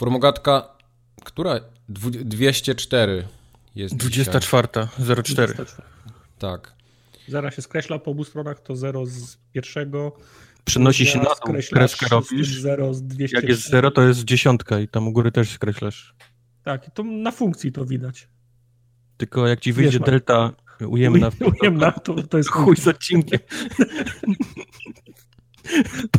[0.00, 0.76] Formogatka,
[1.24, 1.60] która?
[1.88, 3.28] Dwu, 204
[3.74, 4.68] jest 24,
[5.22, 5.54] 04.
[6.38, 6.74] Tak.
[7.28, 10.16] Zera się skreśla po obu stronach, to 0 z pierwszego.
[10.64, 12.60] Przenosi się na dół, kreskę robisz.
[12.60, 13.36] 0 z 200.
[13.36, 16.14] Jak jest 0, to jest dziesiątka i tam u góry też skreślasz.
[16.64, 18.28] Tak, to na funkcji to widać.
[19.16, 20.52] Tylko jak ci wyjdzie Wiesz, delta
[20.88, 21.30] ujemna,
[21.60, 23.40] ujemna to, to jest chuj z odcinkiem.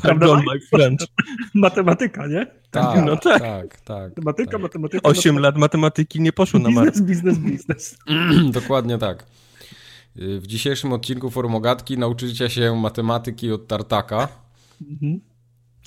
[0.01, 1.07] Pardon, my friend.
[1.53, 2.47] Matematyka, nie?
[2.71, 3.41] Tak, no tak.
[3.41, 4.61] tak, tak matematyka, tak.
[4.61, 5.09] matematyka.
[5.09, 7.01] Osiem lat matematyki nie poszło biznes, na markę.
[7.01, 7.97] Biznes, biznes,
[8.59, 9.25] Dokładnie tak.
[10.15, 14.27] W dzisiejszym odcinku Formogatki nauczycie się matematyki od Tartaka.
[14.91, 15.19] Mhm.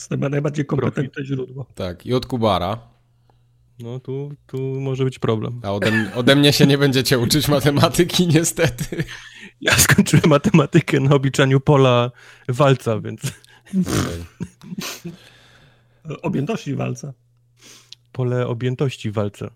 [0.09, 1.67] To najbardziej kompetentne źródło.
[1.75, 2.79] Tak, i od Kubara.
[3.79, 5.61] No tu, tu może być problem.
[5.63, 9.05] A ode, ode mnie się nie będziecie uczyć matematyki, niestety.
[9.61, 12.11] Ja skończyłem matematykę na obliczaniu pola
[12.49, 13.21] walca, więc...
[16.23, 17.13] Objętości walca.
[18.13, 19.51] Pole objętości walca.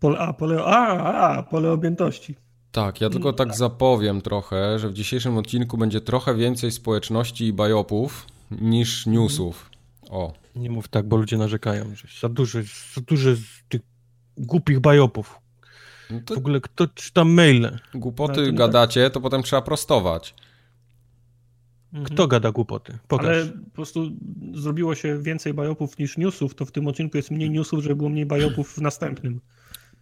[0.00, 2.34] Pole, a, pole, a, a, pole objętości.
[2.72, 7.52] Tak, ja tylko tak zapowiem trochę, że w dzisiejszym odcinku będzie trochę więcej społeczności i
[7.52, 9.70] bajopów niż newsów.
[10.10, 10.32] O.
[10.56, 12.58] Nie mów tak, bo ludzie narzekają, że za dużo,
[12.94, 13.30] za dużo
[13.68, 13.80] tych
[14.36, 15.38] głupich bajopów.
[16.10, 16.34] No to...
[16.34, 17.78] W ogóle kto czyta maile?
[17.94, 20.34] Głupoty to gadacie, to potem trzeba prostować.
[21.94, 22.04] Mhm.
[22.04, 22.98] Kto gada głupoty?
[23.08, 23.26] Pokaż.
[23.26, 24.10] Ale po prostu
[24.54, 28.08] zrobiło się więcej bajopów niż newsów, to w tym odcinku jest mniej newsów, żeby było
[28.08, 29.40] mniej bajopów w następnym.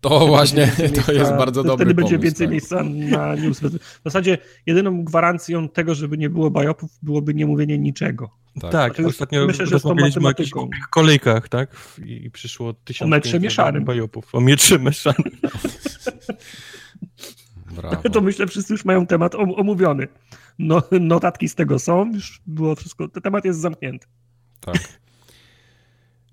[0.01, 2.53] To właśnie, to miejsca, jest bardzo dobry Wtedy pomysł, będzie więcej tak.
[2.53, 2.83] miejsca
[3.17, 3.61] na news.
[3.61, 8.31] W zasadzie jedyną gwarancją tego, żeby nie było bajopów, byłoby nie mówienie niczego.
[8.61, 10.51] Tak, tak ostatnio myślę, że rozmawialiśmy o jakichś
[10.91, 11.77] kolejkach, tak?
[12.05, 13.07] I przyszło tysiąc...
[13.07, 13.85] O metrze mieszanym.
[13.85, 14.35] Bajopów.
[14.35, 15.33] O metrze mieszanym.
[17.77, 18.11] Brawo.
[18.13, 20.09] To myślę, wszyscy już mają temat omówiony.
[20.59, 24.07] No, notatki z tego są, już było wszystko, ten temat jest zamknięty.
[24.61, 24.79] Tak.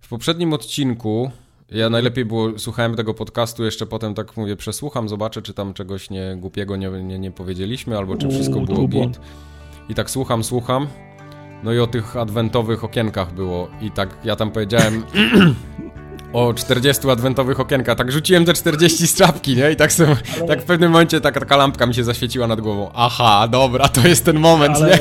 [0.02, 1.32] W poprzednim odcinku
[1.72, 6.10] ja najlepiej było, słuchałem tego podcastu, jeszcze potem tak mówię, przesłucham, zobaczę, czy tam czegoś
[6.10, 9.20] nie, głupiego nie, nie, nie powiedzieliśmy, albo czy wszystko było git.
[9.90, 10.88] I tak słucham, słucham.
[11.64, 13.70] No i o tych adwentowych okienkach było.
[13.82, 15.04] I tak ja tam powiedziałem
[16.34, 17.98] o 40 adwentowych okienkach.
[17.98, 19.72] Tak rzuciłem te 40 z czapki, nie?
[19.72, 20.48] I tak, sobie, ale...
[20.48, 22.92] tak w pewnym momencie taka, taka lampka mi się zaświeciła nad głową.
[22.96, 25.00] Aha, dobra, to jest ten moment, ale nie?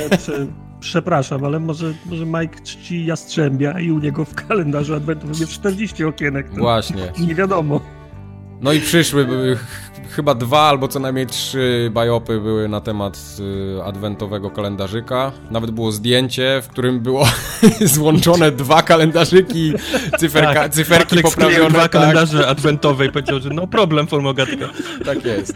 [0.81, 6.05] Przepraszam, ale może, może Mike czci Jastrzębia i u niego w kalendarzu adwentowym jest 40
[6.05, 6.51] okienek.
[6.55, 7.13] Właśnie.
[7.19, 7.81] Nie wiadomo.
[8.61, 9.27] No i przyszły,
[10.11, 13.19] chyba dwa albo co najmniej trzy bajopy były na temat
[13.79, 15.33] y, adwentowego kalendarzyka.
[15.51, 17.27] Nawet było zdjęcie, w którym było
[17.95, 19.73] złączone dwa kalendarzyki,
[20.19, 21.71] cyferka, tak, cyferki Patryk poprawione.
[21.71, 21.91] dwa tak.
[21.91, 24.69] kalendarze adwentowe i powiedział, że no problem, formogatka.
[25.05, 25.55] Tak jest.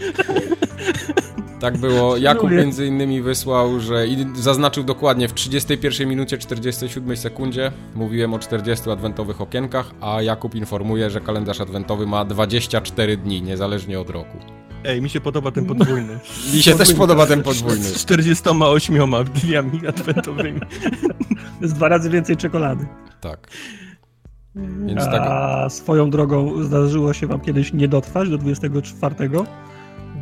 [1.63, 2.17] Tak było.
[2.17, 8.39] Jakub między innymi wysłał, że i zaznaczył dokładnie w 31 minucie 47 sekundzie mówiłem o
[8.39, 14.39] 40 adwentowych okienkach, a Jakub informuje, że kalendarz adwentowy ma 24 dni, niezależnie od roku.
[14.85, 16.19] Ej, mi się podoba ten podwójny.
[16.55, 17.85] Mi się też podoba ten podwójny.
[17.85, 20.61] Z 48 dniami adwentowymi.
[20.61, 20.67] To
[21.61, 22.87] jest dwa razy więcej czekolady.
[23.21, 23.49] Tak.
[24.87, 25.23] Więc tak...
[25.23, 29.15] A swoją drogą zdarzyło się wam kiedyś nie dotrwać do 24?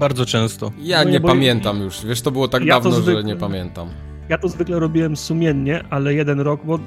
[0.01, 0.73] Bardzo często.
[0.79, 2.07] Ja no nie, nie pamiętam już.
[2.07, 3.89] Wiesz, to było tak ja dawno, zwykle, że nie pamiętam.
[4.29, 6.79] Ja to zwykle robiłem sumiennie, ale jeden rok, bo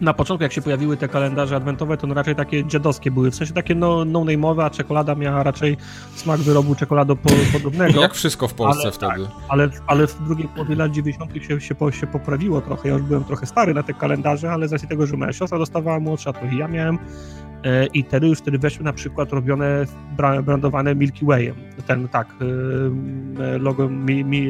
[0.00, 3.30] na początku, jak się pojawiły te kalendarze adwentowe, to no raczej takie dziadowskie były.
[3.30, 5.76] W sensie takie no, no-name'owe, a czekolada miała raczej
[6.14, 8.00] smak wyrobu czekoladopodobnego.
[8.00, 9.26] Jak wszystko w Polsce ale, wtedy.
[9.26, 11.32] Tak, ale, ale w drugiej połowie lat 90.
[11.34, 12.88] Się, się, się poprawiło trochę.
[12.88, 15.58] Ja już byłem trochę stary na te kalendarze, ale z racji tego, że moja siostra
[15.58, 16.98] dostawała młodsza, to i ja miałem
[17.94, 19.84] i wtedy już wtedy weszły na przykład robione,
[20.44, 21.54] brandowane Milky Wayem,
[21.86, 22.34] ten tak,
[23.38, 23.88] e, logo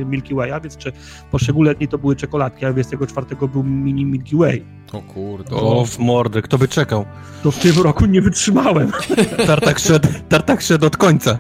[0.07, 0.93] Milky Waya, więc czy
[1.31, 4.65] poszczególne dni to były czekoladki, a 24 był mini Milky Way.
[4.93, 5.57] O kurde.
[5.57, 7.05] O, w mordę, kto by czekał?
[7.43, 8.93] To w tym roku nie wytrzymałem.
[9.47, 11.39] Tartak szedł, tartak szedł od końca.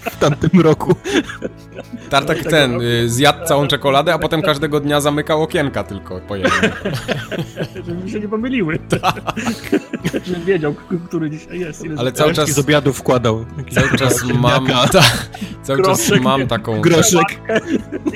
[0.00, 0.94] W tamtym roku.
[2.10, 6.70] Tartak ten, y, zjadł całą czekoladę, a potem każdego dnia zamykał okienka tylko po jednym.
[7.86, 8.78] Żeby mi się nie pomyliły.
[10.26, 10.74] Żebym wiedział,
[11.08, 11.84] który dzisiaj jest.
[11.96, 13.44] Ale cały czas z obiadu wkładał.
[13.70, 15.02] Cały czas mam, ta,
[15.62, 16.80] cały czas mam taką...
[16.80, 17.40] Groszek.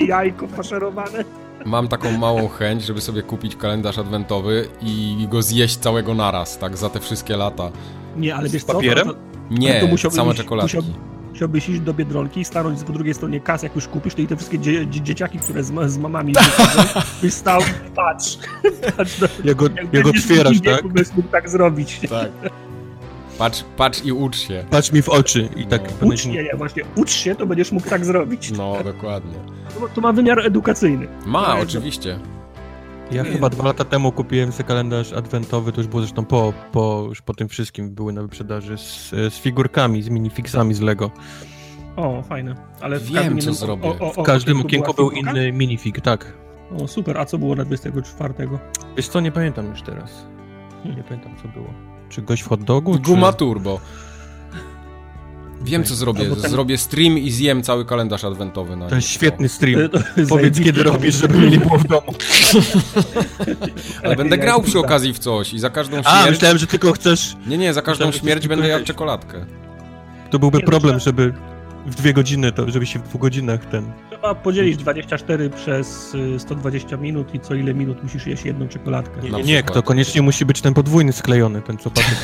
[0.07, 1.25] Jajko faszerowane.
[1.65, 6.77] Mam taką małą chęć, żeby sobie kupić kalendarz adwentowy i go zjeść całego naraz, tak,
[6.77, 7.71] za te wszystkie lata.
[8.17, 8.75] Nie, ale wiesz co?
[8.75, 9.09] Papierem?
[9.09, 9.21] To, to,
[9.51, 10.77] nie, to same czekoladki.
[10.77, 10.93] Musiał,
[11.31, 14.27] musiałbyś iść do Biedronki i stanąć po drugiej stronie kas, jak już kupisz, to i
[14.27, 16.35] te wszystkie dzie dzieciaki, które z, z mamami
[17.23, 17.61] byś stał,
[17.95, 18.39] patrz.
[18.97, 20.83] patrz no, jak go, jak go otwierasz, tak?
[21.17, 22.01] Mógł tak zrobić.
[22.09, 22.31] Tak.
[23.43, 24.65] Patrz, patrz i ucz się.
[24.71, 25.83] Patrz mi w oczy i tak...
[26.01, 26.09] No.
[26.09, 28.51] Ucz się, nie, właśnie, ucz się, to będziesz mógł tak zrobić.
[28.51, 29.35] No, dokładnie.
[29.81, 31.09] To, to ma wymiar edukacyjny.
[31.27, 32.19] Ma, oczywiście.
[33.11, 37.05] Ja chyba dwa lata temu kupiłem sobie kalendarz adwentowy, to już było zresztą po, po,
[37.09, 41.11] już po tym wszystkim były na wyprzedaży, z, z figurkami, z minifixami z Lego.
[41.97, 42.55] O, fajne.
[42.81, 43.89] Ale w Wiem, co innym- zrobię.
[43.89, 45.31] O, o, o, W każdym okienku był figurka?
[45.31, 46.33] inny minifig, tak.
[46.83, 47.19] O, super.
[47.19, 48.35] A co było na 24?
[48.97, 50.27] Wiesz co, nie pamiętam już teraz.
[50.85, 51.92] Nie pamiętam co było.
[52.13, 52.99] Czy gość w hot dogu?
[52.99, 53.39] Guma czy...
[53.39, 53.81] turbo.
[55.63, 56.37] Wiem, co zrobię.
[56.43, 59.81] Ten- Zrobię stream i zjem cały kalendarz adwentowy na To jest świetny stream.
[59.89, 62.15] To- to Powiedz kiedy robisz, żeby mnie nie było w domu.
[64.03, 66.31] Ale będę grał przy okazji w coś i za każdą A, śmierć...
[66.31, 67.37] myślałem, że tylko chcesz...
[67.47, 69.47] Nie, nie, za każdą myślałem, śmierć będę jadł czekoladkę.
[70.31, 71.35] To byłby Nie, problem, żeby
[71.87, 73.93] w dwie godziny, to żeby się w dwóch godzinach ten...
[74.11, 79.23] Trzeba podzielić 24 przez y, 120 minut i co ile minut musisz jeść jedną czekoladkę.
[79.23, 82.17] Nie, nie, nie, to koniecznie musi być ten podwójny sklejony, ten co patyk.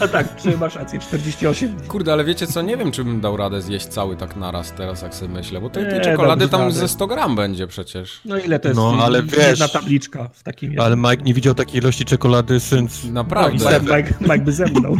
[0.00, 1.80] A tak, czy masz rację, 48.
[1.88, 5.02] Kurde, ale wiecie co, nie wiem, czy bym dał radę zjeść cały tak naraz teraz,
[5.02, 6.72] jak sobie myślę, bo tej, tej czekolady tam radę.
[6.72, 8.20] ze 100 gram będzie przecież.
[8.24, 8.76] No ile to jest?
[8.76, 13.08] No, ale jedna wiesz- tabliczka w takim Ale Mike nie widział takiej ilości czekolady since...
[13.08, 13.80] Naprawdę.
[13.80, 14.96] Mike, Mike, Mike by zemdlał.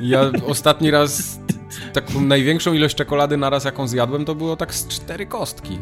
[0.00, 1.40] Ja ostatni raz
[1.92, 5.78] taką największą ilość czekolady naraz, jaką zjadłem, to było tak z cztery kostki.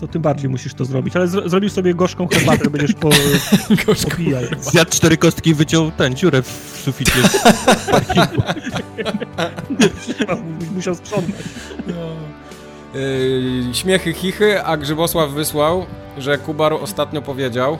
[0.00, 1.16] To tym bardziej musisz to zrobić.
[1.16, 3.10] Ale zro zrobisz sobie gorzką herbatę, będziesz po,
[4.10, 4.42] popijał.
[4.60, 7.12] Zjadł cztery kostki i wyciął ten, dziurę w suficie.
[10.74, 11.34] Musiał sprzątać.
[12.94, 15.86] Yy, śmiechy, chichy, a Grzybosław wysłał,
[16.18, 17.78] że Kubar ostatnio powiedział,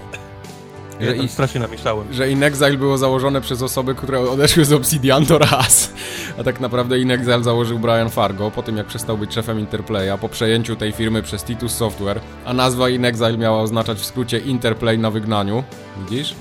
[1.00, 2.12] że, tam i, strasznie namieszałem.
[2.12, 5.92] że Inexile było założone przez osoby, które odeszły z Obsidian to raz.
[6.38, 10.28] A tak naprawdę Inexile założył Brian Fargo po tym, jak przestał być szefem Interplaya po
[10.28, 15.10] przejęciu tej firmy przez Titus Software, a nazwa Inexile miała oznaczać w skrócie Interplay na
[15.10, 15.64] wygnaniu.
[15.98, 16.34] Widzisz?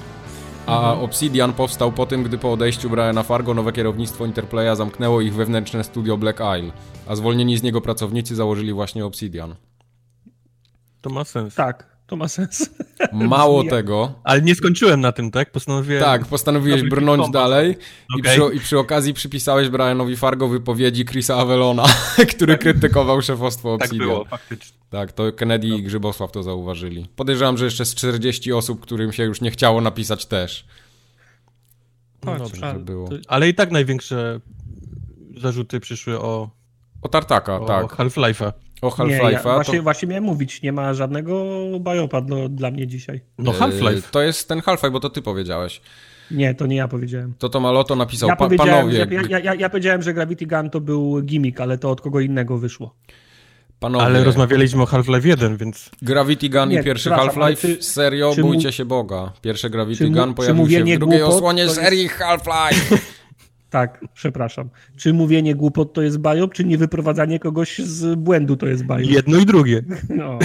[0.65, 5.33] A Obsidian powstał po tym, gdy po odejściu Briana Fargo nowe kierownictwo Interplaya zamknęło ich
[5.33, 6.71] wewnętrzne studio Black Isle,
[7.07, 9.55] a zwolnieni z niego pracownicy założyli właśnie Obsidian.
[11.01, 11.55] To ma sens.
[11.55, 12.69] Tak, to ma sens.
[13.13, 15.51] Mało tego, Ale nie skończyłem na tym, tak?
[15.51, 16.03] Postanowiłem...
[16.03, 17.41] tak, postanowiłeś brnąć kompas.
[17.41, 17.77] dalej
[18.17, 18.39] i, Okej.
[18.39, 21.85] przy, i przy okazji przypisałeś Brianowi Fargo wypowiedzi Chrisa Avelona,
[22.35, 24.07] który krytykował szefostwo Tak Obsidian.
[24.07, 24.77] było, faktycznie.
[24.89, 27.07] Tak, to Kennedy i Grzybosław to zauważyli.
[27.15, 30.65] Podejrzewam, że jeszcze z 40 osób, którym się już nie chciało napisać też.
[32.25, 33.07] No Chodź, dobrze, ale to było.
[33.09, 34.39] to- Ale i tak największe
[35.37, 36.49] zarzuty przyszły o,
[37.01, 37.85] O Tartaka, o tak.
[37.85, 38.51] Half-Life'a.
[38.81, 39.43] O Nie, ja Half-Life'a.
[39.43, 41.45] właśnie, to, właśnie miałem mówić, nie ma żadnego
[41.79, 43.21] biopa dla, dla mnie dzisiaj.
[43.37, 44.07] No e, Half-Life.
[44.11, 45.81] To jest ten Half-Life, bo to ty powiedziałeś.
[46.31, 47.33] Nie, to nie ja powiedziałem.
[47.39, 48.29] To to Maloto napisał.
[48.29, 51.77] Ja Pa, panowie, że, ja, ja, ja powiedziałem, że Gravity Gun to był gimmick, ale
[51.77, 52.95] to od kogo innego wyszło.
[53.79, 54.05] panowie.
[54.05, 58.41] Ale rozmawialiśmy o Half-Life 1, więc Gravity Gun Nie, i pierwszy Half-Life, czy- serio, czy
[58.41, 59.31] mu- bójcie się Boga.
[59.41, 62.97] Pierwsze Gravity mu- Gun pojawił się w drugiej głupot osłonie jest- serii Half-Life.
[63.69, 64.69] Tak, przepraszam.
[64.97, 68.99] Czy mówienie głupot to jest biop, czy nie wyprowadzanie kogoś z błędu to jest biop?
[68.99, 69.83] jedno i drugie.
[70.09, 70.39] No.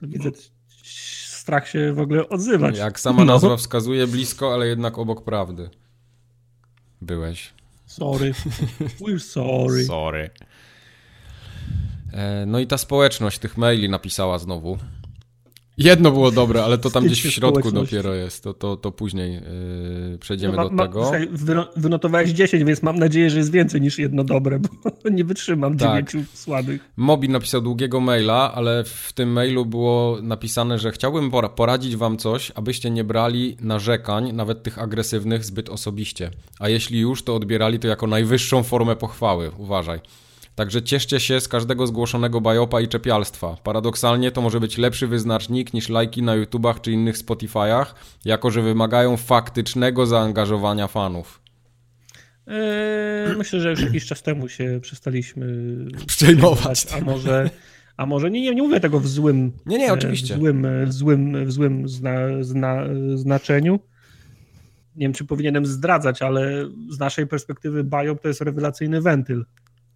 [0.00, 0.30] To widzę,
[1.26, 2.78] strach się w ogóle odzywać.
[2.78, 3.32] Jak sama No.
[3.32, 5.70] nazwa wskazuje, blisko, ale jednak obok prawdy.
[7.02, 7.52] Byłeś.
[7.86, 8.32] Sorry.
[9.00, 9.84] We're sorry.
[9.84, 10.30] Sorry.
[12.12, 14.78] E, No i ta społeczność tych maili napisała znowu.
[15.78, 18.42] Jedno było dobre, ale to tam gdzieś w środku dopiero jest.
[18.42, 21.02] To, to, to później yy, przejdziemy Ma- do ma- tego.
[21.02, 25.24] słuchaj, wyno- Wynotowałeś 10, więc mam nadzieję, że jest więcej niż jedno dobre, bo nie
[25.24, 25.88] wytrzymam Tak.
[25.88, 26.88] dziewięciu słabych.
[26.96, 32.16] Mobi napisał długiego maila, ale w tym mailu było napisane, że chciałbym pora- poradzić wam
[32.16, 36.30] coś, abyście nie brali narzekań, nawet tych agresywnych, zbyt osobiście.
[36.58, 39.50] A jeśli już, to odbierali to jako najwyższą formę pochwały.
[39.58, 40.00] Uważaj.
[40.56, 43.56] Także cieszcie się z każdego zgłoszonego bajopa i czepialstwa.
[43.64, 47.86] Paradoksalnie to może być lepszy wyznacznik niż lajki na YouTubach czy innych Spotify'ach,
[48.24, 51.40] jako że wymagają faktycznego zaangażowania fanów.
[52.46, 55.46] Eee, myślę, że już jakiś czas temu się przestaliśmy
[56.06, 56.86] Przejmować.
[56.92, 57.50] A może,
[57.96, 60.34] a może nie, nie, nie mówię tego w złym, Nie, nie, e, oczywiście.
[60.34, 62.84] w złym, w złym, w złym zna, zna,
[63.14, 63.80] znaczeniu.
[64.96, 69.44] Nie wiem, czy powinienem zdradzać, ale z naszej perspektywy biop to jest rewelacyjny wentyl.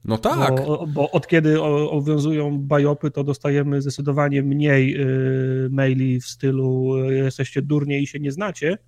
[0.05, 0.67] No tak.
[0.67, 7.15] Bo, bo od kiedy obowiązują bajopy, to dostajemy zdecydowanie mniej y, maili w stylu y,
[7.15, 8.79] jesteście durnie i się nie znacie,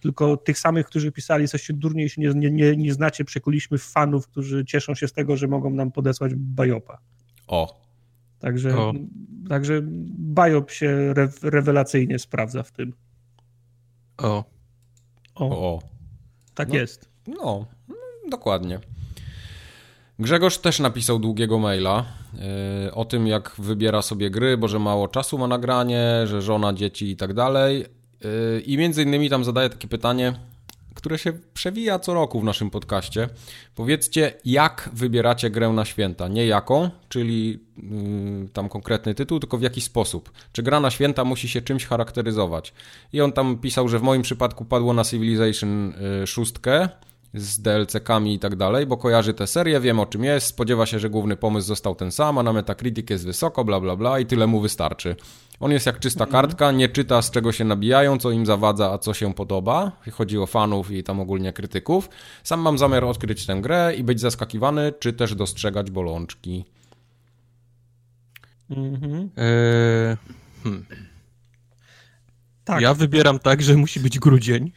[0.00, 3.78] tylko tych samych, którzy pisali jesteście durnie i się nie, nie, nie, nie znacie, przekuliśmy
[3.78, 6.98] w fanów, którzy cieszą się z tego, że mogą nam podesłać bajopa.
[7.46, 7.80] O.
[8.38, 8.92] Także, O.
[9.48, 9.80] także
[10.18, 12.92] bajop się re, rewelacyjnie sprawdza w tym.
[14.18, 14.44] O.
[15.34, 15.74] O, O.
[15.74, 15.82] o.
[16.54, 16.74] tak no.
[16.74, 17.08] jest.
[17.26, 17.94] No, no,
[18.30, 18.80] dokładnie.
[20.20, 22.04] Grzegorz też napisał długiego maila
[22.84, 26.72] yy, o tym, jak wybiera sobie gry, bo że mało czasu ma nagranie, że żona,
[26.72, 27.84] dzieci i tak dalej.
[28.24, 30.32] Yy, I między innymi tam zadaje takie pytanie,
[30.94, 33.28] które się przewija co roku w naszym podcaście.
[33.74, 36.28] Powiedzcie, jak wybieracie grę na święta.
[36.28, 40.32] Nie jaką, czyli yy, tam konkretny tytuł, tylko w jaki sposób.
[40.52, 42.72] Czy gra na święta musi się czymś charakteryzować.
[43.12, 45.92] I on tam pisał, że w moim przypadku padło na Civilization
[46.26, 46.88] 6 yy,
[47.34, 50.98] z DLC-kami i tak dalej, bo kojarzy tę serię, wiem o czym jest, spodziewa się,
[50.98, 54.26] że główny pomysł został ten sam, a na Metacritic jest wysoko, bla bla bla i
[54.26, 55.16] tyle mu wystarczy.
[55.60, 56.42] On jest jak czysta mhm.
[56.42, 59.92] kartka, nie czyta z czego się nabijają, co im zawadza, a co się podoba.
[60.12, 62.08] Chodzi o fanów i tam ogólnie krytyków.
[62.42, 66.64] Sam mam zamiar odkryć tę grę i być zaskakiwany, czy też dostrzegać bolączki.
[68.70, 69.30] Mhm.
[69.36, 70.16] Eee,
[70.62, 70.84] hmm.
[72.70, 72.82] Tak.
[72.82, 74.72] Ja wybieram tak, że musi być grudzień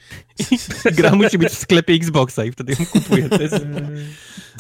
[0.52, 0.58] i
[0.92, 3.30] gra musi być w sklepie Xboxa i wtedy ją kupuję.
[3.30, 3.56] To, jest,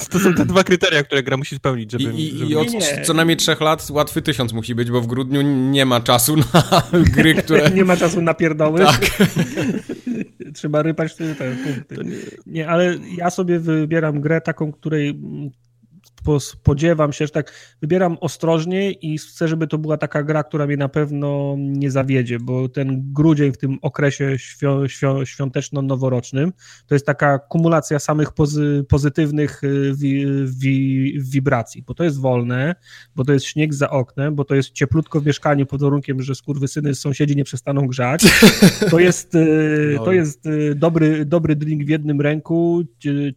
[0.09, 2.03] to są te dwa kryteria, które gra musi spełnić, żeby...
[2.03, 2.51] I, żeby...
[2.51, 2.67] i od
[3.03, 6.83] co najmniej trzech lat łatwy tysiąc musi być, bo w grudniu nie ma czasu na
[7.15, 7.69] gry, które...
[7.69, 8.79] nie ma czasu na pierdoły.
[8.79, 9.01] Tak.
[10.55, 11.95] Trzeba rypać te, te punkty.
[12.03, 12.15] Nie...
[12.45, 15.19] nie, ale ja sobie wybieram grę taką, której
[16.39, 20.77] spodziewam się, że tak wybieram ostrożnie i chcę, żeby to była taka gra, która mnie
[20.77, 26.53] na pewno nie zawiedzie, bo ten grudzień w tym okresie świ świ świąteczno-noworocznym
[26.87, 32.75] to jest taka kumulacja samych pozy pozytywnych y, wi wi wibracji, bo to jest wolne,
[33.15, 36.35] bo to jest śnieg za oknem, bo to jest cieplutko w mieszkaniu pod warunkiem, że
[36.35, 38.23] skurwysyny sąsiedzi nie przestaną grzać.
[38.89, 42.83] To jest, y, to jest y, dobry, dobry drink w jednym ręku,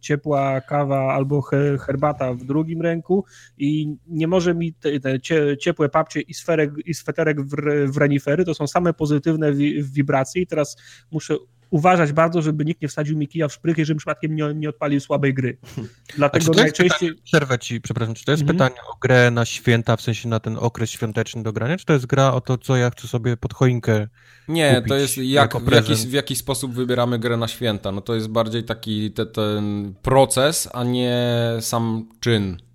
[0.01, 1.41] ciepła kawa albo
[1.79, 3.25] herbata w drugim drugim ręku
[3.57, 5.19] i nie może mi te, te
[5.57, 7.55] ciepłe papcie i, sferek, i sweterek w,
[7.91, 10.77] w renifery, to są same pozytywne wi, wibracje i teraz
[11.11, 11.37] muszę
[11.69, 14.99] uważać bardzo, żeby nikt nie wsadził mi kija w szprychy, żebym przypadkiem nie, nie odpalił
[14.99, 15.57] słabej gry.
[16.17, 17.09] Dlatego najczęściej...
[17.09, 18.57] Pytanie, przerwę ci, przepraszam, czy to jest mhm.
[18.57, 21.93] pytanie o grę na święta, w sensie na ten okres świąteczny do grania, czy to
[21.93, 24.07] jest gra o to, co ja chcę sobie pod choinkę
[24.47, 27.91] Nie, to jest jak, w, jaki, w jaki sposób wybieramy grę na święta.
[27.91, 32.66] No to jest bardziej taki te, ten proces, a nie sam czyn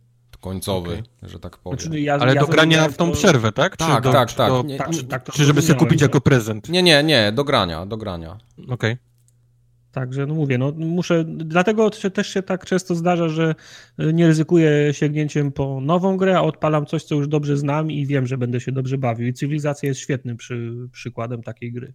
[0.42, 1.30] końcowy, okay.
[1.30, 1.78] że tak powiem.
[1.78, 3.76] Znaczy, ja, Ale ja do grania w tą przerwę, tak?
[3.76, 4.48] Tak, do, tak, tak.
[4.48, 6.68] Do, nie, tak, czy, tak, czy żeby sobie kupić jako prezent?
[6.68, 8.38] Nie, nie, nie, do grania, do grania.
[8.58, 8.68] Okej.
[8.68, 8.98] Okay.
[9.92, 13.54] Także, no mówię, no muszę, dlatego też się tak często zdarza, że
[13.98, 18.26] nie ryzykuję sięgnięciem po nową grę, a odpalam coś, co już dobrze znam i wiem,
[18.26, 19.26] że będę się dobrze bawił.
[19.26, 21.94] I cywilizacja jest świetnym przy, przykładem takiej gry.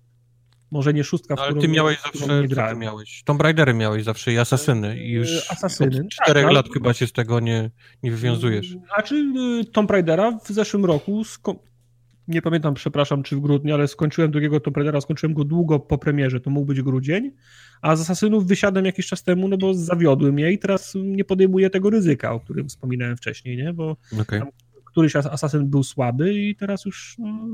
[0.72, 2.80] Może nie szóstka, w no, Ale ty miałeś zawsze, nie grałem.
[2.80, 3.24] miałeś?
[3.24, 6.02] Tomb Raidery miałeś zawsze i Asasyny i już e, Asasyny.
[6.02, 6.74] od czterech tak, lat ale...
[6.74, 7.72] chyba się z tego nie,
[8.04, 8.76] nie wywiązujesz.
[8.96, 9.16] Znaczy
[9.62, 11.24] y, Tomb Raidera w zeszłym roku,
[12.28, 15.98] nie pamiętam, przepraszam, czy w grudniu, ale skończyłem drugiego Tomb Raidera, skończyłem go długo po
[15.98, 17.32] premierze, to mógł być grudzień,
[17.82, 21.70] a z Asasynów wysiadłem jakiś czas temu, no bo zawiodłem je i teraz nie podejmuję
[21.70, 23.74] tego ryzyka, o którym wspominałem wcześniej, nie?
[23.74, 24.40] Bo okay.
[24.40, 24.50] tam
[24.98, 27.48] któryś asasyn był słaby i teraz już no,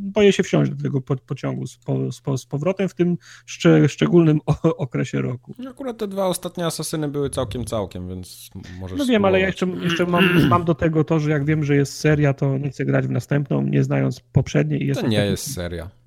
[0.00, 1.78] boję się wsiąść do tego pociągu z,
[2.22, 3.16] po, z, powrotem w tym
[3.46, 4.40] szcze, szczególnym
[4.78, 5.54] okresie roku.
[5.70, 9.28] Akurat te dwa ostatnie asasyny były całkiem, całkiem, więc możesz No wiem, spróbować.
[9.28, 12.34] ale ja jeszcze, jeszcze mam, mam do tego to, że jak wiem, że jest seria,
[12.34, 14.88] to nie chcę grać w następną, nie znając poprzedniej.
[14.90, 15.99] I to nie jest seria.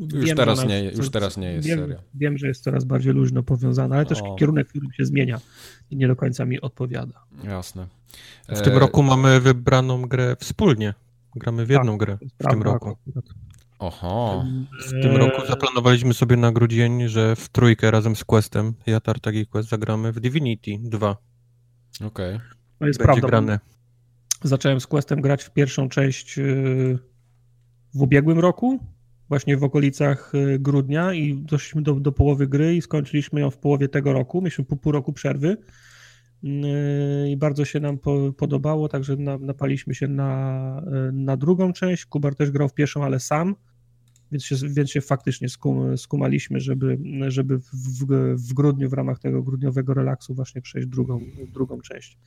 [0.00, 1.96] Już, wiem, teraz, nie, już teraz nie jest wiem, seria.
[2.14, 4.08] Wiem, że jest coraz bardziej luźno powiązana, ale o.
[4.08, 5.40] też kierunek, w którym się zmienia
[5.90, 7.24] i nie do końca mi odpowiada.
[7.44, 7.86] Jasne.
[8.48, 10.94] W tym e, roku mamy wybraną grę wspólnie.
[11.36, 12.96] Gramy w jedną tak, grę w tym roku.
[13.78, 14.44] Oho.
[14.86, 19.46] W tym roku zaplanowaliśmy sobie na grudzień, że w trójkę razem z Questem, ja Tartagi
[19.46, 21.10] Quest, zagramy w Divinity 2.
[21.10, 22.06] Okej.
[22.06, 22.40] Okay.
[22.80, 23.28] No jest Będzie prawda.
[23.28, 23.60] Grane.
[24.42, 26.98] Zacząłem z Questem grać w pierwszą część y,
[27.94, 28.80] w ubiegłym roku,
[29.30, 33.58] właśnie w okolicach y, grudnia i doszliśmy do, do połowy gry i skończyliśmy ją w
[33.58, 34.40] połowie tego roku.
[34.40, 35.56] Mieliśmy pół, pół roku przerwy
[36.44, 36.48] y,
[37.30, 42.06] i bardzo się nam po, podobało, także na, napaliśmy się na, y, na drugą część.
[42.06, 43.56] Kubar też grał w pierwszą, ale sam,
[44.32, 48.04] więc się, więc się faktycznie skum, skumaliśmy, żeby, żeby w,
[48.48, 51.20] w grudniu w ramach tego grudniowego relaksu właśnie przejść drugą,
[51.52, 52.18] drugą część.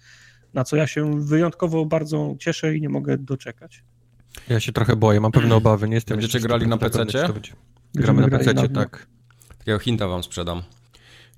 [0.53, 3.83] Na co ja się wyjątkowo bardzo cieszę i nie mogę doczekać.
[4.49, 5.89] Ja się trochę boję, mam pewne obawy.
[5.89, 7.05] Nie jestem Będziecie grali na PC?
[7.95, 9.07] Gramy na PC, tak.
[9.57, 10.61] Takiego hinta wam sprzedam.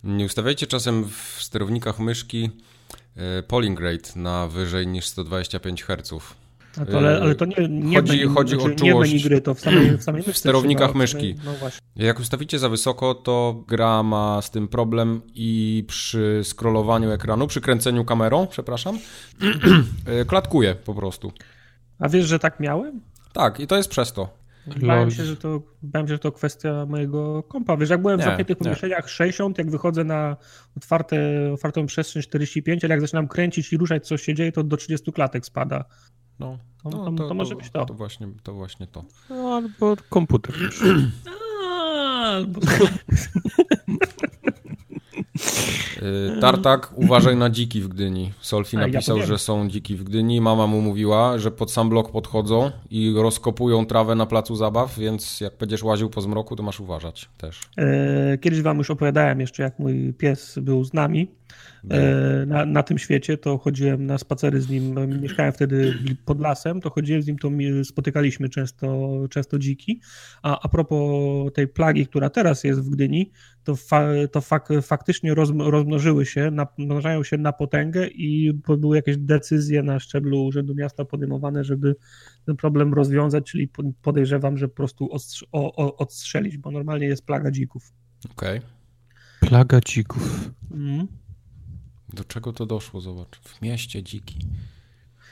[0.04, 2.50] Nie ustawiajcie czasem w sterownikach myszki
[3.16, 6.10] e, polling rate na wyżej niż 125 Hz.
[6.92, 9.54] To, ale, ale, to nie, nie chodzi, menu, chodzi znaczy, o czułość nie gry, to
[9.54, 11.36] w samej, w samej w sterownikach myszki.
[11.46, 11.52] No
[11.96, 17.62] Jak ustawicie za wysoko, to gra ma z tym problem i przy scrollowaniu ekranu, przy
[17.62, 19.00] kręceniu kamerą, przepraszam,
[20.06, 21.32] e, klatkuje po prostu.
[22.00, 23.02] A wiesz, że tak miałem?
[23.34, 24.46] Tak, i to jest przez to.
[24.82, 27.78] Bałem się, że to, bałem się, że to kwestia mojego kompa.
[27.78, 30.38] Wiesz, jak byłem w zamkniętych pomieszczeniach 60, jak wychodzę na
[30.78, 31.18] otwarte,
[31.54, 35.14] otwartą przestrzeń 45, ale jak zaczynam kręcić i ruszać, co się dzieje, to do 30
[35.14, 35.86] klatek spada.
[36.40, 37.86] No, to, no, to, to, to może być to.
[37.86, 38.54] To właśnie to.
[38.54, 39.06] Właśnie to.
[39.30, 40.56] No, albo komputer.
[42.26, 42.62] albo...
[46.06, 48.32] Y, Tartak, uważaj na dziki w Gdyni.
[48.42, 50.42] Solfi napisał, ja że są dziki w Gdyni.
[50.42, 55.42] Mama mu mówiła, że pod sam blok podchodzą i rozkopują trawę na placu zabaw, więc
[55.42, 57.62] jak będziesz łaził po zmroku, to masz uważać też.
[57.78, 61.28] E, kiedyś wam już opowiadałem jeszcze, jak mój pies był z nami
[61.92, 66.82] E, na, na tym świecie, to chodziłem na spacery z nim, mieszkałem wtedy pod lasem,
[66.82, 67.50] to chodziłem z nim, to
[67.84, 70.02] spotykaliśmy często, często dziki,
[70.44, 73.32] a a propos tej plagi, która teraz jest w Gdyni,
[73.64, 75.50] to, fa, to fak, faktycznie roz,
[75.96, 81.64] rozmnożyły się, namnażają się na potęgę i były jakieś decyzje na szczeblu Urzędu Miasta podejmowane,
[81.64, 81.96] żeby
[82.46, 83.70] ten problem rozwiązać, czyli
[84.02, 85.10] podejrzewam, że po prostu
[85.98, 87.94] odstrzelić, bo normalnie jest plaga dzików.
[88.32, 88.58] Okej.
[88.58, 89.50] Okay.
[89.50, 90.52] Plaga dzików.
[90.72, 91.08] Mm.
[92.14, 93.40] Do czego to doszło, zobacz.
[93.40, 94.40] W mieście dziki.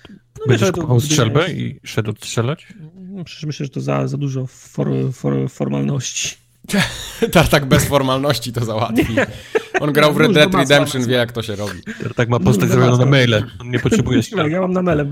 [0.09, 2.73] No Będziesz kupował strzelbę i szedł odstrzelać?
[2.95, 6.42] No, przecież myślę, że to za, za dużo for, for, formalności.
[7.51, 9.15] tak bez formalności to załatwi.
[9.79, 11.81] On grał w Red Dead Redemption, wie jak to się robi.
[12.15, 13.43] Tak ma postać zrobioną na maile.
[13.61, 15.05] On nie potrzebuje Tak, ja mam na maile.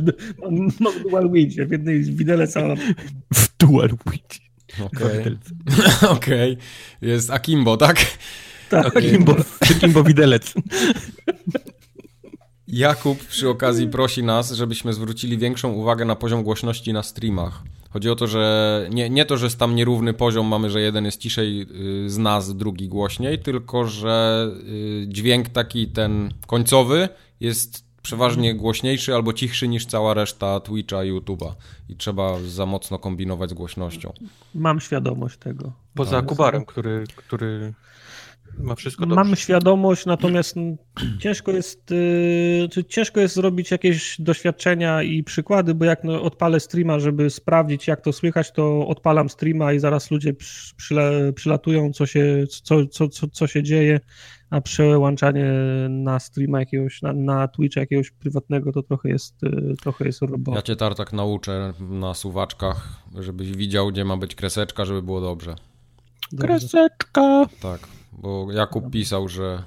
[0.79, 1.65] Mam dual windzie.
[1.65, 2.62] W jednej widelec, a...
[3.34, 4.39] W dual windzie.
[4.86, 5.20] Okej.
[5.20, 6.10] Okay.
[6.17, 6.58] okay.
[7.01, 8.05] Jest Akimbo, tak?
[8.70, 8.98] Tak.
[8.98, 10.53] Akimbo, Akimbo widelec.
[12.72, 17.63] Jakub przy okazji prosi nas, żebyśmy zwrócili większą uwagę na poziom głośności na streamach.
[17.90, 21.06] Chodzi o to, że nie, nie to, że jest tam nierówny poziom, mamy, że jeden
[21.06, 21.62] jest ciszej
[22.06, 24.48] y, z nas, drugi głośniej, tylko że
[25.04, 27.10] y, dźwięk taki ten końcowy
[27.40, 31.51] jest przeważnie głośniejszy albo cichszy niż cała reszta Twitcha i YouTube'a.
[31.90, 34.13] I trzeba za mocno kombinować z głośnością.
[34.56, 35.72] Mam świadomość tego.
[35.96, 36.25] Poza tak.
[36.25, 37.74] Kubarem, który, który
[38.58, 39.15] ma wszystko dobrze.
[39.15, 40.55] Mam świadomość, natomiast
[41.22, 47.00] ciężko jest, yy, ciężko jest zrobić jakieś doświadczenia i przykłady, bo jak no, odpalę streama,
[47.00, 50.33] żeby sprawdzić, jak to słychać, to odpalam streama i zaraz ludzie
[50.77, 54.00] przyle, przylatują, co się, co, co, co, co się dzieje,
[54.50, 55.51] a przełączanie
[55.90, 60.57] na streama jakiegoś, na, na Twitcha jakiegoś prywatnego, to trochę jest, yy, trochę jest robota.
[60.57, 65.55] Ja cię tartak nauczę na suwaczkach, żebyś widział, gdzie ma być kreseczka, żeby było dobrze.
[66.31, 66.48] dobrze.
[66.48, 67.46] Kreseczka!
[67.61, 69.64] Tak bo Jakub pisał, że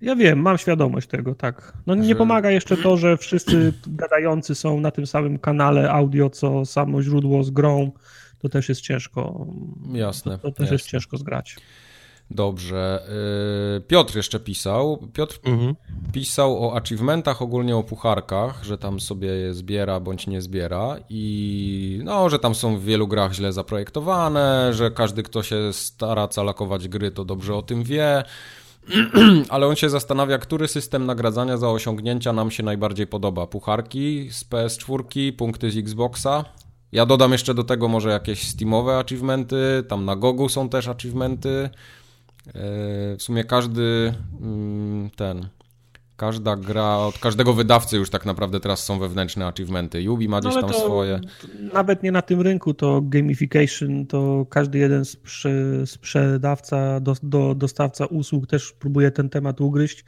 [0.00, 1.72] ja wiem, mam świadomość tego, tak.
[1.86, 2.14] No nie że...
[2.14, 7.44] pomaga jeszcze to, że wszyscy gadający są na tym samym kanale audio, co samo źródło
[7.44, 7.90] z grą.
[8.38, 9.46] To też jest ciężko.
[9.92, 10.38] Jasne.
[10.38, 10.74] To, to też jasne.
[10.74, 11.56] jest ciężko zgrać.
[12.34, 13.02] Dobrze.
[13.76, 15.08] Y, Piotr jeszcze pisał.
[15.12, 15.74] Piotr mhm.
[16.12, 22.00] pisał o achievementach, ogólnie o pucharkach, że tam sobie je zbiera bądź nie zbiera i
[22.04, 26.88] no, że tam są w wielu grach źle zaprojektowane, że każdy, kto się stara calakować
[26.88, 28.24] gry, to dobrze o tym wie.
[29.48, 33.46] Ale on się zastanawia, który system nagradzania za osiągnięcia nam się najbardziej podoba.
[33.46, 36.44] Pucharki z PS4, punkty z Xboxa.
[36.92, 41.70] Ja dodam jeszcze do tego może jakieś Steamowe achievementy, tam na Gogu są też achievementy.
[42.46, 42.52] E,
[43.16, 45.48] w sumie każdy mm, ten,
[46.16, 50.02] każda gra, od każdego wydawcy już tak naprawdę teraz są wewnętrzne achievementy.
[50.02, 51.20] Yubi ma gdzieś no, tam swoje.
[51.72, 55.04] Nawet nie na tym rynku, to gamification, to każdy jeden
[55.86, 60.04] sprzedawca, do, do, dostawca usług też próbuje ten temat ugryźć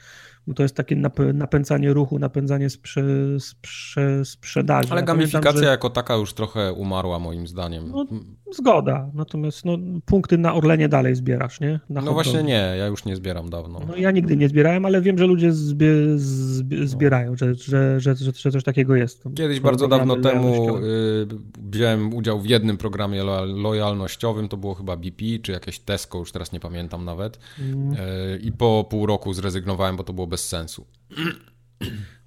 [0.47, 0.97] bo to jest takie
[1.35, 3.03] napędzanie ruchu, napędzanie sprze,
[3.41, 4.89] sprze, sprzedaży.
[4.91, 5.65] Ale gamifikacja że...
[5.65, 7.91] jako taka już trochę umarła moim zdaniem.
[7.91, 8.07] No,
[8.53, 11.81] zgoda, natomiast no, punkty na Orlenie dalej zbierasz, nie?
[11.89, 13.81] Na no właśnie nie, ja już nie zbieram dawno.
[13.89, 17.37] No ja nigdy nie zbierałem, ale wiem, że ludzie zbie, zbie, zbierają, no.
[17.37, 19.25] że, że, że, że, że coś takiego jest.
[19.37, 21.27] Kiedyś bardzo dawno temu y,
[21.71, 26.53] wziąłem udział w jednym programie lojalnościowym, to było chyba BP, czy jakieś Tesco, już teraz
[26.53, 27.39] nie pamiętam nawet.
[27.61, 27.93] Mm.
[27.93, 30.87] Y, I po pół roku zrezygnowałem, bo to było bez sensu.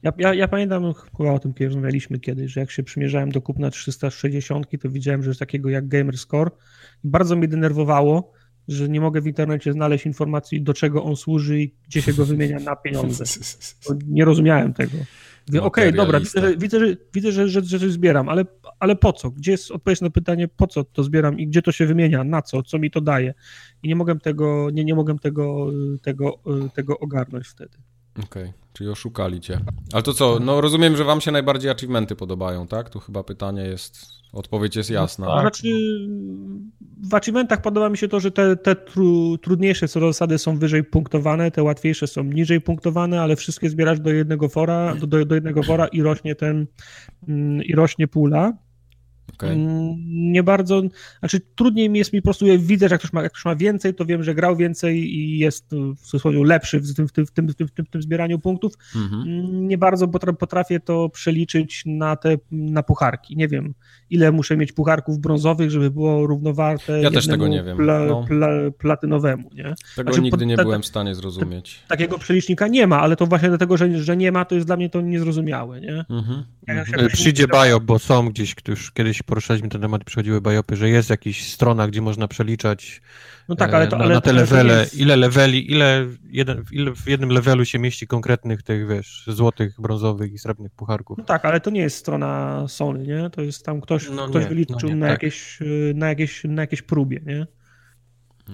[0.03, 3.69] Ja, ja, ja, pamiętam, chyba o tym rozmawialiśmy kiedyś, że jak się przymierzałem do kupna
[3.69, 6.51] 360, to widziałem, że jest takiego jak Gamerscore
[7.03, 8.33] i bardzo mnie denerwowało,
[8.67, 12.25] że nie mogę w internecie znaleźć informacji, do czego on służy i gdzie się go
[12.25, 13.23] wymienia na pieniądze.
[14.07, 14.97] Nie rozumiałem tego.
[15.47, 18.45] Okej, okay, dobra, widzę, że, widzę, że, widzę że, że, że coś zbieram, ale,
[18.79, 19.31] ale po co?
[19.31, 22.41] Gdzie jest odpowiedź na pytanie, po co to zbieram i gdzie to się wymienia, na
[22.41, 23.33] co, co mi to daje?
[23.83, 26.39] I nie mogłem tego, nie, nie mogłem tego, tego,
[26.73, 27.77] tego ogarnąć wtedy.
[28.23, 29.59] Okej, okay, czyli oszukali cię.
[29.93, 32.89] Ale to co, no rozumiem, że wam się najbardziej achievementy podobają, tak?
[32.89, 35.25] Tu chyba pytanie jest, odpowiedź jest jasna.
[35.25, 35.67] No, Znaczy,
[37.09, 40.57] w achievementach podoba mi się to, że te, te tru, trudniejsze co do zasady są
[40.57, 45.35] wyżej punktowane, te łatwiejsze są niżej punktowane, ale wszystkie zbierasz do jednego fora, do, do,
[45.35, 46.67] jednego wora i rośnie ten,
[47.27, 48.53] mm, i rośnie pula.
[49.33, 49.51] Okay.
[49.51, 49.95] Mm,
[50.31, 50.81] nie bardzo,
[51.19, 53.55] znaczy trudniej mi jest mi po prostu, widzę, że jak ktoś, ma, jak ktoś ma
[53.55, 57.25] więcej, to wiem, że grał więcej i jest w cudzysłowie lepszy w tym, w tym,
[57.25, 58.73] w tym, w tym, w tym, w tym zbieraniu punktów.
[58.95, 59.23] Mm -hmm.
[59.51, 63.37] Nie bardzo potrafię to przeliczyć na te na pucharki.
[63.37, 63.73] Nie wiem,
[64.09, 67.77] ile muszę mieć pucharków brązowych, żeby było równowarte ja też tego nie wiem.
[67.77, 68.25] Pla, no.
[68.27, 69.63] pla, platynowemu, nie?
[69.63, 71.83] Tego znaczy, nigdy nie byłem w stanie zrozumieć.
[71.87, 74.77] takiego przelicznika nie ma, ale to właśnie dlatego, że, że nie ma, to jest dla
[74.77, 76.05] mnie to niezrozumiałe, nie?
[76.09, 76.43] Mhm.
[76.67, 77.07] Mhm.
[77.07, 81.53] Przyjdzie biop, bo są gdzieś, już kiedyś poruszaliśmy ten temat przychodziły biopy, że jest jakaś
[81.53, 83.01] strona, gdzie można przeliczać
[83.49, 84.97] no tak, ale to, na, ale, na te levele, jest...
[84.97, 90.33] ile leveli, ile, jeden, ile w jednym levelu się mieści konkretnych tych, wiesz, złotych, brązowych
[90.33, 91.17] i srebrnych pucharków.
[91.17, 93.29] No tak, ale to nie jest strona Sony, nie?
[93.29, 95.13] To jest tam ktoś, no ktoś nie, wyliczył no nie, na, tak.
[95.13, 95.59] jakieś,
[95.95, 97.47] na, jakieś, na jakieś próbie, nie?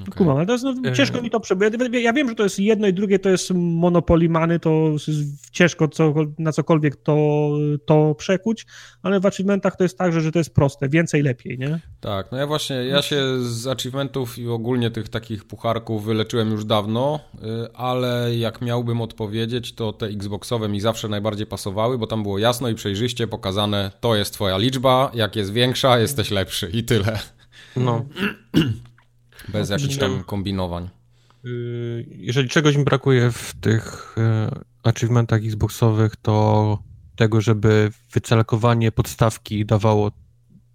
[0.01, 0.13] Okay.
[0.17, 1.73] Kumam, ale to jest, no, ciężko mi to przebyć.
[1.91, 6.13] Ja wiem, że to jest jedno i drugie to jest monopolimany, to jest ciężko co,
[6.39, 7.49] na cokolwiek to,
[7.85, 8.65] to przekuć,
[9.03, 11.79] ale w achievementach to jest tak, że, że to jest proste, więcej lepiej, nie?
[11.99, 16.65] Tak, no ja właśnie, ja się z achievementów i ogólnie tych takich pucharków wyleczyłem już
[16.65, 22.23] dawno, y, ale jak miałbym odpowiedzieć, to te Xboxowe mi zawsze najbardziej pasowały, bo tam
[22.23, 26.83] było jasno i przejrzyście pokazane, to jest twoja liczba, jak jest większa, jesteś lepszy i
[26.83, 27.19] tyle.
[27.75, 28.05] No.
[29.47, 30.89] Bez no, jakichś tam kombinowań.
[31.45, 36.79] Y, jeżeli czegoś mi brakuje w tych y, achievementach Xboxowych, to
[37.15, 40.11] tego, żeby wycelakowanie podstawki dawało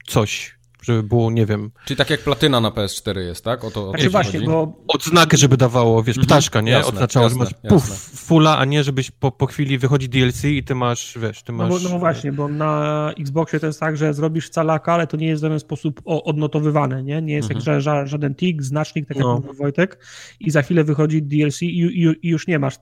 [0.07, 1.71] coś żeby było, nie wiem...
[1.85, 3.65] Czyli tak jak platyna na PS4 jest, tak?
[3.65, 4.73] O to, o znaczy właśnie, bo...
[4.89, 6.27] Odznakę, żeby dawało, wiesz, mhm.
[6.27, 6.73] ptaszka, nie?
[6.73, 7.85] Jasne, Oznaczało, jasne, że masz puf,
[8.27, 11.71] fulla, a nie żebyś po, po chwili wychodzi DLC i ty masz, wiesz, ty masz...
[11.71, 15.17] No, bo, no właśnie, bo na Xboxie to jest tak, że zrobisz calaka, ale to
[15.17, 17.23] nie jest w żaden sposób odnotowywane, nie?
[17.23, 17.83] Nie jest mhm.
[17.83, 19.35] jak żaden tick, znacznik, tak jak no.
[19.35, 20.05] mówił Wojtek
[20.41, 22.75] i za chwilę wychodzi DLC i, i, i już nie masz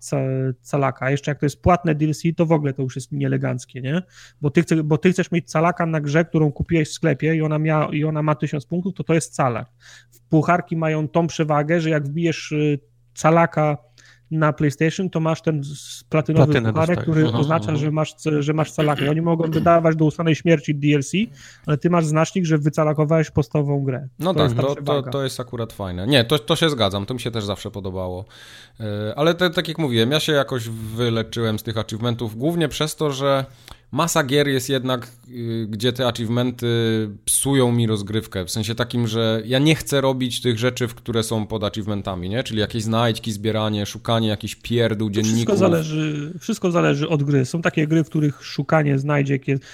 [0.62, 1.11] calaka.
[1.11, 4.02] Jeszcze jak to jest płatne DLC, to w ogóle to już jest nieeleganckie, nie?
[4.40, 7.42] Bo ty, chce, bo ty chcesz mieć calaka na grze, którą kupiłeś w sklepie i
[7.42, 9.66] ona miała i ona ma 1000 punktów, to to jest calar.
[10.29, 12.79] Pucharki mają tą przewagę, że jak wbijesz y,
[13.14, 13.79] calaka
[14.31, 15.62] na PlayStation, to masz ten
[16.09, 17.77] platynowy Platynę pucharek, który -huh, oznacza, -huh.
[17.77, 19.11] że masz, że masz calaka.
[19.11, 21.12] Oni mogą wydawać do ustanej śmierci DLC,
[21.66, 24.09] ale ty masz znacznik, że wycalakowałeś podstawową grę.
[24.18, 26.07] No to tak, to, to, to, jest akurat fajne.
[26.07, 28.25] Nie, to, to się zgadzam, to mi się też zawsze podobało.
[28.81, 32.96] E, ale te, tak jak mówiłem, ja się jakoś wyleczyłem z tych achievementów, głównie przez
[32.96, 33.44] to, że
[33.92, 36.66] masa gier jest jednak, y, gdzie te achievementy
[37.25, 41.22] psują mi rozgrywkę, w sensie takim, że ja nie chcę robić tych rzeczy, w które
[41.22, 42.42] są pod achievementami, nie?
[42.42, 45.37] Czyli jakieś znajdźki, zbieranie, szukanie jakichś pierdół, dzienników.
[45.37, 47.44] Wszystko zależy, wszystko zależy od gry.
[47.44, 49.64] Są takie gry, w których szukanie znajdziek jest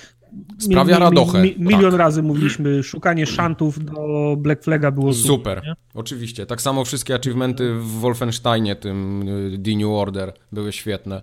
[0.59, 1.42] Sprawia radochę.
[1.42, 2.01] Mi, mi, milion tak.
[2.01, 5.59] razy mówiliśmy, szukanie szantów do Black Flaga było super.
[5.59, 6.46] Super, oczywiście.
[6.46, 11.22] Tak samo wszystkie achievementy w Wolfensteinie, tym y, The New Order, były świetne.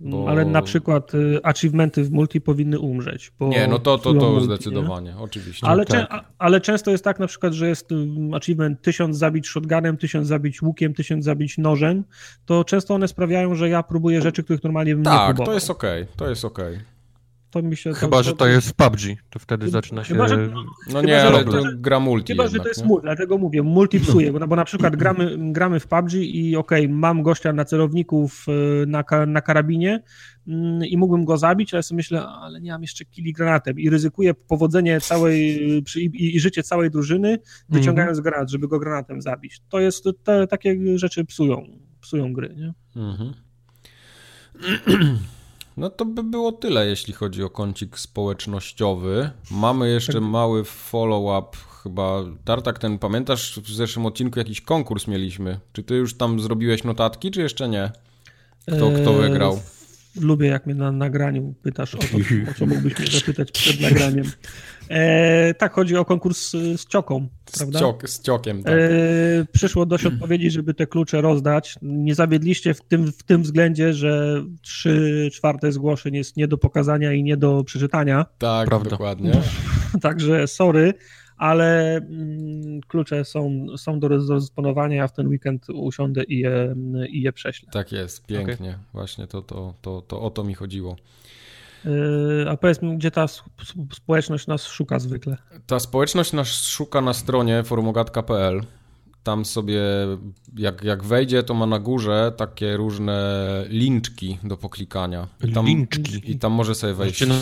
[0.00, 0.28] Bo...
[0.28, 3.32] Ale na przykład y, achievementy w multi powinny umrzeć.
[3.40, 5.18] nie, no to, to, to multi, zdecydowanie, nie?
[5.18, 5.66] oczywiście.
[5.66, 6.08] Ale, tak.
[6.08, 7.96] cze ale często jest tak na przykład, że jest y,
[8.34, 12.04] achievement tysiąc zabić shotgunem, tysiąc zabić łukiem, tysiąc zabić nożem,
[12.44, 15.46] to często one sprawiają, że ja próbuję rzeczy, których normalnie bym tak, nie próbował.
[15.46, 16.74] Tak, to jest okej, okay, to jest okej.
[16.74, 16.99] Okay.
[17.50, 20.14] To mi się Chyba, że to jest w PUBG, to wtedy chyba, zaczyna się...
[20.14, 20.48] Chyba, że,
[20.92, 24.00] no nie, ale to gra multi Chyba, jednak, że to jest multi, dlatego mówię, multi
[24.00, 27.64] psuje, bo, bo na przykład gramy, gramy w PUBG i okej, okay, mam gościa na
[27.64, 28.46] celowników
[28.82, 30.02] y, na, na karabinie
[30.48, 33.90] mm, i mógłbym go zabić, ale sobie myślę, ale nie mam jeszcze kili granatem i
[33.90, 35.62] ryzykuję powodzenie całej
[35.96, 38.30] i, i życie całej drużyny, wyciągając mm -hmm.
[38.30, 39.60] granat, żeby go granatem zabić.
[39.68, 41.66] To jest, te, takie rzeczy psują,
[42.00, 42.72] psują gry, nie?
[43.02, 43.34] Mhm.
[45.76, 49.30] No to by było tyle, jeśli chodzi o kącik społecznościowy.
[49.50, 50.22] Mamy jeszcze tak.
[50.22, 52.22] mały follow-up chyba.
[52.44, 55.60] Tartak, ten pamiętasz, w zeszłym odcinku jakiś konkurs mieliśmy.
[55.72, 57.92] Czy ty już tam zrobiłeś notatki, czy jeszcze nie?
[58.62, 59.60] Kto, kto eee, wygrał?
[60.20, 62.06] Lubię, jak mnie na nagraniu pytasz o to,
[62.50, 64.24] o co mógłbyś mnie zapytać przed nagraniem.
[64.88, 67.78] E, tak, chodzi o konkurs z cioką, prawda?
[67.78, 68.74] Z, ciok, z ciokiem, tak.
[68.74, 68.78] E,
[69.52, 71.76] przyszło dość odpowiedzi, żeby te klucze rozdać.
[71.82, 77.12] Nie zawiedliście w tym, w tym względzie, że trzy czwarte zgłoszeń jest nie do pokazania
[77.12, 78.26] i nie do przeczytania.
[78.38, 78.90] Tak, Prawda.
[78.90, 79.32] dokładnie.
[80.02, 80.94] Także sorry,
[81.40, 86.74] ale mm, klucze są, są do rozdysponowania, ja w ten weekend usiądę i je,
[87.08, 87.68] i je prześlę.
[87.72, 88.70] Tak jest, pięknie.
[88.70, 88.84] Okay.
[88.92, 90.96] Właśnie to, to, to, to o to mi chodziło.
[91.84, 93.26] Yy, a powiedz mi, gdzie ta
[93.92, 95.36] społeczność nas szuka zwykle?
[95.66, 98.60] Ta społeczność nas szuka na stronie forumogatka.pl.
[99.22, 99.80] Tam sobie,
[100.56, 105.28] jak, jak wejdzie, to ma na górze takie różne linczki do poklikania.
[105.48, 106.30] I tam, linczki.
[106.30, 107.34] I tam może sobie wejść na,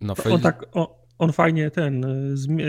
[0.00, 0.42] na Facebook.
[0.42, 2.06] tak, o, on fajnie ten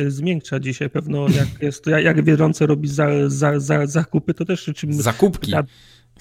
[0.08, 4.94] zmiękcza dzisiaj pewno, jak jest, jak Wiedzące robi za, za, za, zakupy, to też czym...
[4.94, 5.54] Zakupki.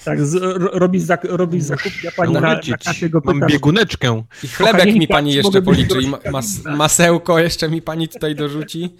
[0.03, 0.35] Tak, z,
[0.73, 4.23] robisz, zak, robisz zakupy, a pani na, na kasie Mam bieguneczkę.
[4.43, 8.89] I chlebek mi pani jeszcze policzy i mas, masełko jeszcze mi pani tutaj dorzuci.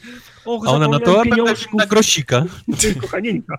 [0.46, 1.24] Och, a ona na to
[1.74, 2.46] na grosika.
[3.02, 3.58] Kochanieńka.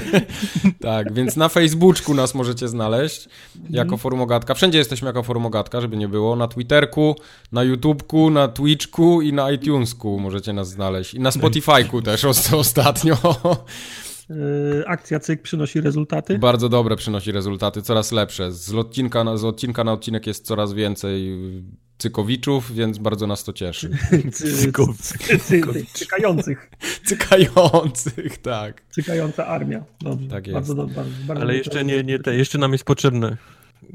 [0.80, 3.28] tak, więc na Facebooku nas możecie znaleźć
[3.70, 3.98] jako mhm.
[3.98, 4.54] Forumogatka.
[4.54, 6.36] Wszędzie jesteśmy jako Forumogatka, żeby nie było.
[6.36, 7.16] Na Twitterku,
[7.52, 11.14] na YouTubeku, na Twitchku i na iTunesku możecie nas znaleźć.
[11.14, 13.16] I na Spotifyku też ostatnio.
[14.30, 16.38] Yy, akcja cyk przynosi rezultaty?
[16.38, 18.52] Bardzo dobre przynosi rezultaty, coraz lepsze.
[18.52, 21.38] Z odcinka na, z odcinka, na odcinek jest coraz więcej
[21.98, 23.90] cykowiczów, więc bardzo nas to cieszy.
[25.92, 26.70] Cykających.
[27.14, 28.82] Cykających, tak.
[28.90, 29.84] Cykająca armia.
[30.00, 30.28] Dobrze.
[30.28, 30.54] Tak jest.
[30.54, 33.36] Bardzo, bardzo, bardzo Ale jeszcze nie, nie te, jeszcze nam jest potrzebne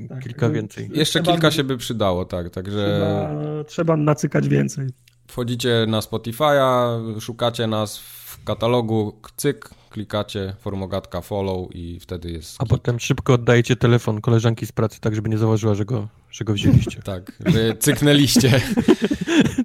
[0.09, 0.23] tak.
[0.23, 0.89] kilka więcej.
[0.93, 2.87] Jeszcze trzeba, kilka się by przydało, tak, także...
[2.87, 4.87] Trzeba, trzeba nacykać więcej.
[5.27, 12.55] Wchodzicie na Spotify'a, szukacie nas w katalogu cyk, klikacie formogatka follow i wtedy jest...
[12.59, 16.45] A potem szybko oddajecie telefon koleżanki z pracy, tak żeby nie zauważyła, że go, że
[16.45, 17.01] go wzięliście.
[17.13, 18.61] tak, że cyknęliście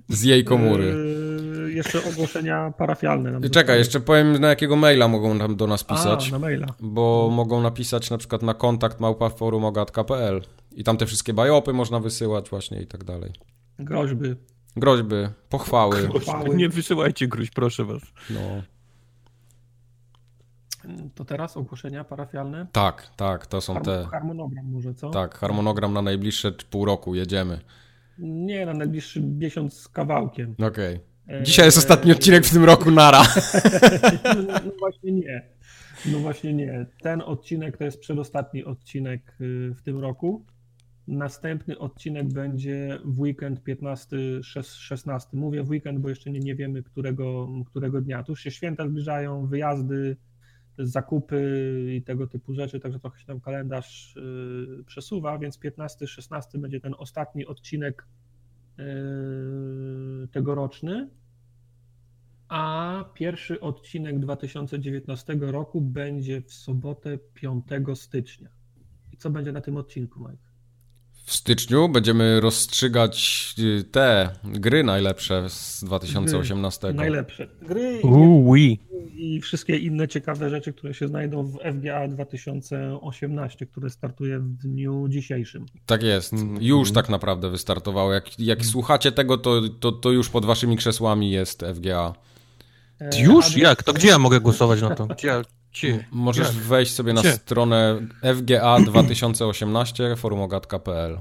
[0.09, 0.85] z jej komury.
[0.85, 3.31] Yy, jeszcze ogłoszenia parafialne.
[3.31, 6.29] Nam Czekaj, jeszcze powiem na jakiego maila mogą nam do nas pisać.
[6.29, 6.67] A, na maila.
[6.81, 10.43] Bo mogą napisać na przykład na kontakt małpaforumogatka.pl
[10.77, 13.33] i tam te wszystkie bajopy można wysyłać właśnie i tak dalej.
[13.79, 14.35] Groźby.
[14.77, 15.15] Groźby,
[15.49, 16.09] pochwały.
[16.09, 16.57] pochwały.
[16.57, 18.03] Nie wysyłajcie gruź, proszę was.
[18.31, 18.41] No.
[21.15, 22.67] To teraz ogłoszenia parafialne?
[22.73, 24.07] Tak, tak, to są Harm te.
[24.11, 25.11] Harmonogram może, co?
[25.11, 27.61] Tak, harmonogram na najbliższe pół roku, jedziemy.
[28.19, 30.55] Nie, na najbliższy miesiąc z kawałkiem.
[30.59, 31.01] Okej.
[31.27, 31.43] Okay.
[31.43, 33.23] Dzisiaj jest ostatni odcinek w tym roku, nara.
[34.65, 35.43] no właśnie nie.
[36.13, 36.87] No właśnie nie.
[37.03, 40.45] Ten odcinek to jest przedostatni odcinek y, w tym roku.
[41.09, 45.21] Następny odcinek będzie w weekend 15-16.
[45.33, 48.23] Mówię w weekend, bo jeszcze nie, nie wiemy, którego, którego dnia.
[48.23, 50.17] Tu się święta zbliżają, wyjazdy,
[50.79, 56.81] zakupy i tego typu rzeczy, także trochę się tam kalendarz y, przesuwa, więc 15-16 będzie
[56.81, 58.07] ten ostatni odcinek
[58.79, 61.11] y, tegoroczny,
[62.49, 68.51] a pierwszy odcinek 2019 roku będzie w sobotę 5 stycznia.
[69.13, 70.46] I co będzie na tym odcinku, Mike?
[71.27, 76.87] W styczniu będziemy rozstrzygać y, te gry najlepsze z 2018.
[76.87, 77.49] Gry najlepsze.
[77.63, 78.01] Gry
[78.57, 78.79] i,
[79.17, 85.09] i wszystkie inne ciekawe rzeczy, które się znajdą w FGA 2018, które startuje w dniu
[85.09, 85.67] dzisiejszym.
[85.87, 86.33] Tak jest.
[86.61, 88.13] Już tak naprawdę wystartowało.
[88.13, 88.71] Jak, jak mm.
[88.71, 92.15] słuchacie tego, to, to, to już pod waszymi krzesłami jest FGA.
[93.01, 93.57] E, już?
[93.57, 93.83] Jak?
[93.83, 95.07] To gdzie ja mogę głosować na to?
[95.17, 95.43] Gdzie, gdzie?
[96.11, 96.57] Możesz Jak?
[96.57, 97.33] wejść sobie na gdzie?
[97.33, 98.01] stronę
[98.37, 101.21] FGA 2018 forumogatka.pl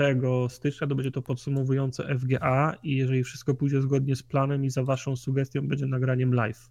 [0.50, 4.84] stycznia to będzie to podsumowujące FGA i jeżeli wszystko pójdzie zgodnie z planem i za
[4.84, 6.70] waszą sugestią będzie nagraniem live.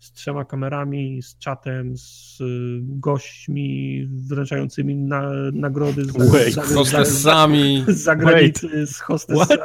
[0.00, 2.44] Z trzema kamerami, z czatem, z y,
[2.82, 7.84] gośćmi wręczającymi na, nagrody z, Wait, z, hostessami.
[7.88, 9.60] Z, z zagranicy, z hostessami.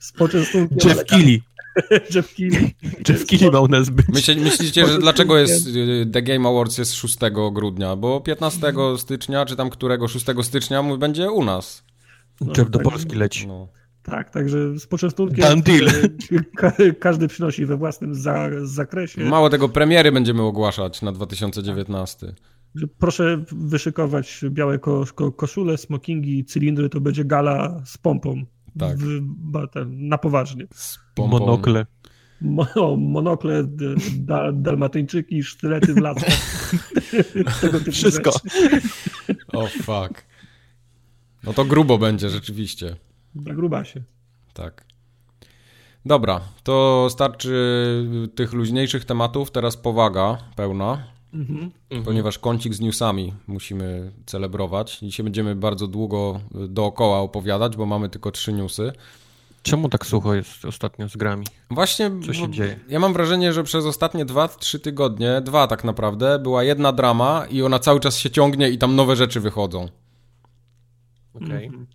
[0.00, 0.78] Z poczęstunkiem.
[0.84, 1.42] Jeff Keighley.
[2.14, 2.74] Jeff Keighley.
[3.08, 4.08] Jeff Keighley ma u nas być.
[4.08, 7.16] Myśl, myślicie, że dlaczego jest y, The Game Awards jest 6
[7.52, 7.96] grudnia?
[7.96, 11.84] Bo 15 stycznia, czy tam którego 6 stycznia będzie u nas.
[12.40, 13.46] No, Jeff do tak, Polski leci.
[13.46, 13.68] No.
[14.02, 15.88] Tak, także z poczęstunkiem deal.
[17.00, 19.24] każdy przynosi we własnym za, zakresie.
[19.24, 22.34] Mało tego, premiery będziemy ogłaszać na 2019.
[22.98, 25.04] Proszę wyszykować białe ko
[25.36, 28.44] koszule, smokingi, cylindry, to będzie gala z pompą.
[28.78, 28.96] Tak.
[28.98, 29.20] W,
[29.86, 30.66] na poważnie.
[31.18, 31.86] Monokle.
[32.40, 32.66] Mo,
[32.98, 33.64] monokle,
[34.18, 36.34] da, dalmatyńczyki, sztylety w latach.
[37.92, 38.30] Wszystko.
[39.52, 40.24] O oh, fuck.
[41.44, 42.96] No to grubo będzie rzeczywiście.
[43.34, 44.02] Na grubasie.
[44.52, 44.84] Tak.
[46.06, 49.50] Dobra, to starczy tych luźniejszych tematów.
[49.50, 51.04] Teraz powaga pełna.
[51.34, 51.70] Mhm.
[52.04, 54.98] Ponieważ kącik z newsami musimy celebrować.
[54.98, 58.92] Dzisiaj będziemy bardzo długo dookoła opowiadać, bo mamy tylko trzy newsy.
[59.62, 61.46] Czemu tak sucho jest ostatnio z grami?
[61.70, 62.80] Właśnie, co się dzieje?
[62.88, 67.62] Ja mam wrażenie, że przez ostatnie 2-3 tygodnie, dwa tak naprawdę, była jedna drama i
[67.62, 69.88] ona cały czas się ciągnie i tam nowe rzeczy wychodzą.
[71.34, 71.46] Okej.
[71.46, 71.64] Okay.
[71.64, 71.86] Mhm.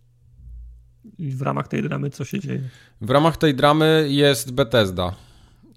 [1.19, 2.61] W ramach tej dramy co się dzieje?
[3.01, 5.13] W ramach tej dramy jest Bethesda.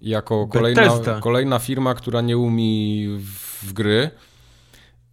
[0.01, 4.09] Jako kolejna, kolejna firma, która nie umie w, w gry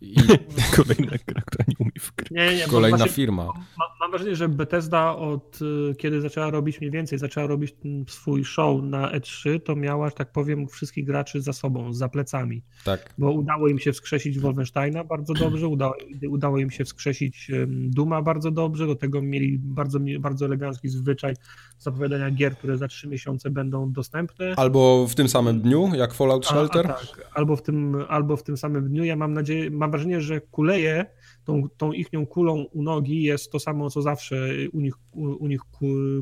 [0.01, 0.15] i...
[0.77, 2.27] Kolejna gra, która nie umie w gry.
[2.31, 3.45] Nie, nie, Kolejna właśnie, firma.
[3.45, 7.75] Mam, mam wrażenie, że Bethesda od y, kiedy zaczęła robić mniej więcej, zaczęła robić
[8.09, 12.63] swój show na E3, to miała, że tak powiem, wszystkich graczy za sobą, za plecami.
[12.85, 13.15] Tak.
[13.19, 15.95] Bo udało im się wskrzesić Wolfensteina bardzo dobrze, udało,
[16.31, 21.35] udało im się wskrzesić Duma bardzo dobrze, do tego mieli bardzo, bardzo elegancki zwyczaj
[21.79, 24.55] zapowiadania gier, które za trzy miesiące będą dostępne.
[24.57, 26.87] Albo w tym samym dniu, jak Fallout Shelter?
[26.87, 29.05] A, a tak, albo w, tym, albo w tym samym dniu.
[29.05, 31.07] Ja mam nadzieję, mam wrażenie, że kuleje
[31.45, 35.47] tą, tą ichnią kulą u nogi jest to samo, co zawsze u nich, u, u
[35.47, 35.61] nich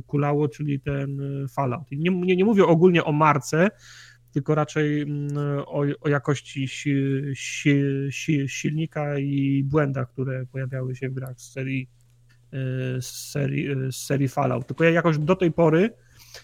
[0.06, 1.90] kulało, czyli ten e, Fallout.
[1.90, 3.70] Nie, nie, nie mówię ogólnie o marce,
[4.32, 11.08] tylko raczej mm, o, o jakości si, si, si, silnika i błędach, które pojawiały się
[11.08, 11.88] w grach z serii,
[12.52, 14.66] e, z serii, e, z serii Fallout.
[14.66, 15.90] Tylko ja jakoś do tej pory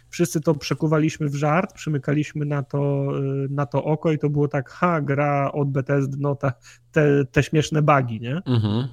[0.08, 4.48] wszyscy to przekuwaliśmy w żart, przymykaliśmy na to, y, na to oko i to było
[4.48, 6.52] tak, ha, gra od Bethesdy, no ta,
[6.92, 8.42] te, te śmieszne bugi, nie?
[8.46, 8.88] Mhm.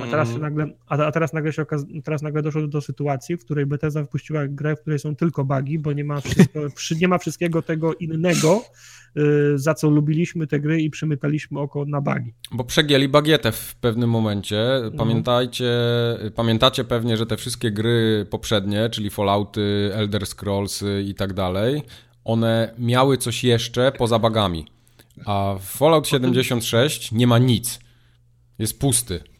[0.00, 3.44] A teraz, się nagle, a teraz, nagle się okaz, teraz nagle doszło do sytuacji, w
[3.44, 6.60] której Bethesda wypuściła grę, w której są tylko bugi, bo nie ma, wszystko,
[7.00, 8.62] nie ma wszystkiego tego innego,
[9.16, 12.34] y, za co lubiliśmy te gry i przymykaliśmy oko na bugi.
[12.52, 14.66] Bo przegięli bagietę w pewnym momencie.
[14.84, 14.98] No.
[14.98, 15.72] Pamiętajcie,
[16.24, 16.30] no.
[16.30, 21.82] pamiętacie pewnie, że te wszystkie gry poprzednie, czyli Fallouty, Elder Scrolls i tak dalej,
[22.24, 24.66] one miały coś jeszcze poza bugami.
[25.26, 27.80] A Fallout 76 nie ma nic.
[28.58, 29.31] Jest pusty.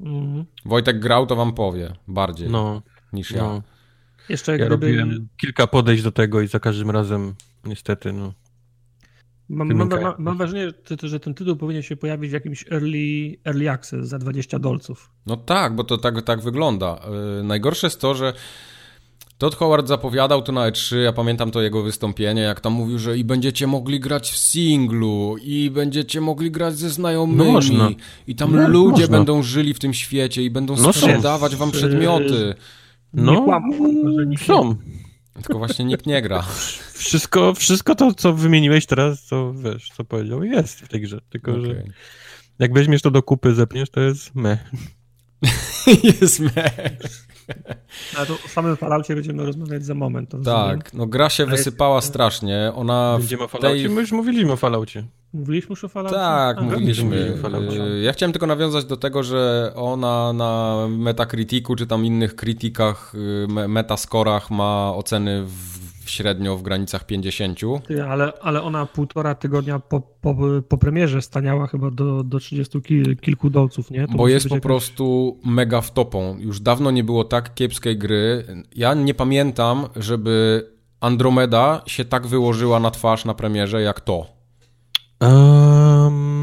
[0.00, 0.44] Mhm.
[0.64, 2.82] Wojtek grał, to wam powie bardziej no,
[3.12, 3.42] niż ja.
[3.42, 3.62] No.
[4.28, 4.70] Jeszcze ja gdyby...
[4.70, 7.34] robiłem kilka podejść do tego i za każdym razem
[7.64, 8.32] niestety no.
[9.48, 13.70] Mam, mam, mam, mam wrażenie, że ten tytuł powinien się pojawić w jakimś early, early
[13.70, 15.10] access za 20 dolców.
[15.26, 17.00] No tak, bo to tak, tak wygląda.
[17.36, 18.32] Yy, najgorsze jest to, że
[19.38, 23.18] Todd Howard zapowiadał to na E3, ja pamiętam to jego wystąpienie, jak tam mówił, że
[23.18, 27.90] i będziecie mogli grać w singlu, i będziecie mogli grać ze znajomymi, no
[28.26, 29.16] i tam no, ludzie można.
[29.16, 32.54] będą żyli w tym świecie i będą no sprzedawać wam przedmioty.
[33.12, 33.74] No, nie kłamą,
[34.18, 34.76] że są.
[35.34, 36.42] Tylko właśnie nikt nie gra.
[36.92, 41.20] Wszystko, wszystko to, co wymieniłeś teraz, co wiesz, co powiedział, jest w tej grze.
[41.30, 41.64] Tylko, okay.
[41.64, 41.82] że
[42.58, 44.58] jak weźmiesz to do kupy, zepniesz, to jest me.
[46.20, 46.70] jest me.
[48.16, 50.30] Ale to o samym Falloutie będziemy rozmawiać za moment.
[50.44, 52.08] tak, no gra się wysypała jest...
[52.08, 52.72] strasznie.
[52.74, 53.82] Ona Będziemy o Falloutie?
[53.82, 53.90] Tej...
[53.90, 55.04] My już mówiliśmy o Falloutie.
[55.32, 56.16] Mówiliśmy już o Falloutie?
[56.16, 57.16] Tak, A, mówiliśmy.
[57.16, 63.12] Y, ja chciałem tylko nawiązać do tego, że ona na Metacriticu czy tam innych krytykach,
[63.14, 67.60] y, metaskorach ma oceny w średnio w granicach 50.
[67.86, 70.36] Ty, ale, ale ona półtora tygodnia po, po,
[70.68, 74.06] po premierze staniała chyba do, do 30 kil, kilku dolców, nie?
[74.06, 74.66] To Bo jest po jakaś...
[74.66, 76.36] prostu mega wtopą.
[76.38, 78.44] Już dawno nie było tak kiepskiej gry.
[78.76, 80.66] Ja nie pamiętam, żeby
[81.00, 84.26] Andromeda się tak wyłożyła na twarz na premierze jak to.
[85.20, 86.38] Um...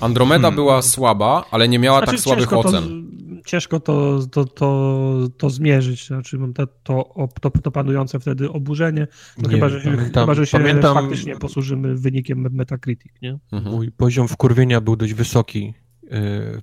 [0.00, 0.54] Andromeda hmm.
[0.54, 3.05] była słaba, ale nie miała znaczy, tak słabych ocen
[3.46, 9.06] ciężko to, to, to, to zmierzyć, znaczy to, to, to, to panujące wtedy oburzenie,
[9.38, 13.38] no chyba, że, pamiętam, chyba, że się pamiętam, faktycznie posłużymy wynikiem Metacritic, nie?
[13.52, 13.74] Mhm.
[13.74, 16.10] Mój poziom wkurwienia był dość wysoki yy,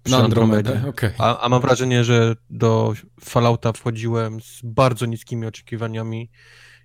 [0.04, 1.13] przy Na Andromedzie, okay.
[1.17, 6.30] a, a mam wrażenie, że do Fallouta wchodziłem z bardzo niskimi oczekiwaniami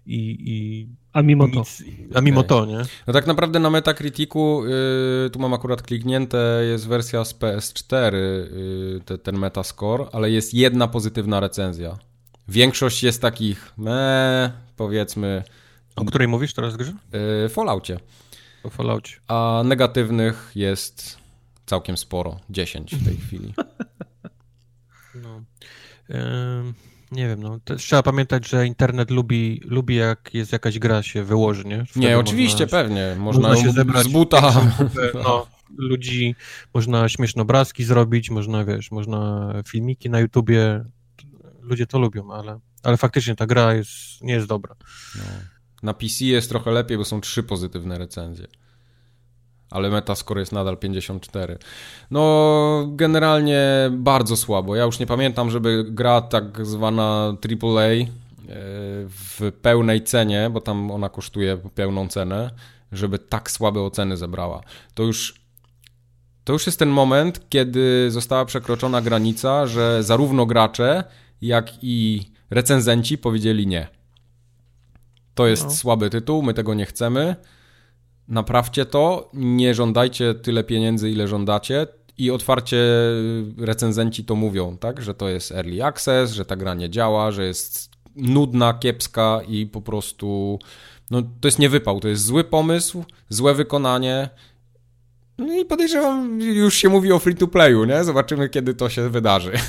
[0.08, 2.18] i, i a mimo nic, to.
[2.18, 2.48] A mimo okay.
[2.48, 2.78] to, nie?
[3.06, 9.00] No tak naprawdę na Metacriticu, yy, tu mam akurat kliknięte, jest wersja z PS4, yy,
[9.04, 11.98] te, ten Metascore, ale jest jedna pozytywna recenzja.
[12.48, 15.42] Większość jest takich, me, powiedzmy...
[15.96, 16.92] O której mówisz teraz grze?
[17.42, 18.00] Yy, Falloutie.
[18.64, 19.12] O Falloutie.
[19.28, 21.18] A negatywnych jest
[21.66, 23.54] całkiem sporo, 10 w tej chwili.
[25.22, 25.42] No.
[27.12, 31.64] Nie wiem, no trzeba pamiętać, że internet lubi, lubi jak jest jakaś gra się wyłoży,
[31.64, 31.84] nie?
[31.84, 33.16] Wtedy nie, oczywiście, można, pewnie.
[33.18, 34.52] Można, można się zebrać z buta.
[35.24, 36.34] No, ludzi,
[36.74, 40.84] można śmieszne obrazki zrobić, można, wiesz, można filmiki na YouTubie.
[41.60, 44.74] Ludzie to lubią, ale, ale faktycznie ta gra jest, nie jest dobra.
[45.14, 45.22] No.
[45.82, 48.46] Na PC jest trochę lepiej, bo są trzy pozytywne recenzje
[49.70, 51.58] ale Metascore jest nadal 54.
[52.10, 54.76] No, generalnie bardzo słabo.
[54.76, 58.06] Ja już nie pamiętam, żeby gra tak zwana AAA e,
[59.06, 62.50] w pełnej cenie, bo tam ona kosztuje pełną cenę,
[62.92, 64.60] żeby tak słabe oceny zebrała.
[64.94, 65.48] To już
[66.44, 71.04] to już jest ten moment, kiedy została przekroczona granica, że zarówno gracze,
[71.42, 73.88] jak i recenzenci powiedzieli nie.
[75.34, 75.70] To jest no.
[75.70, 77.36] słaby tytuł, my tego nie chcemy.
[78.28, 81.86] Naprawcie to, nie żądajcie tyle pieniędzy, ile żądacie.
[82.18, 82.76] I otwarcie
[83.58, 87.44] recenzenci to mówią, tak, że to jest early access, że ta gra nie działa, że
[87.46, 90.58] jest nudna, kiepska i po prostu
[91.10, 94.28] no, to jest niewypał, to jest zły pomysł, złe wykonanie.
[95.38, 98.04] No i podejrzewam, już się mówi o free to playu, nie?
[98.04, 99.52] Zobaczymy, kiedy to się wydarzy.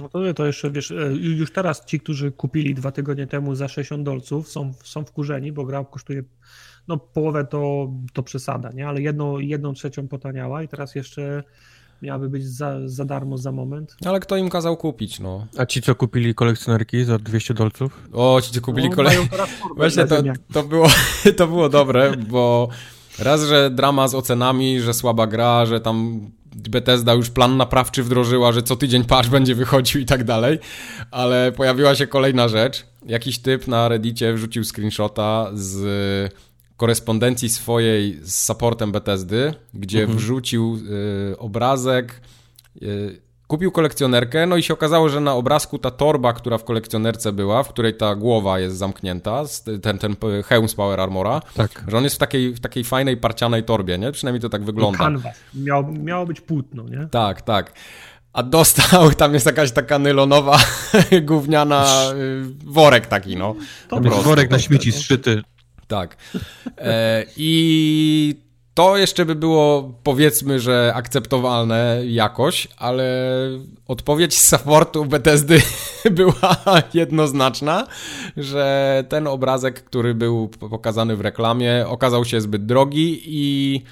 [0.00, 3.68] No to, to jeszcze, wiesz, e, już teraz ci, którzy kupili dwa tygodnie temu za
[3.68, 6.22] 60 dolców, są, są wkurzeni, bo gra kosztuje,
[6.88, 8.88] no połowę to, to przesada, nie?
[8.88, 11.42] Ale jedną, jedną trzecią potaniała i teraz jeszcze
[12.02, 13.96] miałaby być za, za darmo za moment.
[14.04, 15.46] Ale kto im kazał kupić, no?
[15.58, 18.08] A ci, co kupili kolekcjonerki za 200 dolców?
[18.12, 19.52] O, ci, co kupili no, kolekcjonerki.
[19.76, 20.22] Właśnie to,
[20.52, 20.88] to, było,
[21.36, 22.68] to było dobre, bo
[23.18, 26.20] raz, że drama z ocenami, że słaba gra, że tam
[26.56, 30.58] Bethesda już plan naprawczy wdrożyła, że co tydzień patch będzie wychodził i tak dalej,
[31.10, 32.86] ale pojawiła się kolejna rzecz.
[33.06, 36.32] Jakiś typ na reddicie wrzucił screenshota z
[36.76, 40.18] korespondencji swojej z supportem Bethesdy, gdzie mhm.
[40.18, 40.78] wrzucił
[41.32, 42.20] y, obrazek,
[42.82, 47.32] y, kupił kolekcjonerkę, no i się okazało, że na obrazku ta torba, która w kolekcjonerce
[47.32, 49.42] była, w której ta głowa jest zamknięta,
[49.82, 51.84] ten, ten hełm z Power Armora, tak.
[51.88, 54.12] że on jest w takiej, w takiej fajnej, parcianej torbie, nie?
[54.12, 54.98] Przynajmniej to tak wygląda.
[54.98, 55.36] Canvas.
[55.54, 57.08] Miał, miało być płótno, nie?
[57.10, 57.72] Tak, tak.
[58.32, 60.58] A dostał, tam jest jakaś taka nylonowa,
[61.22, 63.54] gówniana y, worek taki, no.
[63.88, 65.42] To jest worek na śmieci zszyty.
[65.88, 66.16] Tak.
[66.78, 73.04] E, I to jeszcze by było, powiedzmy, że akceptowalne jakoś, ale
[73.88, 75.62] odpowiedź z supportu Bethesdy
[76.10, 77.86] była jednoznaczna,
[78.36, 83.82] że ten obrazek, który był pokazany w reklamie, okazał się zbyt drogi i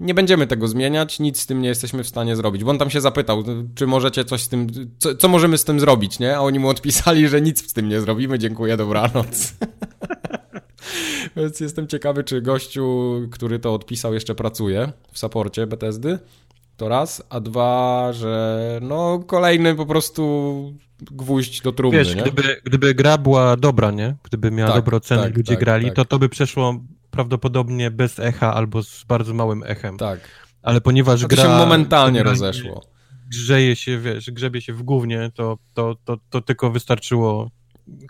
[0.00, 2.64] nie będziemy tego zmieniać, nic z tym nie jesteśmy w stanie zrobić.
[2.64, 4.66] Bo on tam się zapytał, czy możecie coś z tym,
[4.98, 6.36] co, co możemy z tym zrobić, nie?
[6.36, 9.52] A oni mu odpisali, że nic z tym nie zrobimy, dziękuję, dobranoc.
[11.36, 16.18] Więc jestem ciekawy, czy gościu, który to odpisał, jeszcze pracuje w saporcie BTSD.
[16.76, 20.74] To raz, a dwa, że no kolejny po prostu
[21.10, 22.22] gwóźdź do trumny, Wiesz, nie?
[22.22, 24.16] Gdyby, gdyby gra była dobra, nie?
[24.22, 25.96] Gdyby miała tak, dobre oceny, tak, ludzie tak, grali, tak.
[25.96, 26.80] to to by przeszło
[27.10, 29.96] prawdopodobnie bez echa albo z bardzo małym echem.
[29.96, 30.20] Tak.
[30.62, 31.42] Ale ponieważ gra...
[31.42, 32.84] się momentalnie rozeszło.
[33.30, 37.50] Grzeje się, wiesz, grzebie się w głównie, to, to, to, to tylko wystarczyło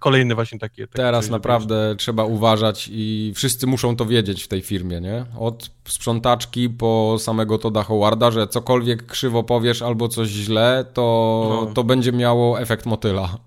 [0.00, 0.86] kolejny właśnie takie.
[0.86, 5.26] takie Teraz naprawdę trzeba uważać i wszyscy muszą to wiedzieć w tej firmie, nie?
[5.38, 11.74] Od sprzątaczki po samego Toda Howarda, że cokolwiek krzywo powiesz albo coś źle, to, no.
[11.74, 13.38] to będzie miało efekt motyla.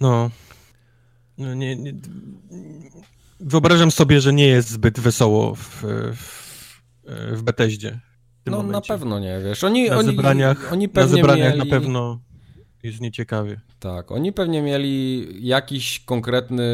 [0.00, 0.30] No.
[1.38, 1.94] no nie, nie,
[3.40, 6.72] Wyobrażam sobie, że nie jest zbyt wesoło w, w,
[7.32, 8.00] w Beteździe.
[8.46, 8.72] no momencie.
[8.72, 9.64] na pewno nie, wiesz.
[9.64, 11.70] Oni, na oni, zebraniach, oni pewnie na zebraniach mieli...
[11.70, 12.20] na pewno
[12.82, 13.60] jest nieciekawie.
[13.80, 16.64] Tak, oni pewnie mieli jakiś konkretny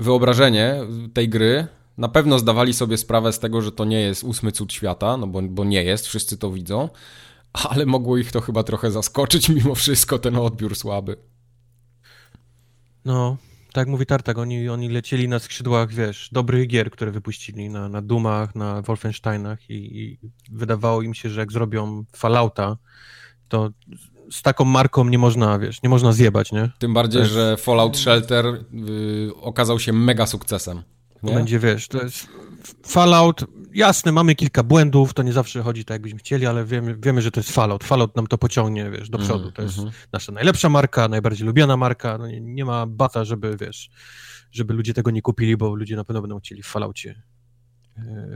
[0.00, 0.74] wyobrażenie
[1.14, 1.66] tej gry.
[1.98, 5.26] Na pewno zdawali sobie sprawę z tego, że to nie jest ósmy cud świata, no
[5.26, 6.88] bo, bo nie jest, wszyscy to widzą,
[7.70, 11.16] ale mogło ich to chyba trochę zaskoczyć mimo wszystko, ten odbiór słaby.
[13.04, 13.36] No,
[13.72, 18.02] tak mówi Tartak, oni, oni lecieli na skrzydłach, wiesz, dobrych gier, które wypuścili na, na
[18.02, 20.18] Dumach, na Wolfensteinach i, i
[20.52, 22.76] wydawało im się, że jak zrobią Fallouta,
[23.48, 23.70] to
[24.30, 26.70] z taką marką nie można, wiesz, nie można zjebać, nie?
[26.78, 27.32] Tym bardziej, jest...
[27.32, 30.82] że Fallout Shelter y, okazał się mega sukcesem.
[31.22, 31.34] Nie?
[31.34, 32.28] Będzie, wiesz, to jest
[32.86, 37.22] Fallout, jasne, mamy kilka błędów, to nie zawsze chodzi tak, jakbyśmy chcieli, ale wiemy, wiemy
[37.22, 37.84] że to jest Fallout.
[37.84, 39.52] Fallout nam to pociągnie, wiesz, do przodu.
[39.52, 39.94] To jest mm -hmm.
[40.12, 43.90] nasza najlepsza marka, najbardziej lubiana marka, no nie, nie ma bata, żeby, wiesz,
[44.50, 47.22] żeby ludzie tego nie kupili, bo ludzie na pewno będą chcieli w Falloutie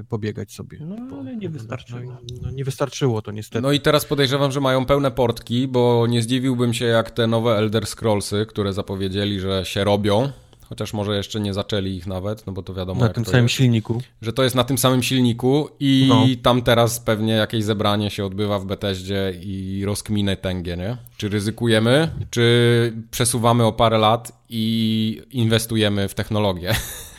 [0.09, 0.79] pobiegać sobie.
[0.81, 2.01] No, ale nie wystarczyło.
[2.01, 3.63] No, no, nie wystarczyło to niestety.
[3.63, 7.57] No i teraz podejrzewam, że mają pełne portki, bo nie zdziwiłbym się jak te nowe
[7.57, 10.33] Elder Scrollsy, które zapowiedzieli, że się robią,
[10.71, 13.01] chociaż może jeszcze nie zaczęli ich nawet, no bo to wiadomo.
[13.01, 14.03] Na tym samym jest, silniku.
[14.23, 16.27] Że to jest na tym samym silniku i no.
[16.43, 20.97] tam teraz pewnie jakieś zebranie się odbywa w Beteździe i rozkminę tęgie, nie?
[21.17, 26.75] Czy ryzykujemy, czy przesuwamy o parę lat i inwestujemy w technologię.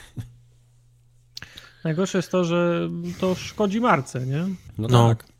[1.83, 4.45] Najgorsze jest to, że to szkodzi marce, nie?
[4.77, 5.07] No, no.
[5.07, 5.31] tak.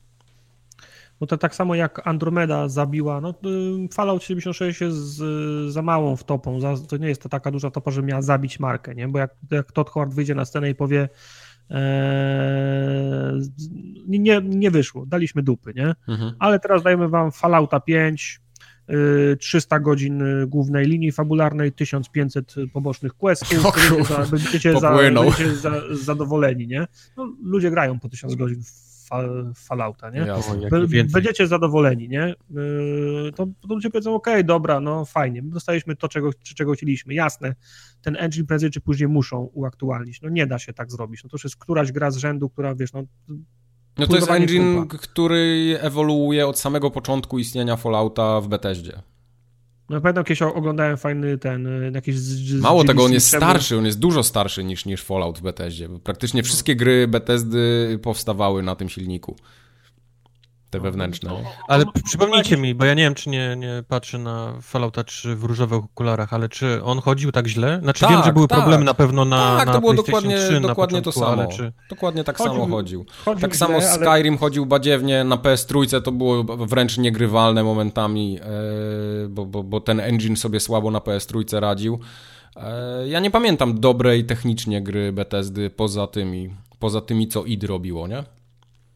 [1.20, 5.22] Bo to tak samo jak Andromeda zabiła, no y, Fallout 76 jest
[5.68, 9.08] za małą wtopą, to nie jest to taka duża topa, że miała zabić markę, nie?
[9.08, 11.10] Bo jak, jak Todd Howard wyjdzie na scenę i powie
[11.70, 13.40] ee,
[14.08, 15.96] nie, nie wyszło, daliśmy dupy, nie?
[16.08, 16.32] Mhm.
[16.40, 18.42] Ale teraz dajemy wam Fallouta 5,
[19.40, 26.68] 300 godzin głównej linii fabularnej, 1500 pobocznych questów, będziecie, za, będziecie, za, będziecie za, zadowoleni,
[26.68, 26.88] nie?
[27.18, 28.92] No, ludzie grają po 1000 godzin w
[29.56, 30.26] Fallouta, nie?
[31.14, 32.36] Będziecie zadowoleni, nie?
[33.36, 37.56] To, to ludzie powiedzą, okej, okay, dobra, no fajnie, dostaliśmy to, czego, czego chcieliśmy, jasne,
[38.02, 41.36] ten engine prędzej czy później muszą uaktualnić, no nie da się tak zrobić, no to
[41.36, 43.04] już jest któraś gra z rzędu, która, wiesz, no
[43.98, 49.02] no to jest engine, który ewoluuje od samego początku istnienia Fallouta w Bethesdzie.
[49.90, 52.18] No pamiętam kiedyś oglądałem fajny ten, y, jakiś...
[52.18, 55.90] Z, Mało tego, on jest starszy, on jest dużo starszy niż, niż Fallout w Bethesdzie.
[56.04, 59.36] Praktycznie wszystkie gry Bethesdy powstawały na tym silniku
[60.72, 61.30] te wewnętrzne.
[61.30, 65.36] No, ale przypomnijcie mi, bo ja nie wiem, czy nie, nie patrzę na Fallouta 3
[65.36, 67.80] w różowych okularach, ale czy on chodził tak źle?
[67.84, 68.60] Znaczy tak, wiem, że były tak.
[68.60, 71.48] problemy na pewno na Tak, na to było dokładnie, dokładnie początku, to samo.
[71.48, 71.72] Czy...
[71.90, 73.06] Dokładnie tak chodził, samo chodził.
[73.26, 74.38] chodził tak źle, samo Skyrim ale...
[74.38, 80.36] chodził badziewnie, na PS3 to było wręcz niegrywalne momentami, e, bo, bo, bo ten engine
[80.36, 82.00] sobie słabo na PS3 radził.
[82.56, 86.50] E, ja nie pamiętam dobrej technicznie gry Bethesdy poza tymi,
[86.80, 88.24] poza tymi co id robiło, nie?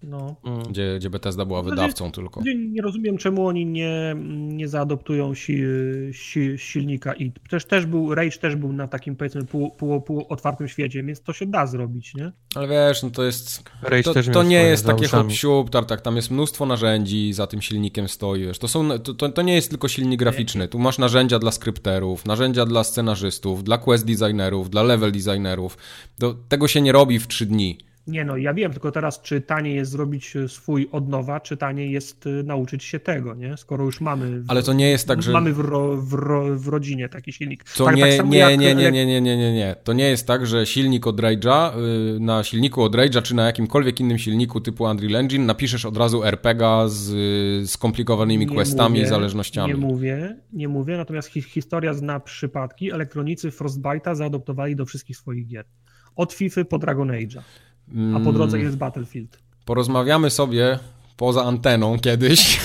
[0.06, 0.36] No.
[0.46, 0.64] Mm.
[0.64, 2.42] Gdzie, gdzie Bethesda była wydawcą tylko.
[2.70, 5.64] Nie rozumiem, czemu oni nie, nie zaadoptują si,
[6.12, 7.40] si, silnika id.
[7.50, 11.22] Też, też był, Rage też był na takim powiedzmy pół, pół, pół otwartym świecie, więc
[11.22, 12.32] to się da zrobić, nie?
[12.56, 13.64] Ale wiesz, no to jest...
[13.82, 18.08] Rage to, to nie jest takie hop tartak, tam jest mnóstwo narzędzi, za tym silnikiem
[18.08, 18.60] stoisz.
[18.60, 20.68] To, są, to, to, to nie jest tylko silnik graficzny.
[20.68, 25.78] Tu masz narzędzia dla skrypterów, narzędzia dla scenarzystów, dla quest designerów, dla level designerów.
[26.20, 27.78] Do, tego się nie robi w trzy dni.
[28.08, 31.58] Nie no, ja wiem, tylko teraz czy taniej jest zrobić e, swój od nowa, czy
[31.58, 33.58] taniej jest e, nauczyć się tego, nie?
[33.58, 34.42] Skoro już mamy...
[34.42, 35.32] W, Ale to nie jest tak, że...
[35.32, 37.64] Mamy w, ro, w, ro, w rodzinie taki silnik.
[37.64, 39.76] To tak, nie, tak nie, jak, nie, nie, nie, nie, nie, nie, nie.
[39.84, 41.72] To nie jest tak, że silnik od Rage'a,
[42.16, 45.98] y, na silniku od Rage'a, czy na jakimkolwiek innym silniku typu Unreal Engine napiszesz od
[45.98, 47.10] razu RPGa z
[47.64, 49.74] y, skomplikowanymi nie questami i zależnościami.
[49.74, 52.92] Nie mówię, nie mówię, natomiast hi historia zna przypadki.
[52.92, 55.66] Elektronicy Frostbite'a zaadoptowali do wszystkich swoich gier.
[56.16, 57.42] Od FIFA po Dragon Age'a
[58.16, 59.40] a po drodze jest Battlefield.
[59.66, 60.80] Porozmawiamy sobie
[61.18, 62.60] poza anteną kiedyś,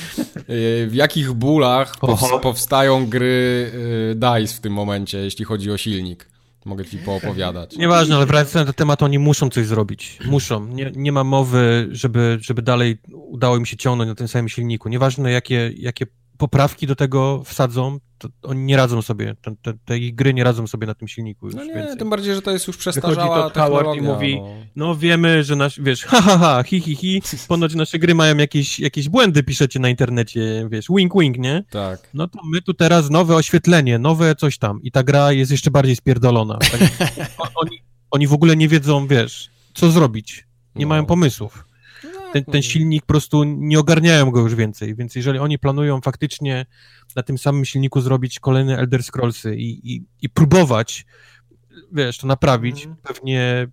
[0.88, 1.94] w jakich bólach
[2.42, 3.70] powstają gry
[4.12, 6.28] y, DICE w tym momencie, jeśli chodzi o silnik.
[6.64, 7.76] Mogę ci poopowiadać.
[7.78, 10.18] Nieważne, ale wracając do tematu, oni muszą coś zrobić.
[10.24, 10.66] Muszą.
[10.66, 14.88] Nie, nie ma mowy, żeby, żeby dalej udało im się ciągnąć na tym samym silniku.
[14.88, 16.06] Nieważne, jakie, jakie
[16.38, 20.44] poprawki do tego wsadzą, to oni nie radzą sobie, te, te, te ich gry nie
[20.44, 21.96] radzą sobie na tym silniku już No nie, więcej.
[21.96, 24.48] tym bardziej, że to jest już przestarzała to Howard i mówi, no.
[24.76, 24.96] no.
[24.96, 28.80] wiemy, że nasz, wiesz, ha, ha, ha, hi, hi, hi, ponoć nasze gry mają jakieś,
[28.80, 31.64] jakieś błędy, piszecie na internecie, wiesz, wink, wink, nie?
[31.70, 32.10] Tak.
[32.14, 35.70] No to my tu teraz nowe oświetlenie, nowe coś tam i ta gra jest jeszcze
[35.70, 36.58] bardziej spierdolona.
[36.58, 36.80] Tak?
[37.62, 40.88] oni, oni w ogóle nie wiedzą, wiesz, co zrobić, nie no.
[40.88, 41.65] mają pomysłów
[42.32, 46.66] ten, ten silnik po prostu nie ogarniają go już więcej, więc jeżeli oni planują faktycznie
[47.16, 51.06] na tym samym silniku zrobić kolejne Elder Scrollsy i, i, i próbować,
[51.92, 52.96] wiesz, to naprawić, mm.
[53.02, 53.68] pewnie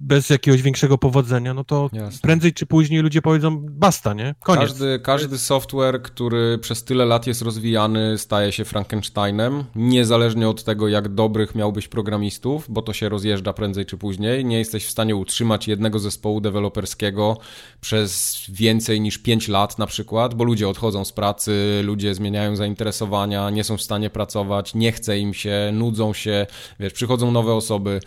[0.00, 2.20] bez jakiegoś większego powodzenia, no to Jasne.
[2.22, 4.34] prędzej czy później ludzie powiedzą basta, nie?
[4.40, 4.60] Koniec.
[4.60, 10.88] Każdy, każdy software, który przez tyle lat jest rozwijany, staje się Frankensteinem, niezależnie od tego,
[10.88, 14.44] jak dobrych miałbyś programistów, bo to się rozjeżdża prędzej czy później.
[14.44, 17.38] Nie jesteś w stanie utrzymać jednego zespołu deweloperskiego
[17.80, 23.50] przez więcej niż 5 lat na przykład, bo ludzie odchodzą z pracy, ludzie zmieniają zainteresowania,
[23.50, 26.46] nie są w stanie pracować, nie chce im się, nudzą się,
[26.80, 28.00] wiesz, przychodzą nowe osoby.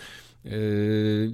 [0.46, 1.32] Yy,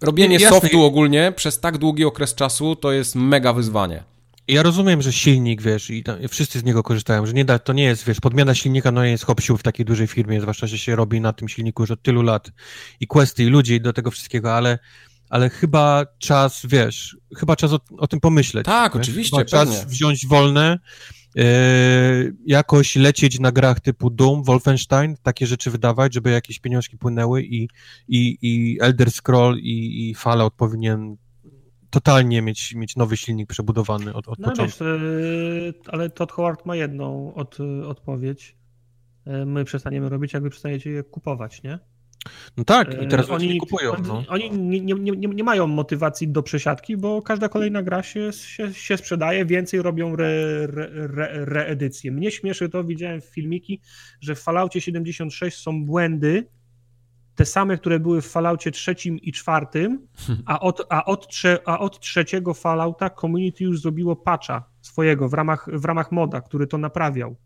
[0.00, 0.60] robienie Jasne.
[0.60, 4.02] softu ogólnie przez tak długi okres czasu to jest mega wyzwanie.
[4.48, 7.72] Ja rozumiem, że silnik, wiesz, i tam, wszyscy z niego korzystają, że nie da, to
[7.72, 10.78] nie jest, wiesz, podmiana silnika, no nie jest hop w takiej dużej firmie, zwłaszcza, że
[10.78, 12.50] się robi na tym silniku już od tylu lat
[13.00, 14.78] i questy, i ludzi do tego wszystkiego, ale,
[15.28, 18.66] ale chyba czas, wiesz, chyba czas o, o tym pomyśleć.
[18.66, 19.02] Tak, wiesz?
[19.02, 20.78] oczywiście, chyba czas wziąć wolne,
[22.46, 27.68] jakoś lecieć na grach typu Doom, Wolfenstein, takie rzeczy wydawać, żeby jakieś pieniążki płynęły i,
[28.08, 31.16] i, i Elder Scroll i, i Fallout powinien
[31.90, 34.84] totalnie mieć, mieć nowy silnik przebudowany od, od no początku.
[34.84, 38.56] Wiesz, ale Todd Howard ma jedną od, odpowiedź.
[39.26, 41.78] Yy, my przestaniemy robić, jak wy przestaniecie je kupować, nie?
[42.56, 43.92] No tak, i teraz e, oni nie kupują.
[44.06, 44.24] No.
[44.28, 48.74] Oni nie, nie, nie, nie, mają motywacji do przesiadki, bo każda kolejna gra się, się,
[48.74, 50.26] się sprzedaje, więcej robią re,
[50.68, 52.12] re, reedycje.
[52.12, 53.80] Mnie śmieszy to, widziałem w filmiki,
[54.20, 56.46] że w Falloutie 76 są błędy,
[57.34, 60.06] te same, które były w Falloutie trzecim i czwartym,
[60.46, 65.34] a od, a od, trze, a od trzeciego Fallouta community już zrobiło patcha swojego w
[65.34, 67.36] ramach, w ramach moda, który to naprawiał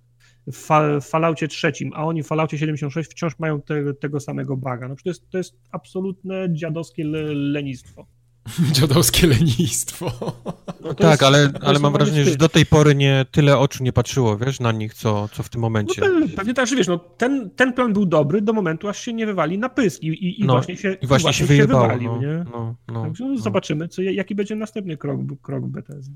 [0.53, 0.69] w,
[1.01, 4.89] w Falloutie trzecim, a oni w Falloutie 76 wciąż mają te, tego samego baga.
[4.89, 8.07] No to jest, to jest absolutne dziadowskie le, lenistwo.
[8.73, 10.33] Dziadowskie lenistwo.
[10.81, 14.37] No tak, ale, ale mam wrażenie, że do tej pory nie tyle oczu nie patrzyło,
[14.37, 16.03] wiesz, na nich, co, co w tym momencie.
[16.21, 19.13] No pewnie tak, że wiesz, no, ten, ten plan był dobry do momentu, aż się
[19.13, 21.83] nie wywali na pysk i, i, i no, właśnie się, i właśnie, właśnie się, wyjebało,
[21.83, 22.45] się wywalił, no, nie?
[22.53, 26.11] No, no, Także no, zobaczymy, co, jaki będzie następny krok, krok BTS.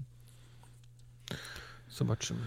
[1.91, 2.41] Zobaczymy.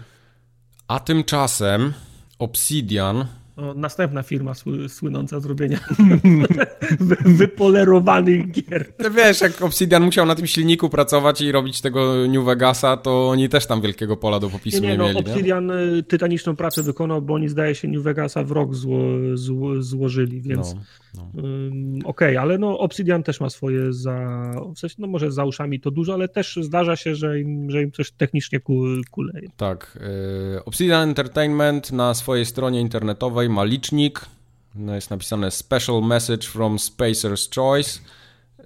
[0.88, 1.94] A tymczasem
[2.38, 3.26] Obsidian
[3.56, 5.78] o, następna firma sły, słynąca z robienia
[7.38, 8.92] wypolerowanych gier.
[8.98, 13.28] No wiesz, jak Obsidian musiał na tym silniku pracować i robić tego New Vegasa, to
[13.28, 15.18] oni też tam wielkiego pola do popisu nie, nie, nie no, mieli.
[15.18, 16.02] Obsidian nie?
[16.02, 19.00] tytaniczną pracę wykonał, bo oni zdaje się New Vegasa w rok zło,
[19.34, 20.80] zło, złożyli, więc no,
[21.16, 21.42] no.
[21.42, 25.44] um, okej, okay, ale no Obsidian też ma swoje za, w sensie, no może za
[25.44, 28.60] uszami to dużo, ale też zdarza się, że im, że im coś technicznie
[29.10, 29.48] kuleje.
[29.56, 29.98] Tak.
[30.56, 34.20] Y, Obsidian Entertainment na swojej stronie internetowej ma licznik.
[34.74, 38.00] No jest napisane Special Message from Spacer's Choice.
[38.58, 38.64] E,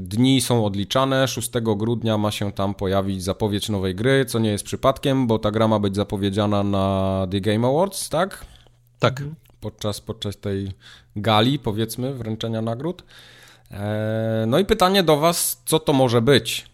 [0.00, 1.28] dni są odliczane.
[1.28, 5.50] 6 grudnia ma się tam pojawić zapowiedź nowej gry, co nie jest przypadkiem, bo ta
[5.50, 8.44] gra ma być zapowiedziana na The Game Awards, tak?
[8.98, 9.22] Tak.
[9.60, 10.72] Podczas, podczas tej
[11.16, 13.04] gali, powiedzmy, wręczenia nagród.
[13.70, 16.73] E, no i pytanie do Was, co to może być?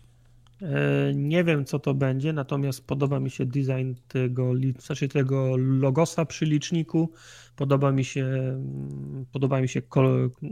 [0.63, 6.25] E, nie wiem, co to będzie, natomiast podoba mi się design tego, znaczy tego logosa
[6.25, 7.13] przy liczniku.
[7.57, 9.83] Podoba mi się, mm, podoba mi się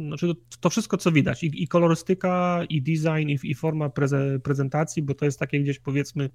[0.08, 1.44] znaczy to, wszystko, co widać.
[1.44, 5.78] I, i kolorystyka, i design, i, i forma preze, prezentacji, bo to jest takie gdzieś
[5.78, 6.30] powiedzmy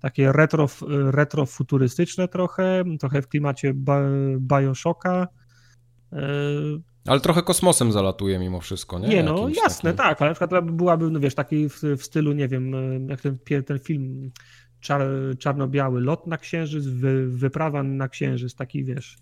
[0.00, 3.74] takie retro, retrofuturystyczne trochę, trochę w klimacie
[4.38, 5.28] Bioshocka.
[7.06, 9.08] Ale trochę kosmosem zalatuje mimo wszystko, nie?
[9.08, 10.08] Nie, no Jakimś jasne, takim...
[10.08, 12.72] tak, ale na przykład byłaby, no wiesz, taki w, w stylu, nie wiem,
[13.08, 14.30] jak ten, ten film
[14.80, 15.02] czar,
[15.38, 19.18] czarno-biały, lot na księżyc, wy, wyprawa na księżyc, taki, wiesz,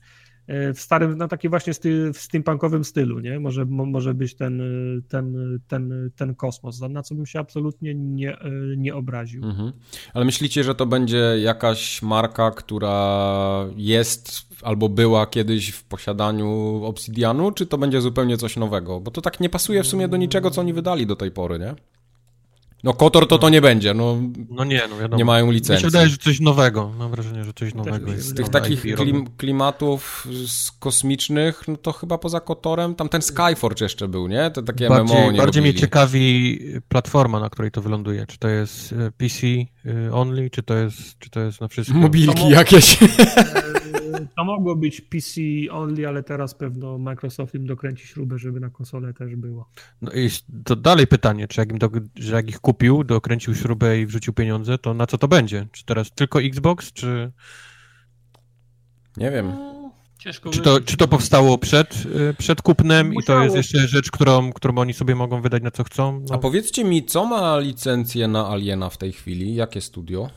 [0.74, 3.40] w starym, no taki właśnie styl, w steampunkowym stylu, nie?
[3.40, 4.62] Może, może być ten,
[5.08, 8.36] ten, ten, ten kosmos, na co bym się absolutnie nie,
[8.76, 9.44] nie obraził.
[9.44, 9.72] Mhm.
[10.14, 17.52] Ale myślicie, że to będzie jakaś marka, która jest albo była kiedyś w posiadaniu Obsidianu,
[17.52, 19.00] czy to będzie zupełnie coś nowego?
[19.00, 21.58] Bo to tak nie pasuje w sumie do niczego, co oni wydali do tej pory,
[21.58, 21.74] nie?
[22.84, 24.18] No Kotor to to nie będzie, no,
[24.50, 25.18] no nie, no wiadomo.
[25.18, 25.74] nie mają licencji.
[25.74, 28.26] Mi się wydaje, że coś nowego, mam wrażenie, że coś nowego jest.
[28.26, 33.84] Z tych takich klim, klimatów z kosmicznych, no to chyba poza Kotorem, tam ten Skyforge
[33.84, 34.50] jeszcze był, nie?
[34.50, 36.58] To takie bardziej, MMO Bardziej mnie ciekawi
[36.88, 41.18] platforma, na której to wyląduje, czy to jest e, PC e, only, czy to jest,
[41.18, 41.98] czy to jest na wszystko.
[41.98, 42.98] Mobilki jakieś.
[44.36, 49.14] To mogło być PC only, ale teraz pewno Microsoft im dokręci śrubę, żeby na konsolę
[49.14, 49.68] też było.
[50.02, 50.30] No i
[50.64, 54.32] to dalej pytanie, czy jak, im do, że jak ich kupił, dokręcił śrubę i wrzucił
[54.32, 55.66] pieniądze, to na co to będzie?
[55.72, 57.32] Czy teraz tylko Xbox, czy...
[59.16, 59.52] Nie wiem.
[60.18, 63.20] Ciężko czy, to, czy to powstało przed, y, przed kupnem Musiało.
[63.20, 66.24] i to jest jeszcze rzecz, którą, którą oni sobie mogą wydać na co chcą?
[66.28, 66.34] No.
[66.34, 69.54] A powiedzcie mi, co ma licencję na Aliena w tej chwili?
[69.54, 70.30] Jakie studio?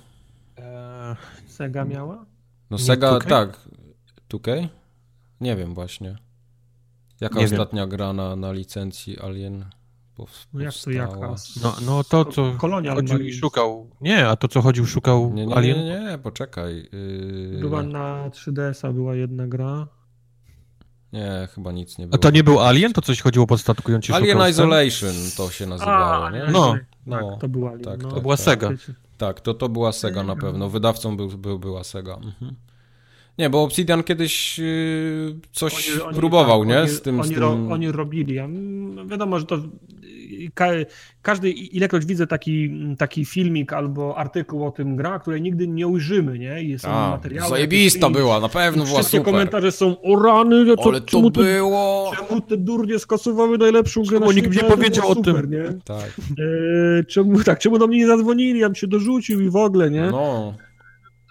[1.47, 2.25] Sega miała?
[2.73, 3.59] No Sega, tak.
[4.29, 4.67] 2K?
[5.41, 6.17] Nie wiem właśnie.
[7.21, 7.89] Jaka nie ostatnia wiem.
[7.89, 9.65] gra na, na licencji Alien
[10.15, 10.49] powstała?
[10.53, 11.35] No jak to jaka?
[11.63, 13.89] No, no to, co Kolonial chodził i szukał.
[14.01, 15.77] Nie, a to, co chodził, szukał nie, nie, Alien?
[15.77, 16.89] Nie, nie, nie, poczekaj.
[17.53, 17.59] Yy...
[17.59, 19.87] Była na 3DS-a, była jedna gra.
[21.11, 22.15] Nie, chyba nic nie było.
[22.15, 22.93] A to nie był Alien?
[22.93, 26.43] To coś chodziło po statkujący Alien Isolation to się nazywało, a, nie?
[26.51, 26.75] No.
[27.05, 27.31] no.
[27.31, 27.83] Tak, to była Alien.
[27.83, 28.11] Tak, no.
[28.11, 28.45] To była tak.
[28.45, 28.69] Sega.
[29.27, 30.69] Tak, to, to była Sega na pewno.
[30.69, 32.15] Wydawcą był, był, była Sega.
[32.15, 32.55] Mhm.
[33.37, 36.79] Nie, bo Obsidian kiedyś yy, coś oni, oni, próbował, tak, nie?
[36.79, 37.41] Oni, z tym, oni, z tym...
[37.41, 38.35] Ro, oni robili.
[39.05, 39.57] Wiadomo, że to
[40.53, 40.67] ka,
[41.21, 46.39] każdy, ilekroć widzę taki, taki filmik albo artykuł o tym gra, której nigdy nie ujrzymy,
[46.39, 46.63] nie?
[46.63, 47.49] I są A, materiały.
[47.49, 49.33] Zajebista była, na pewno była Wszystkie super.
[49.33, 52.11] komentarze są o rany, co, Ale to czemu było...
[52.15, 55.51] czemu te durnie skasowały najlepszą grę Czemu nikt nie powiedział o tym?
[55.51, 55.63] Nie?
[55.85, 56.19] Tak.
[56.99, 59.91] E, czemu, tak, czemu do mnie nie zadzwonili, ja bym się dorzucił i w ogóle,
[59.91, 60.11] nie?
[60.11, 60.53] No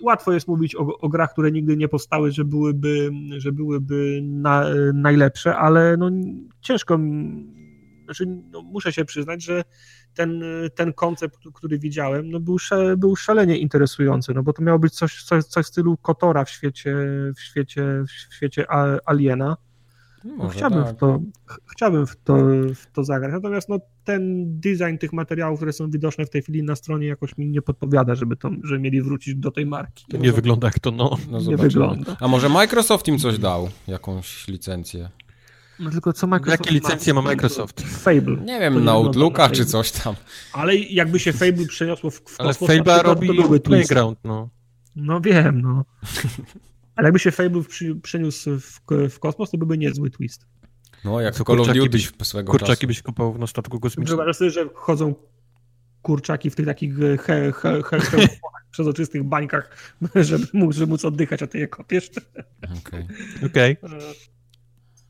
[0.03, 4.65] łatwo jest mówić o, o, grach, które nigdy nie powstały, że byłyby, że byłyby na,
[4.95, 6.11] najlepsze, ale no,
[6.61, 6.99] ciężko,
[8.05, 9.65] znaczy, no, muszę się przyznać, że
[10.15, 10.43] ten,
[10.75, 12.57] ten koncept, który widziałem, no, był,
[12.97, 16.51] był szalenie interesujący, no bo to miało być coś, coś, coś w stylu Kotora w
[16.51, 16.97] świecie,
[17.37, 18.67] w świecie, w świecie
[19.07, 19.57] Aliena.
[20.25, 20.97] No, chciałbym, tak.
[20.97, 21.21] w to,
[21.73, 22.37] chciałbym w to,
[22.75, 23.33] w to zagrać.
[23.33, 27.39] Natomiast no, ten design tych materiałów, które są widoczne w tej chwili na stronie, jakoś
[27.39, 30.05] mi nie podpowiada, żeby, to, żeby mieli wrócić do tej marki.
[30.11, 31.17] To nie wygląda jak to no.
[31.31, 32.17] no nie wygląda.
[32.21, 33.69] A może Microsoft im coś dał?
[33.89, 35.09] Jakąś licencję?
[35.83, 37.81] No tylko co Microsoft Jakie licencje ma, ma Microsoft?
[37.81, 38.37] Fable.
[38.37, 40.15] Nie wiem, na Outlooka czy coś tam.
[40.53, 44.49] Ale jakby się Fable przeniosło w, w Ale Fable robi to Playground, no.
[44.97, 45.85] No wiem, no.
[46.97, 47.63] Ale jakby się Fable
[48.03, 48.81] przeniósł w,
[49.11, 50.47] w kosmos, to byłby niezły twist.
[51.05, 52.87] No, jak Co, Call of Duty byś, swego Kurczaki czasu.
[52.87, 54.07] byś kupował na statku kosmicznym.
[54.07, 55.15] Wyobrażasz sobie, że chodzą
[56.03, 57.17] kurczaki w tych takich he,
[57.53, 58.29] he, he, he
[58.73, 62.11] przezroczystych bańkach, żeby móc, żeby móc oddychać, a ty je kopiesz.
[62.79, 63.07] Okej.
[63.37, 63.77] Okay.
[63.77, 63.77] okay.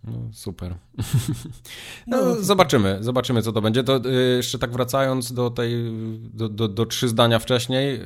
[0.04, 0.74] No, super.
[2.06, 3.84] No, no, zobaczymy, zobaczymy, co to będzie.
[3.84, 5.92] To y, jeszcze tak wracając do tej,
[6.34, 8.00] do, do, do trzy zdania wcześniej.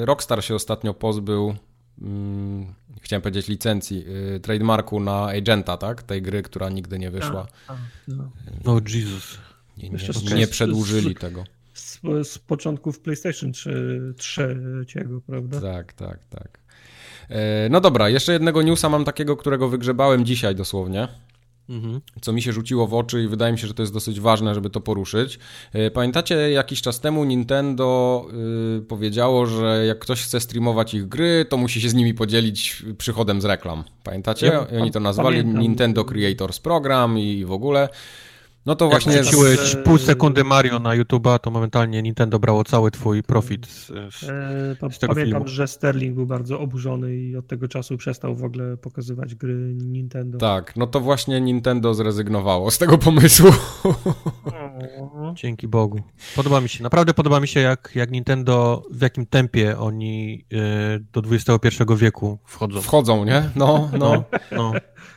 [0.00, 1.54] Y, Rockstar się ostatnio pozbył,
[2.02, 4.04] mm, chciałem powiedzieć licencji,
[4.36, 6.02] y, trademarku na Agenta, tak?
[6.02, 7.46] Tej gry, która nigdy nie wyszła.
[7.68, 7.76] A, a,
[8.08, 8.30] no.
[8.64, 9.38] oh, Jesus.
[9.76, 11.44] Nie, nie, nie przedłużyli tego.
[11.74, 14.58] Z, z początków PlayStation 3, 3
[15.26, 15.60] prawda?
[15.60, 16.58] Tak, tak, tak.
[17.28, 21.08] E, no dobra, jeszcze jednego newsa mam takiego, którego wygrzebałem dzisiaj dosłownie.
[21.72, 22.00] Mhm.
[22.20, 24.54] Co mi się rzuciło w oczy i wydaje mi się, że to jest dosyć ważne,
[24.54, 25.38] żeby to poruszyć.
[25.72, 28.26] E, pamiętacie, jakiś czas temu Nintendo
[28.76, 32.82] yy, powiedziało, że jak ktoś chce streamować ich gry, to musi się z nimi podzielić
[32.98, 33.84] przychodem z reklam.
[34.04, 34.46] Pamiętacie?
[34.46, 35.62] Ja, Oni to nazwali pamiętam.
[35.62, 37.88] Nintendo Creators Program i w ogóle.
[38.66, 39.12] No to właśnie...
[39.12, 43.86] Jak wrzuciłeś pół sekundy Mario na YouTube'a, to momentalnie Nintendo brało cały twój profit z,
[43.86, 45.48] z, e, z tego Pamiętam, filmu.
[45.48, 50.38] że Sterling był bardzo oburzony i od tego czasu przestał w ogóle pokazywać gry Nintendo.
[50.38, 53.50] Tak, no to właśnie Nintendo zrezygnowało z tego pomysłu.
[55.34, 56.00] Dzięki Bogu.
[56.36, 61.04] Podoba mi się, naprawdę podoba mi się jak, jak Nintendo, w jakim tempie oni y,
[61.12, 62.80] do XXI wieku wchodzą.
[62.80, 63.50] Wchodzą, nie?
[63.56, 64.24] No, no.
[64.52, 64.72] no.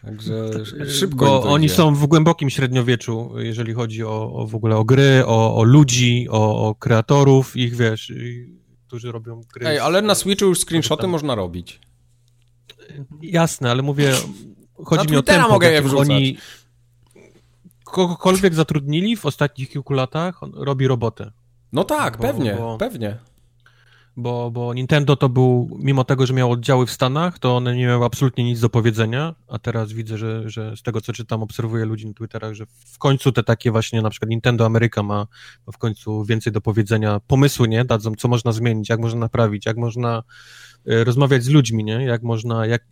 [0.05, 1.25] Także szybko.
[1.25, 5.55] Bo oni są w głębokim średniowieczu, jeżeli chodzi o, o w ogóle o gry, o,
[5.55, 8.13] o ludzi, o, o, kreatorów, ich wiesz,
[8.87, 9.67] którzy robią gry.
[9.67, 11.79] Ej, ale na Switchu już screenshoty można robić.
[13.21, 14.13] Jasne, ale mówię,
[14.85, 16.09] chodzi na mi o tempo, mogę je wrzucać.
[16.09, 16.37] oni
[17.83, 21.31] kogokolwiek zatrudnili w ostatnich kilku latach, robi robotę.
[21.73, 22.77] No tak, bo, pewnie, bo...
[22.77, 23.17] pewnie
[24.17, 27.85] bo, bo Nintendo to był, mimo tego, że miało oddziały w Stanach, to one nie
[27.85, 31.85] miały absolutnie nic do powiedzenia, a teraz widzę, że, że z tego, co czytam, obserwuję
[31.85, 35.27] ludzi na Twitterach, że w końcu te takie właśnie, na przykład Nintendo Ameryka ma,
[35.67, 39.65] ma w końcu więcej do powiedzenia, pomysły, nie, dadzą, co można zmienić, jak można naprawić,
[39.65, 40.23] jak można
[40.87, 42.83] y, rozmawiać z ludźmi, nie, jak można, jak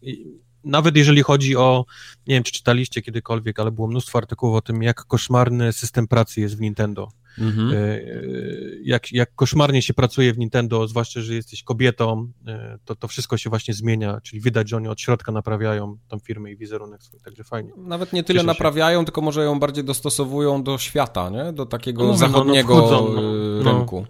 [0.64, 1.86] nawet jeżeli chodzi o,
[2.28, 6.42] nie wiem, czy czytaliście kiedykolwiek, ale było mnóstwo artykułów o tym, jak koszmarny system pracy
[6.42, 7.12] jest w Nintendo.
[7.40, 7.72] Mhm.
[7.72, 8.02] E, e,
[8.84, 13.38] jak, jak koszmarnie się pracuje w Nintendo, zwłaszcza, że jesteś kobietą, e, to to wszystko
[13.38, 17.20] się właśnie zmienia, czyli widać, że oni od środka naprawiają tą firmę i wizerunek swój,
[17.20, 17.72] także fajnie.
[17.78, 19.06] Nawet nie tyle Cieszę naprawiają, się.
[19.06, 21.54] tylko może ją bardziej dostosowują do świata, nie?
[21.54, 23.22] Do takiego no, zachodniego no, no,
[23.64, 24.06] no, rynku.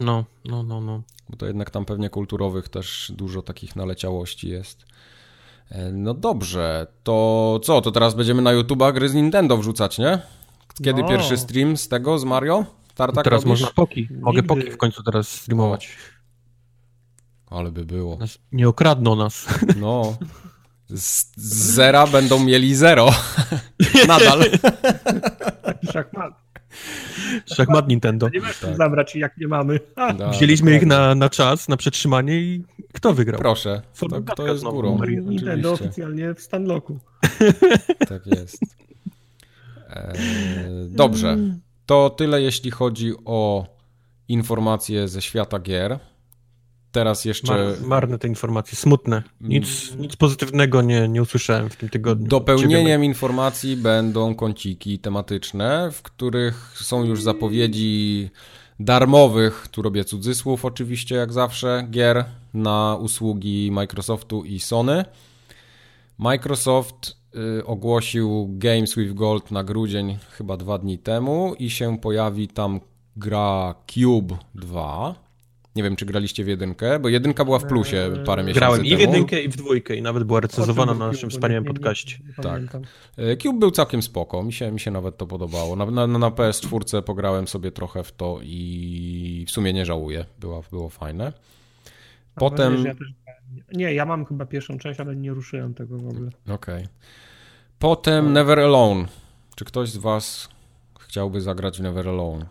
[0.00, 1.02] No, no, no, no.
[1.28, 4.86] Bo to jednak tam pewnie kulturowych też dużo takich naleciałości jest.
[5.92, 10.18] No dobrze, to co, to teraz będziemy na YouTube'a gry z Nintendo wrzucać, nie?
[10.84, 11.08] Kiedy no.
[11.08, 12.64] pierwszy stream z tego, z Mario?
[12.94, 13.60] Tartak teraz robisz?
[13.60, 14.08] można Poki.
[14.20, 14.48] Mogę Nigdy.
[14.48, 15.96] Poki w końcu teraz streamować.
[17.46, 18.18] Ale by było.
[18.52, 19.46] Nie okradną nas.
[19.80, 20.16] No.
[20.88, 21.32] Z,
[21.74, 23.10] zera będą mieli zero.
[24.08, 24.40] Nadal.
[25.92, 26.34] Szachmat.
[27.46, 28.28] Szachmat Nintendo.
[28.28, 28.76] Nie masz tak.
[28.76, 29.80] zabrać, jak nie mamy.
[30.18, 33.40] Da, Wzięliśmy ich na, na czas, na przetrzymanie i kto wygrał?
[33.40, 33.82] Proszę.
[33.98, 34.98] To, to jest górą.
[35.06, 36.98] Nintendo oficjalnie w Stanlocku.
[38.08, 38.85] Tak jest.
[39.96, 40.14] E,
[40.88, 41.36] dobrze.
[41.86, 43.66] To tyle, jeśli chodzi o
[44.28, 45.98] informacje ze świata gier.
[46.92, 47.52] Teraz jeszcze.
[47.52, 49.22] Mar, marne te informacje, smutne.
[49.40, 52.28] Nic, nic pozytywnego nie, nie usłyszałem w tym tygodniu.
[52.28, 58.30] Dopełnieniem informacji będą kąciki tematyczne, w których są już zapowiedzi
[58.80, 62.24] darmowych, tu robię cudzysłów oczywiście, jak zawsze, gier
[62.54, 65.04] na usługi Microsoftu i Sony.
[66.18, 72.48] Microsoft Y, ogłosił Games with Gold na grudzień chyba dwa dni temu i się pojawi
[72.48, 72.80] tam
[73.16, 75.14] gra Cube 2.
[75.76, 78.80] Nie wiem, czy graliście w jedynkę, bo jedynka była w plusie eee, parę miesięcy Grałem
[78.80, 78.88] temu.
[78.88, 82.18] Grałem i w jedynkę, i w dwójkę i nawet była recenzowana na naszym wspaniałym podcaście.
[82.42, 82.62] Tak.
[83.18, 85.76] Y, Cube był całkiem spoko, mi się, mi się nawet to podobało.
[85.76, 90.62] Na, na, na PS4 pograłem sobie trochę w to i w sumie nie żałuję, było,
[90.70, 91.32] było fajne.
[92.34, 92.84] Potem...
[93.72, 96.30] Nie, ja mam chyba pierwszą część, ale nie ruszyłem tego w ogóle.
[96.48, 96.54] Okej.
[96.54, 96.88] Okay.
[97.78, 99.04] Potem Never Alone.
[99.56, 100.48] Czy ktoś z was
[101.00, 102.46] chciałby zagrać w Never Alone?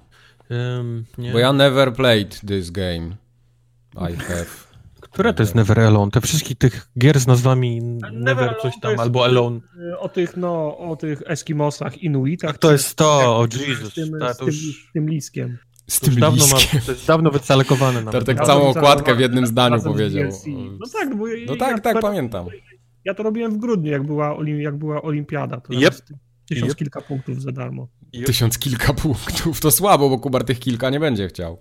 [0.50, 3.16] Um, Bo ja never played this game.
[3.96, 4.46] I have.
[5.00, 6.12] Które to jest Never Alone?
[6.12, 9.60] Te wszystkich tych gier z nazwami Never, never coś tam, albo Alone.
[10.00, 12.58] O tych, no, o tych Eskimosach, Inuitach.
[12.58, 13.92] to jest to, o Jesus.
[13.92, 15.58] Z tym, ta, z, tym, z tym liskiem.
[15.88, 18.26] Z tym dawno ma, to jest dawno wycalekowane nawet.
[18.26, 20.32] Tak całą okładkę w jednym zdaniu powiedział.
[20.80, 22.48] No tak, bo no tak, tak, pamiętam.
[23.06, 25.62] Ja to robiłem w grudniu, jak była, jak była olimpiada.
[25.62, 25.96] To yep.
[26.50, 26.78] Tysiąc yep.
[26.78, 27.88] kilka punktów za darmo.
[28.14, 28.26] Yep.
[28.26, 31.58] Tysiąc kilka punktów, to słabo, bo Kubar tych kilka nie będzie chciał.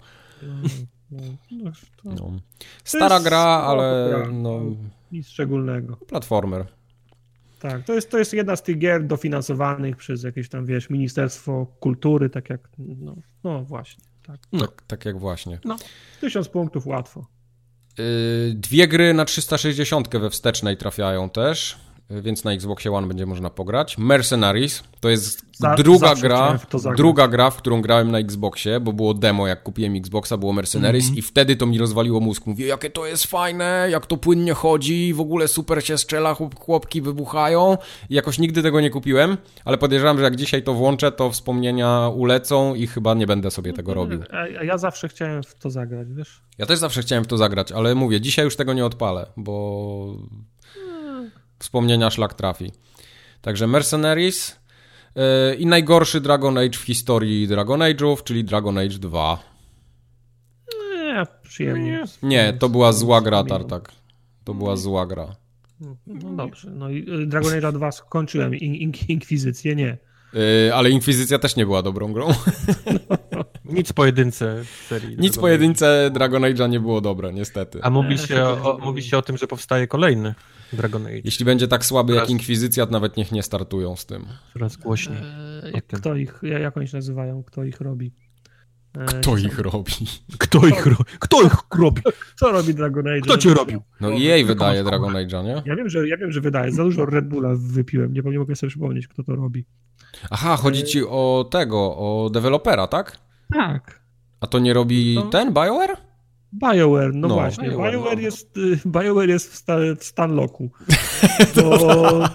[1.11, 1.21] No,
[1.51, 1.73] no,
[2.05, 2.33] no.
[2.85, 4.61] Stara gra, ale no...
[5.13, 5.97] Nic szczególnego.
[5.97, 6.67] Platformer.
[7.61, 7.85] tak.
[7.85, 12.31] To jest, to jest jedna z tych gier dofinansowanych przez jakieś tam, wiesz, Ministerstwo Kultury,
[12.31, 14.05] tak jak, no, no właśnie.
[14.27, 14.41] Tak.
[14.53, 14.61] No.
[14.61, 15.59] Tak, tak jak właśnie.
[15.65, 15.77] No,
[16.21, 17.27] tysiąc punktów łatwo.
[17.99, 18.05] Yy,
[18.55, 21.79] dwie gry na 360 we wstecznej trafiają też
[22.11, 23.99] więc na Xboxie One będzie można pograć.
[23.99, 26.59] Mercenaries to jest Za, druga gra,
[26.97, 31.05] druga gra, w którą grałem na Xboxie, bo było demo, jak kupiłem Xboxa, było Mercenaries
[31.05, 31.19] mm -hmm.
[31.19, 32.47] i wtedy to mi rozwaliło mózg.
[32.47, 37.03] Mówię, jakie to jest fajne, jak to płynnie chodzi, w ogóle super się strzela, chłopki
[37.03, 37.79] wybuchają.
[38.11, 42.09] I jakoś nigdy tego nie kupiłem, ale podejrzewam, że jak dzisiaj to włączę, to wspomnienia
[42.09, 44.23] ulecą i chyba nie będę sobie tego robił.
[44.31, 46.43] A ja zawsze chciałem w to zagrać, wiesz?
[46.59, 50.17] Ja też zawsze chciałem w to zagrać, ale mówię, dzisiaj już tego nie odpalę, bo
[51.59, 52.73] wspomnienia szlak trafi.
[53.41, 54.61] Także Mercenaries
[55.17, 55.23] yy,
[55.55, 59.39] i najgorszy Dragon Age w historii Dragon Age'ów, czyli Dragon Age 2.
[60.97, 62.05] Nie, przyjemnie.
[62.23, 63.93] Nie, to była zła gra, Tartak.
[64.45, 65.37] To była zła gra.
[66.07, 69.99] No dobrze, no i y, Dragon Age 2 skończyłem, in, in, Inkwizycję nie.
[70.33, 72.29] Yy, ale Inkwizycja też nie była dobrą grą.
[73.33, 73.45] No.
[73.75, 75.17] Nic po jedynce serii.
[75.19, 77.79] Nic po jedynce Dragon Age'a nie było dobre, niestety.
[77.83, 80.35] A mówi się, o, mówi się o tym, że powstaje kolejny.
[80.75, 81.21] Dragon Age.
[81.25, 82.29] Jeśli będzie tak słaby Coraz...
[82.29, 84.27] jak Inkwizycja, to nawet niech nie startują z tym.
[84.53, 85.19] Coraz głośniej.
[85.75, 88.13] Eee, kto ich, jak oni się nazywają, kto ich robi?
[88.99, 89.93] Eee, kto ich robi?
[90.39, 90.97] Kto ich, ro...
[91.19, 92.03] kto ich robi?
[92.37, 93.21] Co robi Dragon Age?
[93.21, 93.83] Kto cię robił?
[94.01, 95.63] No i jej wydaje Dragon Age'a, nie?
[95.67, 96.73] Ja wiem, że, ja wiem, że wydaje.
[96.73, 98.13] Za dużo Red Bulla wypiłem.
[98.13, 99.65] Nie, nie mogę sobie przypomnieć, kto to robi.
[100.31, 100.87] Aha, chodzi eee.
[100.87, 103.19] ci o tego, o dewelopera, tak?
[103.53, 104.01] Tak.
[104.41, 105.23] A to nie robi to...
[105.23, 105.97] ten BioWare?
[106.61, 107.69] BioWare, no, no właśnie.
[107.69, 108.23] BioWare, BioWare, no.
[108.23, 110.71] Jest, y, BioWare jest w, sta, w Stanlocku.
[111.57, 112.29] Bo,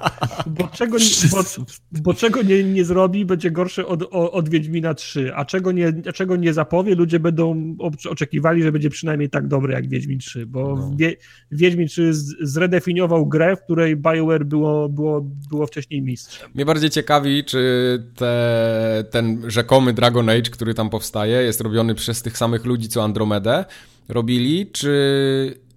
[0.47, 0.97] bo czego,
[1.31, 1.43] bo,
[1.91, 5.31] bo czego nie, nie zrobi, będzie gorsze od, od Wiedźmina 3.
[5.35, 7.75] A czego nie, a czego nie zapowie, ludzie będą
[8.09, 10.45] oczekiwali, że będzie przynajmniej tak dobry jak Wiedźmin 3.
[10.45, 10.91] Bo no.
[10.97, 11.15] Wie,
[11.51, 16.49] Wiedźmin 3 zredefiniował grę, w której BioWare było, było, było wcześniej mistrzem.
[16.55, 22.21] Mnie bardziej ciekawi, czy te, ten rzekomy Dragon Age, który tam powstaje, jest robiony przez
[22.21, 23.65] tych samych ludzi co Andromedę
[24.09, 24.89] robili, czy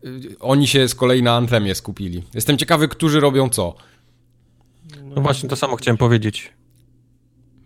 [0.04, 2.22] y, oni się z kolei na Anthemie skupili?
[2.34, 3.74] Jestem ciekawy, którzy robią co.
[5.04, 6.52] No właśnie, to samo chciałem powiedzieć.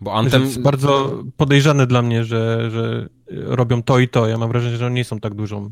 [0.01, 0.43] Bo Anthem...
[0.43, 4.27] jest bardzo podejrzane dla mnie, że, że robią to i to.
[4.27, 5.71] Ja mam wrażenie, że oni nie są tak dużą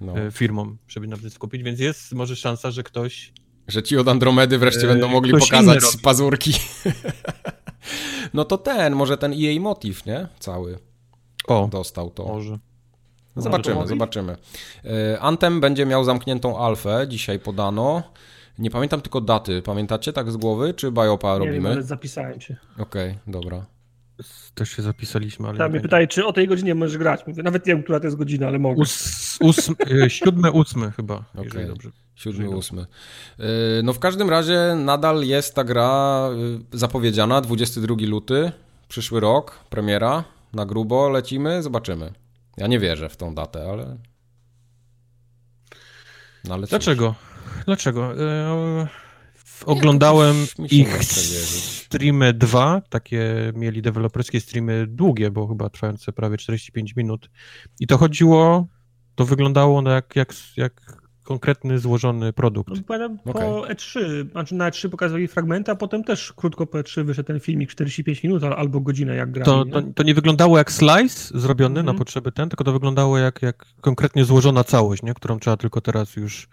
[0.00, 0.18] no.
[0.18, 3.32] E, firmą, żeby na tym skupić, więc jest może szansa, że ktoś...
[3.68, 6.52] Że ci od Andromedy wreszcie będą e, mogli pokazać pazurki.
[8.34, 10.28] no to ten, może ten EA motyw, nie?
[10.38, 10.78] Cały.
[11.46, 12.24] O, dostał to.
[12.24, 12.58] Może.
[13.36, 14.36] No zobaczymy, zobaczymy.
[14.84, 18.02] E, Anthem będzie miał zamkniętą alfę, dzisiaj podano.
[18.58, 19.62] Nie pamiętam tylko daty.
[19.62, 21.56] Pamiętacie tak z głowy, czy Biopa robimy?
[21.56, 22.56] Nie wiem, ale zapisałem się.
[22.78, 23.66] Okej, okay, dobra.
[24.54, 25.58] Też się zapisaliśmy, ale...
[25.58, 27.26] Tak, mnie pytaje, czy o tej godzinie możesz grać.
[27.26, 28.82] Mówię, nawet nie wiem, która to jest godzina, ale mogę.
[28.82, 29.74] Ós, ósm,
[30.04, 31.66] e, siódmy, ósmy chyba, okay.
[31.66, 31.90] dobrze.
[32.14, 32.86] Siódmy, ósmy.
[33.38, 33.44] E,
[33.82, 36.28] no w każdym razie nadal jest ta gra
[36.72, 38.52] zapowiedziana, 22 luty,
[38.88, 42.12] przyszły rok, premiera, na grubo lecimy, zobaczymy.
[42.56, 43.98] Ja nie wierzę w tą datę, ale.
[46.44, 47.14] No, ale Dlaczego?
[47.66, 48.24] Dlaczego?
[48.24, 48.88] E,
[49.66, 50.36] oglądałem
[50.70, 57.30] ich streamy dwa, takie mieli deweloperskie streamy długie, bo chyba trwające prawie 45 minut.
[57.80, 58.66] I to chodziło,
[59.14, 62.70] to wyglądało jak, jak, jak konkretny, złożony produkt.
[62.88, 63.74] No, po okay.
[63.74, 64.00] E3,
[64.30, 68.22] znaczy na E3 pokazali fragmenty, a potem też krótko po E3 wyszedł ten filmik 45
[68.22, 69.44] minut albo godzinę jak grali.
[69.44, 71.92] To, to, to, nie wyglądało jak slice zrobiony mm -hmm.
[71.92, 75.14] na potrzeby ten, tylko to wyglądało jak, jak konkretnie złożona całość, nie?
[75.14, 76.48] którą trzeba tylko teraz już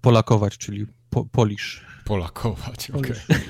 [0.00, 1.84] polakować, czyli po, polish.
[2.04, 3.12] Polakować, okej.
[3.12, 3.40] Okay.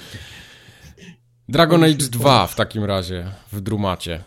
[1.49, 4.25] Dragon Age 2 w takim razie w Drumacie.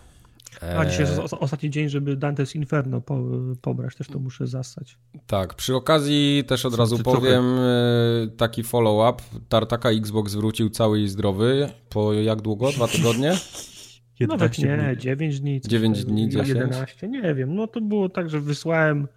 [0.78, 3.24] A dzisiaj jest ostatni dzień, żeby Dante's Inferno po,
[3.62, 4.97] pobrać, też to muszę zastać.
[5.28, 8.38] Tak, przy okazji też od razu powiem trochę.
[8.38, 9.24] taki follow-up.
[9.49, 11.70] Tartaka Xbox wrócił cały i zdrowy.
[11.89, 12.72] Po jak długo?
[12.72, 13.34] Dwa tygodnie?
[14.28, 15.62] Nawet nie, 9 dni.
[15.62, 16.49] 9 dni, 10?
[16.49, 17.55] 11, nie wiem.
[17.55, 19.07] No to było tak, że wysłałem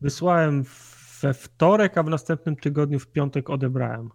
[0.00, 0.64] wysłałem
[1.20, 4.10] we wtorek, a w następnym tygodniu w piątek odebrałem.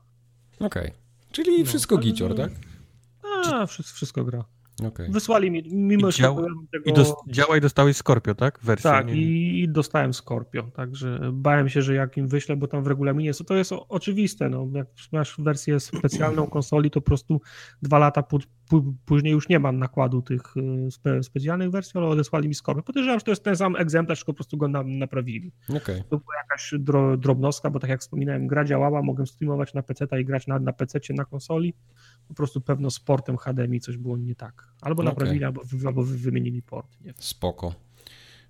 [0.60, 0.84] Okej.
[0.84, 0.92] Okay.
[1.32, 2.52] Czyli no, wszystko no, gicior, tak?
[3.46, 4.46] A, wszystko, wszystko gra.
[4.88, 5.10] Okay.
[5.10, 6.48] Wysłali mi, mimo że tego...
[6.86, 8.60] I dos, działa i dostałeś Scorpio, tak?
[8.64, 12.84] Wersję, tak, i, i, dostałem Scorpio, także bałem się, że jak im wyślę, bo tam
[12.84, 17.42] w regulaminie jest, to jest oczywiste, no, jak masz wersję specjalną konsoli, to po prostu
[17.82, 18.24] dwa lata
[19.06, 22.84] później już nie mam nakładu tych y, spe, specjalnych wersji, ale odesłali mi Scorpio.
[22.84, 25.52] Podejrzewam, że to jest ten sam egzemplarz, tylko po prostu go nam, naprawili.
[25.70, 26.04] Okay.
[26.10, 30.22] To była jakaś dro, drobnostka, bo tak jak wspominałem, gra działała, mogłem streamować na PC
[30.22, 31.74] i grać na, na PC, na konsoli,
[32.30, 34.68] po prostu pewno z portem HDMI coś było nie tak.
[34.82, 35.12] Albo okay.
[35.12, 37.02] naprawili, albo, albo wymienili port.
[37.02, 37.74] Nie Spoko.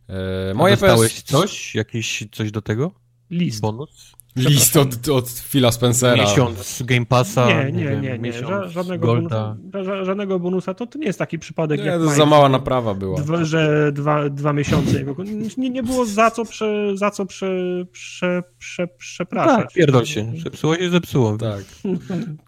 [0.09, 1.23] E, moje dostałeś PS...
[1.23, 1.75] coś?
[1.75, 2.91] Jakieś coś do tego?
[3.31, 3.61] List.
[3.61, 4.19] Bonus?
[4.35, 6.23] List od, od Phila Spencera.
[6.23, 7.47] Miesiąc Game Passa.
[7.47, 8.19] Nie, nie, nie, nie.
[8.19, 8.33] nie.
[8.69, 9.57] żadnego, bonusa,
[10.03, 13.21] żadnego bonusa to, to nie jest taki przypadek nie, jak to za mała naprawa była.
[13.21, 15.15] Dwa, że dwa, dwa miesiące jego.
[15.57, 19.65] Nie, nie było za co, prze, za co prze, prze, prze, przepraszać.
[19.65, 20.31] Tak, pierdol się.
[20.43, 21.37] Zepsuło się, zepsuło.
[21.37, 21.63] Tak.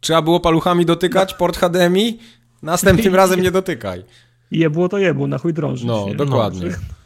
[0.01, 2.19] Trzeba było paluchami dotykać port HDMI?
[2.63, 4.03] Następnym razem nie dotykaj.
[4.51, 5.87] Jebło to jebło, na chuj drążyć.
[5.87, 6.15] No, nie?
[6.15, 6.69] dokładnie.
[6.69, 7.00] No.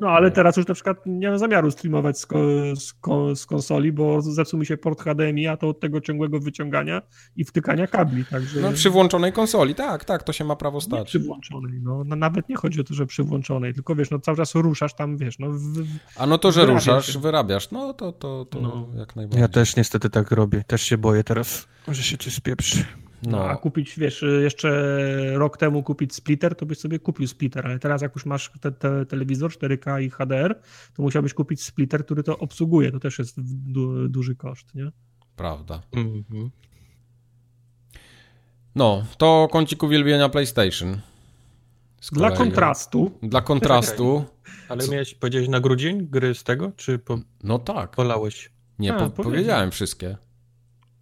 [0.00, 2.38] No, ale teraz już na przykład nie mam zamiaru streamować z, ko
[2.76, 6.40] z, ko z, konsoli, bo zepsuł mi się port HDMI, a to od tego ciągłego
[6.40, 7.02] wyciągania
[7.36, 8.60] i wtykania kabli, także...
[8.60, 10.98] No, przy włączonej konsoli, tak, tak, to się ma prawo stać.
[10.98, 14.10] Nie przy włączonej, no, no, nawet nie chodzi o to, że przy włączonej, tylko wiesz,
[14.10, 15.50] no cały czas ruszasz tam, wiesz, no...
[15.50, 15.84] W,
[16.16, 17.18] a no to, że ruszasz, się.
[17.18, 18.88] wyrabiasz, no to, to, to no.
[18.96, 19.40] jak najbardziej.
[19.40, 22.84] Ja też niestety tak robię, też się boję teraz, że się coś spieprzy.
[23.22, 23.44] No.
[23.44, 24.68] A kupić, wiesz, jeszcze
[25.34, 28.72] rok temu kupić splitter, to byś sobie kupił splitter, ale teraz jak już masz te,
[28.72, 30.60] te telewizor 4K i HDR,
[30.94, 32.92] to musiałbyś kupić splitter, który to obsługuje.
[32.92, 33.34] To też jest
[33.72, 34.92] du duży koszt, nie?
[35.36, 35.82] Prawda.
[35.92, 36.48] -hmm.
[38.74, 41.00] No, to kącik uwielbienia PlayStation.
[42.12, 43.10] Dla kontrastu.
[43.22, 44.24] Dla kontrastu.
[44.68, 47.18] Ale miałeś powiedzieć na grudzień gry z tego, czy po...
[47.42, 47.90] No tak.
[47.90, 48.50] Polałeś?
[48.78, 50.16] Nie, A, po powiedziałem wszystkie.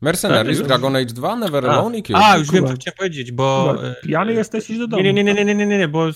[0.00, 2.18] Mercenaries, tak, Dragon Age 2, Never Alone i Cube.
[2.18, 3.74] A, już wiem, co chciałem powiedzieć, bo...
[3.82, 5.02] No, pijany jesteś i do domu.
[5.02, 6.06] Nie, nie, nie, nie, nie, nie, nie, nie bo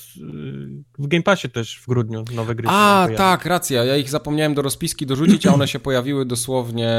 [0.99, 4.63] w Game Passie też w grudniu nowe gry A, tak, racja, ja ich zapomniałem do
[4.63, 6.91] rozpiski dorzucić, a one się pojawiły dosłownie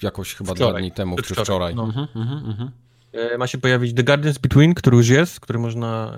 [0.00, 0.72] y, jakoś chyba wczoraj.
[0.72, 1.44] dwa dni temu, czy wczoraj.
[1.44, 1.74] wczoraj.
[1.74, 1.84] No.
[1.84, 2.70] Mhm, mhm, mhm.
[3.12, 6.16] E, ma się pojawić The Gardens Between, który już jest, który można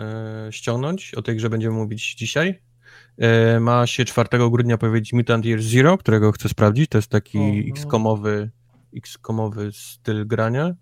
[0.48, 1.14] e, ściągnąć.
[1.14, 2.60] O tej grze będziemy mówić dzisiaj.
[3.18, 6.90] E, ma się 4 grudnia pojawić Mutant Year Zero, którego chcę sprawdzić.
[6.90, 7.70] To jest taki no.
[7.70, 8.50] X-komowy
[8.96, 10.74] X-komowy styl grania.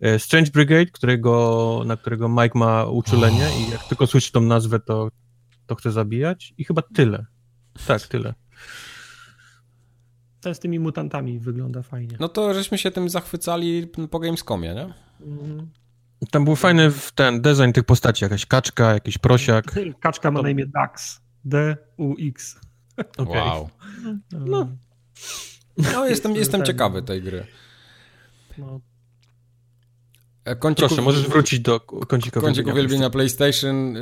[0.00, 3.56] E, Strange Brigade, którego, na którego Mike ma uczulenie oh.
[3.60, 5.08] i jak tylko słyszy tą nazwę, to,
[5.66, 6.54] to chce zabijać.
[6.58, 7.26] I chyba tyle.
[7.86, 8.34] Tak, tyle.
[10.40, 12.16] To z tymi mutantami wygląda fajnie.
[12.20, 14.94] No to żeśmy się tym zachwycali po Gamescomie, nie?
[15.26, 15.70] Mm.
[16.30, 19.74] Tam był fajny ten design tych postaci, jakaś kaczka, jakiś prosiak.
[20.00, 21.20] Kaczka ma na imię Dax.
[21.44, 22.60] D-U-X.
[23.16, 23.42] Okay.
[23.42, 23.70] Wow.
[24.32, 24.68] No.
[25.92, 27.46] No, jestem, jestem ciekawy tej gry.
[28.58, 28.80] No.
[30.44, 34.00] E, kącik Proszę, możesz wrócić do kącika Kącik uwielbienia PlayStation y,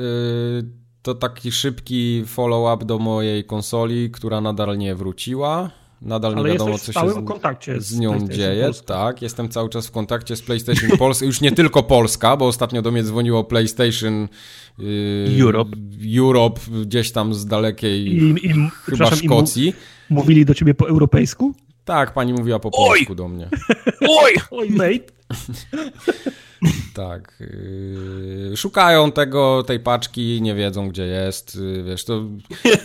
[1.03, 5.71] to taki szybki follow-up do mojej konsoli, która nadal nie wróciła.
[6.03, 8.65] Nadal Ale nie wiadomo, co się z, z nią dzieje.
[8.65, 8.87] Polska.
[8.87, 11.27] Tak, jestem cały czas w kontakcie z PlayStation Polska.
[11.27, 14.29] Już nie tylko Polska, bo ostatnio do mnie dzwoniło PlayStation
[14.79, 15.77] yy, Europe.
[16.19, 18.55] Europe, gdzieś tam z dalekiej I, i,
[18.85, 19.75] chyba Szkocji.
[20.11, 21.55] Mówili do ciebie po europejsku?
[21.87, 23.49] Tak, pani mówiła po polsku do mnie.
[24.09, 24.35] Oj!
[24.51, 25.13] Oj, mate!
[26.95, 27.39] tak.
[28.51, 31.57] Yy, szukają tego, tej paczki, nie wiedzą, gdzie jest.
[31.57, 32.25] Yy, wiesz, to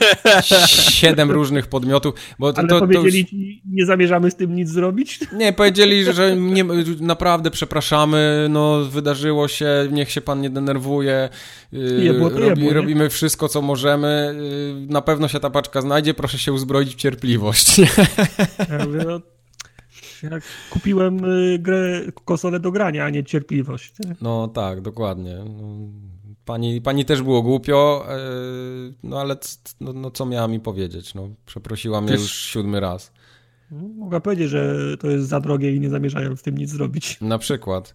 [1.00, 2.14] siedem różnych podmiotów.
[2.40, 3.56] Bo Ale to, powiedzieli to już...
[3.66, 5.20] nie zamierzamy z tym nic zrobić?
[5.34, 6.64] Nie, powiedzieli, że nie,
[7.00, 11.30] naprawdę przepraszamy, no wydarzyło się, niech się pan nie denerwuje.
[11.72, 14.36] Yy, jebło robi, jebło, robimy wszystko, co możemy.
[14.82, 17.78] Yy, na pewno się ta paczka znajdzie, proszę się uzbroić w cierpliwość.
[18.70, 19.22] Ja mówię, no,
[20.24, 23.94] jak kupiłem y, grę, konsolę do grania, a nie cierpliwość.
[24.22, 25.36] No tak, dokładnie.
[25.46, 25.78] No,
[26.46, 28.18] pani, pani też było głupio, e,
[29.04, 29.36] no ale
[29.82, 31.14] no, no, co miała mi powiedzieć?
[31.14, 33.12] No, przeprosiła mnie już siódmy raz.
[33.72, 37.22] Mogła powiedzieć, że to jest za drogie i nie zamierzają z tym nic zrobić.
[37.22, 37.94] Na przykład.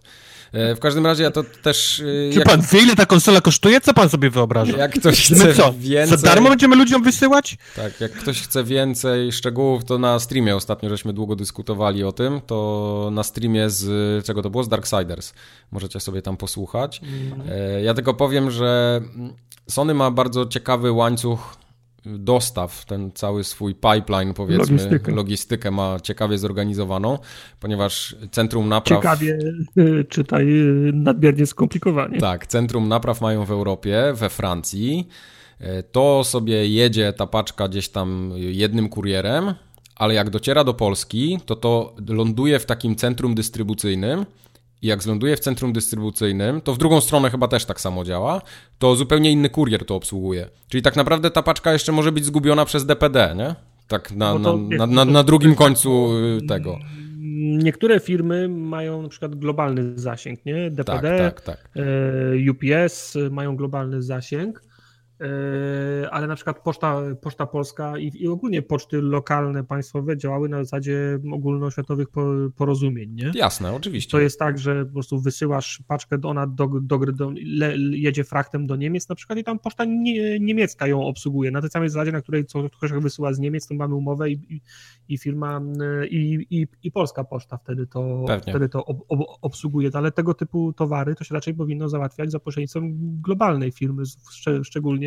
[0.51, 1.99] E, w każdym razie ja to też...
[1.99, 2.47] E, Czy jak...
[2.47, 3.81] pan wie, ile ta konsola kosztuje?
[3.81, 4.77] Co pan sobie wyobraża?
[4.77, 5.73] Jak ktoś chce co?
[5.77, 6.17] więcej...
[6.17, 7.57] Za darmo będziemy ludziom wysyłać?
[7.75, 12.41] Tak, jak ktoś chce więcej szczegółów, to na streamie ostatnio żeśmy długo dyskutowali o tym,
[12.41, 14.25] to na streamie z...
[14.25, 14.63] czego to było?
[14.63, 15.33] Z Darksiders.
[15.71, 17.01] Możecie sobie tam posłuchać.
[17.03, 17.47] Mm.
[17.83, 19.01] Ja tylko powiem, że
[19.69, 21.57] Sony ma bardzo ciekawy łańcuch
[22.17, 27.17] dostaw, ten cały swój pipeline, powiedzmy, logistykę, logistykę ma ciekawie zorganizowaną,
[27.59, 28.99] ponieważ centrum napraw...
[28.99, 29.39] Ciekawie,
[29.77, 32.19] y, czytaj, y, nadmiernie skomplikowanie.
[32.19, 35.07] Tak, centrum napraw mają w Europie, we Francji.
[35.61, 39.53] Y, to sobie jedzie ta paczka gdzieś tam jednym kurierem,
[39.95, 44.25] ale jak dociera do Polski, to to ląduje w takim centrum dystrybucyjnym,
[44.81, 48.41] i jak zląduje w centrum dystrybucyjnym, to w drugą stronę chyba też tak samo działa,
[48.79, 50.49] to zupełnie inny kurier to obsługuje.
[50.69, 53.55] Czyli tak naprawdę ta paczka jeszcze może być zgubiona przez DPD, nie?
[53.87, 56.09] Tak na, no na, na, na, drugim końcu
[56.43, 56.79] y, tego.
[57.37, 60.71] Niektóre firmy mają na przykład globalny zasięg, nie?
[60.71, 61.69] DPD, tak, tak, tak.
[61.75, 64.61] E, UPS mają globalny zasięg,
[66.11, 71.19] ale na przykład Poczta, Poczta Polska i, i, ogólnie poczty lokalne, państwowe działały na zasadzie
[71.33, 72.07] ogólnoświatowych
[72.55, 73.31] porozumień, nie?
[73.35, 74.11] Jasne, oczywiście.
[74.11, 78.67] To jest tak, że po prostu wysyłasz paczkę, ona do, do, do, le, jedzie fraktem
[78.67, 82.11] do Niemiec na przykład i tam poczta nie, niemiecka ją obsługuje, na tej samej zasadzie,
[82.11, 82.45] na której
[82.77, 84.61] ktoś wysyła z Niemiec, to mamy umowę i, i,
[85.07, 85.61] i firma
[86.09, 90.73] i, i, i, polska poczta wtedy to, wtedy to ob, ob, obsługuje, ale tego typu
[90.73, 94.03] towary to się raczej powinno załatwiać za pośrednictwem globalnej firmy,
[94.63, 95.06] szczególnie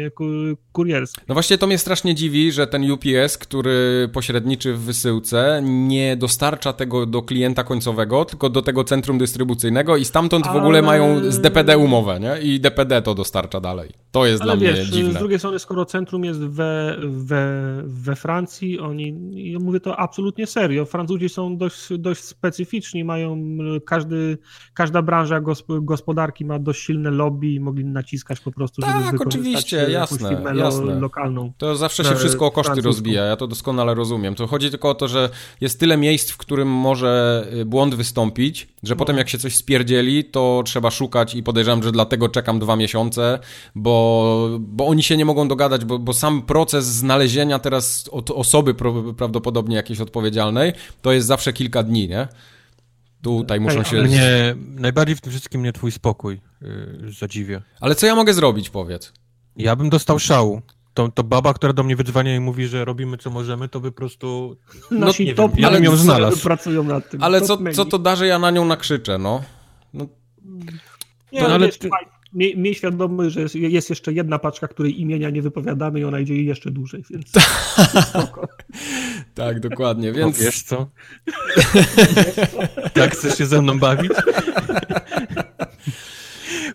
[0.72, 1.22] kurierskie.
[1.28, 6.72] No właśnie to mnie strasznie dziwi, że ten UPS, który pośredniczy w wysyłce, nie dostarcza
[6.72, 10.55] tego do klienta końcowego, tylko do tego centrum dystrybucyjnego i stamtąd Ale...
[10.55, 12.40] w ogóle mają z DPD umowę, nie?
[12.42, 13.90] I DPD to dostarcza dalej.
[14.11, 15.12] To jest Ale dla wiesz, mnie dziwne.
[15.12, 19.14] Z drugiej strony, skoro centrum jest we, we, we Francji, oni,
[19.53, 23.42] ja mówię to absolutnie serio, Francuzi są dość, dość specyficzni, mają
[23.86, 24.38] każdy,
[24.74, 25.40] każda branża
[25.82, 30.43] gospodarki ma dość silne lobby i mogli naciskać po prostu, tak, żeby wykorzystać oczywiście jasne,
[30.55, 31.01] jasne.
[31.01, 31.53] lokalną.
[31.59, 34.34] To zawsze się wszystko o koszty rozbija, ja to doskonale rozumiem.
[34.34, 35.28] To chodzi tylko o to, że
[35.61, 38.99] jest tyle miejsc, w którym może y, błąd wystąpić, że no.
[38.99, 43.38] potem jak się coś spierdzieli, to trzeba szukać i podejrzewam, że dlatego czekam dwa miesiące,
[43.74, 48.74] bo, bo oni się nie mogą dogadać, bo, bo sam proces znalezienia teraz osoby
[49.16, 50.72] prawdopodobnie jakiejś odpowiedzialnej,
[51.03, 52.28] to jest zawsze kilka dni, nie?
[53.22, 54.03] Tutaj muszą się...
[54.03, 57.62] Nie, najbardziej w tym wszystkim mnie twój spokój yy, zadziwia.
[57.80, 59.12] Ale co ja mogę zrobić, powiedz?
[59.61, 60.62] Ja bym dostał szału.
[60.94, 63.92] To, to baba, która do mnie wydzwania i mówi, że robimy co możemy, to by
[63.92, 64.56] po prostu...
[64.90, 66.42] No, Nasi nie top wiem, ja bym ją znalazł.
[66.42, 67.22] pracują nad tym.
[67.22, 69.42] Ale co, co to da, że ja na nią nakrzyczę, no?
[69.94, 70.06] no.
[71.32, 71.88] Nie, to, ale wiesz, ty...
[72.32, 76.20] miej, miej świadomość, że jest, jest, jeszcze jedna paczka, której imienia nie wypowiadamy i ona
[76.20, 77.32] idzie jeszcze dłużej, więc
[79.34, 80.38] tak, dokładnie, więc...
[80.38, 80.90] No, wiesz co?
[82.94, 84.12] tak chcesz się ze mną bawić?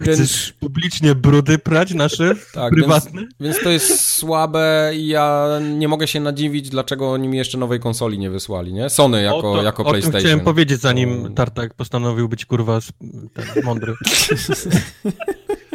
[0.02, 0.54] Chcesz więc...
[0.60, 3.22] publicznie brudy prać nasze tak, prywatne?
[3.22, 5.48] Więc, więc, to jest słabe i ja
[5.78, 8.90] nie mogę się nadziwić, dlaczego oni mi jeszcze nowej konsoli nie wysłali, nie?
[8.90, 10.10] Sony jako, to, jako PlayStation.
[10.10, 12.80] O tym chciałem powiedzieć, zanim Tartak postanowił być kurwa
[13.34, 13.94] ten, mądry.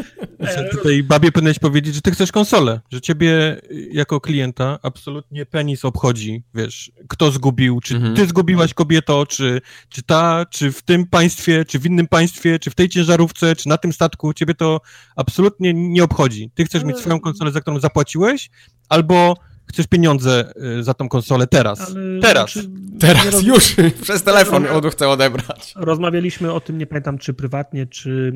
[0.56, 3.60] Że tutaj babie powinieneś powiedzieć, że ty chcesz konsolę, że ciebie
[3.92, 8.16] jako klienta absolutnie penis obchodzi, wiesz, kto zgubił, czy mhm.
[8.16, 12.70] ty zgubiłaś kobieto, czy, czy ta, czy w tym państwie, czy w innym państwie, czy
[12.70, 14.80] w tej ciężarówce, czy na tym statku, ciebie to
[15.16, 16.50] absolutnie nie obchodzi.
[16.54, 18.50] Ty chcesz mieć swoją konsolę, za którą zapłaciłeś,
[18.88, 19.36] albo
[19.70, 21.80] chcesz pieniądze y, za tą konsolę teraz.
[21.80, 22.50] Ale teraz.
[22.50, 25.72] Czy, teraz, już, przez telefon on chce odebrać.
[25.76, 28.32] Rozmawialiśmy o tym, nie pamiętam, czy prywatnie, czy,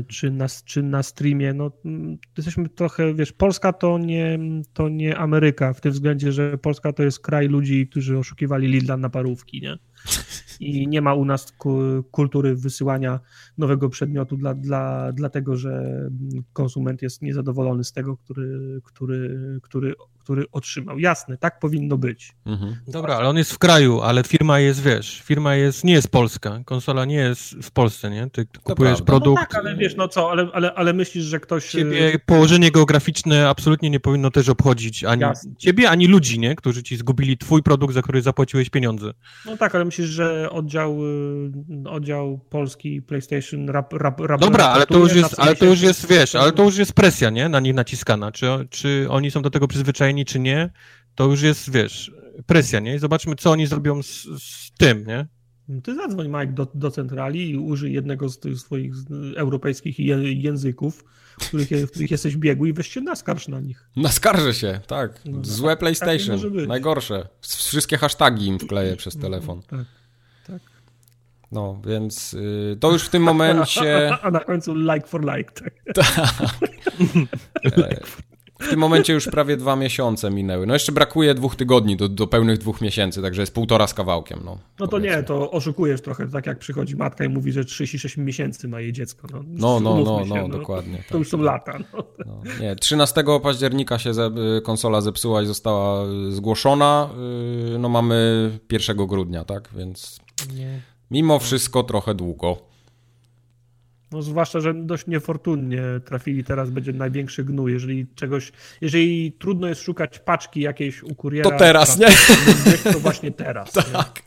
[0.00, 1.52] y, czy, na, czy na streamie.
[1.52, 4.38] No, mm, jesteśmy trochę, wiesz, Polska to nie,
[4.72, 8.96] to nie Ameryka, w tym względzie, że Polska to jest kraj ludzi, którzy oszukiwali Lidla
[8.96, 9.78] na parówki, nie?
[10.60, 11.52] I nie ma u nas
[12.10, 13.20] kultury wysyłania
[13.58, 15.82] nowego przedmiotu dla, dla, dlatego, że
[16.52, 20.98] konsument jest niezadowolony z tego, który, który, który, który otrzymał.
[20.98, 22.32] Jasne, tak powinno być.
[22.46, 22.76] Mhm.
[22.88, 26.60] Dobra, ale on jest w kraju, ale firma jest, wiesz, firma jest, nie jest polska,
[26.64, 28.30] konsola nie jest w Polsce, nie?
[28.30, 29.40] Ty kupujesz produkt.
[29.40, 31.70] No tak, ale wiesz, no co, ale, ale, ale myślisz, że ktoś...
[31.70, 35.54] Ciebie położenie geograficzne absolutnie nie powinno też obchodzić ani Jasne.
[35.58, 36.56] ciebie, ani ludzi, nie?
[36.56, 39.12] Którzy ci zgubili twój produkt, za który zapłaciłeś pieniądze.
[39.46, 40.98] No tak, ale myślisz, że oddział,
[41.84, 45.80] y, oddział polski PlayStation rap, rap, rap Dobra, ale to już jest, ale to już
[45.80, 47.48] jest, wiesz, ale to już jest presja, nie?
[47.48, 48.32] Na nich naciskana.
[48.32, 50.70] Czy, czy oni są do tego przyzwyczajeni, czy nie?
[51.14, 52.12] To już jest, wiesz,
[52.46, 52.94] presja, nie?
[52.94, 55.26] I zobaczmy, co oni zrobią z, z tym, nie?
[55.82, 58.94] Ty zadzwoń, Mike, do, do centrali i użyj jednego z tych swoich
[59.36, 59.98] europejskich
[60.42, 61.04] języków,
[61.40, 63.88] w których, w których jesteś biegły i weź się naskarż na nich.
[63.96, 65.20] Naskarżę się, tak.
[65.24, 67.28] No, Złe tak, PlayStation, tak najgorsze.
[67.40, 69.62] Wszystkie hasztagi im wkleję przez telefon.
[69.62, 69.84] Tak.
[71.52, 74.10] No, więc y, to już w tym momencie...
[74.22, 75.74] A, na końcu like for like, tak?
[77.76, 78.06] tak.
[78.60, 80.66] W tym momencie już prawie dwa miesiące minęły.
[80.66, 84.40] No jeszcze brakuje dwóch tygodni do, do pełnych dwóch miesięcy, także jest półtora z kawałkiem.
[84.44, 88.16] No, no to nie, to oszukujesz trochę, tak jak przychodzi matka i mówi, że 36
[88.16, 89.28] miesięcy ma jej dziecko.
[89.32, 90.96] No, no, no, no, no, no, dokładnie.
[90.98, 91.18] To tak.
[91.18, 91.78] już są lata.
[91.92, 92.04] No.
[92.26, 94.30] No, nie, 13 października się ze,
[94.64, 97.10] konsola zepsuła i została zgłoszona.
[97.74, 100.20] Y, no mamy 1 grudnia, tak, więc...
[100.54, 100.80] Nie.
[101.10, 102.70] Mimo wszystko trochę długo.
[104.12, 107.72] No zwłaszcza, że dość niefortunnie trafili teraz, będzie największy gnój.
[107.72, 111.50] Jeżeli czegoś, jeżeli trudno jest szukać paczki jakiejś u kuriera...
[111.50, 112.08] To teraz, nie?
[112.92, 113.72] To właśnie teraz.
[113.92, 114.22] tak.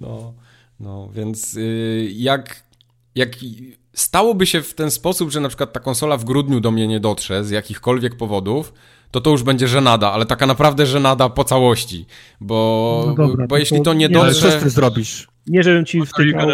[0.00, 0.34] No,
[0.80, 2.62] no, więc yy, jak,
[3.14, 3.36] jak
[3.92, 7.00] stałoby się w ten sposób, że na przykład ta konsola w grudniu do mnie nie
[7.00, 8.72] dotrze z jakichkolwiek powodów,
[9.10, 12.06] to to już będzie żenada, ale taka naprawdę żenada po całości,
[12.40, 14.48] bo, no dobra, bo jeśli to nie dotrze...
[14.48, 15.29] Ale co ty zrobisz?
[15.50, 16.48] Nie, żebym ci wtykał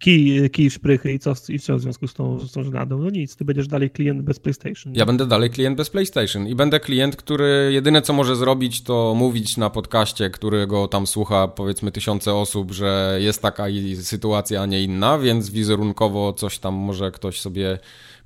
[0.00, 2.98] kij, kij szprychy i co, i co w związku z tą, z tą żenadą?
[2.98, 4.94] No nic, ty będziesz dalej klient bez PlayStation.
[4.94, 9.14] Ja będę dalej klient bez PlayStation i będę klient, który jedyne co może zrobić to
[9.16, 13.64] mówić na podcaście, którego tam słucha powiedzmy tysiące osób, że jest taka
[14.02, 17.78] sytuacja, a nie inna, więc wizerunkowo coś tam może ktoś sobie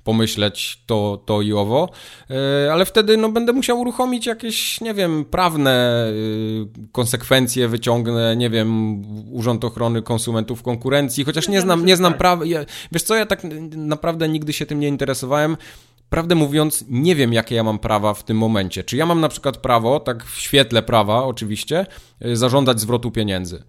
[0.05, 1.89] pomyśleć to, to i owo,
[2.29, 6.11] e, ale wtedy no, będę musiał uruchomić jakieś, nie wiem, prawne e,
[6.91, 9.01] konsekwencje, wyciągnę, nie wiem,
[9.31, 12.45] Urząd Ochrony Konsumentów Konkurencji, chociaż nie znam, nie znam prawa.
[12.45, 13.41] Ja, wiesz co, ja tak
[13.75, 15.57] naprawdę nigdy się tym nie interesowałem.
[16.09, 18.83] Prawdę mówiąc, nie wiem, jakie ja mam prawa w tym momencie.
[18.83, 21.85] Czy ja mam na przykład prawo, tak w świetle prawa oczywiście,
[22.21, 23.63] e, zażądać zwrotu pieniędzy?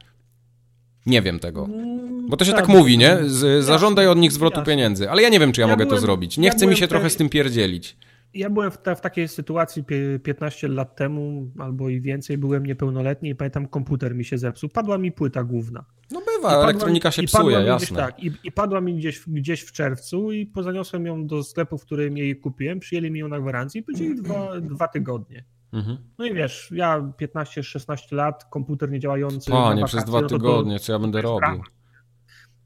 [1.06, 1.64] Nie wiem tego.
[1.64, 3.18] Mm, Bo to się tak, tak mówi, nie?
[3.26, 4.72] Z, zażądaj od nich zwrotu jasne.
[4.72, 5.10] pieniędzy.
[5.10, 6.38] Ale ja nie wiem, czy ja, ja mogę byłem, to zrobić.
[6.38, 7.96] Nie ja chce mi się trochę z tym pierdzielić.
[8.34, 9.84] Ja byłem w, te, w, takiej sytuacji
[10.22, 14.68] 15 lat temu, albo i więcej, byłem niepełnoletni i pamiętam, komputer mi się zepsuł.
[14.68, 15.84] Padła mi płyta główna.
[16.10, 17.96] No bywa, elektronika się psuje, jasne.
[17.96, 21.84] tak, i, i, padła mi gdzieś, gdzieś w czerwcu i pozaniosłem ją do sklepu, w
[21.84, 25.44] którym jej kupiłem, przyjęli mi ją na gwarancji i powiedzieli dwa, dwa tygodnie.
[25.72, 25.98] Mhm.
[26.18, 29.52] No i wiesz, ja 15-16 lat, komputer niedziałający.
[29.52, 31.62] O, nie przez dwa no tygodnie, co ja będę robił.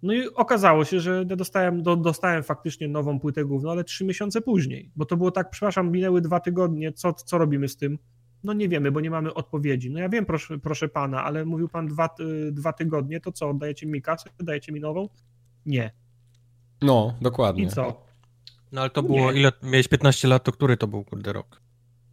[0.02, 4.40] No i okazało się, że dostałem, do, dostałem faktycznie nową płytę główną, ale trzy miesiące
[4.40, 7.98] później, bo to było tak, przepraszam, minęły dwa tygodnie, co, co robimy z tym?
[8.44, 9.90] No nie wiemy, bo nie mamy odpowiedzi.
[9.90, 12.08] No ja wiem, proszę, proszę pana, ale mówił pan dwa,
[12.52, 15.08] dwa tygodnie, to co, dajecie mi kasę, dajecie mi nową?
[15.66, 15.90] Nie.
[16.82, 17.62] No, dokładnie.
[17.62, 18.04] I co?
[18.72, 19.38] No ale to było, nie.
[19.38, 21.60] ile, miałeś 15 lat, to który to był, kurde, rok?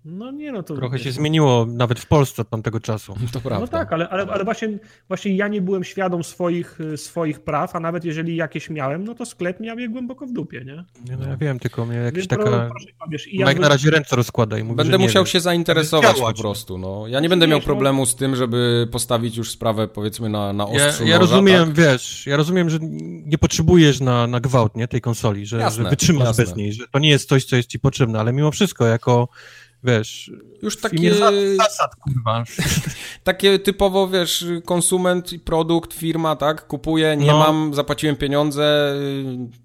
[0.09, 0.75] No nie, no to...
[0.75, 3.15] Trochę się zmieniło nawet w Polsce od tamtego czasu.
[3.33, 3.59] To prawda.
[3.59, 7.79] No tak, ale, ale, ale właśnie, właśnie ja nie byłem świadom swoich, swoich praw, a
[7.79, 10.83] nawet jeżeli jakieś miałem, no to sklep miał je głęboko w dupie, nie?
[11.09, 12.43] Nie, no ja wiem, tylko mnie jakieś taka...
[12.43, 16.33] Proszę, wiesz, ja Mike na razie ręce rozkłada i mówi, Będę musiał się zainteresować po
[16.33, 17.07] prostu, no.
[17.07, 21.03] Ja nie będę miał problemu z tym, żeby postawić już sprawę, powiedzmy, na, na ostrzu
[21.03, 21.75] Ja, ja noża, rozumiem, tak?
[21.75, 22.77] wiesz, ja rozumiem, że
[23.25, 26.43] nie potrzebujesz na, na gwałt, nie, tej konsoli, że, jasne, że wytrzymasz jasne.
[26.43, 29.27] bez niej, że to nie jest coś, co jest ci potrzebne, ale mimo wszystko, jako
[29.87, 30.31] wiesz,
[30.61, 31.13] już takie
[31.57, 32.43] zasad, kurwa.
[33.23, 37.39] takie typowo, wiesz, konsument, produkt, firma, tak, kupuję, nie no.
[37.39, 38.95] mam, zapłaciłem pieniądze,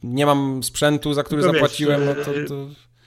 [0.03, 2.55] nie mam sprzętu, za który to zapłaciłem, wiesz, no to, to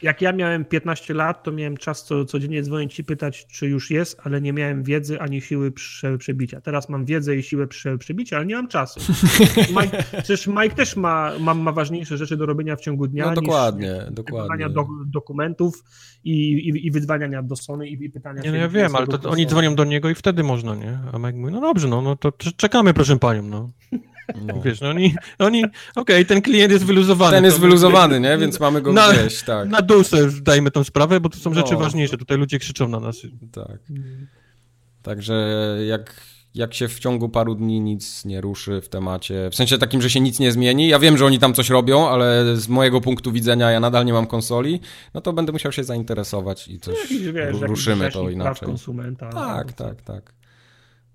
[0.06, 3.91] jak ja miałem 15 lat, to miałem czas co, codziennie dzwonić i pytać, czy już
[3.91, 6.61] jest, ale nie miałem wiedzy ani siły prze, przebicia.
[6.61, 9.14] Teraz mam wiedzę i siłę prze, przebicia, ale nie mam czasu.
[9.82, 13.26] Mike, przecież Mike też ma, ma, ma, ważniejsze rzeczy do robienia w ciągu dnia.
[13.26, 14.69] No dokładnie, niż dokładnie.
[14.69, 15.84] Do, dokumentów
[16.23, 18.41] i, i, i wydzwania do Sony i, i pytania.
[18.41, 20.99] Nie, no ja wiem, ale to oni dzwonią do niego i wtedy można, nie?
[21.14, 23.69] A Mike mówi, no dobrze, no, no to czekamy, proszę panią, no.
[24.41, 24.61] No.
[24.65, 27.38] Wiesz, no oni, oni okej, okay, ten klient jest wyluzowany.
[27.38, 28.38] Ten jest wyluzowany, nie?
[28.38, 29.69] Więc mamy go na, gdzieś, tak.
[29.69, 31.56] Na dół sobie dajmy tą sprawę, bo to są no.
[31.56, 32.18] rzeczy ważniejsze.
[32.18, 33.18] Tutaj ludzie krzyczą na nas.
[33.52, 33.80] Tak.
[35.02, 35.47] Także
[35.88, 36.22] jak,
[36.56, 40.10] jak się w ciągu paru dni nic nie ruszy w temacie, w sensie takim, że
[40.10, 43.31] się nic nie zmieni, ja wiem, że oni tam coś robią, ale z mojego punktu
[43.31, 44.80] widzenia ja nadal nie mam konsoli,
[45.14, 46.95] no to będę musiał się zainteresować i coś
[47.26, 48.68] no, wiesz, ruszymy to inaczej.
[48.68, 50.34] Konsumenta, tak, tak, tak.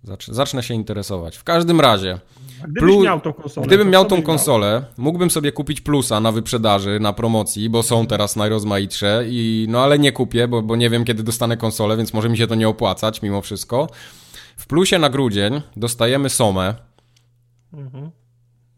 [0.05, 1.37] Zacznę, się interesować.
[1.37, 2.19] W każdym razie.
[2.69, 5.05] Gdybyś miał tą konsolę, gdybym miał tą konsolę, miał?
[5.05, 9.99] mógłbym sobie kupić plusa na wyprzedaży, na promocji, bo są teraz najrozmaitsze i no ale
[9.99, 12.69] nie kupię, bo, bo nie wiem kiedy dostanę konsolę, więc może mi się to nie
[12.69, 13.89] opłacać mimo wszystko.
[14.57, 16.75] W plusie na grudzień dostajemy Somę.
[17.73, 18.11] Mhm.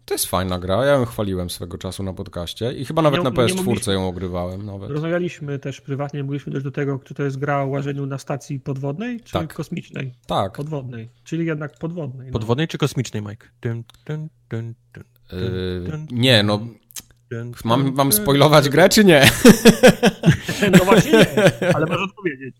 [0.04, 3.24] To jest fajna gra, ja ją chwaliłem swego czasu na podcaście i chyba nawet nie,
[3.24, 4.66] na PS4 ją ogrywałem.
[4.66, 4.90] Nawet.
[4.90, 8.60] Rozmawialiśmy też prywatnie, mówiliśmy też do tego, czy to jest gra o łażeniu na stacji
[8.60, 9.54] podwodnej, czy tak.
[9.54, 10.14] kosmicznej?
[10.26, 10.52] Tak.
[10.52, 12.26] Podwodnej, czyli jednak podwodnej.
[12.26, 12.32] No.
[12.32, 13.46] Podwodnej czy kosmicznej, Mike?
[13.62, 14.74] Dun, dun, dun,
[15.32, 16.60] yy, nie, no
[17.64, 19.22] Mam, mam spoilować grę, czy nie?
[20.72, 22.56] No właśnie nie, ale możesz odpowiedzieć.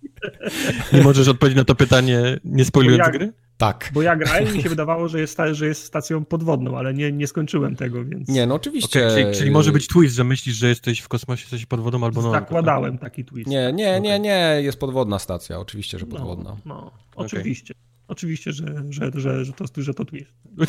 [0.93, 3.33] Nie możesz odpowiedzieć na to pytanie, nie spoilując gry?
[3.63, 3.91] Tak.
[3.95, 7.13] Bo ja grałem i mi się wydawało, że jest, że jest stacją podwodną, ale nie,
[7.13, 8.29] nie skończyłem tego, więc...
[8.29, 9.07] Nie, no oczywiście.
[9.07, 12.05] Okay, czyli, czyli, może być twist, że myślisz, że jesteś w kosmosie, jesteś pod wodą
[12.05, 12.31] albo no.
[12.31, 13.51] Zakładałem taki twist.
[13.51, 16.57] Nie, nie, nie, nie, jest podwodna stacja, oczywiście, że no, podwodna.
[16.65, 17.75] No, no oczywiście.
[17.75, 17.83] Okay.
[18.09, 20.33] Oczywiście, że, że, że, że, to, że to twist.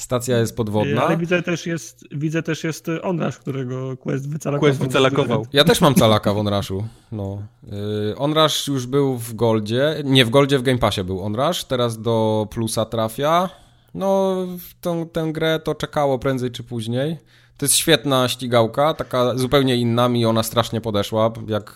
[0.00, 1.02] Stacja jest podwodna.
[1.02, 4.70] Ale widzę też jest, widzę też jest Onrush, którego Quest wycalakował.
[4.70, 5.46] Quest wycalakował.
[5.52, 6.84] Ja też mam calaka w Onrushu.
[7.12, 7.42] No.
[7.62, 9.96] Yy, Onrush już był w Goldzie.
[10.04, 11.64] Nie, w Goldzie w Game Passie był Onrush.
[11.64, 13.48] Teraz do Plusa trafia.
[13.94, 14.36] No,
[14.80, 17.18] tą, tę grę to czekało prędzej czy później.
[17.56, 20.08] To jest świetna ścigałka, taka zupełnie inna.
[20.08, 21.32] Mi ona strasznie podeszła.
[21.48, 21.74] Jak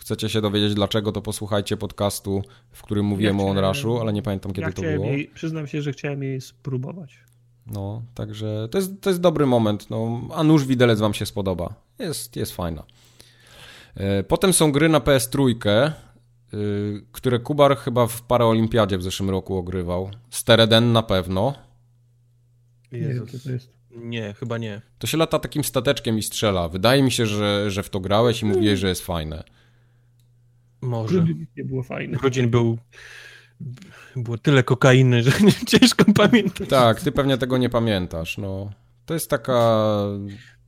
[0.00, 2.42] chcecie się dowiedzieć dlaczego, to posłuchajcie podcastu,
[2.72, 5.06] w którym mówiłem ja o Onrushu, ale nie pamiętam kiedy ja to było.
[5.06, 7.27] Jej, przyznam się, że chciałem jej spróbować.
[7.70, 9.90] No, także to jest, to jest dobry moment.
[9.90, 11.74] No, a nóż widelec wam się spodoba.
[11.98, 12.82] Jest, jest fajna.
[13.94, 15.50] E, potem są gry na PS3,
[16.54, 20.10] y, które Kubar chyba w Paraolimpiadzie w zeszłym roku ogrywał.
[20.30, 21.54] Stereden na pewno.
[22.92, 23.46] Jezus.
[23.90, 24.82] Nie, chyba nie.
[24.98, 26.68] To się lata takim stateczkiem i strzela.
[26.68, 29.44] Wydaje mi się, że, że w to grałeś i mówiłeś, że jest fajne.
[30.80, 31.14] Może.
[31.14, 32.18] Grudzień nie było fajne.
[32.18, 32.78] Grudzień był...
[34.16, 35.32] Było tyle kokainy, że
[35.78, 36.68] ciężko pamiętać.
[36.68, 38.70] Tak, ty pewnie tego nie pamiętasz, no.
[39.06, 39.78] To jest taka...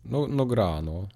[0.05, 1.09] No, no gra, no.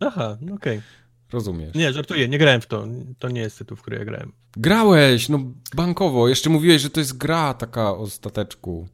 [0.00, 0.78] Aha, no okej.
[0.78, 1.06] Okay.
[1.32, 1.74] Rozumiesz.
[1.74, 2.86] Nie, żartuję, nie grałem w to.
[3.18, 4.32] To nie jest tytuł, w który ja grałem.
[4.56, 5.38] Grałeś, no
[5.74, 6.28] bankowo.
[6.28, 8.88] Jeszcze mówiłeś, że to jest gra taka o stateczku.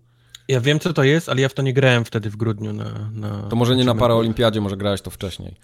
[0.49, 3.11] Ja wiem, co to jest, ale ja w to nie grałem wtedy w grudniu na...
[3.12, 5.57] na to może nie na Paraolimpiadzie, może grałeś to wcześniej.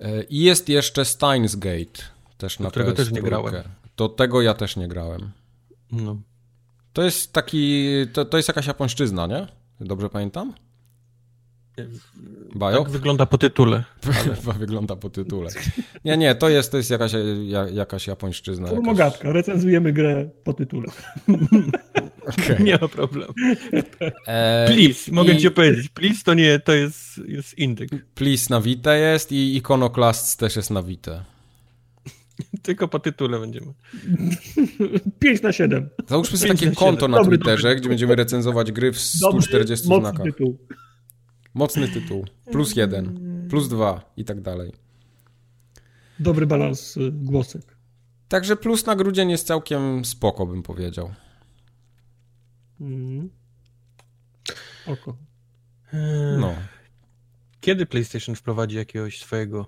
[0.00, 2.02] E, I jest jeszcze Steins Gate,
[2.38, 3.54] też na którego też nie grałem.
[3.96, 5.30] To tego ja też nie grałem.
[5.92, 6.16] No.
[6.92, 9.46] To jest taki, to, to jest jakaś japońszczyzna, nie?
[9.80, 10.52] Dobrze pamiętam?
[12.54, 12.82] Bajo?
[12.82, 13.84] Tak wygląda po tytule.
[14.46, 14.58] Ale...
[14.58, 15.50] wygląda po tytule.
[16.04, 17.12] Nie, nie, to jest, to jest jakaś,
[17.72, 18.68] jakaś japońszczyzna.
[18.68, 19.34] Formogatka, jakaś...
[19.34, 20.86] recenzujemy grę po tytule.
[22.24, 22.56] Okay.
[22.60, 23.32] Nie ma problemu.
[24.26, 25.88] E, please, i, mogę ci powiedzieć.
[25.88, 27.90] Please to nie, to jest, jest indyk.
[28.14, 31.24] Please na Vita jest i Iconoclast też jest na Vita.
[32.62, 33.72] Tylko po tytule będziemy.
[35.18, 35.88] 5 na 7.
[36.08, 37.10] Załóżmy sobie takie konto 7.
[37.10, 37.80] na dobry, Twitterze, dobry.
[37.80, 40.26] gdzie będziemy recenzować gry w 140 dobry, znakach.
[40.26, 40.58] Tytuł.
[41.54, 42.24] Mocny tytuł.
[42.52, 43.18] Plus jeden,
[43.50, 44.72] plus dwa i tak dalej.
[46.18, 47.76] Dobry balans y, głosek.
[48.28, 51.14] Także plus na grudzień jest całkiem spoko, bym powiedział.
[52.80, 53.30] Mm.
[54.86, 55.16] Oko.
[56.38, 56.54] No.
[57.60, 59.66] Kiedy PlayStation wprowadzi jakiegoś swojego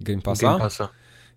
[0.00, 0.46] Game Passa?
[0.46, 0.88] Game Passa?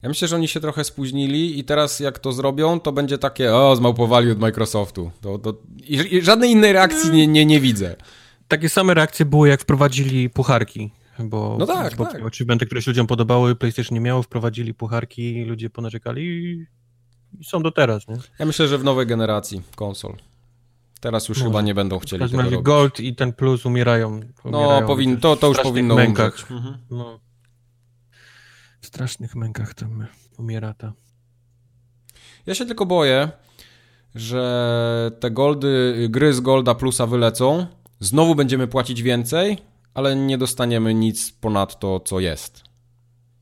[0.02, 3.56] Ja myślę, że oni się trochę spóźnili i teraz jak to zrobią, to będzie takie,
[3.56, 5.12] o, zmałpowali od Microsoftu.
[5.22, 5.54] To, to...
[5.84, 7.96] I, I, żadnej innej reakcji nie, nie, nie widzę.
[8.48, 10.92] Takie same reakcje były, jak wprowadzili pucharki.
[11.20, 12.26] Bo, no tak, bo tak.
[12.26, 16.66] achievementy, które się ludziom podobały, PlayStation nie miało, wprowadzili pucharki, ludzie ponarzekali i,
[17.40, 18.18] i są do teraz, nie?
[18.40, 20.14] Ja myślę, że w nowej generacji konsol.
[21.02, 22.62] Teraz już no, chyba nie będą chcieli tego robić.
[22.62, 24.22] Gold i ten Plus umierają.
[24.44, 26.52] umierają no, powin, to, to już powinno mękach.
[26.52, 26.78] Mhm.
[26.92, 27.20] No.
[28.82, 30.94] W strasznych mękach tam umiera ta.
[32.46, 33.32] Ja się tylko boję,
[34.16, 37.68] że te goldy, gry z Golda Plusa wylecą,
[38.00, 39.58] znowu będziemy płacić więcej,
[39.94, 42.64] ale nie dostaniemy nic ponad to, co jest.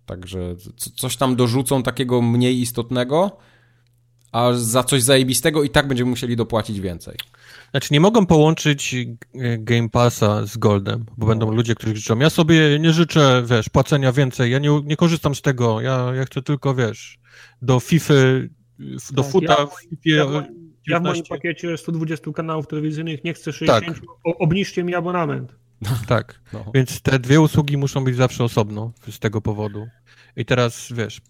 [0.06, 0.56] Także
[0.96, 3.38] coś tam dorzucą takiego mniej istotnego,
[4.32, 7.18] a za coś zajebistego i tak będziemy musieli dopłacić więcej.
[7.72, 11.30] Znaczy nie mogą połączyć e, Game Passa z Goldem, bo no.
[11.30, 15.36] będą ludzie, którzy życzą, ja sobie nie życzę, wiesz, płacenia więcej, ja nie, nie korzystam
[15.36, 17.20] z tego, ja, ja chcę tylko, wiesz,
[17.62, 18.14] do FIFA,
[19.12, 20.44] do tak, futa ja, w FIFA ja,
[20.88, 24.06] ja w moim pakiecie 120 kanałów telewizyjnych nie chcę 60, tak.
[24.24, 25.56] obniżcie mi abonament.
[26.08, 26.66] Tak, no.
[26.74, 29.88] więc te dwie usługi muszą być zawsze osobno z tego powodu.
[30.40, 31.22] I teraz, wiesz,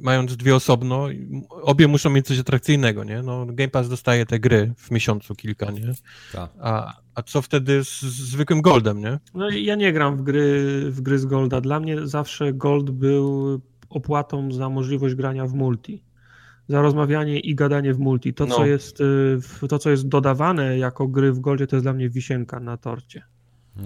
[0.00, 1.08] mając dwie osobno,
[1.50, 3.22] obie muszą mieć coś atrakcyjnego, nie?
[3.22, 5.92] No, Game Pass dostaje te gry w miesiącu kilka, nie?
[6.32, 6.50] Tak.
[6.60, 9.18] A, a co wtedy z, z zwykłym Goldem, nie?
[9.34, 11.60] No ja nie gram w gry, w gry z Golda.
[11.60, 13.60] Dla mnie zawsze Gold był
[13.90, 16.02] opłatą za możliwość grania w multi.
[16.68, 18.34] Za rozmawianie i gadanie w multi.
[18.34, 18.54] To, no.
[18.54, 19.00] co jest,
[19.62, 22.76] y, to, co jest dodawane jako gry w Goldzie, to jest dla mnie wisienka na
[22.76, 23.22] torcie.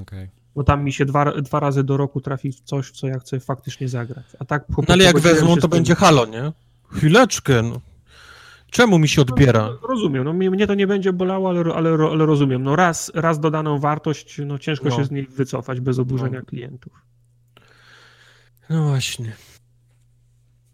[0.03, 0.40] Okay.
[0.55, 3.40] Bo tam mi się dwa, dwa razy do roku trafi coś, w co ja chcę
[3.40, 4.27] faktycznie zagrać.
[4.39, 6.52] A tak no ale jak wezmą, to będzie halo, nie?
[6.89, 7.81] Chwileczkę, no.
[8.70, 9.70] Czemu mi się odbiera?
[9.82, 12.62] No, rozumiem, no mnie to nie będzie bolało, ale, ale, ale rozumiem.
[12.62, 14.97] No raz, raz dodaną wartość, no ciężko no.
[14.97, 16.44] się z niej wycofać bez oburzenia no.
[16.44, 16.93] klientów.
[18.70, 19.32] No właśnie.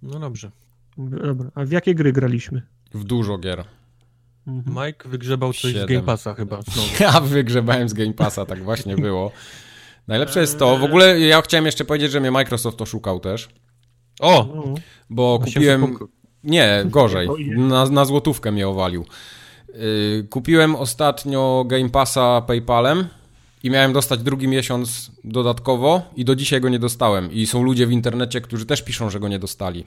[0.03, 0.51] No dobrze.
[0.99, 2.63] Dobra, a w jakie gry graliśmy?
[2.95, 3.65] W dużo gier.
[4.47, 4.87] Mhm.
[4.87, 5.89] Mike wygrzebał coś Siedem.
[5.89, 6.63] z Game Passa chyba.
[6.63, 6.89] Znowu.
[7.01, 9.33] Ja wygrzebałem z Game Passa, tak właśnie było.
[10.09, 13.49] Najlepsze jest to, w ogóle ja chciałem jeszcze powiedzieć, że mnie Microsoft oszukał też.
[14.21, 14.49] O!
[15.11, 15.97] Bo kupiłem...
[16.45, 17.29] Nie, gorzej.
[17.57, 19.05] Na, na złotówkę mnie owalił.
[19.75, 23.09] Yy, kupiłem ostatnio Game Passa PayPalem
[23.63, 27.33] i miałem dostać drugi miesiąc dodatkowo i do dzisiaj go nie dostałem.
[27.33, 29.85] I są ludzie w internecie, którzy też piszą, że go nie dostali.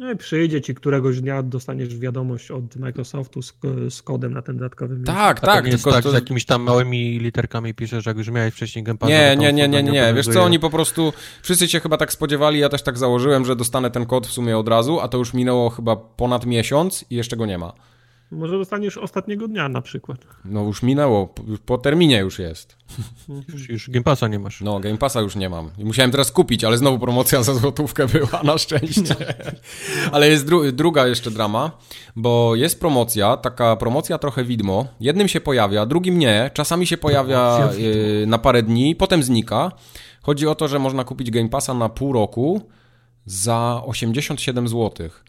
[0.00, 3.54] No i przyjdzie ci któregoś dnia, dostaniesz wiadomość od Microsoftu z,
[3.88, 5.00] z kodem na ten dodatkowy.
[5.04, 5.64] Tak, tak.
[5.64, 6.10] Nie tylko tak, to...
[6.10, 9.82] z jakimiś tam małymi literkami piszesz, jak już miałeś wcześniej Game Nie, nie, nie, nie,
[9.82, 10.14] nie, nie.
[10.14, 11.12] Wiesz co, oni po prostu,
[11.42, 14.58] wszyscy się chyba tak spodziewali, ja też tak założyłem, że dostanę ten kod w sumie
[14.58, 17.72] od razu, a to już minęło chyba ponad miesiąc i jeszcze go nie ma.
[18.30, 20.18] Może dostaniesz ostatniego dnia na przykład.
[20.44, 22.76] No już minęło, po, po terminie już jest.
[23.48, 24.60] Już, już Game Passa nie masz.
[24.60, 25.70] No, Game Passa już nie mam.
[25.78, 29.16] I musiałem teraz kupić, ale znowu promocja za złotówkę była, na szczęście.
[30.12, 31.70] ale jest dru druga jeszcze drama,
[32.16, 34.86] bo jest promocja, taka promocja trochę widmo.
[35.00, 36.50] Jednym się pojawia, drugim nie.
[36.54, 39.72] Czasami się pojawia yy, na parę dni, potem znika.
[40.22, 42.60] Chodzi o to, że można kupić Game Passa na pół roku
[43.24, 45.24] za 87 złotych.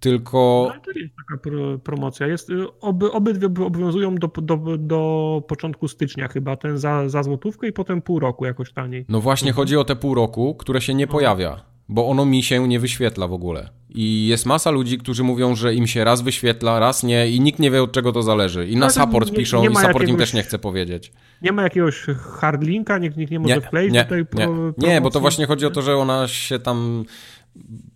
[0.00, 0.72] Tylko...
[0.74, 2.26] No, to jest taka pro, promocja.
[2.26, 7.68] Jest, y, oby, obydwie obowiązują do, do, do początku stycznia chyba, ten za, za złotówkę
[7.68, 9.04] i potem pół roku jakoś taniej.
[9.08, 9.62] No właśnie mhm.
[9.62, 11.12] chodzi o te pół roku, które się nie no.
[11.12, 13.70] pojawia, bo ono mi się nie wyświetla w ogóle.
[13.88, 17.58] I jest masa ludzi, którzy mówią, że im się raz wyświetla, raz nie i nikt
[17.58, 18.68] nie wie od czego to zależy.
[18.68, 21.12] I na no, support nie, piszą nie i support jakiegoś, im też nie chce powiedzieć.
[21.42, 22.06] Nie ma jakiegoś
[22.40, 25.66] hardlinka, nikt, nikt nie może nie, wkleić nie, tutaj nie, nie, bo to właśnie chodzi
[25.66, 27.04] o to, że ona się tam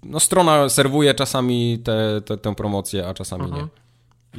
[0.03, 3.57] no strona serwuje czasami te, te, tę promocję, a czasami Aha.
[3.57, 3.69] nie.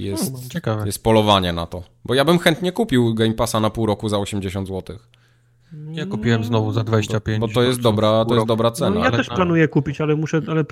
[0.05, 0.85] Jest, no, Ciekawe.
[0.85, 1.83] jest polowanie na to.
[2.05, 5.09] Bo ja bym chętnie kupił Game Passa na pół roku za 80 złotych.
[5.91, 7.39] Ja kupiłem znowu za 25.
[7.39, 8.89] Bo, bo to jest dobra, to jest dobra cena.
[8.89, 9.17] No, ja ale...
[9.17, 10.63] też planuję kupić, ale muszę, ale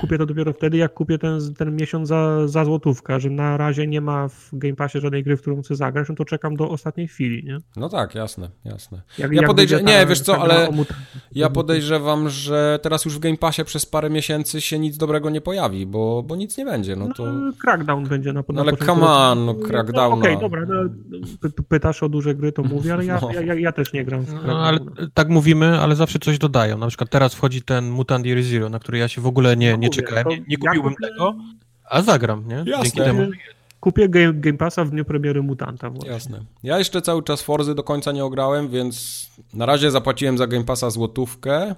[0.00, 3.86] kupię to dopiero wtedy, jak kupię ten, ten miesiąc za, za złotówkę, że na razie
[3.86, 6.70] nie ma w Game Passie żadnej gry, w którą chcę zagrać, no to czekam do
[6.70, 7.58] ostatniej chwili, nie?
[7.76, 9.02] No tak, jasne, jasne.
[9.18, 10.68] Jak, ja podejrzewam, nie, wiesz co, ale
[11.32, 15.40] ja podejrzewam, że teraz już w Game Passie przez parę miesięcy się nic dobrego nie
[15.40, 17.32] pojawi, bo, bo nic nie będzie, no to...
[17.32, 20.10] No, crackdown będzie na, na no, ale come on, no Crackdown.
[20.10, 23.32] No, Okej, okay, dobra, no, pytasz o duże gry, to mówię, ale ja, no.
[23.32, 24.78] ja, ja, ja też nie gram w no, ale
[25.14, 26.78] tak mówimy, ale zawsze coś dodają.
[26.78, 29.78] Na przykład teraz wchodzi ten Mutant Year Zero, na który ja się w ogóle nie,
[29.78, 31.34] nie czekałem, nie, nie kupiłbym ja tego,
[31.90, 32.54] a zagram, nie?
[32.54, 32.82] Jasne.
[32.82, 33.30] Dzięki temu.
[33.80, 36.10] Kupię game, game Passa w dniu premiery Mutanta właśnie.
[36.10, 36.44] Jasne.
[36.62, 40.64] Ja jeszcze cały czas Forzy do końca nie ograłem, więc na razie zapłaciłem za Game
[40.64, 41.74] Passa złotówkę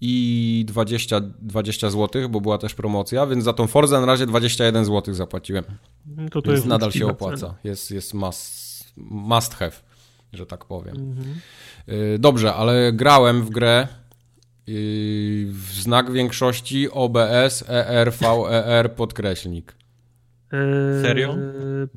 [0.00, 4.84] i 20, 20 zł, bo była też promocja, więc za tą Forzę na razie 21
[4.84, 5.64] zł zapłaciłem.
[6.06, 7.54] No to to więc jest nadal się opłaca.
[7.64, 9.72] Jest, jest must, must have,
[10.32, 10.96] że tak powiem.
[10.96, 11.34] Mhm.
[11.88, 13.88] Y, dobrze, ale grałem w grę
[14.68, 19.74] y, w znak większości OBS ER VER podkreślnik.
[20.52, 21.36] Yy, Serio?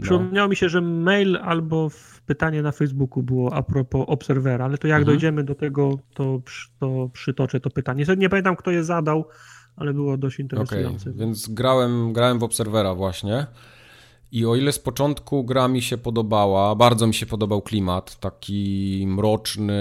[0.02, 0.50] Przypomniało no.
[0.50, 1.90] mi się, że mail albo
[2.26, 5.16] pytanie na Facebooku było a propos Obserwera, ale to jak mhm.
[5.16, 6.42] dojdziemy do tego, to,
[6.80, 8.06] to przytoczę to pytanie.
[8.18, 9.26] Nie pamiętam, kto je zadał,
[9.76, 11.10] ale było dość interesujące.
[11.10, 13.48] Okay, więc grałem, grałem w Obserwera właśnie.
[14.36, 19.04] I o ile z początku gra mi się podobała, bardzo mi się podobał klimat, taki
[19.08, 19.74] mroczny,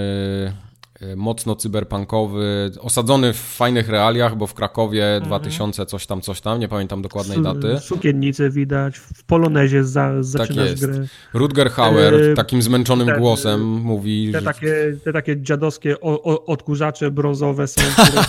[1.15, 5.29] mocno cyberpunkowy, osadzony w fajnych realiach, bo w Krakowie mhm.
[5.29, 7.77] 2000 coś tam, coś tam, nie pamiętam dokładnej daty.
[7.79, 11.05] Sukiennice widać, w Polonezie za, zaczynasz tak grę.
[11.33, 14.31] Rutger Hauer e, takim zmęczonym te, głosem mówi...
[14.31, 14.45] Te, że...
[14.45, 17.81] takie, te takie dziadowskie o, o, odkurzacze brązowe są,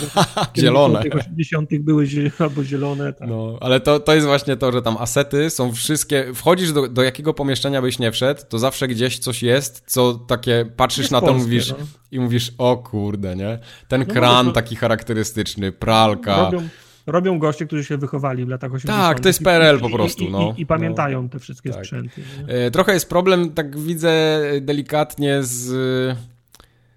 [0.59, 1.03] zielone.
[1.13, 2.07] W 80 były
[2.39, 3.13] albo zielone.
[3.13, 3.29] Tak.
[3.29, 7.03] No, ale to, to jest właśnie to, że tam asety są wszystkie, wchodzisz do, do
[7.03, 11.35] jakiego pomieszczenia byś nie wszedł, to zawsze gdzieś coś jest, co takie, patrzysz na to,
[11.35, 11.77] mówisz no.
[12.11, 13.59] i mówisz, o kurde, nie?
[13.89, 16.37] Ten no kran taki charakterystyczny, pralka.
[16.37, 16.69] Robią,
[17.07, 19.01] robią goście, którzy się wychowali w latach 80.
[19.01, 20.25] Tak, to jest PRL po prostu.
[20.25, 20.55] I, no.
[20.57, 21.29] i, i pamiętają no.
[21.29, 21.79] te wszystkie tak.
[21.79, 22.23] sprzęty.
[22.49, 22.55] Nie?
[22.55, 26.19] E, trochę jest problem, tak widzę delikatnie z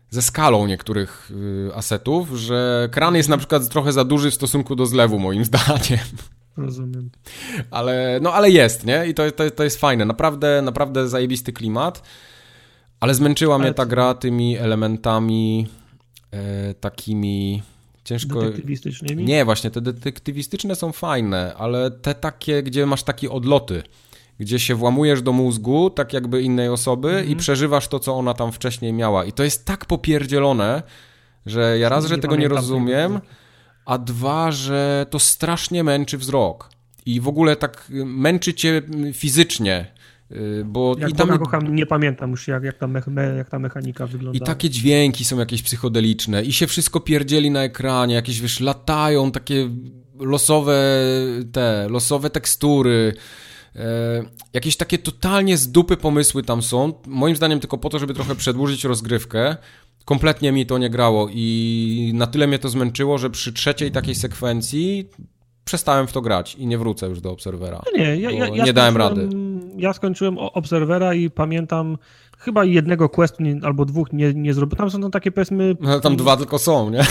[0.10, 1.32] ze skalą niektórych
[1.76, 6.06] asetów, że kran jest na przykład trochę za duży w stosunku do zlewu, moim zdaniem.
[6.58, 7.10] Rozumiem.
[7.72, 9.08] Ale, no ale jest, nie?
[9.08, 10.06] I to, to, to jest fajne.
[10.06, 12.04] Naprawdę, naprawdę zajebisty klimat.
[13.00, 15.68] Ale zmęczyła ale mnie ta gra tymi elementami
[16.32, 17.62] e, takimi
[18.04, 18.42] ciężko...
[18.42, 19.24] Detektywistycznymi?
[19.26, 23.84] Nie, właśnie te detektywistyczne są fajne, ale te takie, gdzie masz takie odloty,
[24.40, 27.38] gdzie się włamujesz do mózgu, tak jakby innej osoby i mhm.
[27.38, 29.26] przeżywasz to, co ona tam wcześniej miała.
[29.26, 30.84] I to jest tak popierdzielone,
[31.46, 33.20] że ja raz, że tego nie rozumiem,
[33.86, 36.70] a dwa, że to strasznie męczy wzrok.
[37.06, 38.82] I w ogóle tak męczy cię
[39.14, 39.99] fizycznie, Y,
[40.66, 43.02] bo jak i tam kocham, nie pamiętam już jak, jak, ta me,
[43.38, 44.38] jak ta mechanika wygląda.
[44.38, 49.32] I takie dźwięki są jakieś psychodeliczne i się wszystko pierdzieli na ekranie, jakieś wiesz, latają
[49.32, 49.70] takie
[50.20, 50.78] losowe
[51.52, 53.14] te, losowe tekstury.
[53.76, 54.24] E,
[54.54, 56.94] jakieś takie totalnie z dupy pomysły tam są.
[57.08, 59.58] Moim zdaniem tylko po to, żeby trochę przedłużyć rozgrywkę.
[60.06, 64.16] Kompletnie mi to nie grało i na tyle mnie to zmęczyło, że przy trzeciej takiej
[64.16, 65.10] sekwencji
[65.66, 67.82] przestałem w to grać i nie wrócę już do Obserwera.
[67.98, 69.30] Nie, ja, ja, ja nie dałem rady.
[69.80, 71.98] Ja skończyłem Obserwera i pamiętam
[72.38, 74.78] chyba jednego questu albo dwóch nie, nie zrobiłem.
[74.78, 75.76] Tam są takie powiedzmy...
[75.80, 77.04] No, tam dwa tylko są, nie?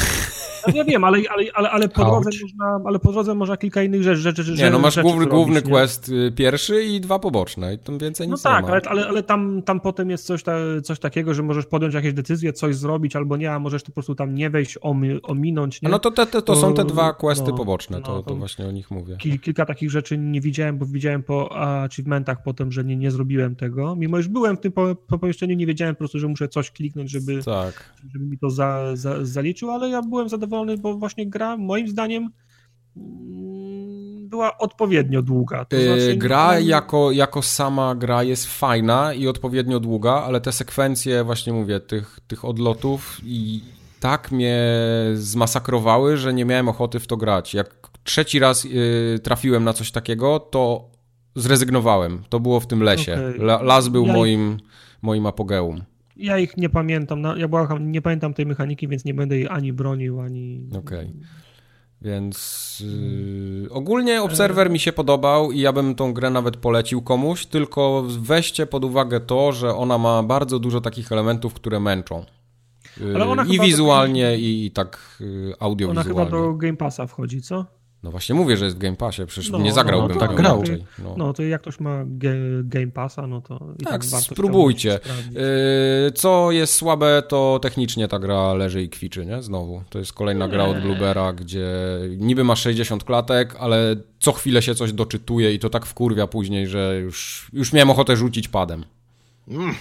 [0.69, 3.83] No ja wiem, ale, ale, ale, ale, po drodze można, ale po drodze można kilka
[3.83, 4.21] innych rzeczy.
[4.21, 6.17] rzeczy nie, no masz rzeczy, główny, główny quest nie?
[6.17, 8.77] Y, pierwszy i dwa poboczne i tam więcej no nic tak, nie ma.
[8.77, 10.53] ale, ale, ale tam, tam potem jest coś, ta,
[10.85, 14.15] coś takiego, że możesz podjąć jakieś decyzje, coś zrobić albo nie, a możesz po prostu
[14.15, 14.79] tam nie wejść,
[15.23, 15.83] ominąć.
[15.83, 15.89] Nie?
[15.89, 18.67] No to, te, te, to są te dwa questy no, poboczne, to, no, to, właśnie
[18.67, 19.17] o nich mówię.
[19.17, 23.57] Kil, kilka takich rzeczy nie widziałem, bo widziałem po achievementach potem, że nie, nie zrobiłem
[23.57, 23.97] tego.
[23.97, 26.71] Mimo, już byłem w tym po, po pomieszczeniu, nie wiedziałem po prostu, że muszę coś
[26.71, 27.95] kliknąć, żeby, tak.
[28.13, 32.31] żeby mi to za, za, zaliczył, ale ja byłem zadowolony, bo właśnie gra moim zdaniem
[32.97, 35.65] mm, była odpowiednio długa.
[35.65, 41.25] To znaczy, gra jako, jako sama gra jest fajna i odpowiednio długa, ale te sekwencje,
[41.25, 43.61] właśnie mówię, tych, tych odlotów i
[44.01, 44.65] tak mnie
[45.15, 47.55] zmasakrowały, że nie miałem ochoty w to grać.
[47.55, 50.91] Jak trzeci raz y, trafiłem na coś takiego, to
[51.35, 52.23] zrezygnowałem.
[52.29, 53.13] To było w tym lesie.
[53.13, 53.47] Okay.
[53.63, 54.59] Las był ja moim,
[55.03, 55.83] moim apogeum.
[56.19, 57.21] Ja ich nie pamiętam.
[57.21, 60.69] No, ja błagam, nie pamiętam tej mechaniki, więc nie będę jej ani bronił, ani.
[60.79, 60.99] Okej.
[60.99, 61.13] Okay.
[62.03, 62.83] Więc
[63.63, 68.05] yy, ogólnie Observer mi się podobał i ja bym tą grę nawet polecił komuś, tylko
[68.21, 72.25] weźcie pod uwagę to, że ona ma bardzo dużo takich elementów, które męczą.
[73.01, 74.37] Yy, I wizualnie, do...
[74.37, 76.13] i, i tak yy, audiowizualnie.
[76.13, 77.67] Ona chyba do Game Passa wchodzi, co?
[78.03, 80.63] No właśnie mówię, że jest w Game Passie, przecież no, nie zagrałbym no, tak grał.
[80.99, 81.15] No.
[81.17, 81.33] no.
[81.33, 82.05] to jak ktoś ma
[82.63, 85.01] Game Passa, no to i tak, tak spróbujcie.
[85.33, 89.43] Yy, co jest słabe, to technicznie ta gra leży i kwiczy, nie?
[89.43, 89.83] Znowu.
[89.91, 90.53] To jest kolejna nie.
[90.53, 91.69] gra od Bluebera, gdzie
[92.17, 96.67] niby ma 60 klatek, ale co chwilę się coś doczytuje i to tak wkurwia później,
[96.67, 98.85] że już, już miałem ochotę rzucić padem.
[99.49, 99.75] Mm.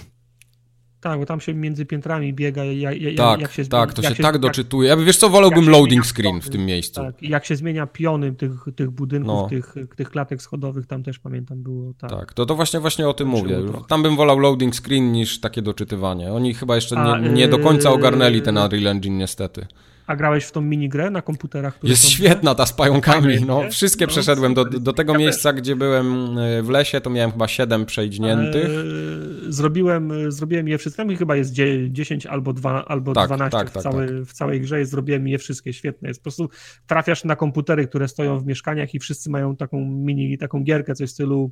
[1.00, 2.64] Tak, bo tam się między piętrami biega.
[2.64, 4.88] Jak, tak, jak się, tak, to się, się, tak doczytuje.
[4.88, 7.00] Ja wiesz co, wolałbym loading screen w tym miejscu.
[7.00, 9.48] Tak, jak się zmienia piony tych, tych budynków, no.
[9.48, 11.92] tych, tych klatek schodowych, tam też pamiętam było.
[11.98, 13.58] Tak, tak to, to właśnie, właśnie o tym mówię.
[13.88, 16.32] Tam bym wolał loading screen niż takie doczytywanie.
[16.32, 19.66] Oni chyba jeszcze nie, nie do końca ogarnęli ten Unreal Engine niestety.
[20.08, 21.78] A grałeś w tą minigrę na komputerach?
[21.82, 22.08] Jest są...
[22.08, 23.70] świetna ta z pająkami, no.
[23.70, 24.54] Wszystkie no, przeszedłem.
[24.54, 25.60] Do, do tego ja miejsca, też.
[25.60, 28.68] gdzie byłem e, w lesie, to miałem chyba 7 przejdźniętych.
[28.68, 31.52] Eee, zrobiłem, zrobiłem je wszystkie, chyba jest
[31.88, 34.16] 10 albo, 2, albo tak, 12 tak, w, tak, całej, tak.
[34.16, 34.84] w całej grze.
[34.84, 36.08] Zrobiłem je wszystkie, świetne.
[36.08, 36.48] Jest po prostu
[36.86, 41.08] trafiasz na komputery, które stoją w mieszkaniach i wszyscy mają taką mini, taką gierkę, coś
[41.08, 41.50] w stylu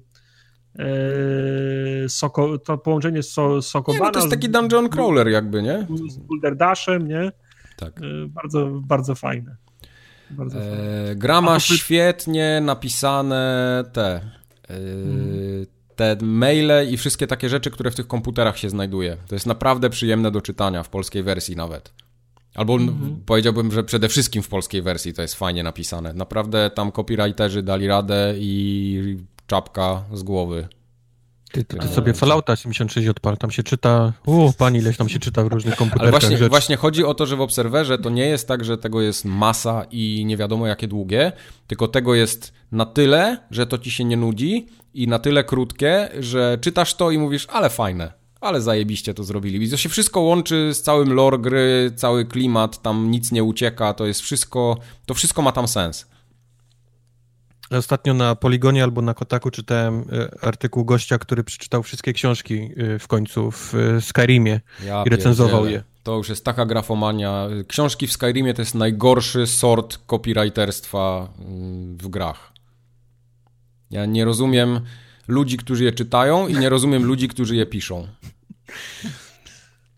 [0.78, 0.84] e,
[2.08, 4.04] Soko, to połączenie z so, Sokobana.
[4.04, 5.86] Nie, no to jest taki dungeon crawler jakby, nie?
[6.08, 7.32] Z Boulder Dashem, nie?
[7.76, 8.00] Tak.
[8.00, 9.56] E, bardzo, bardzo fajne.
[10.30, 14.20] Bardzo e, gra ma świetnie napisane te, e,
[14.68, 15.66] hmm.
[15.96, 19.16] te maile i wszystkie takie rzeczy, które w tych komputerach się znajduje.
[19.26, 21.92] To jest naprawdę przyjemne do czytania w polskiej wersji nawet.
[22.54, 23.16] Albo mm-hmm.
[23.26, 26.12] powiedziałbym, że przede wszystkim w polskiej wersji to jest fajnie napisane.
[26.12, 29.16] Naprawdę tam copywriterzy dali radę i
[29.46, 30.68] czapka z głowy.
[31.56, 35.18] Ty, ty, ty sobie Fallouta 76 odpal, tam się czyta, u, pani ileś tam się
[35.18, 36.14] czyta w różnych komputerach.
[36.14, 39.00] Ale właśnie, właśnie chodzi o to, że w Obserwerze to nie jest tak, że tego
[39.00, 41.32] jest masa i nie wiadomo jakie długie,
[41.66, 46.08] tylko tego jest na tyle, że to ci się nie nudzi i na tyle krótkie,
[46.18, 49.66] że czytasz to i mówisz, ale fajne, ale zajebiście to zrobili.
[49.66, 53.94] I to się wszystko łączy z całym lore gry, cały klimat, tam nic nie ucieka,
[53.94, 56.06] to jest wszystko, to wszystko ma tam sens.
[57.70, 62.98] Ostatnio na Poligonie albo na Kotaku czytałem e, artykuł gościa, który przeczytał wszystkie książki e,
[62.98, 65.82] w końcu w e, Skyrimie ja i recenzował je.
[66.02, 67.48] To już jest taka grafomania.
[67.68, 72.52] Książki w Skyrimie to jest najgorszy sort copywriterstwa mm, w grach.
[73.90, 74.80] Ja nie rozumiem
[75.28, 78.08] ludzi, którzy je czytają i nie rozumiem ludzi, którzy je piszą.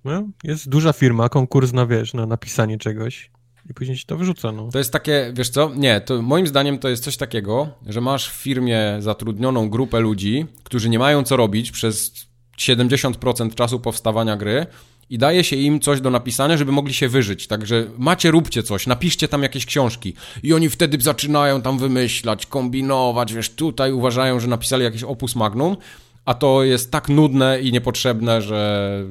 [0.04, 3.30] No, jest duża firma, konkurs na, wiesz, na napisanie czegoś
[3.70, 4.52] i później się to wyrzuca.
[4.52, 4.68] No.
[4.72, 8.30] To jest takie, wiesz co, nie, to moim zdaniem to jest coś takiego, że masz
[8.30, 12.12] w firmie zatrudnioną grupę ludzi, którzy nie mają co robić przez
[12.58, 14.66] 70% czasu powstawania gry
[15.10, 17.46] i daje się im coś do napisania, żeby mogli się wyżyć.
[17.46, 20.14] Także macie, róbcie coś, napiszcie tam jakieś książki.
[20.42, 25.76] I oni wtedy zaczynają tam wymyślać, kombinować, wiesz, tutaj uważają, że napisali jakiś opus magnum,
[26.24, 29.04] a to jest tak nudne i niepotrzebne, że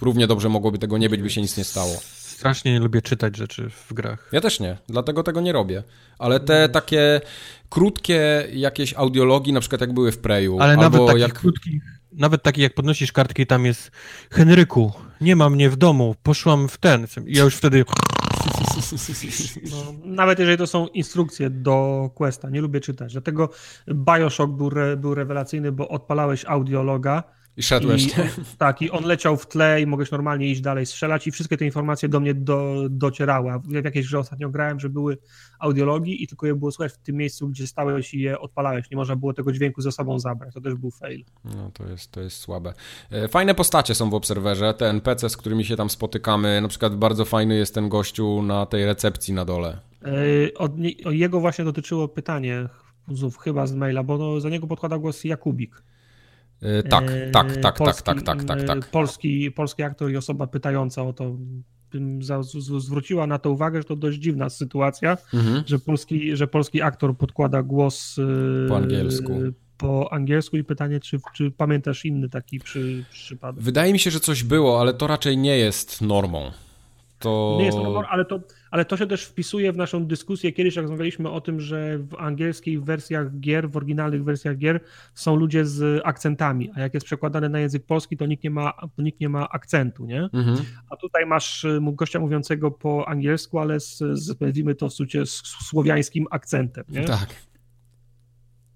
[0.00, 3.36] równie dobrze mogłoby tego nie być, by się nic nie stało strasznie nie lubię czytać
[3.36, 4.28] rzeczy w grach.
[4.32, 5.82] Ja też nie, dlatego tego nie robię.
[6.18, 7.20] Ale te takie
[7.68, 10.60] krótkie jakieś audiologii, na przykład jak były w Preju.
[10.60, 11.32] Ale nawet takich jak...
[11.32, 11.82] krótkich,
[12.12, 13.90] nawet takie jak podnosisz kartki, tam jest
[14.30, 17.06] Henryku, nie ma mnie w domu, poszłam w ten.
[17.26, 17.84] I ja już wtedy...
[19.70, 23.12] No, nawet jeżeli to są instrukcje do Questa, nie lubię czytać.
[23.12, 23.50] Dlatego
[23.94, 28.10] Bioshock był, re, był rewelacyjny, bo odpalałeś audiologa i szedłeś, I,
[28.58, 31.64] Tak, i on leciał w tle i mogłeś normalnie iść dalej strzelać i wszystkie te
[31.64, 33.52] informacje do mnie do, docierały.
[33.64, 35.18] W jakiejś grze ostatnio grałem, że były
[35.58, 38.90] audiologii i tylko je było słychać w tym miejscu, gdzie stałeś i je odpalałeś.
[38.90, 40.54] Nie można było tego dźwięku ze sobą zabrać.
[40.54, 41.24] To też był fail.
[41.44, 42.74] No to jest, to jest słabe.
[43.10, 44.74] E, fajne postacie są w Obserwerze.
[44.74, 46.60] Te NPC, z którymi się tam spotykamy.
[46.60, 49.78] Na przykład bardzo fajny jest ten gościu na tej recepcji na dole.
[50.04, 50.72] E, od,
[51.10, 52.68] jego właśnie dotyczyło pytanie,
[53.40, 55.82] chyba z maila, bo no, za niego podkłada głos Jakubik.
[56.88, 58.90] Tak, tak, tak, polski, tak, tak, tak, tak, tak.
[58.90, 61.36] Polski, polski aktor i osoba pytająca o to
[62.78, 65.62] zwróciła na to uwagę, że to dość dziwna sytuacja, mhm.
[65.66, 68.16] że, polski, że polski aktor podkłada głos
[68.68, 69.32] po angielsku.
[69.76, 73.64] Po angielsku i pytanie, czy, czy pamiętasz inny taki przy, przypadek?
[73.64, 76.50] Wydaje mi się, że coś było, ale to raczej nie jest normą.
[77.18, 77.56] To...
[77.58, 78.40] Nie jest to ale to,
[78.70, 80.52] ale to się też wpisuje w naszą dyskusję.
[80.52, 84.80] Kiedyś rozmawialiśmy o tym, że w angielskich wersjach gier, w oryginalnych wersjach gier
[85.14, 88.72] są ludzie z akcentami, a jak jest przekładane na język polski, to nikt nie ma,
[88.96, 90.22] to nikt nie ma akcentu, nie?
[90.32, 90.56] Mhm.
[90.90, 95.26] A tutaj masz y, gościa mówiącego po angielsku, ale z, z nazwijmy to w sucie
[95.26, 97.04] z słowiańskim akcentem, nie?
[97.04, 97.28] Tak.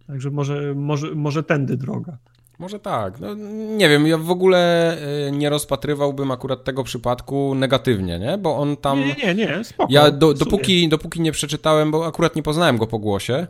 [0.06, 2.18] Także może, może, może tędy droga.
[2.58, 3.20] Może tak.
[3.20, 3.34] No,
[3.76, 4.96] nie wiem, ja w ogóle
[5.28, 8.38] y, nie rozpatrywałbym akurat tego przypadku negatywnie, nie?
[8.38, 8.98] Bo on tam...
[8.98, 9.92] Nie, nie, nie, spoko.
[9.92, 13.46] Ja do, dopóki, dopóki nie przeczytałem, bo akurat nie poznałem go po głosie,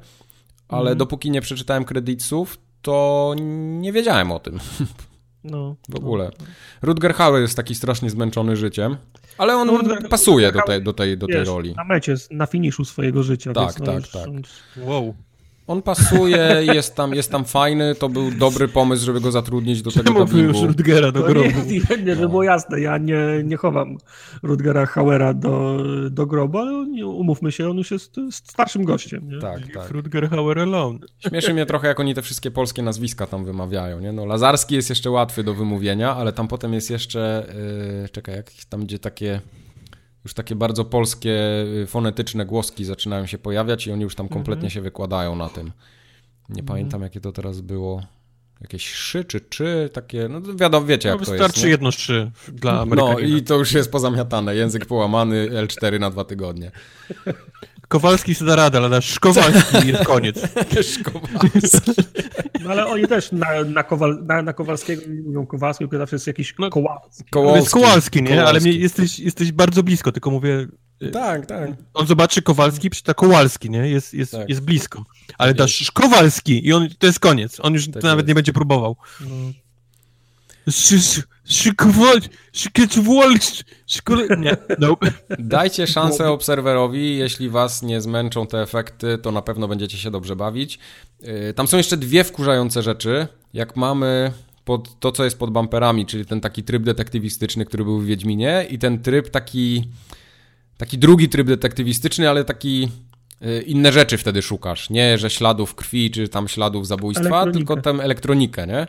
[0.69, 0.99] ale mm.
[0.99, 3.35] dopóki nie przeczytałem kredytów, to
[3.81, 4.59] nie wiedziałem o tym.
[5.45, 5.77] No.
[5.89, 6.31] W ogóle.
[6.41, 6.47] No.
[6.83, 8.97] Rutger Hauer jest taki strasznie zmęczony życiem,
[9.39, 11.75] ale on no, pasuje do tej, do tej, do tej wiesz, roli.
[11.75, 13.53] Na mecie, na finiszu swojego życia.
[13.53, 14.31] Tak, tak, no, tak.
[14.77, 15.15] Wow.
[15.67, 19.91] On pasuje, jest tam, jest tam fajny, to był dobry pomysł, żeby go zatrudnić do
[19.91, 20.49] Czemu tego dubbingu.
[20.49, 21.49] już Rutgera do grobu?
[21.67, 23.97] Nie, nie, nie, żeby było jasne, ja nie, nie chowam
[24.43, 25.79] Rutgera Hauera do,
[26.11, 26.73] do grobu, ale
[27.07, 29.29] umówmy się, on już jest starszym gościem.
[29.29, 29.39] Nie?
[29.39, 29.91] Tak, tak.
[29.91, 30.99] Rutger Hauer alone.
[31.19, 34.13] Śmieszy mnie trochę, jak oni te wszystkie polskie nazwiska tam wymawiają, nie?
[34.13, 37.47] No, Lazarski jest jeszcze łatwy do wymówienia, ale tam potem jest jeszcze,
[38.03, 39.41] yy, czekaj, jak tam gdzie takie
[40.25, 44.67] już takie bardzo polskie, y, fonetyczne głoski zaczynają się pojawiać i oni już tam kompletnie
[44.67, 44.71] mhm.
[44.71, 45.67] się wykładają na tym.
[46.49, 46.67] Nie mhm.
[46.67, 48.03] pamiętam, jakie to teraz było.
[48.63, 51.45] Jakieś szy czy czy, takie, no wiadomo, wiecie no, jak to jest.
[51.45, 53.15] Wystarczy jedno szy dla Amerykanina.
[53.15, 54.57] No i to już jest pozamiatane.
[54.57, 56.71] Język połamany, L4 na dwa tygodnie.
[57.89, 60.41] Kowalski sobie da radę, ale Szkowalski jest koniec.
[60.83, 61.93] Szkowalski.
[62.65, 66.17] No ale oni też na, na, Kowal, na, na Kowalskiego nie mówią Kowalski, tylko zawsze
[66.17, 67.25] jest jakiś no, Kowalski.
[67.31, 68.29] Kowalski, jest Kowalski nie?
[68.29, 68.51] Kowalski.
[68.51, 70.67] Ale mnie, jesteś, jesteś bardzo blisko, tylko mówię...
[71.03, 71.71] Y, tak, tak.
[71.95, 73.89] On zobaczy Kowalski, przeczyta Kowalski, nie?
[73.89, 74.49] Jest, jest, tak.
[74.49, 75.05] jest blisko.
[75.39, 77.59] Ale dasz Kowalski i on, to jest koniec.
[77.61, 78.29] On już tak nawet jest.
[78.29, 78.97] nie będzie próbował.
[79.21, 79.27] No.
[84.39, 85.13] Nie, nope.
[85.39, 90.37] Dajcie szansę obserwerowi, jeśli was nie zmęczą te efekty, to na pewno będziecie się dobrze
[90.37, 90.79] bawić.
[91.51, 93.27] Y, tam są jeszcze dwie wkurzające rzeczy.
[93.55, 94.33] Jak mamy
[94.65, 98.67] pod to, co jest pod bumperami, czyli ten taki tryb detektywistyczny, który był w Wiedźminie
[98.71, 99.85] i ten tryb taki
[100.83, 102.89] taki drugi tryb detektywistyczny, ale taki
[103.43, 104.91] y, inne rzeczy wtedy szukasz.
[104.91, 108.87] Nie, że śladów krwi, czy tam śladów zabójstwa, tylko tam elektronikę, nie?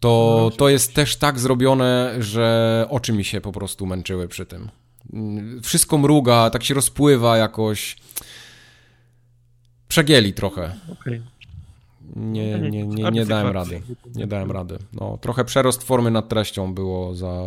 [0.00, 4.46] to, no, to jest też tak zrobione, że oczy mi się po prostu męczyły przy
[4.46, 4.68] tym.
[5.62, 7.96] Wszystko mruga, tak się rozpływa jakoś.
[9.88, 10.76] Przegieli trochę.
[10.92, 11.22] Okay.
[12.16, 13.82] Nie, nie, nie, nie dałem rady.
[14.14, 14.78] Nie dałem rady.
[14.92, 17.42] No, trochę przerost formy nad treścią było za,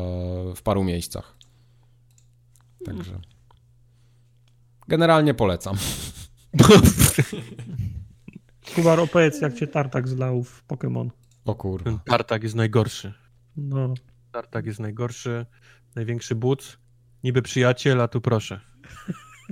[0.55, 1.35] w paru miejscach.
[2.85, 3.32] Także.
[4.87, 5.75] Generalnie polecam.
[8.75, 11.09] Kubar, opowiedz, jak cię tartak zlał w Pokémon.
[11.45, 11.83] O kurwa.
[11.83, 13.13] Ten tartak jest najgorszy.
[13.57, 13.93] No.
[14.31, 15.45] Tartak jest najgorszy,
[15.95, 16.77] największy but.
[17.23, 18.59] Niby przyjaciel, a tu proszę.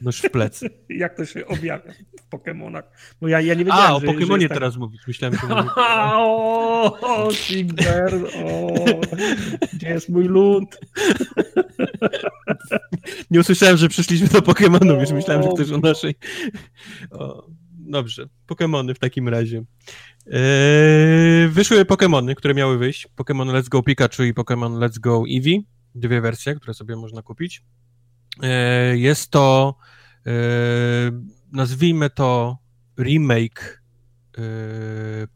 [0.02, 0.70] Nóż w plecy.
[0.90, 2.84] Jak to się objawia w Pokémonach?
[3.22, 4.58] Bo ja, ja nie wiedziałem, A, o Pokémonie tak...
[4.58, 5.08] teraz mówisz.
[5.08, 5.72] Myślałem, że mówisz...
[5.76, 8.74] o, Sigber, o,
[9.74, 10.80] gdzie jest mój lód?
[13.32, 16.16] nie usłyszałem, że przyszliśmy do Pokémonów, już myślałem, że ktoś o naszej...
[17.12, 19.64] O, dobrze, Pokémony w takim razie.
[20.26, 23.08] Yy, wyszły Pokémony, które miały wyjść.
[23.18, 25.66] Pokémon Let's Go Pikachu i Pokémon Let's Go Eevee.
[25.96, 27.64] Dwie wersje, które sobie można kupić.
[28.40, 29.76] Yy, jest to,
[30.26, 30.32] yy,
[31.52, 32.58] nazwijmy to
[33.00, 33.82] remake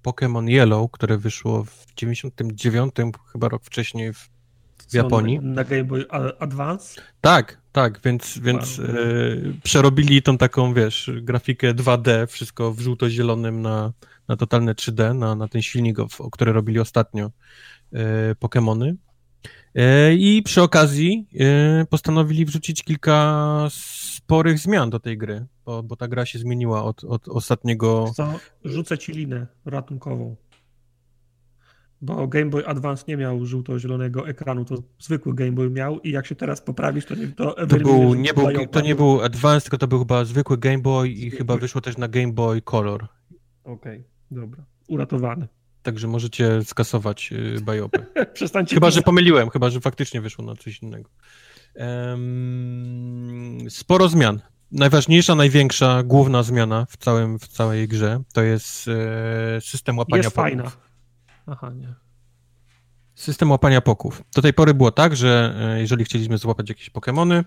[0.04, 2.94] Pokémon Yellow, które wyszło w 99,
[3.32, 4.30] chyba rok wcześniej w,
[4.90, 5.40] w Japonii.
[5.40, 6.06] Na Game Boy
[6.40, 7.02] Advance?
[7.22, 8.82] Tak, tak, więc, więc
[9.64, 13.94] przerobili tą taką, wiesz, grafikę 2D, wszystko w żółto-zielonym na,
[14.28, 17.32] na totalne 3D, na, na ten silnik, o, o który robili ostatnio
[17.94, 18.96] e, Pokémony.
[19.76, 25.96] E, I przy okazji e, postanowili wrzucić kilka sporych zmian do tej gry, bo, bo
[25.96, 28.12] ta gra się zmieniła od, od ostatniego.
[28.16, 28.40] Co?
[28.64, 30.36] Rzucę ci linę ratunkową.
[32.02, 36.26] Bo Game Boy Advance nie miał żółto-zielonego ekranu, to zwykły Game Boy miał i jak
[36.26, 39.78] się teraz poprawisz, to nie to, to był, nie był, To nie był Advance, tylko
[39.78, 41.38] to był chyba zwykły Game Boy i zwykły.
[41.38, 43.08] chyba wyszło też na Game Boy Color.
[43.64, 43.98] Okej.
[44.00, 44.04] Okay.
[44.32, 45.48] Dobra, uratowany.
[45.86, 48.06] Także możecie skasować yy, bajopy.
[48.34, 48.76] Przestańcie.
[48.76, 51.10] Chyba, że pomyliłem, chyba, że faktycznie wyszło na coś innego.
[51.76, 54.42] Um, sporo zmian.
[54.72, 60.36] Najważniejsza, największa, główna zmiana w, całym, w całej grze to jest e, system łapania jest
[60.36, 60.50] poków.
[60.50, 60.72] fajna.
[61.48, 61.94] Aha, nie.
[63.16, 64.24] System łapania poków.
[64.36, 67.44] Do tej pory było tak, że e, jeżeli chcieliśmy złapać jakieś Pokémony,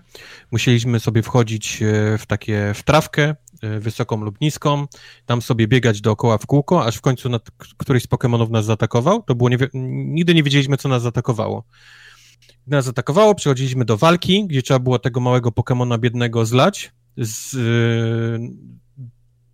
[0.51, 3.35] musieliśmy sobie wchodzić e, w takie w trawkę,
[3.79, 4.87] wysoką lub niską,
[5.25, 9.23] tam sobie biegać dookoła w kółko, aż w końcu nad, któryś z Pokémonów nas zaatakował.
[9.23, 11.63] To było nie, nigdy nie wiedzieliśmy, co nas zaatakowało.
[12.67, 17.55] Gdy nas atakowało, przechodziliśmy do walki, gdzie trzeba było tego małego Pokemona biednego zlać z,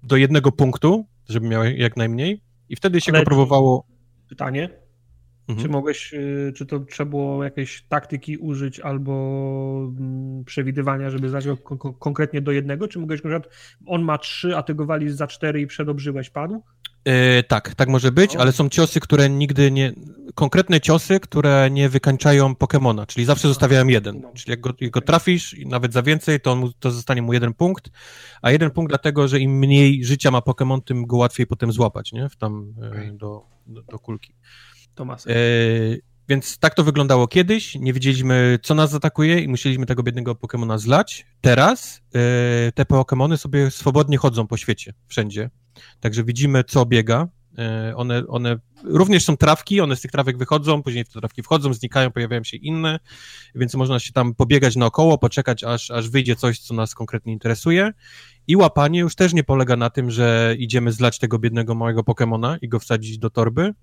[0.04, 2.42] do jednego punktu, żeby miał jak najmniej.
[2.70, 3.86] I wtedy się Ale go próbowało.
[4.30, 4.85] Pytanie.
[5.48, 5.66] Mhm.
[5.66, 9.14] Czy mogłeś, y, czy to trzeba było jakieś taktyki użyć albo
[9.98, 11.58] mm, przewidywania, żeby zdać go
[11.94, 12.88] konkretnie do jednego?
[12.88, 13.54] Czy mogłeś na przykład,
[13.86, 16.64] on ma trzy, a ty go walisz za cztery i przedobrzyłeś padł?
[17.06, 19.94] Yy, tak, tak może być, ale są ciosy, które nigdy nie.
[20.36, 24.22] Konkretne ciosy, które nie wykańczają Pokemona, czyli zawsze zostawiałem jeden.
[24.22, 24.32] No.
[24.34, 27.54] Czyli jak go, jak go trafisz, i nawet za więcej, to, to zostanie mu jeden
[27.54, 27.90] punkt.
[28.42, 32.14] A jeden punkt, dlatego że im mniej życia ma Pokemon, tym go łatwiej potem złapać,
[32.14, 32.30] nie?
[32.30, 34.34] W tam yy, do, do, do kulki.
[35.28, 35.36] E,
[36.30, 37.76] więc tak to wyglądało kiedyś.
[37.76, 41.26] Nie wiedzieliśmy, co nas atakuje i musieliśmy tego biednego Pokemona zlać.
[41.42, 45.50] Teraz e, te Pokemony sobie swobodnie chodzą po świecie, wszędzie.
[46.00, 47.28] Także widzimy, co biega.
[47.58, 51.44] E, one, one również są trawki, one z tych trawek wychodzą, później w te trawki
[51.44, 53.00] wchodzą, znikają, pojawiają się inne,
[53.56, 57.92] więc można się tam pobiegać naokoło, poczekać, aż, aż wyjdzie coś, co nas konkretnie interesuje.
[58.48, 62.58] I łapanie już też nie polega na tym, że idziemy zlać tego biednego małego Pokemona
[62.62, 63.74] i go wsadzić do torby,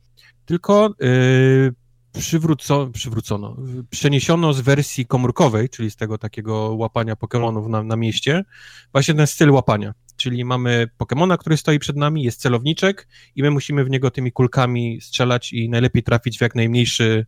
[0.44, 1.74] tylko yy,
[2.12, 3.56] przywróco, przywrócono,
[3.90, 8.44] przeniesiono z wersji komórkowej, czyli z tego takiego łapania Pokemonów na, na mieście,
[8.92, 9.94] właśnie ten styl łapania.
[10.16, 14.32] Czyli mamy Pokemona, który stoi przed nami, jest celowniczek i my musimy w niego tymi
[14.32, 17.26] kulkami strzelać i najlepiej trafić w jak najmniejszy,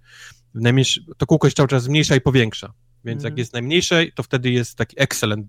[0.55, 2.73] najmniejszy to kółko się cały czas zmniejsza i powiększa.
[3.05, 3.33] Więc mm.
[3.33, 5.47] jak jest najmniejsze, to wtedy jest taki excellent,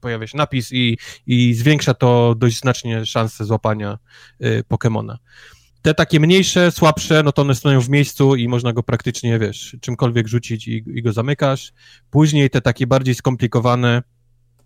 [0.00, 3.98] pojawia się napis i, i zwiększa to dość znacznie szanse złapania
[4.44, 5.18] y, Pokemona.
[5.82, 9.76] Te takie mniejsze, słabsze, no to one stoją w miejscu i można go praktycznie, wiesz,
[9.80, 11.72] czymkolwiek rzucić i, i go zamykasz.
[12.10, 14.02] Później te takie bardziej skomplikowane,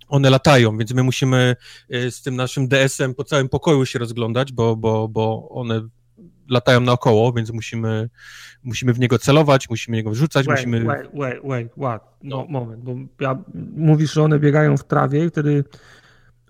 [0.09, 1.57] one latają, więc my musimy
[1.95, 5.89] y, z tym naszym DS-em po całym pokoju się rozglądać, bo, bo, bo one
[6.49, 8.09] latają naokoło, więc musimy,
[8.65, 10.85] musimy w niego celować, musimy niego wrzucać, wait, musimy...
[10.85, 12.03] Wait, wait, wait, wait.
[12.23, 13.39] No, no, moment, bo ja,
[13.77, 15.65] mówisz, że one biegają w trawie i wtedy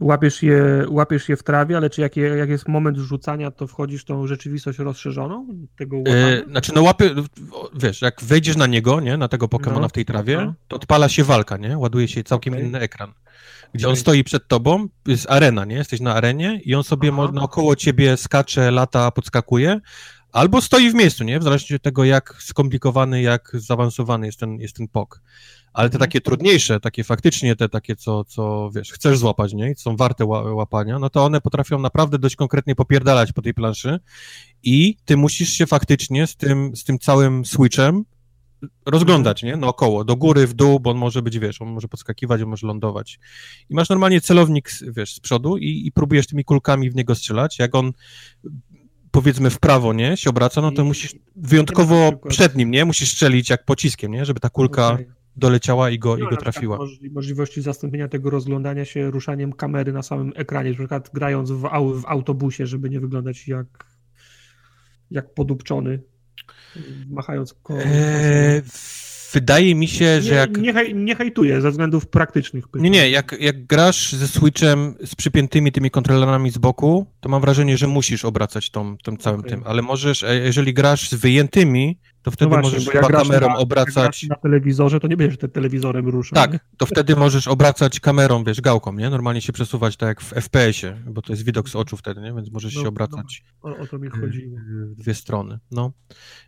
[0.00, 3.66] łapiesz je, łapiesz je w trawie, ale czy jak, je, jak jest moment rzucania, to
[3.66, 5.46] wchodzisz w tą rzeczywistość rozszerzoną
[5.76, 7.10] tego Yy, znaczy, no łapie,
[7.74, 10.54] wiesz, jak wejdziesz na niego, nie, na tego Pokemona no, w tej trawie, no.
[10.68, 12.66] to odpala się walka, nie, ładuje się całkiem okay.
[12.66, 13.12] inny ekran
[13.74, 15.76] gdzie on stoi przed tobą, jest arena, nie?
[15.76, 17.30] Jesteś na arenie i on sobie Aha.
[17.32, 19.80] naokoło ciebie skacze, lata, podskakuje,
[20.32, 21.38] albo stoi w miejscu, nie?
[21.38, 25.22] W zależności od tego, jak skomplikowany, jak zaawansowany jest ten, jest ten pok.
[25.72, 26.08] Ale te mhm.
[26.08, 29.70] takie trudniejsze, takie faktycznie te takie, co, co wiesz, chcesz złapać, nie?
[29.70, 34.00] I są warte łapania, no to one potrafią naprawdę dość konkretnie popierdalać po tej planszy
[34.62, 38.04] i ty musisz się faktycznie z tym, z tym całym switchem
[38.86, 39.56] rozglądać, nie?
[39.56, 42.66] Naokoło, do góry, w dół, bo on może być, wiesz, on może podskakiwać, on może
[42.66, 43.18] lądować.
[43.70, 47.58] I masz normalnie celownik, wiesz, z przodu i, i próbujesz tymi kulkami w niego strzelać.
[47.58, 47.92] Jak on
[49.10, 52.84] powiedzmy w prawo, nie, się obraca, no to musisz wyjątkowo przed nim, nie?
[52.84, 54.24] Musisz strzelić jak pociskiem, nie?
[54.24, 55.06] Żeby ta kulka okay.
[55.36, 56.78] doleciała i go, i go trafiła.
[57.10, 61.60] Możliwości zastąpienia tego rozglądania się ruszaniem kamery na samym ekranie, na przykład grając w,
[62.00, 63.94] w autobusie, żeby nie wyglądać jak
[65.10, 66.02] jak podupczony
[67.10, 67.80] machając koło.
[67.80, 68.62] Eee,
[69.32, 70.56] wydaje mi się, że jak...
[70.56, 72.68] Nie, hej, nie hejtuję ze względów praktycznych.
[72.68, 72.82] Pytań.
[72.82, 77.40] Nie, nie, jak, jak grasz ze Switchem z przypiętymi tymi kontrolerami z boku, to mam
[77.40, 79.50] wrażenie, że musisz obracać tą, tym całym okay.
[79.50, 83.56] tym, ale możesz, e, jeżeli grasz z wyjętymi, to wtedy no właśnie, możesz kamerą na,
[83.56, 84.22] obracać.
[84.28, 86.34] na telewizorze, to nie będziesz tym telewizorem ruszał.
[86.34, 86.60] Tak, nie?
[86.76, 89.10] to wtedy możesz obracać kamerą, wiesz, gałką, nie?
[89.10, 92.32] Normalnie się przesuwać tak jak w FPS-ie, bo to jest widok z oczu wtedy, nie?
[92.34, 93.44] Więc możesz no, się obracać.
[93.64, 94.58] No, o, o, to mi chodziło.
[94.92, 95.92] W dwie strony, no.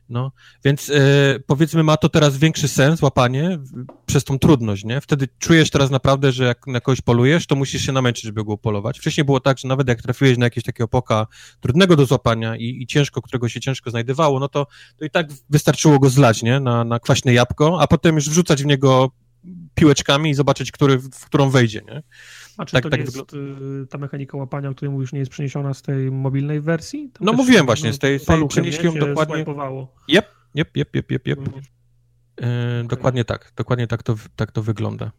[0.09, 0.33] no.
[0.65, 3.59] Więc e, powiedzmy, ma to teraz większy sens, łapanie,
[4.07, 5.01] przez tą trudność, nie?
[5.01, 8.59] Wtedy czujesz teraz naprawdę, że jak na kogoś polujesz, to musisz się namęczyć, żeby go
[8.59, 8.99] polować.
[8.99, 11.27] Wcześniej było tak, że nawet jak trafiłeś na jakieś takiego poka
[11.61, 14.67] trudnego do złapania i, i ciężko, którego się ciężko znajdowało, no to,
[14.97, 15.66] to i tak wystarczyło
[16.01, 16.61] go zlać, nie?
[16.61, 19.11] Na, na kwaśne jabłko, a potem już wrzucać w niego
[19.75, 22.03] piłeczkami i zobaczyć, który, w którą wejdzie, nie?
[22.57, 25.31] A czy tak, to tak jest y, ta mechanika łapania, o której mówisz, nie jest
[25.31, 27.11] przeniesiona z tej mobilnej wersji?
[27.13, 29.45] Tam no mówiłem właśnie, z tej, z tej przenieśli ją dokładnie.
[30.09, 31.39] Jep, jep, jep, jep, jep, jep.
[31.39, 32.87] Mhm.
[32.89, 35.11] Dokładnie tak, dokładnie tak to, tak to wygląda.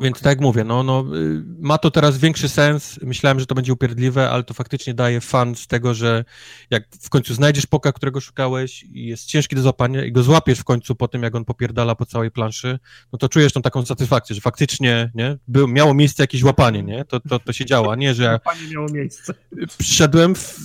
[0.00, 0.22] Więc okay.
[0.22, 2.98] tak jak mówię, no, no, y, ma to teraz większy sens.
[3.02, 6.24] Myślałem, że to będzie upierdliwe, ale to faktycznie daje fan z tego, że
[6.70, 10.58] jak w końcu znajdziesz poka, którego szukałeś i jest ciężki do złapania i go złapiesz
[10.58, 12.78] w końcu po tym, jak on popierdala po całej planszy,
[13.12, 17.04] no to czujesz tą taką satysfakcję, że faktycznie, nie, Był, miało miejsce jakieś łapanie, nie,
[17.04, 18.32] to, to, to się działa, nie, że...
[18.32, 19.34] Łapanie miało miejsce.
[19.78, 20.58] Przyszedłem, w,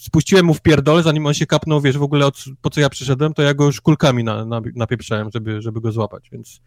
[0.00, 2.90] spuściłem mu w pierdol, zanim on się kapnął, wiesz, w ogóle od, po co ja
[2.90, 6.60] przyszedłem, to ja go już kulkami na, na, napieprzałem, żeby, żeby go złapać, więc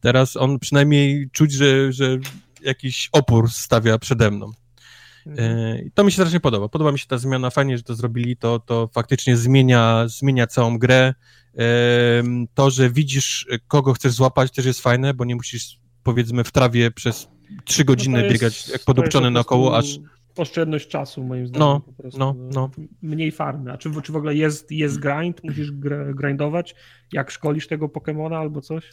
[0.00, 2.18] Teraz on przynajmniej czuć, że, że
[2.62, 4.52] jakiś opór stawia przede mną.
[5.26, 5.90] Mhm.
[5.94, 6.68] To mi się strasznie podoba.
[6.68, 10.78] Podoba mi się ta zmiana, fajnie, że to zrobili, to, to faktycznie zmienia, zmienia całą
[10.78, 11.14] grę.
[12.54, 16.90] To, że widzisz, kogo chcesz złapać, też jest fajne, bo nie musisz, powiedzmy, w trawie
[16.90, 17.28] przez
[17.64, 19.98] trzy godziny no biegać jak podupczony naokoło, aż
[20.36, 21.68] oszczędność czasu, moim zdaniem.
[21.68, 22.70] No, po prostu, no, no.
[23.02, 23.72] Mniej farmy.
[23.72, 25.44] A czy, czy w ogóle jest, jest grind?
[25.44, 25.72] Musisz
[26.14, 26.74] grindować?
[27.12, 28.92] Jak szkolisz tego Pokemona albo coś?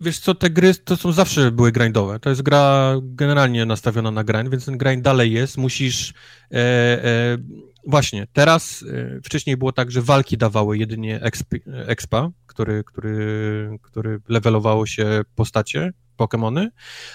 [0.00, 2.20] Wiesz co, te gry to są zawsze były grindowe.
[2.20, 5.56] To jest gra generalnie nastawiona na grind, więc ten grind dalej jest.
[5.56, 6.14] Musisz.
[6.52, 6.56] E,
[7.04, 7.38] e,
[7.86, 14.20] właśnie, teraz e, wcześniej było tak, że walki dawały jedynie exp, expa, który, który, który
[14.28, 16.68] levelowało się postacie, Pokémony,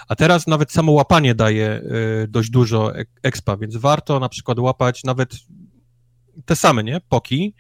[0.08, 1.82] a teraz nawet samo łapanie daje
[2.24, 2.94] y, dość dużo
[3.24, 5.36] expa, więc warto na przykład łapać nawet
[6.46, 7.02] te same, nie?
[7.10, 7.54] Poki.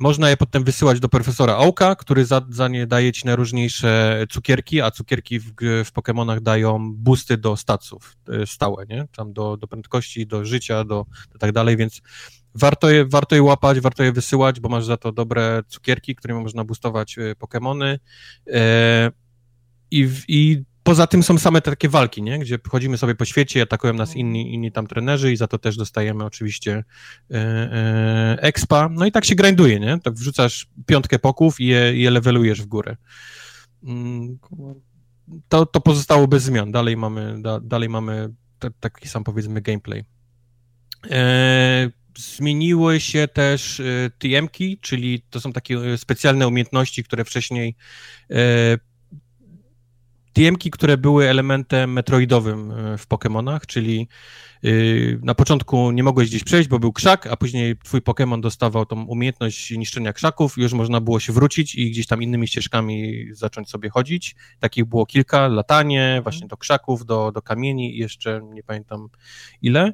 [0.00, 4.80] Można je potem wysyłać do profesora Ołka, który za, za nie daje ci najróżniejsze cukierki,
[4.80, 5.52] a cukierki w,
[5.84, 9.06] w Pokémonach dają boosty do staców y, stałe, nie?
[9.16, 12.02] Tam do, do prędkości, do życia, do, do tak dalej, więc
[12.54, 16.42] warto je, warto je łapać, warto je wysyłać, bo masz za to dobre cukierki, którymi
[16.42, 17.98] można boostować y, Pokémony.
[18.52, 19.10] E,
[19.90, 22.38] i, I poza tym są same takie walki, nie?
[22.38, 25.76] gdzie chodzimy sobie po świecie, atakują nas inni, inni tam trenerzy i za to też
[25.76, 26.84] dostajemy oczywiście
[27.30, 28.88] e, e, expa.
[28.88, 30.00] No i tak się grinduje, nie?
[30.00, 32.96] Tak wrzucasz piątkę poków i je, je levelujesz w górę.
[33.84, 34.38] Mm,
[35.48, 36.72] to, to pozostało bez zmian.
[36.72, 38.28] Dalej mamy, da, dalej mamy
[38.58, 40.04] t- taki sam powiedzmy gameplay.
[41.10, 47.76] E, zmieniły się też e, TM-ki, czyli to są takie e, specjalne umiejętności, które wcześniej
[50.32, 54.08] TM-ki, które były elementem metroidowym e, w Pokémonach, czyli
[54.64, 58.86] y, na początku nie mogłeś gdzieś przejść, bo był krzak, a później twój Pokémon dostawał
[58.86, 63.70] tą umiejętność niszczenia krzaków już można było się wrócić i gdzieś tam innymi ścieżkami zacząć
[63.70, 64.36] sobie chodzić.
[64.60, 66.22] Takich było kilka, latanie mhm.
[66.22, 69.08] właśnie do krzaków, do, do kamieni i jeszcze nie pamiętam
[69.62, 69.92] ile.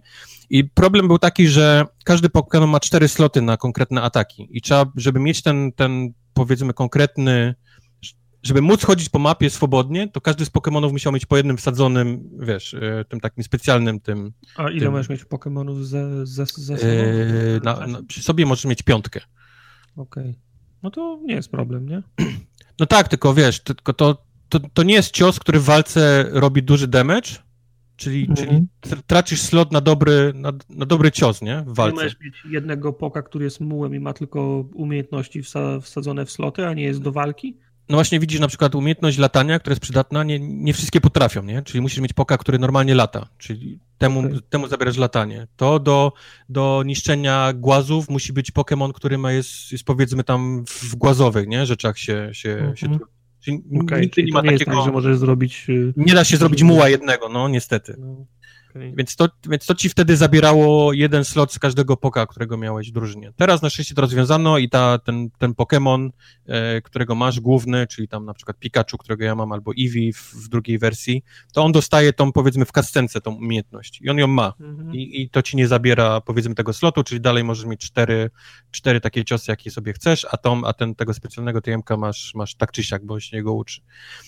[0.50, 4.86] I problem był taki, że każdy Pokémon ma cztery sloty na konkretne ataki i trzeba,
[4.96, 7.54] żeby mieć ten, ten powiedzmy konkretny
[8.42, 12.30] żeby móc chodzić po mapie swobodnie, to każdy z Pokémonów musiał mieć po jednym wsadzonym,
[12.38, 14.32] wiesz, e, tym takim specjalnym tym.
[14.56, 14.92] A ile tym...
[14.92, 16.92] możesz mieć Pokémonów ze, ze, ze sobą?
[16.92, 19.20] Yy, na, na, przy sobie możesz mieć piątkę.
[19.96, 20.22] Okej.
[20.22, 20.34] Okay.
[20.82, 22.02] No to nie jest problem, nie?
[22.80, 26.62] No tak, tylko wiesz, tylko to, to, to nie jest cios, który w walce robi
[26.62, 27.30] duży damage,
[27.96, 28.66] czyli, mm -hmm.
[28.80, 31.64] czyli tracisz slot na dobry, na, na dobry cios, nie?
[31.66, 31.96] W walce.
[31.96, 35.42] Nie możesz mieć jednego poka, który jest mułem i ma tylko umiejętności
[35.82, 37.56] wsadzone w sloty, a nie jest do walki?
[37.88, 41.62] No właśnie widzisz na przykład umiejętność latania, która jest przydatna, nie, nie wszystkie potrafią, nie?
[41.62, 44.40] Czyli musisz mieć poka, który normalnie lata, czyli temu, okay.
[44.50, 45.46] temu zabierasz latanie.
[45.56, 46.12] To do,
[46.48, 51.66] do niszczenia głazów musi być Pokémon, który ma jest, jest powiedzmy tam w głazowych, nie?
[51.66, 52.76] Rzeczach się, się, mm -hmm.
[52.76, 52.98] się
[53.40, 54.76] Czyli okay, nie ma nie takiego...
[54.76, 55.66] Tak, że możesz zrobić...
[55.68, 57.96] Y, nie da się zrobić muła jednego, no niestety.
[57.98, 58.26] No.
[58.97, 62.93] Więc, to, więc to ci wtedy zabierało jeden slot z każdego poka, którego miałeś w
[62.93, 63.32] drużynie.
[63.36, 66.11] Teraz na szczęście to rozwiązano i ta, ten, ten Pokémon,
[66.47, 70.35] e, którego masz główny, czyli tam na przykład Pikachu, którego ja mam, albo Eevee w,
[70.35, 71.23] w drugiej wersji,
[71.53, 74.53] to on dostaje tą powiedzmy w kascence tą umiejętność i on ją ma.
[74.61, 74.94] Mhm.
[74.94, 78.31] I, I to ci nie zabiera powiedzmy tego slotu, czyli dalej możesz mieć cztery,
[78.70, 82.55] cztery takie ciosy, jakie sobie chcesz, a, tą, a ten tego specjalnego TMK masz, masz
[82.55, 83.81] tak czy siak, bo się go uczy.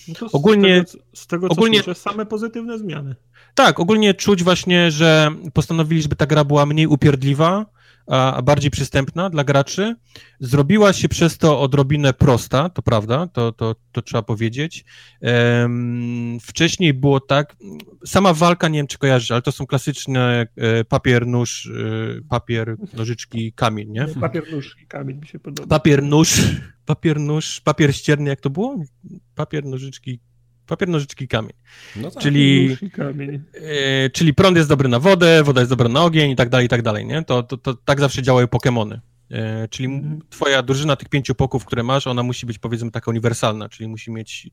[0.07, 3.15] No ogólnie, z tego, z tego co ogólnie, słyszę, same pozytywne zmiany.
[3.55, 7.65] Tak, ogólnie czuć właśnie, że postanowili, żeby ta gra była mniej upierdliwa,
[8.09, 9.95] a bardziej przystępna dla graczy.
[10.39, 14.85] Zrobiła się przez to odrobinę prosta, to prawda, to, to, to trzeba powiedzieć.
[16.41, 17.55] wcześniej było tak,
[18.05, 21.71] sama walka, nie wiem czy kojarzysz, ale to są klasyczne e, papier, nóż,
[22.19, 24.07] e, papier, nożyczki, kamień, nie?
[24.07, 25.67] Papier, nóż i kamień mi się podoba.
[25.67, 26.41] Papier, nóż,
[26.85, 28.83] papier, nóż, papier ścierny, jak to było?
[29.35, 30.19] Papier, nożyczki,
[30.69, 31.53] Papier, nożyczki, kamień.
[31.95, 33.43] No tak, czyli, kamień.
[33.53, 36.65] E, czyli prąd jest dobry na wodę, woda jest dobra na ogień i tak dalej,
[36.65, 37.23] i tak dalej, nie?
[37.23, 38.99] To, to, to tak zawsze działają Pokémony.
[39.31, 40.21] E, czyli mhm.
[40.29, 44.11] twoja drużyna tych pięciu poków, które masz, ona musi być powiedzmy taka uniwersalna, czyli musi
[44.11, 44.49] mieć,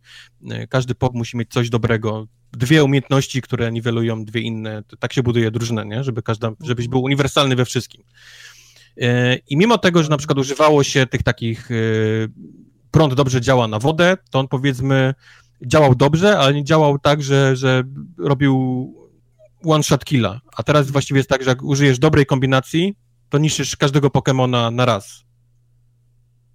[0.50, 4.82] e, każdy pok musi mieć coś dobrego, dwie umiejętności, które niwelują dwie inne.
[4.98, 6.04] Tak się buduje drużynę, nie?
[6.04, 8.02] Żeby każda, żebyś był uniwersalny we wszystkim.
[9.48, 11.68] I mimo tego, że na przykład używało się tych takich,
[12.90, 15.14] prąd dobrze działa na wodę, to on powiedzmy
[15.66, 17.82] działał dobrze, ale nie działał tak, że, że
[18.18, 18.94] robił
[19.64, 20.40] one-shot killa.
[20.56, 22.96] A teraz właściwie jest tak, że jak użyjesz dobrej kombinacji,
[23.28, 25.24] to niszczysz każdego Pokemona na raz.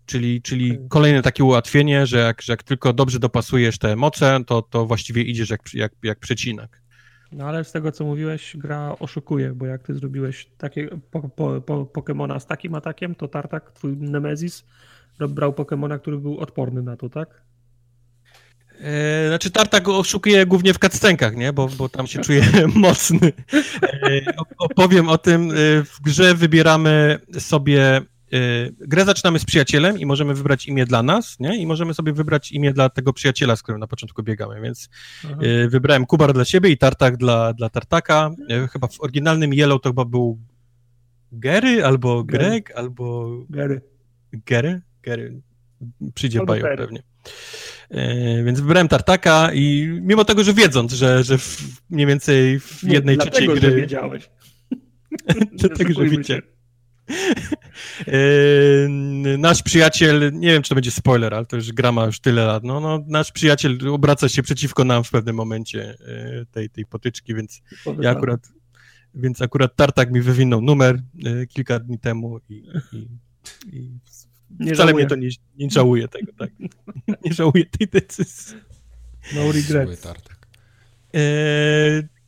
[0.06, 4.62] Czyli, czyli kolejne takie ułatwienie, że jak, że jak tylko dobrze dopasujesz te moce, to,
[4.62, 6.82] to właściwie idziesz jak, jak, jak przecinak.
[7.32, 11.62] No ale z tego, co mówiłeś, gra oszukuje, bo jak ty zrobiłeś takie po, po,
[11.62, 14.66] po, Pokemona z takim atakiem, to Tartak, twój Nemesis,
[15.30, 17.42] brał Pokemona, który był odporny na to, tak?
[18.82, 21.54] E, znaczy Tartak oszukuje głównie w cutscenkach, nie?
[21.54, 22.44] Bo, bo tam się czuje
[22.76, 23.34] mocny.
[23.84, 24.22] E,
[24.58, 25.52] opowiem o tym.
[25.52, 25.54] E,
[25.84, 28.02] w grze wybieramy sobie
[28.80, 31.58] grę zaczynamy z przyjacielem i możemy wybrać imię dla nas, nie?
[31.58, 34.90] I możemy sobie wybrać imię dla tego przyjaciela, z którym na początku biegamy, więc
[35.24, 35.70] mhm.
[35.70, 38.32] wybrałem Kubar dla siebie i Tartak dla, dla Tartaka.
[38.72, 40.40] Chyba w oryginalnym Yellow to chyba był
[41.32, 42.80] Gary albo Greg, Gary.
[42.80, 43.38] albo...
[43.50, 43.82] Gary.
[44.34, 44.82] Gary?
[45.04, 45.42] Gary.
[46.14, 47.04] Przyjdzie Bajo pewnie.
[47.92, 52.84] E, więc wybrałem Tartaka i mimo tego, że wiedząc, że, że w, mniej więcej w
[52.84, 53.62] jednej Nie, trzeciej gry...
[53.62, 54.30] Że wiedziałeś.
[55.60, 56.42] dlatego, że wiecie.
[58.08, 58.88] E,
[59.38, 62.46] nasz przyjaciel, nie wiem, czy to będzie spoiler, ale to już gra ma już tyle
[62.46, 66.86] lat, no, no nasz przyjaciel obraca się przeciwko nam w pewnym momencie e, tej, tej
[66.86, 67.62] potyczki, więc
[68.00, 68.48] ja akurat,
[69.16, 71.02] więc akurat Tartak mi wywinął numer
[71.50, 73.08] kilka dni temu i, i,
[73.78, 74.00] i
[74.60, 74.94] nie Wcale żałuję.
[74.94, 76.50] mnie to nie, nie żałuje tego, tak.
[77.26, 78.58] nie żałuję tej decyzji.
[79.36, 80.08] No regret.
[81.16, 81.22] E,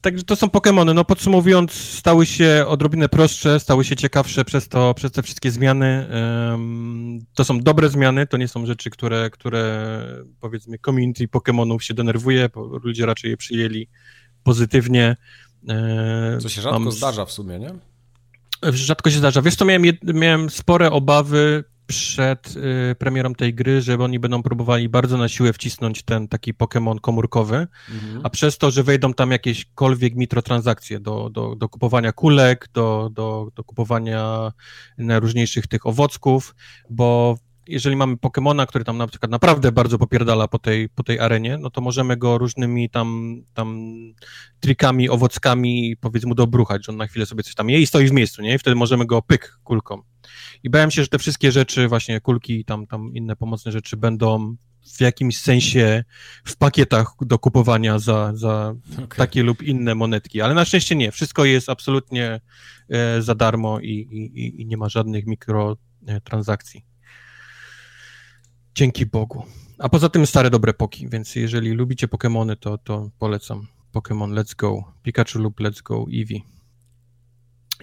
[0.01, 0.95] także to są Pokémony.
[0.95, 6.07] No podsumowując, stały się odrobinę prostsze, stały się ciekawsze przez to, przez te wszystkie zmiany.
[7.33, 9.85] to są dobre zmiany, to nie są rzeczy, które, które
[10.39, 13.87] powiedzmy community Pokémonów się denerwuje, bo ludzie raczej je przyjęli
[14.43, 15.17] pozytywnie.
[15.69, 16.91] E, Co się rzadko Mam...
[16.91, 17.71] zdarza w sumie, nie?
[18.71, 19.41] Rzadko się zdarza.
[19.41, 21.63] Wiesz, to miałem, miałem spore obawy
[21.93, 22.55] przed
[22.91, 26.99] y, premierą tej gry, że oni będą próbowali bardzo na siłę wcisnąć ten taki Pokémon
[26.99, 28.21] komórkowy, mhm.
[28.23, 33.47] a przez to, że wejdą tam jakiekolwiek mikrotransakcje do, do, do kupowania kulek, do, do,
[33.55, 34.51] do kupowania
[34.97, 36.55] najróżniejszych tych owocków,
[36.89, 37.37] bo
[37.68, 41.57] jeżeli mamy Pokemona, który tam na przykład naprawdę bardzo popierdala po tej, po tej arenie,
[41.57, 43.90] no to możemy go różnymi tam, tam
[44.60, 48.11] trikami, owockami powiedzmy dobruchać, że on na chwilę sobie coś tam je i stoi w
[48.11, 48.56] miejscu, nie?
[48.56, 50.02] I wtedy możemy go pyk kulką.
[50.64, 53.98] I bałem się, że te wszystkie rzeczy, właśnie kulki i tam, tam inne pomocne rzeczy
[53.98, 54.56] będą
[54.98, 56.03] w jakimś sensie
[56.45, 59.07] w pakietach do kupowania za, za okay.
[59.18, 61.11] takie lub inne monetki, ale na szczęście nie.
[61.11, 62.41] Wszystko jest absolutnie
[62.90, 66.92] e, za darmo i, i, i nie ma żadnych mikrotransakcji.
[68.75, 69.45] Dzięki Bogu.
[69.79, 73.67] A poza tym stare dobre poki, więc jeżeli lubicie Pokémony, to, to polecam.
[73.93, 76.43] Pokémon Let's Go, Pikachu lub Let's Go Eevee.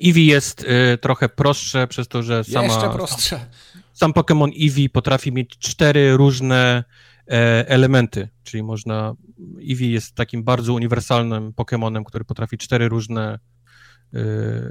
[0.05, 2.65] Eevee jest y, trochę prostsze przez to, że sama...
[2.65, 3.39] Jeszcze prostsze.
[3.39, 3.49] Sam,
[3.93, 6.85] sam Pokémon Eevee potrafi mieć cztery różne
[7.29, 9.15] e, elementy, czyli można...
[9.71, 13.39] Eevee jest takim bardzo uniwersalnym Pokémonem, który potrafi cztery różne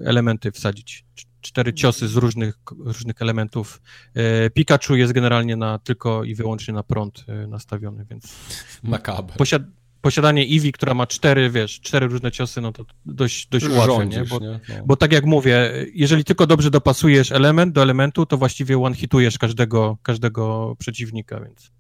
[0.06, 1.06] elementy wsadzić.
[1.42, 3.82] Cztery ciosy z różnych, różnych elementów.
[4.14, 8.36] E, Pikachu jest generalnie na, tylko i wyłącznie na prąd e, nastawiony, więc...
[8.84, 9.38] Makaber.
[9.38, 9.62] Posiad
[10.02, 14.24] posiadanie Eevee, która ma cztery, wiesz, cztery różne ciosy, no to dość, dość łatwe, nie?
[14.24, 14.60] Bo, nie?
[14.70, 14.86] No.
[14.86, 19.98] bo tak jak mówię, jeżeli tylko dobrze dopasujesz element do elementu, to właściwie one-hitujesz każdego,
[20.04, 21.72] każdego przeciwnika, więc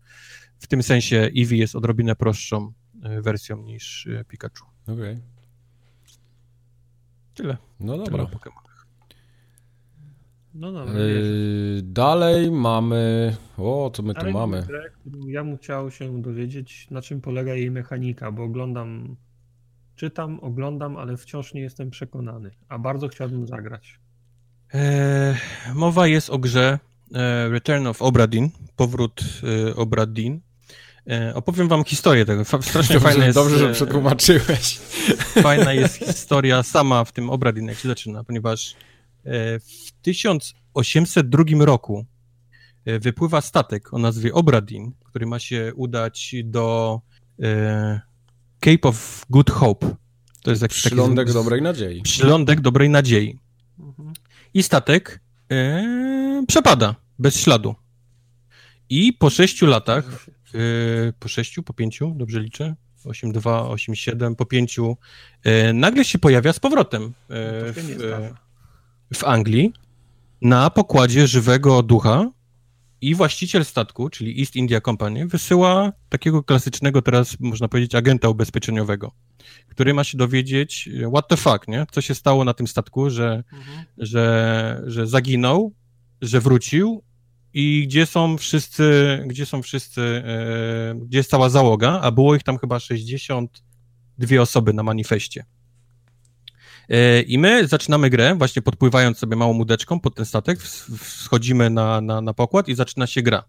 [0.59, 2.73] w tym sensie Eevee jest odrobinę prostszą
[3.21, 4.65] wersją niż Pikachu.
[4.83, 4.93] Okej.
[4.93, 5.38] Okay.
[7.39, 7.57] Tyle.
[7.79, 8.25] No dobra.
[8.25, 8.51] Tyle
[10.53, 10.99] no dobra.
[10.99, 13.35] Yy, dalej mamy.
[13.57, 14.63] O, co my dalej tu mamy?
[14.67, 14.91] Grę,
[15.27, 19.15] ja bym chciał się dowiedzieć, na czym polega jej mechanika, bo oglądam,
[19.95, 23.99] czytam, oglądam, ale wciąż nie jestem przekonany, a bardzo chciałbym zagrać.
[24.73, 25.35] Eee,
[25.75, 26.79] mowa jest o grze
[27.13, 30.41] e, Return of Obradin, powrót e, Obradin.
[31.07, 32.45] E, opowiem wam historię tego.
[32.45, 33.35] Strasznie dobrze, fajna jest.
[33.35, 34.77] Dobrze, że przetłumaczyłeś.
[35.41, 38.75] Fajna jest historia sama w tym Obradin, jak się zaczyna, ponieważ
[39.25, 42.05] E, w 1802 roku
[42.85, 46.99] e, wypływa statek o nazwie Obradin, który ma się udać do
[47.41, 48.01] e,
[48.59, 49.95] Cape of Good Hope.
[50.43, 51.33] To jest jakiś przylądek taki...
[51.33, 52.01] dobrej nadziei.
[52.01, 53.39] Przylądek dobrej nadziei.
[53.79, 54.13] Mhm.
[54.53, 55.19] I statek
[55.51, 57.75] e, przepada bez śladu.
[58.89, 60.31] I po sześciu latach, e,
[61.19, 62.75] po sześciu, po pięciu, dobrze liczę?
[63.05, 63.41] 8-2,
[63.73, 64.97] 8-7, po pięciu,
[65.43, 67.09] e, nagle się pojawia z powrotem e,
[67.73, 68.31] w,
[69.13, 69.73] w Anglii
[70.41, 72.31] na pokładzie żywego ducha
[73.01, 79.11] i właściciel statku, czyli East India Company, wysyła takiego klasycznego teraz, można powiedzieć, agenta ubezpieczeniowego,
[79.67, 81.85] który ma się dowiedzieć, what the fuck, nie?
[81.91, 83.85] Co się stało na tym statku, że, mhm.
[83.97, 85.73] że, że zaginął,
[86.21, 87.03] że wrócił
[87.53, 92.43] i gdzie są wszyscy, gdzie są wszyscy, e, gdzie jest cała załoga, a było ich
[92.43, 95.45] tam chyba 62 osoby na manifestie.
[96.89, 100.59] E, I my zaczynamy grę, właśnie podpływając sobie małą łódeczką pod ten statek,
[100.99, 103.43] wschodzimy na, na, na pokład i zaczyna się gra.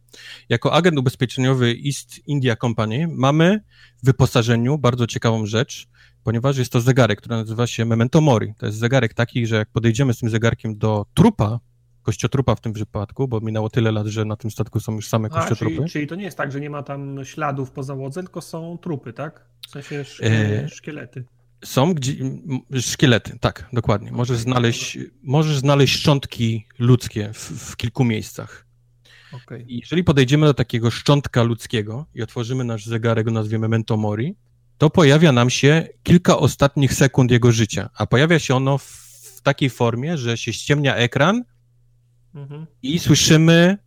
[0.49, 3.61] Jako agent ubezpieczeniowy East India Company mamy
[4.03, 5.89] w wyposażeniu bardzo ciekawą rzecz,
[6.25, 8.55] ponieważ jest to zegarek, który nazywa się Memento Mori.
[8.59, 11.61] To jest zegarek taki, że jak podejdziemy z tym zegarkiem do trupa
[12.11, 15.29] kościotrupa w tym przypadku, bo minęło tyle lat, że na tym statku są już same
[15.33, 15.77] A, kościotrupy.
[15.77, 18.79] Czyli, czyli to nie jest tak, że nie ma tam śladów po załodze, tylko są
[18.79, 19.45] trupy, tak?
[19.67, 21.25] W sensie e, szkielety.
[21.65, 22.15] Są gdzie,
[22.81, 24.13] szkielety, tak, dokładnie.
[24.13, 28.67] Możesz znaleźć, możesz znaleźć szczątki ludzkie w, w kilku miejscach.
[29.33, 29.65] Okay.
[29.69, 34.37] Jeżeli podejdziemy do takiego szczątka ludzkiego i otworzymy nasz zegarek o nazwie Memento Mori,
[34.79, 39.71] to pojawia nam się kilka ostatnich sekund jego życia, a pojawia się ono w takiej
[39.71, 41.45] formie, że się ściemnia ekran
[42.35, 42.67] mhm.
[42.83, 43.79] i słyszymy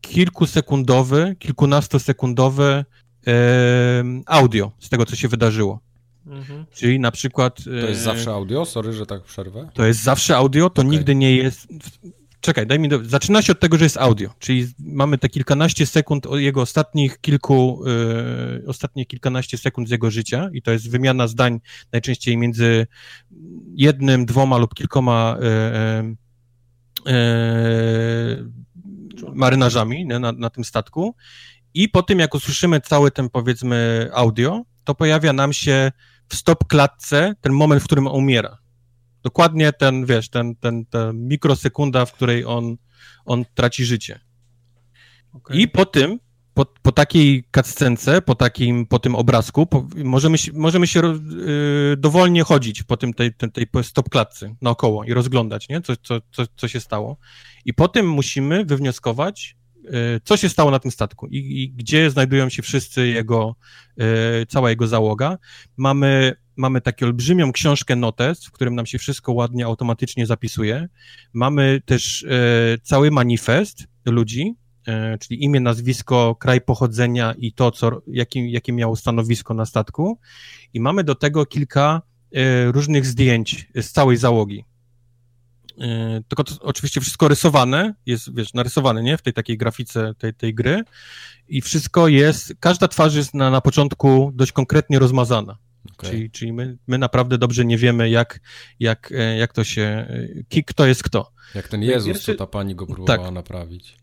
[0.00, 2.84] kilkusekundowy, kilkunastosekundowy
[3.26, 3.34] e,
[4.26, 5.80] audio z tego, co się wydarzyło.
[6.26, 6.66] Mhm.
[6.72, 7.64] Czyli na przykład...
[7.64, 8.64] To jest zawsze audio?
[8.64, 9.68] Sorry, że tak przerwę.
[9.74, 10.90] To jest zawsze audio, to okay.
[10.90, 11.68] nigdy nie jest...
[12.40, 13.04] Czekaj, daj mi do...
[13.04, 17.82] Zaczyna się od tego, że jest audio, czyli mamy te kilkanaście sekund jego ostatnich kilku,
[17.86, 21.60] yy, ostatnie kilkanaście sekund z jego życia i to jest wymiana zdań
[21.92, 22.86] najczęściej między
[23.74, 25.36] jednym, dwoma lub kilkoma
[26.02, 26.16] yy,
[29.34, 31.14] marynarzami nie, na, na tym statku
[31.74, 35.92] i po tym, jak usłyszymy cały ten, powiedzmy, audio, to pojawia nam się
[36.28, 38.58] w stop klatce ten moment, w którym on umiera.
[39.22, 42.76] Dokładnie ten, wiesz, ten, ten, ta mikrosekunda, w której on,
[43.24, 44.20] on traci życie.
[45.32, 45.56] Okay.
[45.56, 46.18] I po tym,
[46.56, 52.42] po, po takiej cutscence, po takim, po tym obrazku, po, możemy, możemy się yy, dowolnie
[52.42, 55.80] chodzić po tym, tej, tej, tej stop klatce naokoło i rozglądać, nie?
[55.80, 57.16] Co, co, co, co się stało.
[57.64, 59.56] I po tym musimy wywnioskować,
[59.86, 63.56] Y, co się stało na tym statku i, i gdzie znajdują się wszyscy jego,
[64.42, 65.38] y, cała jego załoga.
[65.76, 70.88] Mamy, mamy taką olbrzymią książkę notes, w którym nam się wszystko ładnie automatycznie zapisuje.
[71.32, 74.54] Mamy też y, cały manifest ludzi,
[75.20, 80.18] czyli imię, nazwisko, kraj pochodzenia i to, co, jakie, jakie miało stanowisko na statku.
[80.74, 82.02] I mamy do tego kilka
[82.72, 84.64] różnych zdjęć z całej załogi.
[85.78, 89.18] Yy, tylko to oczywiście wszystko rysowane, jest, wiesz, narysowane, nie?
[89.18, 90.82] W tej takiej grafice tej, tej gry
[91.48, 95.58] i wszystko jest, każda twarz jest na, na początku dość konkretnie rozmazana.
[95.92, 96.10] Okay.
[96.10, 98.40] Czyli, czyli my, my naprawdę dobrze nie wiemy, jak,
[98.80, 100.06] jak, e, jak to się,
[100.52, 101.32] e, kto jest kto.
[101.54, 102.32] Jak ten Jezus, Pierwszy...
[102.32, 103.34] co ta pani go próbowała tak.
[103.34, 103.96] naprawić.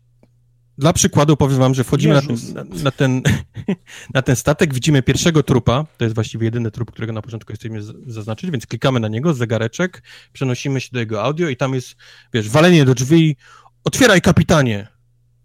[0.78, 3.22] Dla przykładu powiem wam, że wchodzimy na ten, na, na, ten,
[4.14, 7.82] na ten statek, widzimy pierwszego trupa, to jest właściwie jedyny trup, którego na początku chcemy
[8.06, 10.02] zaznaczyć, więc klikamy na niego, zegareczek,
[10.32, 11.96] przenosimy się do jego audio i tam jest,
[12.32, 13.36] wiesz, walenie do drzwi,
[13.84, 14.88] otwieraj kapitanie,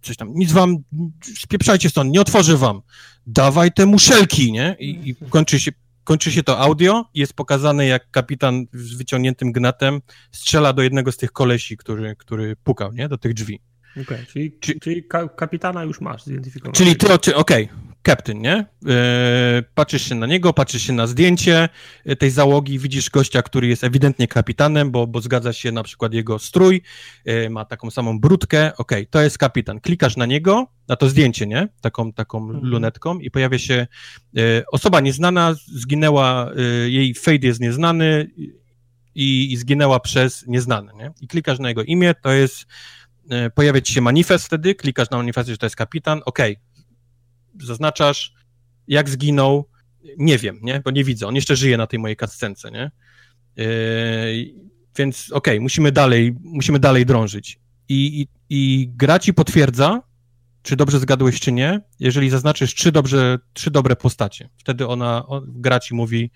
[0.02, 0.78] coś tam, nic wam,
[1.36, 2.82] spieprzajcie stąd, nie otworzę wam,
[3.28, 4.76] dawaj te muszelki, nie?
[4.80, 5.72] I, i kończy się
[6.10, 7.06] kończy się to audio.
[7.14, 10.02] I jest pokazane, jak kapitan z wyciągniętym gnatem
[10.32, 13.10] strzela do jednego z tych kolesi, który, który pukał, nie?
[13.10, 13.62] Do tych drzwi.
[13.92, 14.80] Okej, okay, czyli, Czy...
[14.80, 15.04] czyli
[15.36, 16.78] kapitana już masz zidentyfikowanego.
[16.78, 18.66] Czyli ty, okej, okay, captain, nie?
[18.86, 18.94] Yy,
[19.74, 21.70] patrzysz się na niego, patrzysz się na zdjęcie
[22.06, 26.14] e, tej załogi, widzisz gościa, który jest ewidentnie kapitanem, bo, bo zgadza się na przykład
[26.14, 26.82] jego strój,
[27.26, 29.80] yy, ma taką samą brudkę, okej, okay, to jest kapitan.
[29.80, 31.68] Klikasz na niego, na to zdjęcie, nie?
[31.82, 32.66] Taką, taką mhm.
[32.66, 33.88] lunetką i pojawia się
[34.34, 36.52] yy, osoba nieznana, zginęła,
[36.88, 38.32] jej fade jest nieznany
[39.16, 41.12] i, i zginęła przez nieznany, nie?
[41.22, 42.66] I klikasz na jego imię, to jest
[43.56, 46.40] pojawia ci się manifest wtedy, klikasz na manifest, że to jest kapitan, ok,
[47.62, 48.34] zaznaczasz,
[48.88, 49.70] jak zginął,
[50.18, 52.92] nie wiem, nie, bo nie widzę, on jeszcze żyje na tej mojej kascence, nie,
[53.56, 57.60] yy, więc ok, musimy dalej, musimy dalej drążyć.
[57.90, 60.02] I, i, I gra ci potwierdza,
[60.62, 64.50] czy dobrze zgadłeś, czy nie, jeżeli zaznaczysz trzy, dobrze, trzy dobre postacie.
[64.58, 66.32] Wtedy ona, on, gra ci mówi,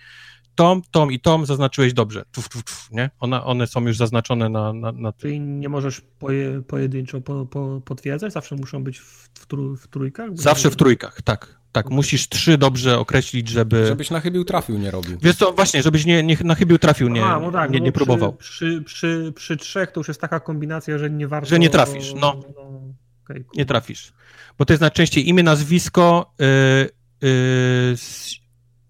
[0.55, 2.25] tom, tom i tom zaznaczyłeś dobrze.
[2.31, 3.09] Tuf, tuf, tuf, nie?
[3.19, 7.81] One, one są już zaznaczone na, na, na Czyli nie możesz poje, pojedynczo po, po,
[7.85, 8.33] potwierdzać?
[8.33, 10.29] Zawsze muszą być w, w, trój, w trójkach?
[10.33, 11.63] Zawsze w trójkach, tak.
[11.71, 11.95] Tak, okay.
[11.95, 13.87] musisz trzy dobrze określić, żeby...
[13.87, 15.17] Żebyś na chybił trafił nie robił.
[15.21, 17.85] Wiesz co, właśnie, żebyś nie, nie na chybił trafił nie, A, no tak, nie, no
[17.85, 18.33] nie przy, próbował.
[18.33, 21.49] Przy, przy, przy trzech to już jest taka kombinacja, że nie warto...
[21.49, 22.19] Że nie trafisz, no.
[22.21, 22.31] no
[23.23, 23.57] okay, cool.
[23.57, 24.13] Nie trafisz.
[24.57, 27.95] Bo to jest najczęściej imię, nazwisko, yy, yy,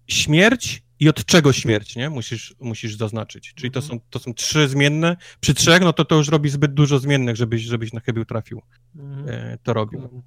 [0.06, 2.10] śmierć i od czego śmierć, nie?
[2.10, 3.54] Musisz, musisz zaznaczyć.
[3.54, 4.00] Czyli to mhm.
[4.00, 5.16] są, to są trzy zmienne.
[5.40, 8.62] Przy trzech, no to to już robi zbyt dużo zmiennych, żebyś, żebyś na chybił trafił.
[8.96, 9.28] Mhm.
[9.28, 10.24] E, to robił.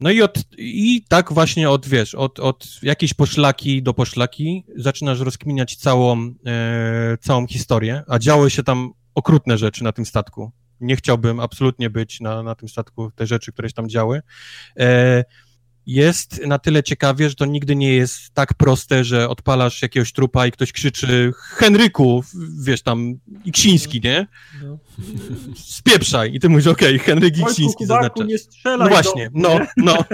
[0.00, 5.20] No i, od, i tak właśnie od, wiesz, od, od jakiejś poszlaki do poszlaki zaczynasz
[5.20, 10.52] rozkminiać całą, e, całą historię, a działy się tam okrutne rzeczy na tym statku.
[10.80, 14.22] Nie chciałbym absolutnie być na, na tym statku, te rzeczy, które się tam działy.
[14.78, 15.24] E,
[15.88, 20.46] jest na tyle ciekawie, że to nigdy nie jest tak proste, że odpalasz jakiegoś trupa
[20.46, 22.24] i ktoś krzyczy Henryku,
[22.62, 24.26] wiesz tam, Iksiński, nie?
[24.62, 24.78] No.
[25.56, 26.34] Spieprzaj.
[26.34, 28.24] I ty mówisz, okej, okay, Henryk Iksiński zaznacza.
[28.24, 29.30] nie strzelaj No właśnie, do...
[29.34, 30.04] no, no.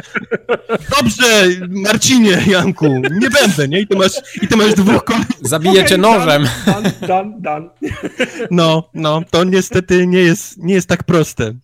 [0.97, 2.87] Dobrze, Marcinie, Janku,
[3.21, 3.81] nie będę, nie?
[3.81, 5.05] I ty masz, i ty masz dwóch.
[5.41, 6.49] Zabijecie okay, nożem.
[6.67, 7.71] Dan, dan, dan.
[8.51, 11.55] No, no, to niestety nie jest, nie jest tak proste.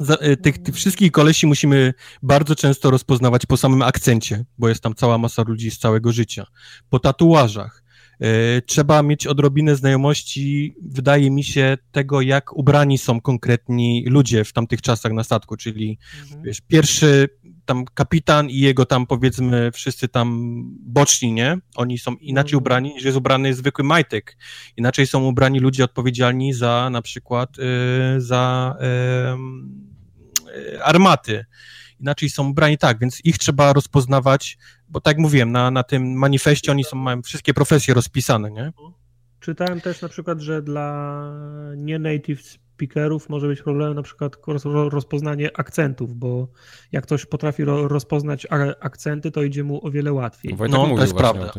[0.00, 4.94] Y, tych, tych, wszystkich kolesi musimy bardzo często rozpoznawać po samym akcencie, bo jest tam
[4.94, 6.46] cała masa ludzi z całego życia.
[6.90, 7.82] Po tatuażach.
[8.58, 14.52] Y, trzeba mieć odrobinę znajomości, wydaje mi się, tego, jak ubrani są konkretni ludzie w
[14.52, 16.42] tamtych czasach na statku, czyli mhm.
[16.42, 17.28] wiesz, pierwszy
[17.64, 21.58] tam kapitan i jego tam powiedzmy wszyscy tam boczni, nie?
[21.76, 22.62] Oni są inaczej mhm.
[22.62, 24.36] ubrani niż jest ubrany zwykły majtek.
[24.76, 28.86] Inaczej są ubrani ludzie odpowiedzialni za na przykład yy, za yy,
[29.30, 29.89] E,
[30.82, 31.44] armaty.
[32.00, 34.58] Inaczej są brani tak, więc ich trzeba rozpoznawać,
[34.88, 38.72] bo tak jak mówiłem, na, na tym manifestie oni są, mają wszystkie profesje rozpisane, nie?
[39.40, 41.22] Czytałem też na przykład, że dla
[41.76, 44.36] nie-native speakerów może być problemem na przykład
[44.90, 46.48] rozpoznanie akcentów, bo
[46.92, 48.46] jak ktoś potrafi rozpoznać
[48.80, 50.56] akcenty, to idzie mu o wiele łatwiej.
[50.56, 51.52] Wojtek no, to jest prawda.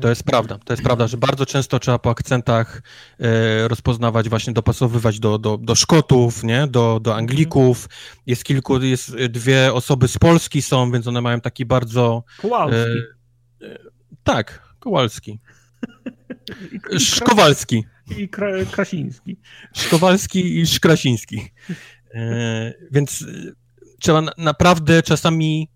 [0.00, 2.82] To jest prawda, to jest prawda, że bardzo często trzeba po akcentach
[3.20, 6.66] e, rozpoznawać, właśnie dopasowywać do, do, do Szkotów, nie?
[6.66, 7.88] Do, do Anglików.
[8.26, 12.24] Jest kilku, jest dwie osoby z Polski są, więc one mają taki bardzo...
[12.38, 12.90] Kowalski.
[13.62, 13.78] E, e,
[14.22, 15.40] tak, Kowalski.
[16.98, 17.84] Szkowalski.
[18.18, 18.28] I
[18.70, 19.36] Krasiński.
[19.74, 21.50] Szkowalski i Szkrasiński.
[22.14, 23.52] E, więc e,
[24.00, 25.68] trzeba na, naprawdę czasami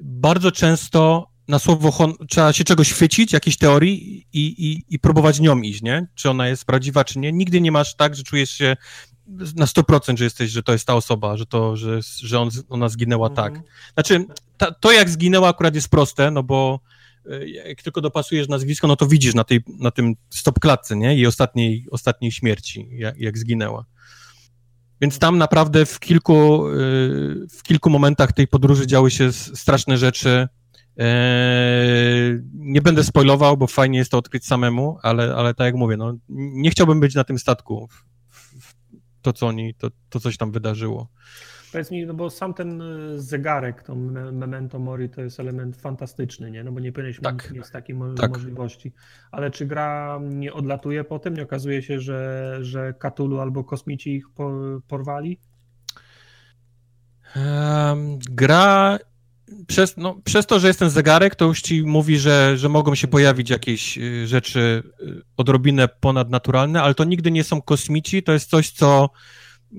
[0.00, 5.40] bardzo często na słowo hon- trzeba się czegoś chwycić, jakiejś teorii i, i, i próbować
[5.40, 6.06] nią iść, nie?
[6.14, 7.32] Czy ona jest prawdziwa, czy nie.
[7.32, 8.76] Nigdy nie masz tak, że czujesz się
[9.56, 12.88] na 100%, że jesteś, że to jest ta osoba, że to, że, że on, ona
[12.88, 13.46] zginęła tak.
[13.46, 13.64] mhm.
[13.64, 13.94] tak.
[13.94, 14.26] Znaczy,
[14.56, 16.80] ta, to jak zginęła akurat jest proste, no bo
[17.30, 21.14] e, jak tylko dopasujesz nazwisko, no to widzisz na, tej, na tym stopklatce, nie?
[21.14, 23.84] Jej ostatniej, ostatniej śmierci, jak, jak zginęła.
[25.00, 26.72] Więc tam naprawdę w kilku, e,
[27.50, 30.48] w kilku momentach tej podróży działy się straszne rzeczy.
[30.98, 35.96] Eee, nie będę spoilował, bo fajnie jest to odkryć samemu, ale, ale tak jak mówię,
[35.96, 37.88] no, nie chciałbym być na tym statku.
[39.22, 41.08] To, co oni, to, to coś tam wydarzyło.
[41.72, 43.94] Powiedz mi, no bo sam ten e, zegarek, to
[44.32, 46.64] Memento Mori, to jest element fantastyczny, nie?
[46.64, 47.50] No bo nie powinieneś tak.
[47.50, 48.30] mieć takiej tak.
[48.30, 48.92] możliwości.
[49.30, 51.34] Ale czy gra nie odlatuje po tym?
[51.34, 54.26] Nie okazuje się, że, że Katulu albo kosmici ich
[54.88, 55.38] porwali?
[57.36, 58.98] Um, gra
[59.66, 62.94] przez, no, przez to, że jest ten zegarek, to już ci mówi, że, że mogą
[62.94, 68.32] się pojawić jakieś y, rzeczy y, odrobinę ponadnaturalne, ale to nigdy nie są kosmici, to
[68.32, 69.10] jest coś, co
[69.72, 69.78] y,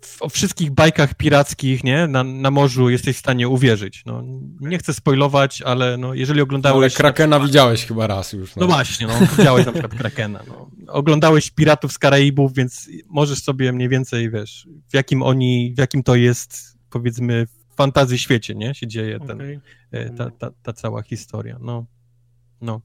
[0.00, 4.02] w, o wszystkich bajkach pirackich, nie, na, na morzu jesteś w stanie uwierzyć.
[4.06, 4.22] No,
[4.60, 6.92] nie chcę spoilować, ale no, jeżeli oglądałeś...
[6.94, 8.56] Ale Krakena przykład, widziałeś chyba raz już.
[8.56, 10.70] No, no właśnie, no, widziałeś na przykład Krakena, no.
[10.88, 16.02] Oglądałeś Piratów z Karaibów, więc możesz sobie mniej więcej, wiesz, w jakim oni, w jakim
[16.02, 18.74] to jest powiedzmy w fantazji świecie, nie?
[18.74, 19.60] Się dzieje ten, okay.
[19.90, 21.86] E, ta, ta, ta cała historia, no.
[22.60, 22.80] No.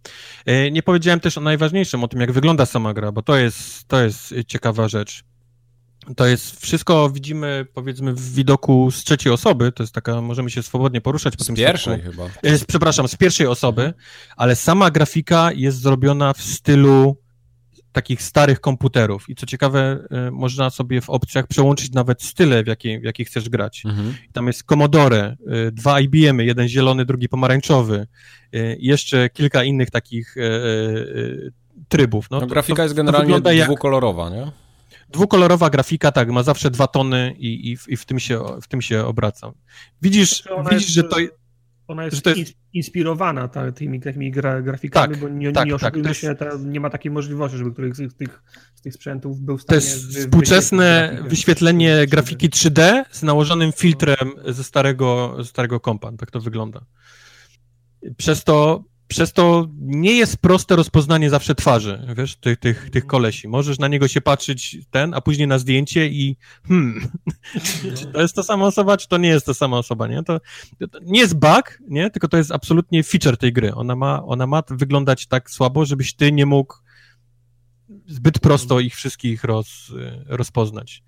[0.45, 3.88] E, nie powiedziałem też o najważniejszym, o tym, jak wygląda sama gra, bo to jest,
[3.88, 5.23] to jest ciekawa rzecz.
[6.15, 9.71] To jest wszystko widzimy, powiedzmy, w widoku z trzeciej osoby.
[9.71, 12.23] To jest taka, możemy się swobodnie poruszać po z tym pierwszej chyba.
[12.25, 13.93] E, przepraszam, z pierwszej osoby,
[14.38, 17.22] ale sama grafika jest zrobiona w stylu
[17.93, 19.29] takich starych komputerów.
[19.29, 23.25] I co ciekawe, y, można sobie w opcjach przełączyć nawet style, w jakie, w jakie
[23.25, 23.85] chcesz grać.
[23.85, 24.13] Mhm.
[24.33, 25.35] Tam jest Commodore,
[25.67, 28.07] y, dwa IBM, jeden zielony, drugi pomarańczowy,
[28.55, 30.35] y, jeszcze kilka innych takich
[31.87, 32.27] trybów.
[32.31, 34.33] No, no grafika to, jest generalnie dwukolorowa, jak...
[34.33, 34.51] nie?
[35.09, 38.67] Dwukolorowa grafika, tak, ma zawsze dwa tony i, i, w, i w, tym, się, w
[38.67, 39.51] tym się obraca.
[40.01, 41.17] Widzisz, widzisz że to
[41.93, 42.53] ona jest, jest...
[42.73, 46.19] inspirowana ta, tymi takimi gra, grafikami, tak, bo nie, tak, nie tak, jest...
[46.19, 48.41] się, ta, nie ma takiej możliwości, żeby któryś z tych,
[48.75, 49.81] z tych sprzętów był w stanie...
[49.81, 56.31] To jest współczesne wyświetlenie grafiki 3D z nałożonym filtrem ze starego, ze starego kompa, tak
[56.31, 56.85] to wygląda.
[58.17, 63.47] Przez to przez to nie jest proste rozpoznanie zawsze twarzy, wiesz, tych, tych, tych kolesi.
[63.47, 67.07] Możesz na niego się patrzeć ten, a później na zdjęcie i hmm,
[67.97, 70.23] czy to jest ta sama osoba, czy to nie jest ta sama osoba, nie?
[70.23, 70.39] To,
[70.91, 72.09] to, nie jest bug, nie?
[72.09, 73.73] Tylko to jest absolutnie feature tej gry.
[73.73, 76.75] Ona ma, ona ma wyglądać tak słabo, żebyś ty nie mógł
[78.07, 79.91] zbyt prosto ich wszystkich roz,
[80.25, 81.03] rozpoznać.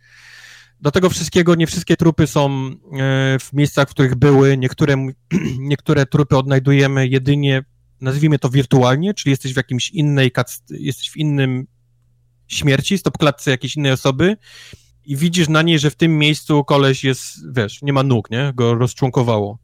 [0.82, 4.58] Do tego wszystkiego nie wszystkie trupy są e, w miejscach, w których były.
[4.58, 4.96] Niektóre,
[5.60, 7.64] niektóre trupy odnajdujemy jedynie
[8.06, 10.32] nazwijmy to wirtualnie, czyli jesteś w jakimś innej,
[10.70, 11.68] jesteś w innym
[12.48, 14.38] śmierci, stop klatce jakiejś innej osoby
[15.06, 18.52] i widzisz na niej, że w tym miejscu koleś jest, wiesz, nie ma nóg, nie?
[18.56, 19.60] Go rozczłonkowało.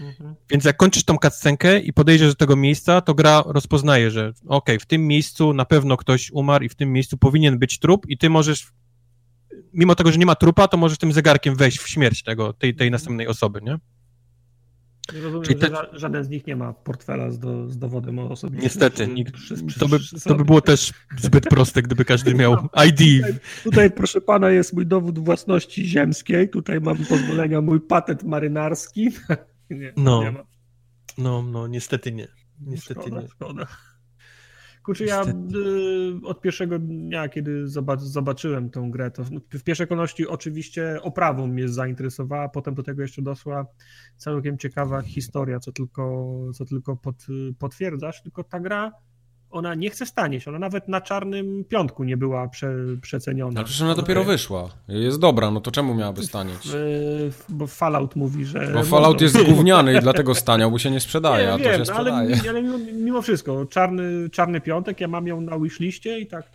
[0.00, 0.34] Mhm.
[0.50, 4.44] Więc jak kończysz tą cutscenkę i podejdziesz do tego miejsca, to gra rozpoznaje, że okej,
[4.46, 8.06] okay, w tym miejscu na pewno ktoś umarł i w tym miejscu powinien być trup
[8.08, 8.66] i ty możesz,
[9.72, 12.74] mimo tego, że nie ma trupa, to możesz tym zegarkiem wejść w śmierć tego, tej,
[12.74, 13.78] tej następnej osoby, nie?
[15.12, 15.66] Rozumiem, Czyli te...
[15.66, 18.64] że żaden z nich nie ma portfela z, do, z dowodem osobistym.
[18.64, 19.34] Niestety, nikt,
[19.80, 22.54] to, by, to by było też zbyt proste, gdyby każdy miał
[22.88, 22.98] ID.
[22.98, 29.10] Tutaj, tutaj, proszę pana, jest mój dowód własności ziemskiej, tutaj mam pozwolenia, mój patent marynarski.
[29.70, 30.34] Nie, no, nie
[31.18, 32.28] no, no, niestety nie.
[32.60, 33.28] Niestety szkoda, nie.
[33.28, 33.66] Szkoda.
[34.88, 41.02] Kurczę, ja y, od pierwszego dnia, kiedy zobaczyłem tą grę, to w pierwszej kolejności oczywiście
[41.02, 43.66] oprawą mnie zainteresowała, potem do tego jeszcze doszła
[44.16, 47.26] całkiem ciekawa historia, co tylko, co tylko pod,
[47.58, 48.92] potwierdzasz, tylko ta gra
[49.50, 53.52] ona nie chce stanieć, ona nawet na czarnym piątku nie była prze, przeceniona.
[53.56, 54.68] Ale przecież ona dopiero wyszła.
[54.88, 56.68] Jest dobra, no to czemu miałaby stanieć?
[57.48, 58.70] bo Fallout mówi, że...
[58.74, 61.78] Bo Fallout jest gówniany i dlatego staniał, bo się nie sprzedaje, nie, a wiem, to
[61.78, 62.36] się sprzedaje.
[62.40, 66.46] Ale, ale mimo, mimo, wszystko, czarny, czarny piątek, ja mam ją na wishliście i tak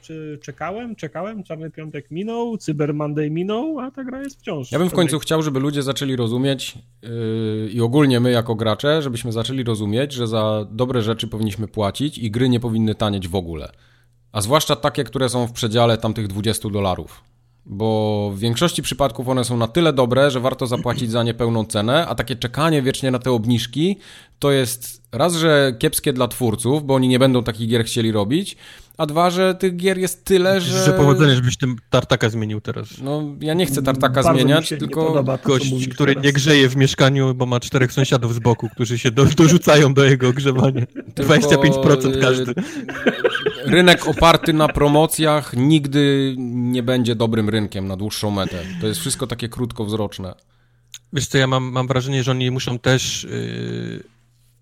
[0.41, 4.72] czekałem, czekałem, czarny piątek minął, Cyber Monday minął, a ta gra jest wciąż.
[4.72, 7.10] Ja bym w końcu chciał, żeby ludzie zaczęli rozumieć yy,
[7.74, 12.32] i ogólnie my jako gracze, żebyśmy zaczęli rozumieć, że za dobre rzeczy powinniśmy płacić i
[12.32, 13.72] gry nie powinny tanieć w ogóle.
[14.32, 17.24] A zwłaszcza takie, które są w przedziale tamtych 20 dolarów.
[17.66, 21.66] Bo w większości przypadków one są na tyle dobre, że warto zapłacić za nie pełną
[21.66, 23.98] cenę, a takie czekanie wiecznie na te obniżki
[24.40, 28.58] to jest raz, że kiepskie dla twórców, bo oni nie będą takich gier chcieli robić,
[28.98, 30.86] a dwa, że tych gier jest tyle, że...
[30.86, 32.88] Że powodzenie, żebyś tym tartaka zmienił teraz.
[33.02, 35.06] No, ja nie chcę tartaka Bardzo zmieniać, tylko...
[35.06, 36.26] Podoba, to, Gość, który teraz.
[36.26, 40.03] nie grzeje w mieszkaniu, bo ma czterech sąsiadów z boku, którzy się do, dorzucają do
[40.03, 40.86] jego ogrzewania.
[41.15, 41.34] Tylko...
[41.34, 42.53] 25% każdy.
[43.65, 48.64] Rynek oparty na promocjach nigdy nie będzie dobrym rynkiem na dłuższą metę.
[48.82, 50.36] To jest wszystko takie krótkowzroczne.
[51.14, 53.24] Wiesz co, ja mam, mam wrażenie, że oni muszą też...
[53.24, 54.14] Yy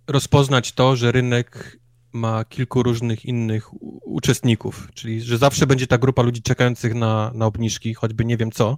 [0.08, 1.78] rozpoznać to, że rynek
[2.14, 7.46] ma kilku różnych innych uczestników, czyli że zawsze będzie ta grupa ludzi czekających na, na
[7.46, 8.78] obniżki, choćby nie wiem co.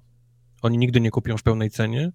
[0.61, 2.11] Oni nigdy nie kupią w pełnej cenie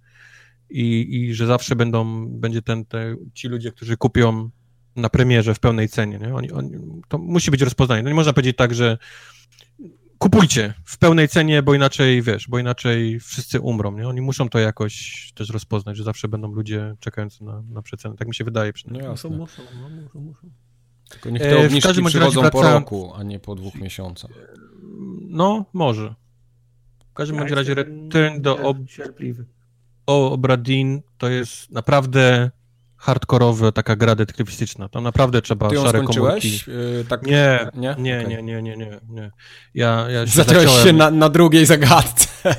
[0.70, 4.51] i, i że zawsze będą, będzie ten, te, ci ludzie, którzy kupią
[4.97, 6.19] na premierze w pełnej cenie.
[6.19, 6.35] Nie?
[6.35, 6.70] Oni, oni,
[7.09, 8.03] to musi być rozpoznanie.
[8.03, 8.99] No nie można powiedzieć tak, że
[10.19, 14.09] kupujcie w pełnej cenie, bo inaczej, wiesz, bo inaczej wszyscy umrą, nie?
[14.09, 18.16] Oni muszą to jakoś też rozpoznać, że zawsze będą ludzie czekający na, na przecenę.
[18.16, 19.05] Tak mi się wydaje przynajmniej.
[19.05, 19.31] No jasne.
[19.31, 20.51] Muszą, no, muszą, muszą.
[21.09, 24.30] Tylko niech te obniżki e, przychodzą po roku, a nie po dwóch miesiącach.
[25.28, 26.14] No, może.
[27.10, 28.76] W każdym ja razie Return do ob...
[30.06, 32.51] o Obradin to jest naprawdę
[32.97, 34.89] hardkorowa taka gra detektywistyczna.
[34.89, 36.60] Tam naprawdę trzeba Ty ją szare komórki.
[36.66, 37.26] Yy, tak...
[37.26, 38.28] Nie, nie, nie, okay.
[38.28, 39.30] nie, nie, nie, nie, nie.
[39.74, 40.86] Ja, ja się Zacząłeś zacząłem...
[40.86, 42.28] się na, na drugiej zagadce.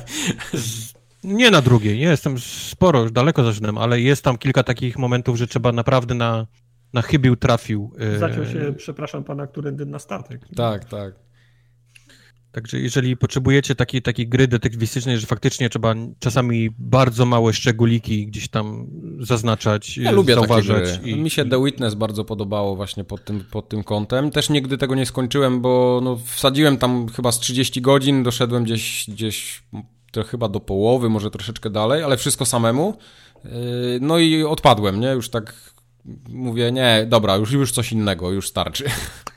[1.24, 5.36] Nie na drugiej, nie, jestem sporo, już daleko zaczynam, ale jest tam kilka takich momentów,
[5.36, 6.46] że trzeba naprawdę na,
[6.92, 7.92] na chybił trafił.
[8.14, 10.40] Y, Zaczął się, przepraszam pana, którędy na statek.
[10.56, 11.14] Tak, tak.
[12.52, 18.48] Także jeżeli potrzebujecie takiej, takiej gry detektywistycznej, że faktycznie trzeba czasami bardzo małe szczególiki gdzieś
[18.48, 18.86] tam
[19.20, 20.90] zaznaczać, ja lubię zauważać.
[20.90, 21.10] Takie gry.
[21.10, 21.16] I...
[21.16, 24.30] Mi się The Witness bardzo podobało właśnie pod tym, pod tym kątem.
[24.30, 29.04] Też nigdy tego nie skończyłem, bo no, wsadziłem tam chyba z 30 godzin, doszedłem gdzieś,
[29.08, 29.62] gdzieś
[30.12, 32.98] to chyba do połowy, może troszeczkę dalej, ale wszystko samemu.
[33.44, 33.50] Yy,
[34.00, 35.08] no i odpadłem, nie?
[35.08, 35.54] Już tak
[36.28, 38.84] mówię, nie, dobra, już, już coś innego, już starczy.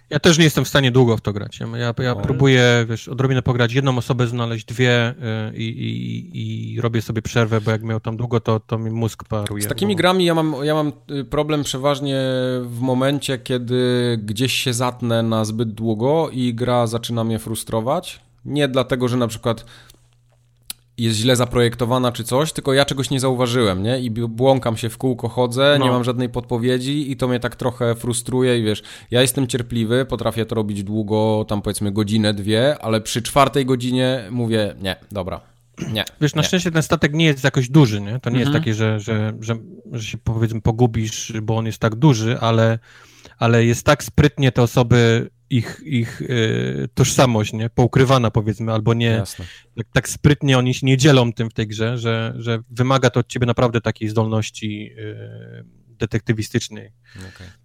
[0.09, 1.59] Ja też nie jestem w stanie długo w to grać.
[1.59, 6.81] Ja, ja, ja próbuję, wiesz, odrobinę pograć, jedną osobę znaleźć, dwie y, i, i, i,
[6.81, 9.63] robię sobie przerwę, bo jak miał tam długo, to, to mi mózg paruje.
[9.63, 9.97] Z takimi bo...
[9.97, 12.17] grami ja mam, ja mam y, problem przeważnie
[12.61, 18.19] w momencie, kiedy gdzieś się zatnę na zbyt długo i gra zaczyna mnie frustrować.
[18.45, 19.65] Nie dlatego, że na przykład
[20.97, 23.99] jest źle zaprojektowana czy coś, tylko ja czegoś nie zauważyłem, nie?
[23.99, 25.85] I błąkam się w kółko, chodzę, no.
[25.85, 30.05] nie mam żadnej podpowiedzi i to mnie tak trochę frustruje i wiesz, ja jestem cierpliwy,
[30.05, 35.41] potrafię to robić długo, tam powiedzmy godzinę, dwie, ale przy czwartej godzinie mówię, nie, dobra,
[35.93, 36.03] nie.
[36.21, 36.47] Wiesz, na nie.
[36.47, 38.19] szczęście ten statek nie jest jakoś duży, nie?
[38.19, 38.39] To nie mhm.
[38.39, 39.55] jest takie, że, że, że,
[39.91, 42.79] że się powiedzmy pogubisz, bo on jest tak duży, ale,
[43.37, 47.69] ale jest tak sprytnie te osoby ich, ich y, tożsamość, nie?
[47.69, 49.23] Poukrywana powiedzmy, albo nie
[49.77, 53.19] tak, tak, sprytnie oni się nie dzielą tym w tej grze, że, że wymaga to
[53.19, 56.91] od ciebie naprawdę takiej zdolności y, detektywistycznej.
[57.15, 57.62] Okay.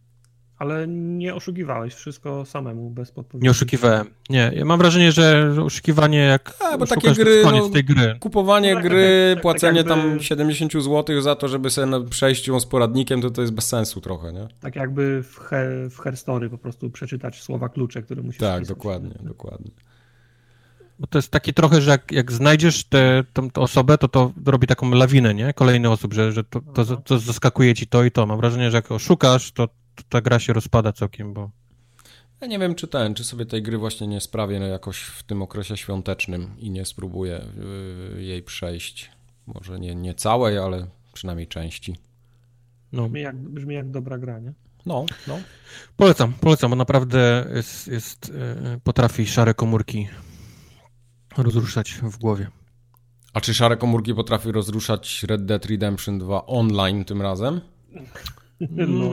[0.58, 3.44] Ale nie oszukiwałeś wszystko samemu, bez podpowiedzi.
[3.44, 4.06] Nie oszukiwałem.
[4.30, 8.16] Nie, ja mam wrażenie, że oszukiwanie jak A, bo takie gry, koniec no, tej gry.
[8.20, 10.10] Kupowanie no, gry, tak, tak, płacenie tak jakby...
[10.10, 13.66] tam 70 zł za to, żeby sobie przejść ją z poradnikiem, to to jest bez
[13.66, 14.48] sensu trochę, nie?
[14.60, 19.14] Tak jakby w, he, w Herstory po prostu przeczytać słowa klucze, które musisz Tak, dokładnie,
[19.20, 19.70] dokładnie.
[20.98, 23.24] Bo to jest takie trochę, że jak, jak znajdziesz tę
[23.54, 25.52] osobę, to to robi taką lawinę, nie?
[25.54, 28.26] Kolejnych osób, że, że to, to, to zaskakuje ci to i to.
[28.26, 29.68] Mam wrażenie, że jak oszukasz, to
[30.02, 31.50] ta gra się rozpada całkiem, bo...
[32.40, 35.22] Ja nie wiem, czy ten, czy sobie tej gry właśnie nie sprawię no jakoś w
[35.22, 37.44] tym okresie świątecznym i nie spróbuję
[38.14, 39.10] yy, jej przejść.
[39.46, 41.96] Może nie, nie całej, ale przynajmniej części.
[42.92, 43.02] No.
[43.02, 44.52] Brzmi, jak, brzmi jak dobra gra, nie?
[44.86, 45.38] No, no.
[45.96, 50.08] Polecam, polecam, bo naprawdę jest, jest, yy, potrafi szare komórki
[51.36, 52.50] rozruszać w głowie.
[53.32, 57.60] A czy szare komórki potrafi rozruszać Red Dead Redemption 2 online tym razem?
[58.60, 59.10] No.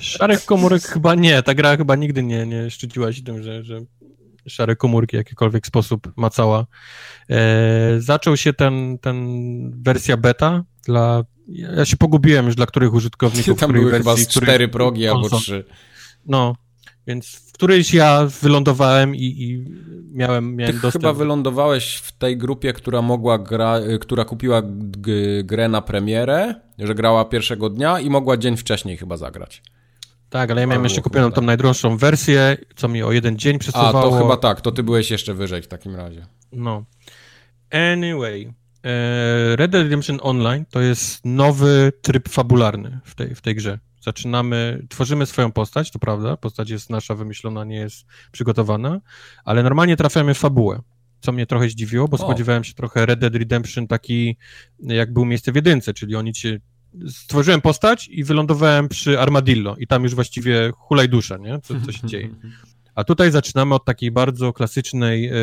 [0.00, 1.42] Szarych komórek chyba nie.
[1.42, 3.80] Ta gra chyba nigdy nie, nie szczyciła się tym, że, że
[4.48, 6.66] szare komórki w jakikolwiek sposób macała.
[7.30, 11.24] E, zaczął się ten, ten wersja beta dla...
[11.48, 13.60] Ja się pogubiłem już dla których użytkowników.
[13.60, 15.64] Tam były wersji, chyba z cztery progi albo trzy.
[16.26, 16.56] No,
[17.06, 19.64] więc w którejś ja wylądowałem i, i
[20.12, 21.02] miałem, miałem Ty dostęp.
[21.02, 24.62] chyba wylądowałeś w tej grupie, która mogła gra, która kupiła
[25.44, 29.62] grę na premierę, że grała pierwszego dnia i mogła dzień wcześniej chyba zagrać.
[30.30, 33.98] Tak, ale ja miałem jeszcze kupioną tą najdroższą wersję, co mi o jeden dzień przesuwało.
[33.98, 36.26] A, to chyba tak, to ty byłeś jeszcze wyżej w takim razie.
[36.52, 36.84] No.
[37.70, 38.52] Anyway,
[39.56, 43.78] Red Dead Redemption Online to jest nowy tryb fabularny w tej, w tej grze.
[44.00, 49.00] Zaczynamy, tworzymy swoją postać, to prawda, postać jest nasza wymyślona, nie jest przygotowana,
[49.44, 50.80] ale normalnie trafiamy w fabułę,
[51.20, 52.18] co mnie trochę zdziwiło, bo o.
[52.20, 54.36] spodziewałem się trochę Red Dead Redemption taki,
[54.78, 56.60] jak był miejsce w jedynce, czyli oni cię
[57.08, 61.60] stworzyłem postać i wylądowałem przy Armadillo i tam już właściwie hulaj dusza, nie?
[61.60, 62.28] Co, co się dzieje.
[62.96, 65.34] A tutaj zaczynamy od takiej bardzo klasycznej, y,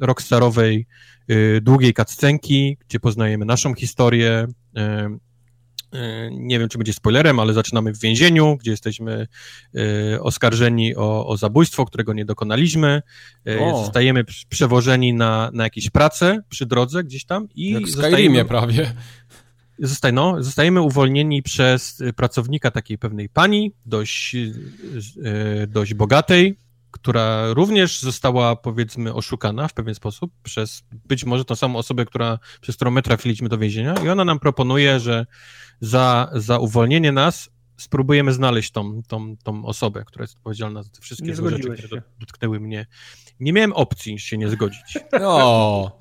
[0.00, 0.86] rockstarowej,
[1.30, 4.46] y, długiej cutscenki, gdzie poznajemy naszą historię,
[4.78, 4.80] y,
[5.92, 9.26] E, nie wiem, czy będzie spoilerem, ale zaczynamy w więzieniu, gdzie jesteśmy
[10.14, 13.02] e, oskarżeni o, o zabójstwo, którego nie dokonaliśmy.
[13.46, 13.84] E, o.
[13.84, 18.92] Zostajemy przewożeni na, na jakieś prace przy drodze gdzieś tam i Jak w zostajemy, prawie.
[19.78, 24.36] Zostaj, no, zostajemy uwolnieni przez pracownika takiej pewnej pani, dość,
[25.68, 26.56] dość bogatej,
[26.96, 32.38] która również została, powiedzmy, oszukana w pewien sposób przez być może tą samą osobę, która,
[32.60, 35.26] przez którą my trafiliśmy do więzienia i ona nam proponuje, że
[35.80, 41.00] za, za uwolnienie nas spróbujemy znaleźć tą, tą, tą osobę, która jest odpowiedzialna za te
[41.00, 42.02] wszystkie złe rzeczy, które się.
[42.18, 42.86] dotknęły mnie.
[43.40, 44.98] Nie miałem opcji się nie zgodzić.
[45.20, 45.98] O.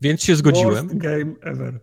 [0.00, 0.88] Więc się zgodziłem.
[0.88, 1.80] Worst game ever.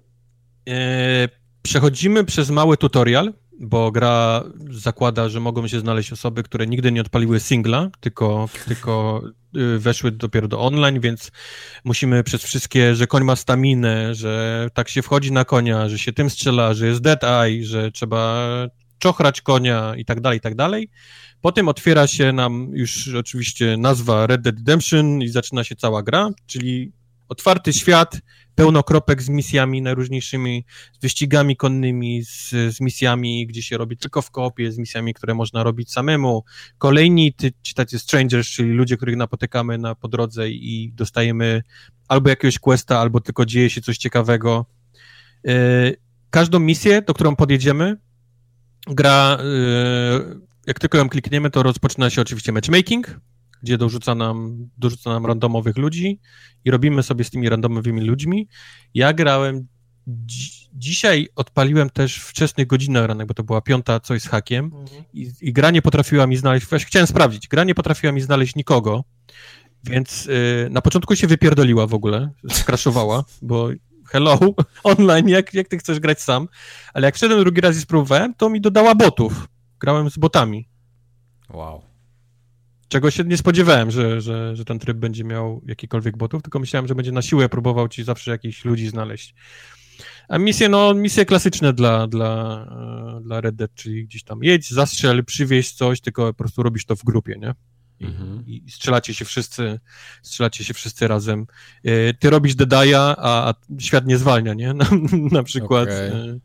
[0.69, 1.29] E,
[1.61, 7.01] przechodzimy przez mały tutorial, bo gra zakłada, że mogą się znaleźć osoby, które nigdy nie
[7.01, 9.21] odpaliły singla, tylko, tylko
[9.57, 11.31] y, weszły dopiero do online, więc
[11.83, 16.13] musimy przez wszystkie, że koń ma staminę, że tak się wchodzi na konia, że się
[16.13, 18.47] tym strzela, że jest dead eye, że trzeba
[18.99, 20.89] czochrać konia i tak dalej, i tak dalej.
[21.41, 26.29] Potem otwiera się nam już oczywiście nazwa Red Dead Redemption i zaczyna się cała gra,
[26.45, 26.91] czyli
[27.29, 28.21] otwarty świat,
[28.55, 34.21] pełno kropek z misjami najróżniejszymi, z wyścigami konnymi, z, z misjami, gdzie się robi tylko
[34.21, 36.43] w kopie, z misjami, które można robić samemu.
[36.77, 41.61] Kolejni ty, ci tacy strangers, czyli ludzie, których napotykamy na po drodze i dostajemy
[42.07, 44.65] albo jakiegoś questa, albo tylko dzieje się coś ciekawego.
[45.43, 45.53] Yy,
[46.29, 47.97] każdą misję, do którą podjedziemy,
[48.87, 53.19] gra, yy, jak tylko ją klikniemy, to rozpoczyna się oczywiście matchmaking,
[53.63, 56.19] gdzie dorzuca nam, dorzuca nam randomowych ludzi
[56.65, 58.47] i robimy sobie z tymi randomowymi ludźmi.
[58.93, 59.67] Ja grałem
[60.07, 65.03] dzi dzisiaj odpaliłem też wczesnych godzinach ranek, bo to była piąta coś z hakiem mhm.
[65.13, 68.55] i, i, gra nie potrafiła mi znaleźć, właśnie chciałem sprawdzić, gra nie potrafiła mi znaleźć
[68.55, 69.03] nikogo,
[69.83, 73.69] więc y, na początku się wypierdoliła w ogóle, skraszowała, bo
[74.07, 74.39] hello,
[74.83, 76.47] online, jak, jak ty chcesz grać sam,
[76.93, 79.47] ale jak wszedłem drugi raz i spróbowałem, to mi dodała botów.
[79.79, 80.69] Grałem z botami.
[81.49, 81.88] Wow.
[82.89, 86.87] Czego się nie spodziewałem, że, że, że ten tryb będzie miał jakikolwiek botów, tylko myślałem,
[86.87, 89.35] że będzie na siłę próbował ci zawsze jakichś ludzi znaleźć.
[90.29, 92.65] A misje, no, misje klasyczne dla, dla,
[93.17, 96.85] e, dla Red Dead, czyli gdzieś tam jedź, zastrzel, przywieź coś, tylko po prostu robisz
[96.85, 97.53] to w grupie, nie?
[97.99, 98.43] I, mhm.
[98.47, 99.79] i, strzelacie się wszyscy,
[100.23, 101.45] strzelacie się wszyscy razem.
[101.83, 104.73] E, ty robisz Dedaja, a, a świat nie zwalnia, nie?
[104.79, 104.85] Na,
[105.31, 106.39] na przykład okay.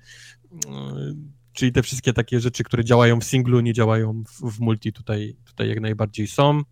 [1.55, 5.37] Czyli te wszystkie takie rzeczy, które działają w singlu, nie działają w, w multi, tutaj,
[5.45, 6.63] tutaj jak najbardziej są.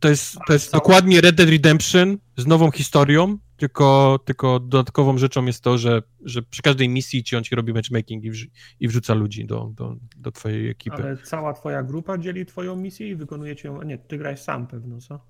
[0.00, 5.44] To jest, to jest dokładnie Red Dead Redemption z nową historią, tylko, tylko dodatkową rzeczą
[5.44, 8.46] jest to, że, że przy każdej misji ci on ci robi matchmaking i, wrz
[8.80, 11.02] i wrzuca ludzi do, do, do twojej ekipy.
[11.02, 13.80] Ale cała twoja grupa dzieli twoją misję i wykonujecie ją...
[13.80, 15.20] A nie, ty grałeś sam pewno, co?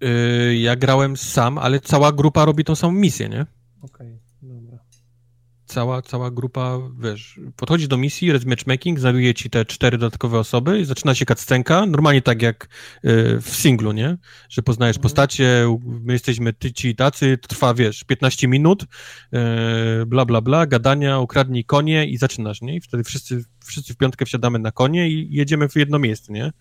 [0.00, 3.46] Yy, ja grałem sam, ale cała grupa robi tą samą misję, nie?
[3.82, 4.29] Okej, okay.
[5.70, 10.80] Cała, cała grupa, wiesz, podchodzi do misji, jest matchmaking, znajduje ci te cztery dodatkowe osoby
[10.80, 14.16] i zaczyna się cutscenka, normalnie tak jak y, w singlu, nie?
[14.48, 15.02] Że poznajesz mhm.
[15.02, 18.86] postacie, my jesteśmy ty, ci i tacy, to trwa, wiesz, 15 minut, y,
[20.06, 22.76] bla, bla, bla, gadania, ukradnij konie i zaczynasz, nie?
[22.76, 26.52] I wtedy wszyscy, wszyscy w piątkę wsiadamy na konie i jedziemy w jedno miejsce, nie?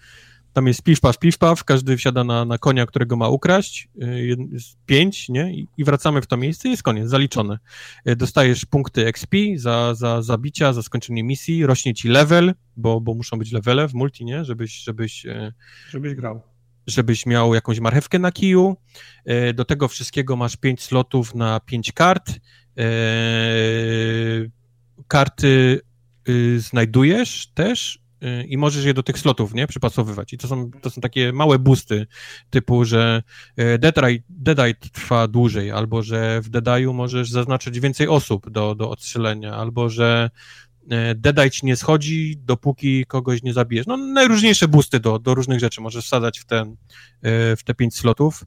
[0.53, 5.29] Tam jest piw-paw, piw-paw, każdy wsiada na, na konia, którego ma ukraść, y, jest pięć,
[5.29, 5.53] nie?
[5.77, 7.59] I wracamy w to miejsce i jest koniec, zaliczone.
[8.07, 13.13] Y, dostajesz punkty XP za, za zabicia, za skończenie misji, rośnie ci level, bo, bo
[13.13, 14.45] muszą być levele w multi, nie?
[14.45, 15.25] Żebyś, żebyś...
[15.25, 15.53] Y,
[15.89, 16.41] żebyś grał.
[16.87, 18.77] Żebyś miał jakąś marchewkę na kiju.
[19.53, 22.39] Do tego wszystkiego masz pięć slotów na pięć kart.
[25.07, 25.81] Karty
[26.57, 27.99] znajdujesz też
[28.47, 30.33] i możesz je do tych slotów, nie, przypasowywać.
[30.33, 32.07] I to są, to są takie małe boosty,
[32.49, 33.23] typu, że
[33.57, 33.77] e,
[34.29, 39.89] Deadeye trwa dłużej, albo że w Deadeye'u możesz zaznaczyć więcej osób do, do odstrzelenia, albo
[39.89, 40.29] że
[40.89, 43.87] e, Deadeye ci nie schodzi, dopóki kogoś nie zabijesz.
[43.87, 46.75] No, najróżniejsze boosty do, do różnych rzeczy możesz wsadzać w, ten,
[47.21, 48.45] e, w te pięć slotów.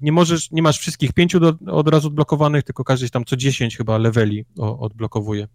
[0.00, 3.76] Nie możesz, nie masz wszystkich pięciu do, od razu odblokowanych, tylko każdy tam co dziesięć
[3.76, 5.48] chyba leveli odblokowuje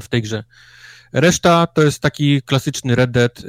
[0.00, 0.44] w tej grze.
[1.18, 3.40] Reszta to jest taki klasyczny Red Dead.
[3.40, 3.44] Y,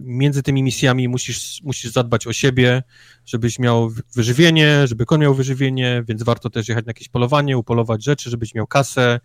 [0.00, 2.82] między tymi misjami musisz, musisz zadbać o siebie,
[3.30, 8.04] żebyś miał wyżywienie, żeby kon miał wyżywienie, więc warto też jechać na jakieś polowanie, upolować
[8.04, 9.20] rzeczy, żebyś miał kasę.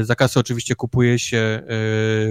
[0.00, 1.62] Y, za kasę oczywiście kupuje się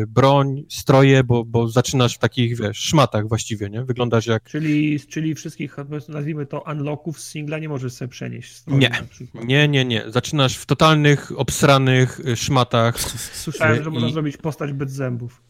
[0.01, 3.83] y, broń, stroje, bo, bo zaczynasz w takich, wiesz, szmatach właściwie, nie?
[3.83, 4.43] Wyglądasz jak...
[4.43, 5.75] Czyli, czyli wszystkich,
[6.09, 8.63] nazwijmy to, unlocków z singla nie możesz sobie przenieść.
[8.67, 8.91] Nie,
[9.33, 10.03] nie, nie, nie.
[10.07, 12.99] Zaczynasz w totalnych, obsranych szmatach.
[13.43, 15.41] Słyszałem, że można zrobić postać bez zębów.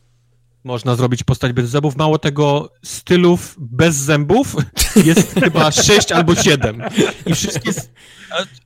[0.63, 1.95] Można zrobić postać bez zębów.
[1.95, 4.55] Mało tego, stylów bez zębów
[5.05, 6.83] jest chyba sześć albo siedem.
[7.25, 7.71] I wszystkie.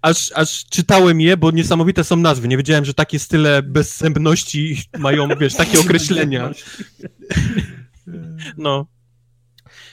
[0.02, 2.48] Aż, aż czytałem je, bo niesamowite są nazwy.
[2.48, 6.52] Nie wiedziałem, że takie style bezzębności mają, wiesz, takie określenia.
[8.58, 8.88] No.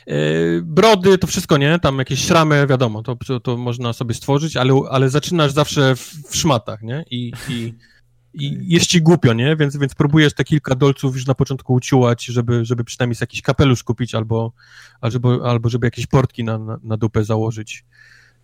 [0.06, 0.16] E,
[0.62, 1.78] brody, to wszystko, nie?
[1.78, 6.36] Tam jakieś szramy, wiadomo, to, to można sobie stworzyć, ale, ale zaczynasz zawsze w, w
[6.36, 7.04] szmatach, nie?
[7.10, 7.74] I, i
[8.34, 9.56] i jest ci głupio, nie?
[9.56, 13.82] Więc, więc próbujesz te kilka dolców już na początku uciułać, żeby, żeby przynajmniej jakiś kapelusz
[13.82, 14.52] kupić albo,
[15.00, 17.84] albo, albo żeby jakieś portki na, na, na dupę założyć.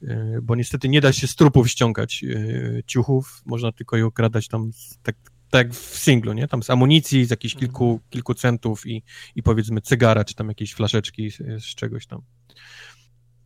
[0.02, 4.48] E, bo niestety nie da się z trupów ściągać e, ciuchów, można tylko je ukradać
[4.48, 4.70] tam
[5.02, 5.16] tak,
[5.50, 6.48] tak w singlu, nie?
[6.48, 8.10] Tam z amunicji, z jakichś kilku, mhm.
[8.10, 9.02] kilku centów i,
[9.36, 12.22] i powiedzmy cygara, czy tam jakieś flaszeczki z, z czegoś tam.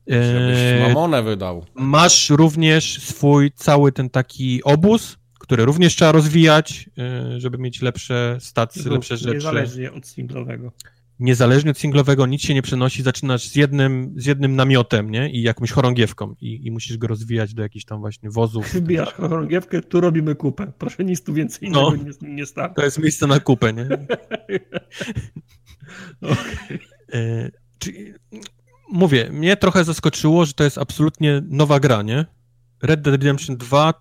[0.06, 1.64] Żebyś e, mamonę wydał.
[1.74, 6.90] Masz również swój cały ten taki obóz, które również trzeba rozwijać,
[7.36, 9.34] y, żeby mieć lepsze stacje, lepsze rzeczy.
[9.34, 10.72] Niezależnie od singlowego.
[11.18, 15.30] Niezależnie od singlowego nic się nie przenosi, zaczynasz z jednym, z jednym namiotem, nie?
[15.30, 18.72] I jakąś chorągiewką i, i musisz go rozwijać do jakichś tam właśnie wozów.
[18.72, 20.72] Wybijasz chorągiewkę, tu robimy kupę.
[20.78, 22.44] Proszę nic tu więcej no, nie, nie
[22.76, 23.88] To jest miejsce na kupę, nie?
[26.20, 26.78] okay.
[27.12, 27.50] E,
[28.88, 32.26] mówię, mnie trochę zaskoczyło, że to jest absolutnie nowa gra, nie?
[32.82, 33.94] Red Dead Redemption 2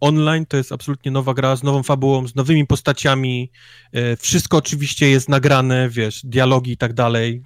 [0.00, 3.50] online to jest absolutnie nowa gra z nową fabułą, z nowymi postaciami.
[3.92, 7.42] E, wszystko oczywiście jest nagrane, wiesz, dialogi i tak dalej.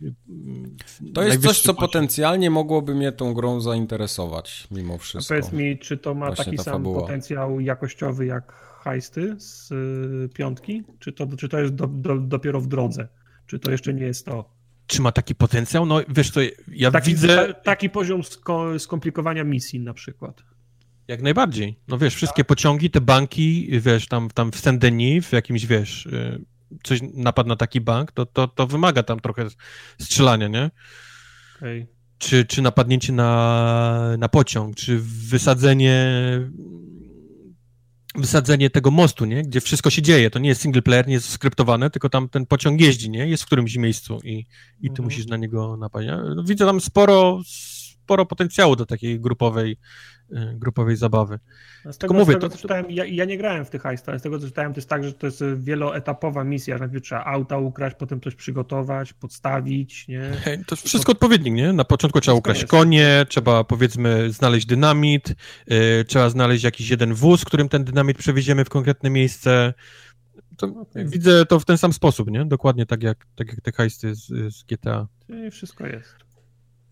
[1.14, 5.34] To jest coś, co potencjalnie mogłoby mnie tą grą zainteresować, mimo wszystko.
[5.34, 7.00] A powiedz mi, czy to ma Właśnie taki sam fabuła.
[7.00, 8.52] potencjał jakościowy jak
[8.84, 10.84] heisty z y, piątki?
[10.98, 13.08] Czy to, czy to jest do, do, dopiero w drodze?
[13.46, 14.60] Czy to jeszcze nie jest to?
[14.86, 15.86] Czy ma taki potencjał?
[15.86, 17.54] No wiesz co, ja taki, widzę...
[17.62, 18.20] taki poziom
[18.78, 20.42] skomplikowania misji na przykład.
[21.10, 21.78] Jak najbardziej.
[21.88, 26.44] No wiesz, wszystkie pociągi, te banki, wiesz, tam, tam w Saint-Denis, w jakimś, wiesz, y,
[26.82, 29.46] coś napadł na taki bank, to, to, to wymaga tam trochę
[30.00, 30.70] strzelania, nie?
[31.56, 31.86] Okay.
[32.18, 36.06] Czy, czy napadnięcie na, na pociąg, czy wysadzenie
[38.14, 39.42] wysadzenie tego mostu, nie?
[39.42, 40.30] Gdzie wszystko się dzieje.
[40.30, 43.28] To nie jest single player, nie jest skryptowane, tylko tam ten pociąg jeździ, nie?
[43.28, 44.46] Jest w którymś miejscu i,
[44.80, 45.04] i ty mhm.
[45.04, 46.08] musisz na niego napaść.
[46.44, 47.40] Widzę tam sporo,
[48.10, 49.76] sporo potencjału do takiej grupowej
[50.32, 51.38] Y, grupowej zabawy.
[51.92, 52.48] Z tego, mówię, z tego, to...
[52.48, 54.78] co czytałem, ja, ja, nie grałem w tych heist, ale z tego co czytałem, to
[54.78, 59.12] jest tak, że to jest wieloetapowa misja, że najpierw trzeba auta ukraść, potem coś przygotować,
[59.12, 60.30] podstawić, nie?
[60.66, 61.72] To wszystko odpowiednik, nie?
[61.72, 62.70] Na początku trzeba ukraść jest.
[62.70, 65.34] konie, trzeba powiedzmy znaleźć dynamit,
[65.66, 69.74] yy, trzeba znaleźć jakiś jeden wóz, którym ten dynamit przewieziemy w konkretne miejsce.
[70.56, 71.04] To, okay.
[71.04, 72.44] Widzę to w ten sam sposób, nie?
[72.44, 75.06] Dokładnie tak jak, tak jak te heisty z, z GTA.
[75.28, 76.29] I wszystko jest.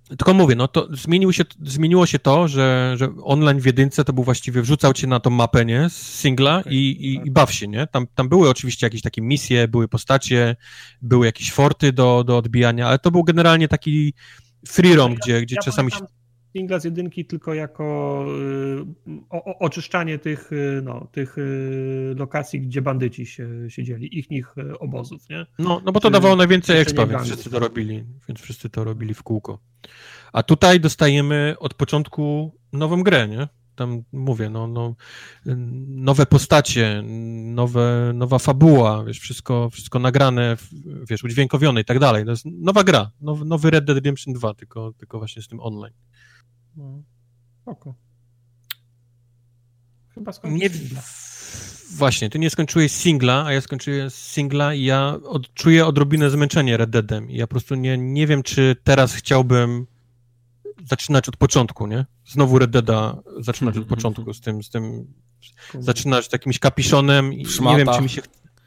[0.09, 4.13] Tylko mówię, no to zmienił się, zmieniło się to, że, że online w jedynce to
[4.13, 7.27] był właściwie, wrzucał cię na tą mapę, nie, z singla okay, i, i, tak.
[7.27, 7.87] i, baw się, nie?
[7.87, 10.57] Tam, tam były oczywiście jakieś takie misje, były postacie,
[11.03, 14.15] były jakieś forty do, do odbijania, ale to był generalnie taki
[14.67, 15.99] free roam, ja, gdzie, gdzie ja czasami się...
[16.57, 18.25] Singla z jedynki tylko jako
[19.09, 24.55] y, o, oczyszczanie tych, y, no, tych y, lokacji, gdzie bandyci się, siedzieli, ich nich
[24.79, 25.47] obozów, nie?
[25.59, 29.15] No, no bo to dawało najwięcej expa, więc wszyscy to robili, więc wszyscy to robili
[29.15, 29.59] w kółko.
[30.33, 33.49] A tutaj dostajemy od początku nową grę, nie?
[33.75, 34.95] Tam mówię, no, no
[35.87, 37.03] nowe postacie,
[37.45, 40.57] nowe, nowa fabuła, wiesz, wszystko, wszystko nagrane,
[41.11, 42.25] wiesz, udźwiękowione i tak dalej.
[42.25, 45.61] To jest nowa gra, nowy, nowy Red Dead Redemption 2, tylko, tylko właśnie z tym
[45.61, 45.95] online.
[46.79, 47.03] No,
[47.67, 47.95] oko.
[50.15, 50.71] Chyba nie,
[51.97, 56.77] Właśnie, ty nie skończyłeś singla, a ja skończyłem singla i ja od, czuję odrobinę zmęczenie
[56.77, 59.87] Red Deadem i ja po prostu nie, nie wiem, czy teraz chciałbym
[60.85, 62.07] zaczynać od początku, nie?
[62.27, 65.15] Znowu Red Deada zaczynać od początku z tym, z tym
[65.79, 68.23] zaczynać z jakimś kapiszonem i nie wiem, czy mi się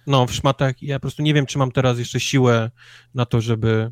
[0.07, 2.71] no, w szmatach ja po prostu nie wiem, czy mam teraz jeszcze siłę
[3.13, 3.91] na to, żeby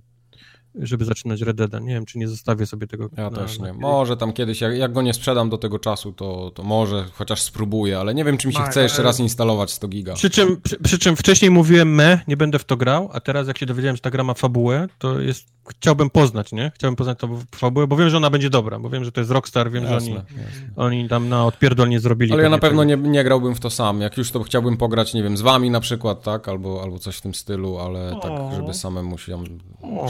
[0.76, 1.84] żeby zaczynać Red Dead.
[1.84, 3.10] Nie wiem, czy nie zostawię sobie tego.
[3.18, 3.66] Ja na, też nie.
[3.66, 3.74] Na...
[3.74, 7.41] Może tam kiedyś, jak, jak, go nie sprzedam do tego czasu, to, to może chociaż
[7.41, 10.14] spróbuję, ale nie wiem, czy mi się chce jeszcze raz instalować 100 giga.
[10.14, 13.48] Przy czym, przy, przy, czym wcześniej mówiłem me, nie będę w to grał, a teraz
[13.48, 16.72] jak się dowiedziałem, że ta gra ma fabułę, to jest, chciałbym poznać, nie?
[16.76, 19.32] Chciałbym poznać tą fabułę, bo wiem, że ona będzie dobra, bo wiem, że to jest
[19.32, 20.70] Rockstar, wiem, jasne, że oni, jasne.
[20.76, 22.34] oni tam na odpierdol nie zrobili.
[22.34, 24.02] Ale ja na pewno nie, nie grałbym w to sam.
[24.02, 26.48] Jak już to chciałbym pograć, nie wiem, z wami na przykład, tak?
[26.48, 28.20] Albo, albo coś w tym stylu, ale o.
[28.20, 29.44] tak, żeby samemu się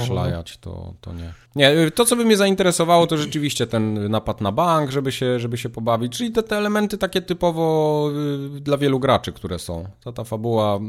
[0.06, 1.34] szlajać, to, to nie.
[1.56, 5.57] Nie, to co by mnie zainteresowało, to rzeczywiście ten napad na bank, żeby się, żeby
[5.57, 8.10] się pobawić, czyli te, te elementy takie typowo
[8.57, 9.86] y, dla wielu graczy, które są.
[10.03, 10.80] Ta, ta fabuła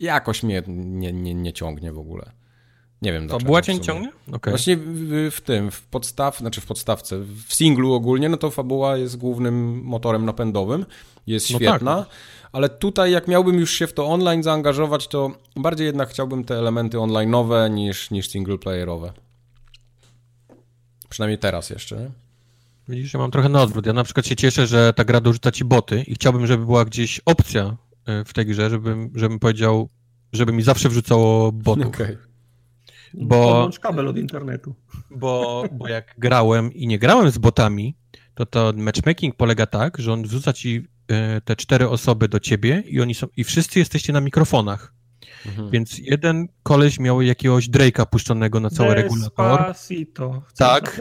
[0.00, 2.30] jakoś mnie nie, nie, nie ciągnie w ogóle.
[3.02, 3.40] Nie wiem dlaczego.
[3.40, 4.12] Fabuła cię nie ciągnie?
[4.32, 4.50] Okay.
[4.52, 8.96] Właśnie w, w, tym, w podstaw, znaczy w podstawce, w singlu ogólnie, no to fabuła
[8.96, 10.86] jest głównym motorem napędowym,
[11.26, 12.08] jest no świetna, tak.
[12.52, 16.58] ale tutaj jak miałbym już się w to online zaangażować, to bardziej jednak chciałbym te
[16.58, 19.12] elementy online'owe niż, niż singleplayerowe.
[21.08, 22.10] Przynajmniej teraz jeszcze, nie?
[22.88, 23.86] Widzisz, ja mam trochę na odwrót.
[23.86, 26.84] Ja na przykład się cieszę, że ta gra dorzuca ci boty i chciałbym, żeby była
[26.84, 27.76] gdzieś opcja
[28.06, 29.88] e, w tej grze, żebym, żebym powiedział,
[30.32, 31.86] żeby mi zawsze wrzucało botów.
[31.94, 32.18] Okay.
[33.14, 34.74] Bo, Podłącz kabel od internetu.
[35.10, 37.96] Bo, bo jak grałem i nie grałem z botami,
[38.34, 42.82] to to matchmaking polega tak, że on wrzuca ci e, te cztery osoby do ciebie
[42.86, 44.94] i oni są, i wszyscy jesteście na mikrofonach.
[45.46, 45.70] Mhm.
[45.70, 49.58] Więc jeden koleś miał jakiegoś Drake'a puszczonego na cały regulator.
[49.58, 50.42] Despacito.
[50.56, 51.00] Tak,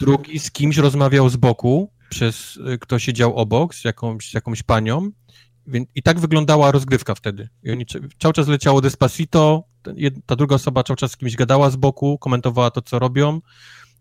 [0.00, 4.62] drugi z kimś rozmawiał z boku, przez y, kto siedział obok, z jakąś, z jakąś
[4.62, 5.10] panią.
[5.94, 7.48] I tak wyglądała rozgrywka wtedy.
[7.62, 7.86] I oni
[8.18, 9.64] cały czas leciało Despacito,
[10.26, 13.40] ta druga osoba cały czas z kimś gadała z boku, komentowała to, co robią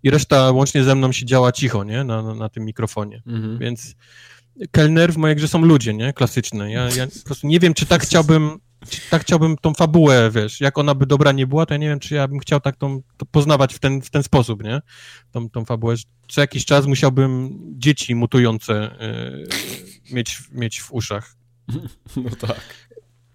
[0.03, 2.03] i reszta łącznie ze mną siedziała cicho, nie?
[2.03, 3.21] Na, na, na tym mikrofonie.
[3.25, 3.57] Mhm.
[3.57, 3.95] Więc
[4.71, 6.13] kelner w mojej grze są ludzie, nie?
[6.13, 6.71] Klasyczne.
[6.71, 8.59] Ja, ja po prostu nie wiem, czy tak chciałbym
[9.09, 11.99] tak chciałbym tą fabułę, wiesz, jak ona by dobra nie była, to ja nie wiem,
[11.99, 14.81] czy ja bym chciał tak tą, poznawać w ten, w ten sposób, nie?
[15.31, 15.95] Tą, tą fabułę.
[16.27, 19.47] Co jakiś czas musiałbym dzieci mutujące yy,
[20.15, 21.36] mieć, mieć w uszach.
[22.23, 22.61] No tak.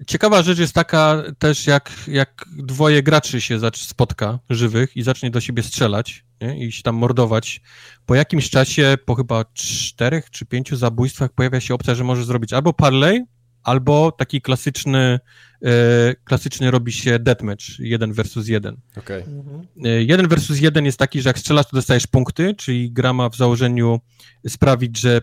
[0.06, 5.40] Ciekawa rzecz jest taka też, jak, jak dwoje graczy się spotka, żywych, i zacznie do
[5.40, 6.66] siebie strzelać nie?
[6.66, 7.60] i się tam mordować.
[8.06, 12.52] Po jakimś czasie, po chyba czterech czy pięciu zabójstwach pojawia się opcja, że może zrobić
[12.52, 13.24] albo parlay,
[13.62, 15.20] albo taki klasyczny,
[15.64, 18.76] e, klasyczny robi się deathmatch, jeden versus jeden.
[18.96, 19.24] Okay.
[19.24, 19.66] Mhm.
[19.84, 23.28] E, jeden versus jeden jest taki, że jak strzelasz, to dostajesz punkty, czyli gra ma
[23.28, 24.00] w założeniu
[24.48, 25.20] sprawić, że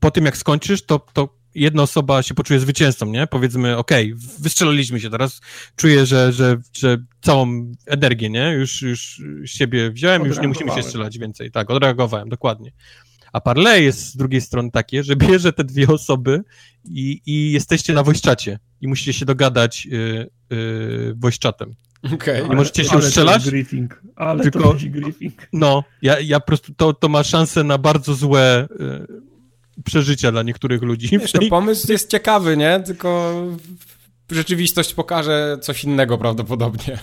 [0.00, 3.26] po tym jak skończysz, to, to jedna osoba się poczuje zwycięzcą, nie?
[3.26, 5.40] Powiedzmy, okej, okay, wystrzelaliśmy się, teraz
[5.76, 8.52] czuję, że, że, że całą energię, nie?
[8.52, 11.50] Już, już siebie wziąłem, już nie musimy się strzelać więcej.
[11.50, 12.72] Tak, odreagowałem, dokładnie.
[13.32, 16.42] A parlay jest z drugiej strony takie, że bierze te dwie osoby
[16.84, 18.36] i, i jesteście na voice
[18.80, 21.14] i musicie się dogadać yy, yy.
[22.14, 22.48] Okay.
[22.48, 23.50] Nie możecie się ale strzelać.
[23.50, 24.02] Griefing.
[24.16, 25.48] Ale tylko, to griefing.
[25.52, 29.29] No, ja, ja po prostu to, to ma szansę na bardzo złe yy,
[29.84, 31.08] przeżycia dla niektórych ludzi.
[31.18, 32.80] Wiesz, to pomysł jest ciekawy, nie?
[32.80, 33.34] Tylko
[34.30, 36.98] rzeczywistość pokaże coś innego prawdopodobnie.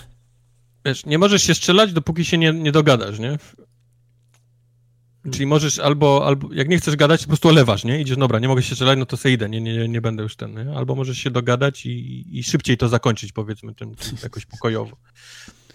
[0.84, 3.38] Wiesz, nie możesz się strzelać, dopóki się nie, nie dogadasz, nie?
[5.30, 8.00] Czyli możesz albo, albo, jak nie chcesz gadać, to po prostu olewasz, nie?
[8.00, 10.36] Idziesz, dobra, nie mogę się strzelać, no to se idę, nie, nie, nie będę już
[10.36, 10.76] ten, nie?
[10.76, 14.96] Albo możesz się dogadać i, i szybciej to zakończyć, powiedzmy, tym, tym jakoś pokojowo.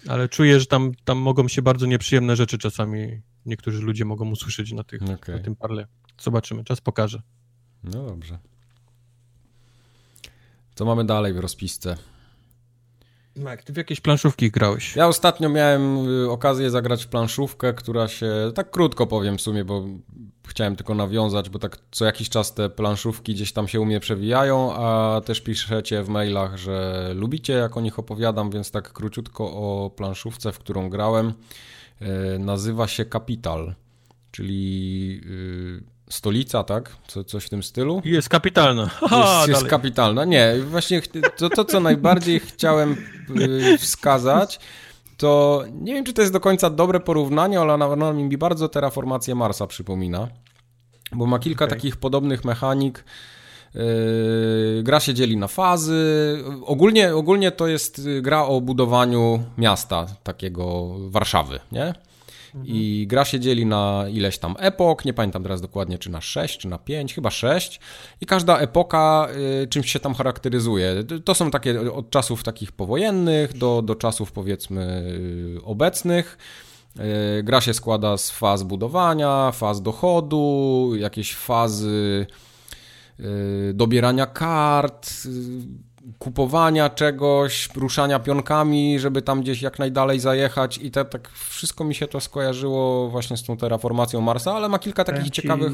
[0.08, 4.72] Ale czuję, że tam, tam mogą się bardzo nieprzyjemne rzeczy czasami niektórzy ludzie mogą usłyszeć
[4.72, 5.36] na, tych, okay.
[5.36, 5.88] na tym parle.
[6.22, 7.22] Zobaczymy, czas pokaże.
[7.84, 8.40] No dobrze.
[10.76, 11.98] Co mamy dalej w rozpisce?
[13.36, 14.96] Mak, ty w jakieś planszówki grałeś?
[14.96, 19.66] Ja ostatnio miałem y, okazję zagrać w planszówkę, która się, tak krótko powiem w sumie,
[19.66, 19.86] bo
[20.48, 24.00] chciałem tylko nawiązać, bo tak co jakiś czas te planszówki gdzieś tam się u mnie
[24.00, 29.44] przewijają, a też piszecie w mailach, że lubicie jak o nich opowiadam, więc tak króciutko
[29.46, 31.34] o planszówce, w którą grałem.
[32.36, 33.76] Y, nazywa się Capital,
[34.32, 36.96] czyli y, stolica, tak?
[37.08, 38.02] Co, coś w tym stylu.
[38.06, 38.90] Jest kapitalna.
[39.02, 40.26] Aha, jest, jest kapitalna.
[40.26, 41.02] Nie, właśnie
[41.38, 42.96] to, to co najbardziej chciałem
[43.40, 44.60] y, wskazać,
[45.18, 49.36] to nie wiem, czy to jest do końca dobre porównanie, ale ona mi bardzo terraformację
[49.36, 50.28] Marsa przypomina,
[51.12, 51.78] bo ma kilka okay.
[51.78, 53.06] takich podobnych mechanik.
[53.76, 56.44] Yy, gra się dzieli na fazy.
[56.66, 61.94] Ogólnie, ogólnie to jest gra o budowaniu miasta, takiego Warszawy, nie?
[62.64, 66.58] I gra się dzieli na ileś tam epok, nie pamiętam teraz dokładnie, czy na 6,
[66.58, 67.80] czy na 5, chyba 6.
[68.22, 69.28] I każda epoka
[69.64, 71.04] y, czymś się tam charakteryzuje.
[71.26, 75.04] To są takie od czasów takich powojennych do, do czasów powiedzmy
[75.58, 76.38] y, obecnych.
[77.40, 82.26] Y, gra się składa z faz budowania, faz dochodu, jakieś fazy
[83.74, 85.10] dobierania kart,
[86.20, 91.96] kupowania czegoś, ruszania pionkami, żeby tam gdzieś jak najdalej zajechać i te, tak wszystko mi
[91.96, 95.74] się to skojarzyło właśnie z tą terraformacją Marsa, ale ma kilka takich ciekawych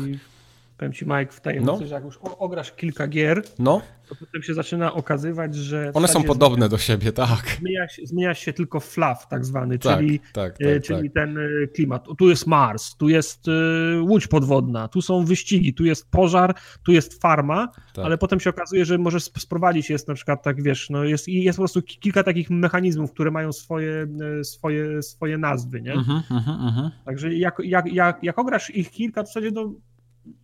[0.79, 1.87] powiem ci Mike w tajemnicy, no.
[1.87, 3.81] że jak już ograsz kilka gier, no.
[4.09, 5.91] To potem się zaczyna okazywać, że...
[5.93, 7.57] One są podobne zmienia, do siebie, tak.
[7.59, 11.13] Zmienia się, zmienia się tylko fluff tak zwany, tak, czyli, tak, tak, e, czyli tak.
[11.13, 12.07] ten e, klimat.
[12.17, 16.91] Tu jest Mars, tu jest e, łódź podwodna, tu są wyścigi, tu jest pożar, tu
[16.91, 18.05] jest farma, tak.
[18.05, 21.57] ale potem się okazuje, że możesz sprowadzić jest na przykład tak, wiesz, no jest, jest
[21.57, 24.07] po prostu kilka takich mechanizmów, które mają swoje,
[24.43, 25.93] swoje, swoje nazwy, nie?
[25.95, 26.89] Uh -huh, uh -huh.
[27.05, 29.73] Także jak, jak, jak, jak ograsz ich kilka, to w zasadzie no,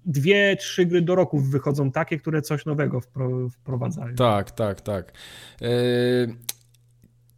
[0.06, 3.02] dwie, trzy gry do roku wychodzą takie, które coś nowego
[3.52, 4.16] wprowadzają.
[4.16, 5.14] Tak, tak, tak.
[5.62, 5.68] Yy...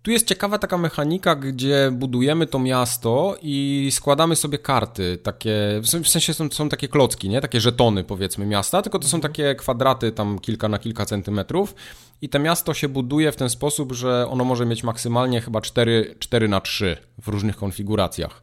[0.07, 6.07] Tu jest ciekawa taka mechanika, gdzie budujemy to miasto i składamy sobie karty, takie, w
[6.07, 7.41] sensie są, są takie klocki, nie?
[7.41, 9.33] Takie żetony powiedzmy miasta, tylko to są mhm.
[9.33, 11.75] takie kwadraty tam kilka na kilka centymetrów
[12.21, 16.15] i to miasto się buduje w ten sposób, że ono może mieć maksymalnie chyba 4,
[16.19, 18.41] 4 na 3 w różnych konfiguracjach.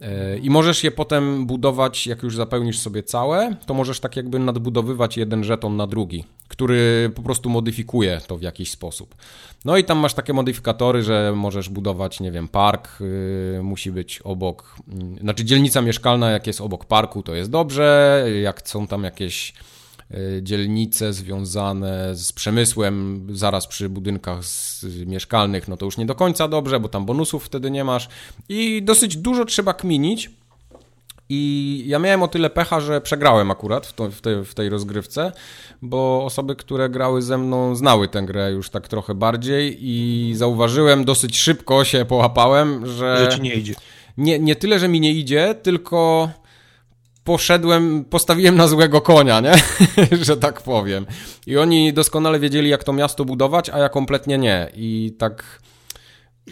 [0.00, 4.38] E, I możesz je potem budować, jak już zapełnisz sobie całe, to możesz tak jakby
[4.38, 9.14] nadbudowywać jeden żeton na drugi, który po prostu modyfikuje to w jakiś sposób.
[9.64, 14.20] No i tam masz takie modyfikatory, że możesz budować, nie wiem, park, yy, musi być
[14.20, 19.04] obok, yy, znaczy dzielnica mieszkalna, jak jest obok parku, to jest dobrze, jak są tam
[19.04, 19.52] jakieś
[20.42, 24.40] dzielnice związane z przemysłem zaraz przy budynkach
[25.06, 28.08] mieszkalnych, no to już nie do końca dobrze, bo tam bonusów wtedy nie masz
[28.48, 30.30] i dosyć dużo trzeba kminić.
[31.28, 34.68] I ja miałem o tyle pecha, że przegrałem akurat w, to, w, tej, w tej
[34.68, 35.32] rozgrywce,
[35.82, 41.04] bo osoby, które grały ze mną, znały tę grę już tak trochę bardziej i zauważyłem
[41.04, 43.16] dosyć szybko się połapałem, że.
[43.30, 43.74] Że ci nie idzie.
[44.18, 46.30] Nie, nie tyle, że mi nie idzie, tylko
[47.26, 49.54] poszedłem, postawiłem na złego konia, nie?
[50.26, 51.06] że tak powiem.
[51.46, 54.70] I oni doskonale wiedzieli, jak to miasto budować, a ja kompletnie nie.
[54.74, 55.60] I tak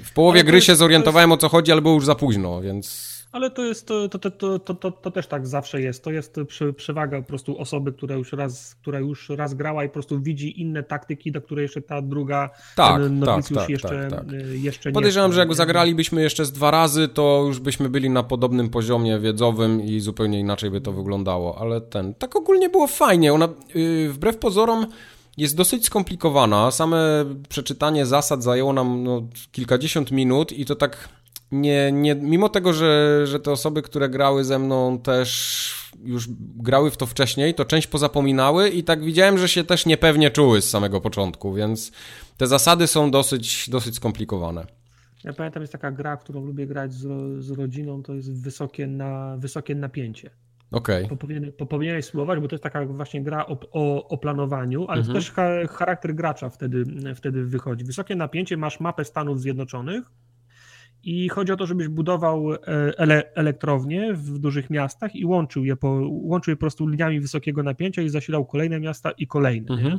[0.04, 3.50] w połowie gry się zorientowałem, o co chodzi, ale było już za późno, więc ale
[3.50, 6.04] to jest, to, to, to, to, to, też tak zawsze jest.
[6.04, 6.36] To jest
[6.76, 10.60] przewaga po prostu osoby, która już raz, która już raz grała i po prostu widzi
[10.60, 14.32] inne taktyki, do której jeszcze ta druga tak, tak, tak, jeszcze, tak, tak.
[14.52, 18.22] jeszcze nie Podejrzewam, że jak zagralibyśmy jeszcze z dwa razy, to już byśmy byli na
[18.22, 23.32] podobnym poziomie wiedzowym i zupełnie inaczej by to wyglądało, ale ten, tak ogólnie było fajnie.
[23.32, 24.86] Ona yy, wbrew pozorom
[25.36, 26.70] jest dosyć skomplikowana.
[26.70, 29.22] Same przeczytanie zasad zajęło nam no,
[29.52, 31.08] kilkadziesiąt minut i to tak
[31.54, 36.90] nie, nie, mimo tego, że, że te osoby, które grały ze mną też już grały
[36.90, 40.70] w to wcześniej, to część pozapominały i tak widziałem, że się też niepewnie czuły z
[40.70, 41.92] samego początku, więc
[42.36, 44.66] te zasady są dosyć, dosyć skomplikowane.
[45.24, 49.36] Ja pamiętam, jest taka gra, którą lubię grać z, z rodziną, to jest wysokie, na,
[49.38, 50.30] wysokie napięcie.
[50.70, 51.08] Okay.
[51.68, 55.14] Powinieneś spróbować, bo to jest taka właśnie gra o, o, o planowaniu, ale mhm.
[55.14, 55.32] też
[55.70, 56.84] charakter gracza wtedy,
[57.14, 57.84] wtedy wychodzi.
[57.84, 60.10] Wysokie napięcie, masz mapę Stanów Zjednoczonych,
[61.04, 62.58] i chodzi o to, żebyś budował e,
[62.98, 67.62] ele elektrownie w dużych miastach i łączył je, po, łączył je po prostu liniami wysokiego
[67.62, 69.74] napięcia i zasilał kolejne miasta i kolejne.
[69.74, 69.98] Mhm.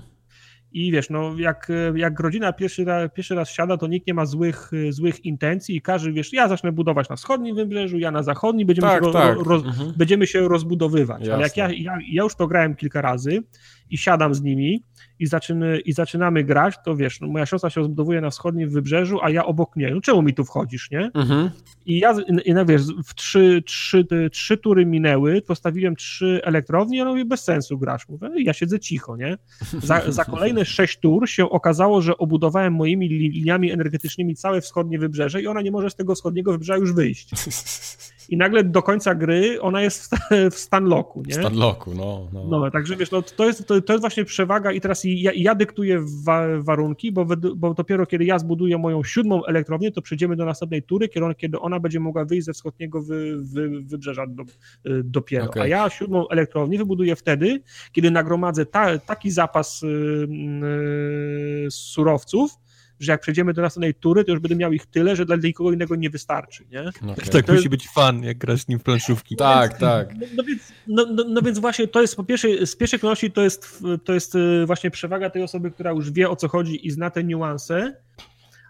[0.71, 4.25] I wiesz, no jak, jak rodzina pierwszy raz, pierwszy raz siada, to nikt nie ma
[4.25, 8.67] złych, złych intencji i każdy, wiesz, ja zacznę budować na wschodnim wybrzeżu, ja na zachodnim,
[8.67, 9.37] będziemy, tak, się, tak.
[9.37, 9.93] Roz, mhm.
[9.97, 11.19] będziemy się rozbudowywać.
[11.19, 11.33] Jasne.
[11.33, 13.43] Ale jak ja, ja, ja już to grałem kilka razy
[13.89, 14.83] i siadam z nimi,
[15.19, 19.19] i, zaczyny, i zaczynamy grać, to wiesz, no moja siostra się rozbudowuje na wschodnim wybrzeżu,
[19.21, 19.93] a ja obok niej.
[19.93, 21.11] No czemu mi tu wchodzisz, nie?
[21.13, 21.49] Mhm.
[21.85, 27.05] I ja, i, no wiesz, w trzy, trzy, trzy tury minęły, postawiłem trzy elektrownie, ja
[27.05, 28.09] mówię, bez sensu grasz.
[28.09, 29.37] Mówię, ja siedzę cicho, nie?
[29.83, 35.41] Za, za kolejne sześć tur się okazało, że obudowałem moimi liniami energetycznymi całe wschodnie wybrzeże
[35.41, 37.29] i ona nie może z tego wschodniego wybrzeża już wyjść.
[38.29, 40.15] i nagle do końca gry ona jest
[40.51, 41.33] w stanlocku, nie?
[41.33, 42.47] W stanlocku, no, no.
[42.47, 45.55] No, także wiesz, no, to, jest, to, to jest właśnie przewaga i teraz ja, ja
[45.55, 50.45] dyktuję wa warunki, bo, bo dopiero kiedy ja zbuduję moją siódmą elektrownię, to przejdziemy do
[50.45, 55.45] następnej tury, kiedy, ona będzie mogła wyjść ze wschodniego wy, wy, wybrzeża do, y, dopiero.
[55.45, 55.63] Okay.
[55.63, 62.51] A ja siódmą elektrownię wybuduję wtedy, kiedy nagromadzę ta, taki zapas yy, surowców,
[62.99, 65.71] że jak przejdziemy do następnej tury, to już będę miał ich tyle, że dla nikogo
[65.71, 66.81] innego nie wystarczy, nie?
[66.81, 67.15] Okay.
[67.31, 67.67] Tak to musi jest...
[67.67, 69.35] być fan, jak grasz z nim w planszówki.
[69.35, 70.15] Tak, więc, tak.
[70.15, 73.31] No, no, więc, no, no, no, więc właśnie to jest po pierwszej, z pierwszej kolejności
[73.31, 76.87] to jest, to jest y, właśnie przewaga tej osoby, która już wie o co chodzi
[76.87, 77.95] i zna te niuanse,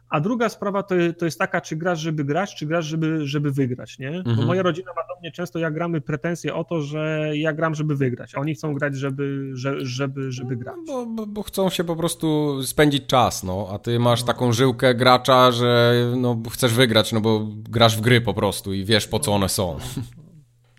[0.10, 3.52] a druga sprawa to, to jest taka, czy grasz, żeby grać, czy grasz, żeby, żeby
[3.52, 4.10] wygrać, nie?
[4.10, 4.36] Mhm.
[4.36, 7.76] Bo moja rodzina ma do mnie często, jak gramy, pretensje o to, że ja gram,
[7.76, 10.76] żeby wygrać, a oni chcą grać, żeby, że, żeby, żeby grać.
[10.88, 14.28] Bo, bo, bo, chcą się po prostu spędzić czas, no, a ty masz no.
[14.28, 18.86] taką żyłkę gracza, że no, chcesz wygrać, no bo grasz w gry po prostu i
[18.86, 19.78] wiesz, po co one są.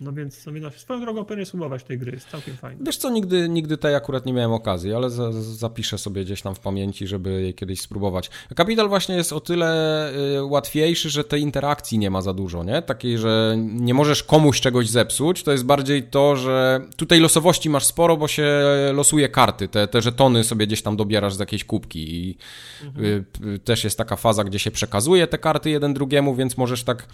[0.01, 2.81] No więc, no więc swoją drogą powinien spróbować tej gry, jest całkiem fajnie.
[2.85, 6.55] Wiesz co, nigdy, nigdy tej akurat nie miałem okazji, ale za, zapiszę sobie gdzieś tam
[6.55, 8.29] w pamięci, żeby jej kiedyś spróbować.
[8.55, 12.81] Kapital właśnie jest o tyle y, łatwiejszy, że tej interakcji nie ma za dużo, nie?
[12.81, 17.85] Takiej, że nie możesz komuś czegoś zepsuć, to jest bardziej to, że tutaj losowości masz
[17.85, 18.47] sporo, bo się
[18.93, 22.37] losuje karty, te, te żetony sobie gdzieś tam dobierasz z jakiejś kubki i
[22.83, 23.05] mhm.
[23.05, 26.83] y, y, też jest taka faza, gdzie się przekazuje te karty jeden drugiemu, więc możesz
[26.83, 27.07] tak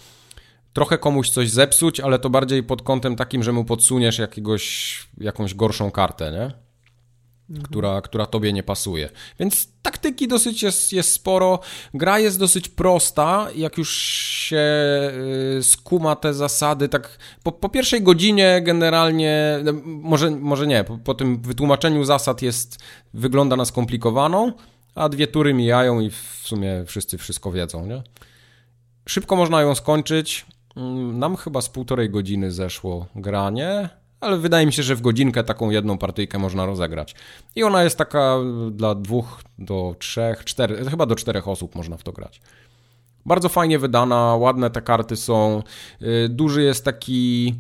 [0.74, 5.56] trochę komuś coś zepsuć, ale to bardziej pod kątem takim, że mu podsuniesz jakiegoś, jakąś
[5.56, 6.64] gorszą kartę, nie?
[7.50, 7.66] Mhm.
[7.66, 9.10] Która, która tobie nie pasuje.
[9.40, 11.60] Więc taktyki dosyć jest, jest sporo.
[11.94, 13.48] Gra jest dosyć prosta.
[13.56, 14.66] Jak już się
[15.60, 20.98] y, skuma te zasady, tak po, po pierwszej godzinie generalnie, no, może, może nie, po,
[20.98, 22.78] po tym wytłumaczeniu zasad jest,
[23.14, 24.54] wygląda na skomplikowaną,
[24.96, 28.04] a dwie tury mijają i w sumie wszyscy wszystko wiedzą, nie?
[29.06, 30.46] Szybko można ją skończyć.
[30.76, 35.44] Mm, nam chyba z półtorej godziny zeszło granie, ale wydaje mi się, że w godzinkę
[35.44, 37.16] taką jedną partyjkę można rozegrać.
[37.56, 38.38] I ona jest taka
[38.72, 42.42] dla dwóch do trzech, czterech, chyba do czterech osób można w to grać.
[43.26, 45.64] Bardzo fajnie wydana, ładne te karty są.
[46.02, 47.56] Y, duży jest taki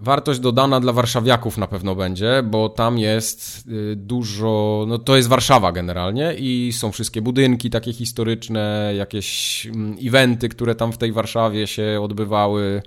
[0.00, 5.28] Wartość dodana dla warszawiaków na pewno będzie, bo tam jest y, dużo, no to jest
[5.28, 11.12] Warszawa generalnie i są wszystkie budynki takie historyczne, jakieś mm, eventy, które tam w tej
[11.12, 12.82] Warszawie się odbywały,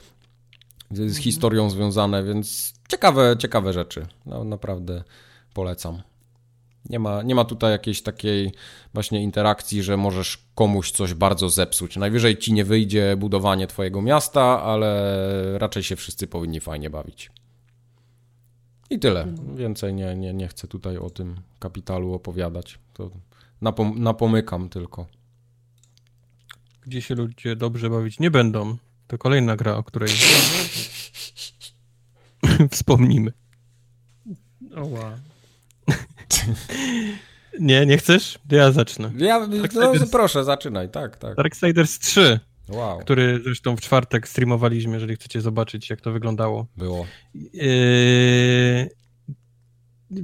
[0.92, 1.22] z mhm.
[1.22, 4.08] historią związane, więc ciekawe, ciekawe rzeczy.
[4.26, 5.04] No, naprawdę
[5.54, 6.02] polecam.
[6.90, 8.52] Nie ma, nie ma tutaj jakiejś takiej
[8.94, 11.98] właśnie interakcji, że możesz komuś coś bardzo zepsuć.
[11.98, 17.32] Najwyżej ci nie wyjdzie budowanie twojego miasta, ale raczej się wszyscy powinni fajnie bawić.
[18.90, 19.28] I tyle.
[19.56, 22.80] Więcej nie, nie, nie chcę tutaj o tym kapitalu opowiadać.
[22.94, 23.12] To
[23.62, 25.08] napom napomykam tylko.
[26.82, 28.78] Gdzie się ludzie dobrze bawić nie będą.
[29.08, 30.10] To kolejna gra, o której
[32.72, 33.34] wspomnimy.
[34.76, 35.33] O wow.
[37.60, 38.40] Nie, nie chcesz?
[38.52, 39.12] Ja zacznę.
[39.18, 41.36] Ja, no, proszę, zaczynaj, tak, tak.
[41.36, 42.40] Darksiders 3,
[42.70, 43.00] wow.
[43.00, 46.68] który zresztą w czwartek streamowaliśmy, jeżeli chcecie zobaczyć, jak to wyglądało.
[46.78, 47.06] Było.
[47.34, 48.90] Yy,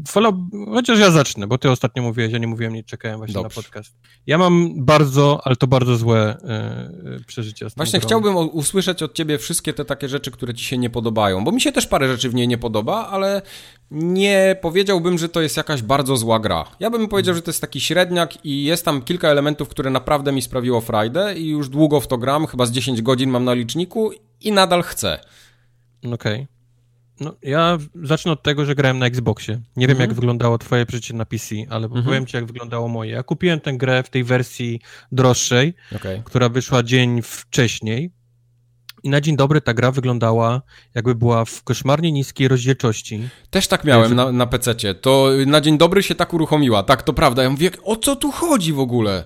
[0.08, 0.36] Fallout,
[0.74, 3.60] chociaż ja zacznę, bo ty ostatnio mówiłeś, ja nie mówiłem, nie czekałem właśnie Dobrze.
[3.60, 3.98] na podcast.
[4.28, 7.68] Ja mam bardzo, ale to bardzo złe e, przeżycia.
[7.76, 8.08] właśnie grą.
[8.08, 11.62] chciałbym usłyszeć od ciebie wszystkie te takie rzeczy, które ci się nie podobają, bo mi
[11.62, 13.42] się też parę rzeczy w niej nie podoba, ale
[13.92, 16.66] nie powiedziałbym, że to jest jakaś bardzo zła gra.
[16.80, 20.32] Ja bym powiedział, że to jest taki średniak i jest tam kilka elementów, które naprawdę
[20.32, 23.54] mi sprawiło frajdę i już długo w to gram, chyba z 10 godzin mam na
[23.54, 24.12] liczniku
[24.42, 25.20] i nadal chcę.
[26.00, 26.14] Okej.
[26.14, 26.48] Okay.
[27.20, 29.62] No, ja zacznę od tego, że grałem na Xboxie.
[29.76, 30.16] Nie wiem, jak mhm.
[30.16, 32.06] wyglądało twoje przeżycie na PC, ale mhm.
[32.06, 33.12] powiem ci, jak wyglądało moje.
[33.12, 34.80] Ja kupiłem tę grę w tej wersji
[35.12, 36.22] droższej, okay.
[36.26, 38.12] która wyszła dzień wcześniej.
[39.04, 40.62] I na dzień dobry ta gra wyglądała,
[40.96, 43.30] jakby była w koszmarnie niskiej rozdzielczości.
[43.50, 44.96] Też tak miałem na, na PC-cie.
[44.96, 46.84] To na dzień dobry się tak uruchomiła.
[46.84, 47.44] Tak, to prawda.
[47.44, 49.24] Ja mówię, o co tu chodzi w ogóle?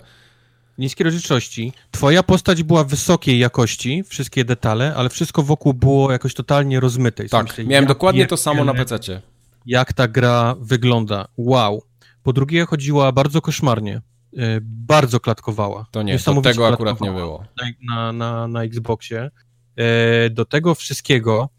[0.77, 1.73] niskiej rozdzielczości.
[1.91, 7.29] Twoja postać była wysokiej jakości, wszystkie detale, ale wszystko wokół było jakoś totalnie rozmyte.
[7.29, 9.21] Tak, myślę, miałem dokładnie to samo na PC.
[9.65, 11.27] Jak ta gra wygląda.
[11.37, 11.83] Wow.
[12.23, 14.01] Po drugie chodziła bardzo koszmarnie.
[14.33, 15.85] Yy, bardzo klatkowała.
[15.91, 17.43] To nie, to tego akurat nie było.
[17.89, 19.31] Na, na, na Xboxie.
[19.77, 21.49] Yy, do tego wszystkiego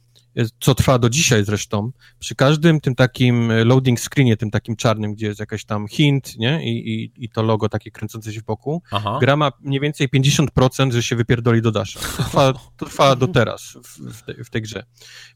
[0.61, 5.27] co trwa do dzisiaj zresztą, przy każdym tym takim loading screenie, tym takim czarnym, gdzie
[5.27, 8.83] jest jakaś tam hint, nie, i, i, i to logo takie kręcące się w boku,
[8.91, 9.19] Aha.
[9.21, 12.01] gra ma mniej więcej 50%, że się wypierdoli do Dasha.
[12.01, 14.85] To trwa, to trwa do teraz w, w, tej, w tej grze.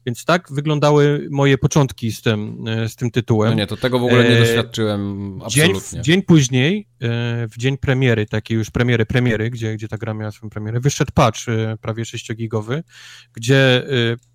[0.05, 3.49] Więc tak wyglądały moje początki z tym, z tym tytułem.
[3.49, 5.89] No nie, to tego w ogóle nie e, doświadczyłem absolutnie.
[5.91, 10.13] Dzień, dzień później, e, w dzień premiery, takiej już premiery, premiery, gdzie, gdzie ta gra
[10.13, 12.83] miała swoją premierę, wyszedł patch e, prawie 6-gigowy,
[13.33, 13.83] gdzie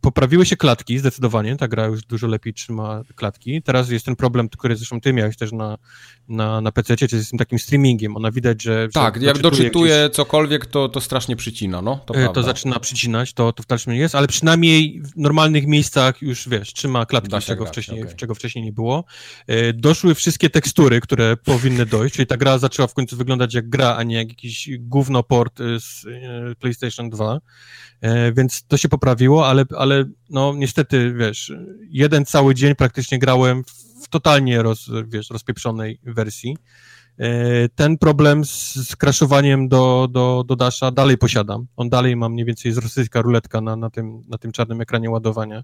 [0.01, 3.63] poprawiły się klatki, zdecydowanie, ta gra już dużo lepiej trzyma klatki.
[3.63, 5.79] Teraz jest ten problem, który zresztą ty miałeś też na,
[6.29, 8.17] na, na PC, czyli z tym takim streamingiem.
[8.17, 8.89] Ona widać, że...
[8.93, 13.53] Tak, jak doczytuje gdzieś, cokolwiek, to, to strasznie przycina, no, to, to zaczyna przycinać, to,
[13.53, 17.73] to w dalszym jest, ale przynajmniej w normalnych miejscach już, wiesz, trzyma klatki, czego, grać,
[17.73, 18.15] wcześniej, okay.
[18.15, 19.05] czego wcześniej nie było.
[19.75, 23.97] Doszły wszystkie tekstury, które powinny dojść, czyli ta gra zaczęła w końcu wyglądać jak gra,
[23.97, 26.05] a nie jak jakiś gówno port z
[26.59, 27.41] PlayStation 2.
[28.01, 30.05] E, więc to się poprawiło, ale, ale
[30.35, 31.53] no niestety, wiesz,
[31.91, 33.65] jeden cały dzień praktycznie grałem
[34.03, 36.57] w totalnie roz, wiesz, rozpieprzonej wersji.
[37.19, 41.67] E, ten problem z, z crashowaniem do, do, do Dasha dalej posiadam.
[41.77, 45.11] On dalej ma mniej więcej z rosyjska ruletka na, na, tym, na tym czarnym ekranie
[45.11, 45.59] ładowania.
[45.59, 45.63] E,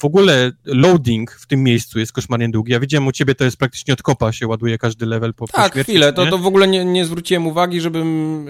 [0.00, 2.72] w ogóle loading w tym miejscu jest koszmarnie długi.
[2.72, 5.66] Ja widziałem u ciebie to jest praktycznie od kopa się ładuje każdy level po, tak,
[5.66, 5.92] po śmierci.
[5.92, 8.46] chwilę, to, to w ogóle nie, nie zwróciłem uwagi, żebym,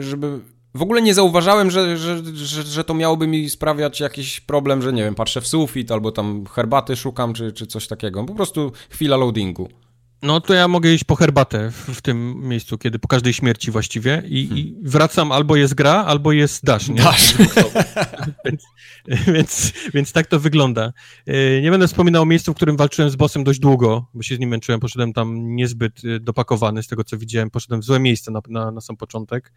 [0.00, 0.40] żeby
[0.74, 4.92] w ogóle nie zauważałem, że, że, że, że, to miałoby mi sprawiać jakiś problem, że
[4.92, 8.24] nie wiem, patrzę w sufit albo tam herbaty szukam, czy, czy coś takiego.
[8.24, 9.68] Po prostu chwila loadingu.
[10.22, 13.70] No to ja mogę iść po herbatę w, w tym miejscu, kiedy po każdej śmierci
[13.70, 14.58] właściwie i, hmm.
[14.58, 16.94] i wracam, albo jest gra, albo jest dash, nie?
[16.94, 17.34] Dash.
[18.44, 18.62] więc,
[19.26, 20.92] więc, więc, tak to wygląda.
[21.26, 24.36] E, nie będę wspominał o miejscu, w którym walczyłem z bossem dość długo, bo się
[24.36, 28.00] z nim męczyłem, poszedłem tam niezbyt e, dopakowany z tego, co widziałem, poszedłem w złe
[28.00, 29.52] miejsce na, na, na sam początek,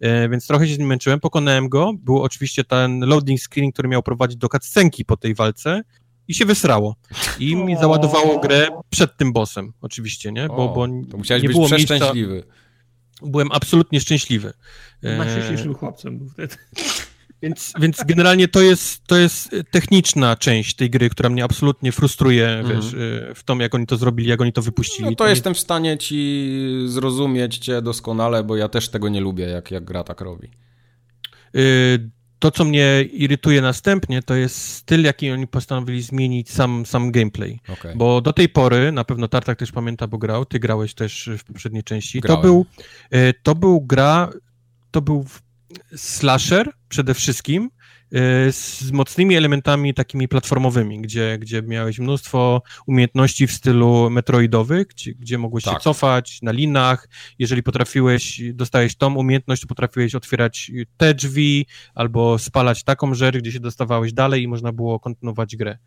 [0.00, 3.88] e, więc trochę się z nim męczyłem, pokonałem go, był oczywiście ten loading screen, który
[3.88, 5.82] miał prowadzić do cutscenki po tej walce,
[6.28, 6.96] i się wysrało.
[7.38, 10.48] I mi załadowało grę przed tym bossem, oczywiście, nie?
[10.48, 12.32] Bo, bo to musiałeś nie być było przeszczęśliwy.
[12.34, 12.52] Miejsca...
[13.22, 14.52] Byłem absolutnie szczęśliwy.
[15.02, 16.56] Najszczęśliwszym chłopcem był wtedy.
[17.42, 22.48] Więc, więc generalnie to jest, to jest techniczna część tej gry, która mnie absolutnie frustruje,
[22.48, 22.76] mm.
[22.76, 25.04] wiesz, y, w tom, jak oni to zrobili, jak oni to wypuścili.
[25.04, 29.20] No to, to jestem w stanie ci zrozumieć cię doskonale, bo ja też tego nie
[29.20, 30.50] lubię, jak, jak gra tak robi.
[31.56, 37.12] Y, to, co mnie irytuje następnie, to jest styl, jaki oni postanowili zmienić sam, sam
[37.12, 37.60] gameplay.
[37.68, 37.96] Okay.
[37.96, 41.44] Bo do tej pory, na pewno Tartak też pamięta, bo grał, ty grałeś też w
[41.44, 42.66] poprzedniej części, to był,
[43.10, 44.30] e, to był gra,
[44.90, 45.26] to był
[45.96, 47.70] slasher przede wszystkim,
[48.50, 55.38] z mocnymi elementami takimi platformowymi, gdzie, gdzie miałeś mnóstwo umiejętności w stylu metroidowych, gdzie, gdzie
[55.38, 55.74] mogłeś tak.
[55.74, 57.08] się cofać na linach.
[57.38, 63.52] Jeżeli potrafiłeś, dostałeś tą umiejętność, to potrafiłeś otwierać te drzwi albo spalać taką rzecz, gdzie
[63.52, 65.78] się dostawałeś dalej i można było kontynuować grę.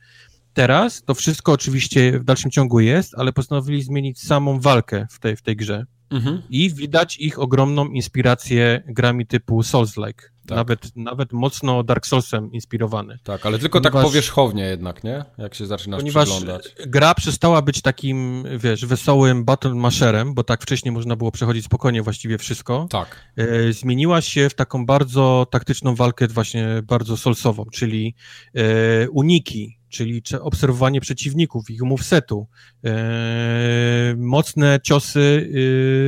[0.53, 5.35] Teraz to wszystko oczywiście w dalszym ciągu jest, ale postanowili zmienić samą walkę w tej,
[5.35, 5.85] w tej grze.
[6.09, 6.41] Mhm.
[6.49, 10.21] I widać ich ogromną inspirację grami typu Souls-like.
[10.49, 10.55] Tak.
[10.55, 13.17] Nawet, nawet mocno Dark Soulsem inspirowany.
[13.23, 15.25] Tak, ale tylko tak ponieważ, tak powierzchownie jednak, nie?
[15.37, 16.75] Jak się zaczynasz ponieważ przyglądać.
[16.87, 22.01] gra przestała być takim, wiesz, wesołym battle masherem, bo tak wcześniej można było przechodzić spokojnie
[22.01, 22.87] właściwie wszystko.
[22.89, 23.15] Tak.
[23.37, 28.15] E, zmieniła się w taką bardzo taktyczną walkę właśnie bardzo solsową, czyli
[28.55, 32.47] e, uniki, czyli obserwowanie przeciwników, ich movesetu,
[32.85, 35.49] e, mocne ciosy,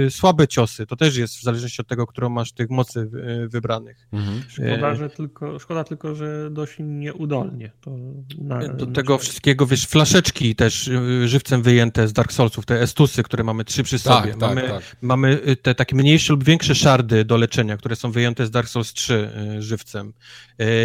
[0.08, 3.48] e, słabe ciosy, to też jest w zależności od tego, którą masz tych mocy e,
[3.48, 4.08] wybranych.
[4.12, 4.44] Mhm.
[4.48, 7.72] Szkoda, że tylko, szkoda tylko, że dość nieudolnie.
[7.82, 7.98] To
[8.38, 13.24] na, Do tego wszystkiego, wiesz, flaszeczki też e, żywcem wyjęte z Dark Soulsów, te estusy,
[13.24, 14.32] które mamy trzy przy tak, sobie.
[14.32, 14.96] Tak, mamy, tak.
[15.02, 18.94] mamy te takie mniejsze lub większe szardy do leczenia, które są wyjęte z Dark Souls
[18.94, 19.30] 3
[19.60, 20.14] żywcem.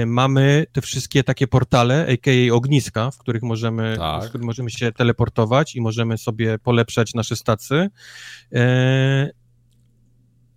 [0.06, 2.54] Mamy te wszystkie takie portale, a.k.a.
[2.54, 4.24] ogniska, w których możemy, tak.
[4.24, 7.90] w których możemy się teleportować i możemy sobie polepszać nasze stacy.
[8.52, 9.30] E,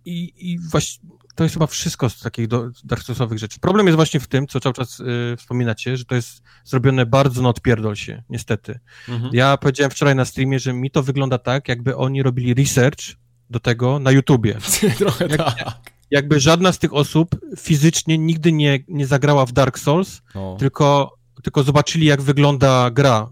[0.04, 1.08] I, i właśnie
[1.40, 2.48] to jest chyba wszystko z takich
[2.84, 3.60] Dark Soulsowych rzeczy.
[3.60, 7.42] Problem jest właśnie w tym, co cały czas y, wspominacie, że to jest zrobione bardzo
[7.42, 8.78] na odpierdol się, niestety.
[9.08, 9.30] Mhm.
[9.34, 13.16] Ja powiedziałem wczoraj na streamie, że mi to wygląda tak, jakby oni robili research
[13.50, 14.58] do tego na YouTubie.
[14.98, 15.80] Trochę Jak, tak.
[16.10, 20.56] Jakby żadna z tych osób fizycznie nigdy nie, nie zagrała w Dark Souls, o.
[20.58, 23.30] tylko tylko zobaczyli, jak wygląda gra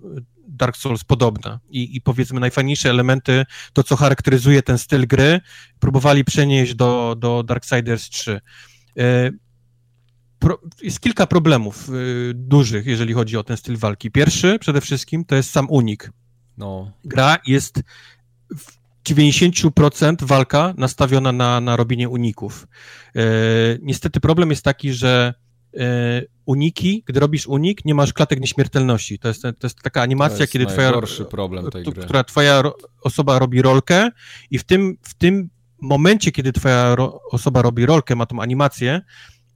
[0.49, 5.41] Dark Souls podobna i, i powiedzmy najfajniejsze elementy, to co charakteryzuje ten styl gry,
[5.79, 8.41] próbowali przenieść do, do Darksiders 3.
[8.99, 9.31] E,
[10.39, 14.11] pro, jest kilka problemów y, dużych, jeżeli chodzi o ten styl walki.
[14.11, 16.11] Pierwszy przede wszystkim to jest sam unik.
[16.59, 16.93] No.
[17.05, 17.83] Gra jest
[18.57, 18.79] w
[19.09, 22.69] 90% walka nastawiona na, na robienie uników.
[23.17, 23.23] E,
[23.83, 25.48] niestety problem jest taki, że e,
[26.45, 29.19] uniki, gdy robisz unik, nie masz klatek nieśmiertelności.
[29.19, 30.93] To jest, to jest taka animacja, jest kiedy twoja,
[31.31, 32.03] problem tej gry.
[32.03, 32.63] która twoja
[33.03, 34.11] osoba robi rolkę
[34.51, 35.49] i w tym, w tym
[35.81, 39.01] momencie, kiedy twoja ro osoba robi rolkę, ma tą animację,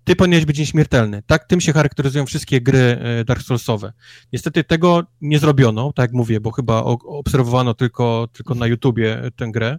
[0.04, 1.22] ty powinieneś być nieśmiertelny.
[1.26, 3.92] Tak, tym się charakteryzują wszystkie gry e, Dark Soulsowe.
[4.32, 9.46] Niestety tego nie zrobiono, tak jak mówię, bo chyba obserwowano tylko, tylko na YouTubie tę
[9.52, 9.78] grę,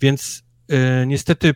[0.00, 1.54] więc y, niestety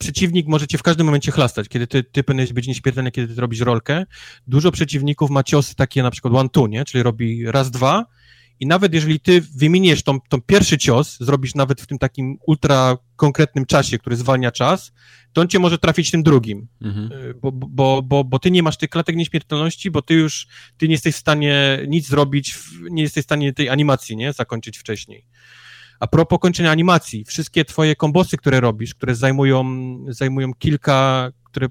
[0.00, 3.40] przeciwnik może cię w każdym momencie chlastać, kiedy ty, ty powinieneś być nieśmiertelny, kiedy ty
[3.40, 4.06] robisz rolkę.
[4.46, 6.84] Dużo przeciwników ma ciosy takie na przykład one-two, nie?
[6.84, 8.06] Czyli robi raz, dwa
[8.60, 12.96] i nawet jeżeli ty wymieniesz tą, tą pierwszy cios, zrobisz nawet w tym takim ultra
[13.16, 14.92] konkretnym czasie, który zwalnia czas,
[15.32, 17.12] to on cię może trafić tym drugim, mhm.
[17.12, 20.46] Y, bo, bo, bo, bo ty nie masz tych klatek nieśmiertelności, bo ty już,
[20.76, 22.58] ty nie jesteś w stanie nic zrobić,
[22.90, 25.26] nie jesteś w stanie tej animacji, nie, zakończyć wcześniej.
[26.00, 29.64] A propos kończenia animacji, wszystkie twoje kombosy, które robisz, które zajmują,
[30.08, 31.66] zajmują kilka, które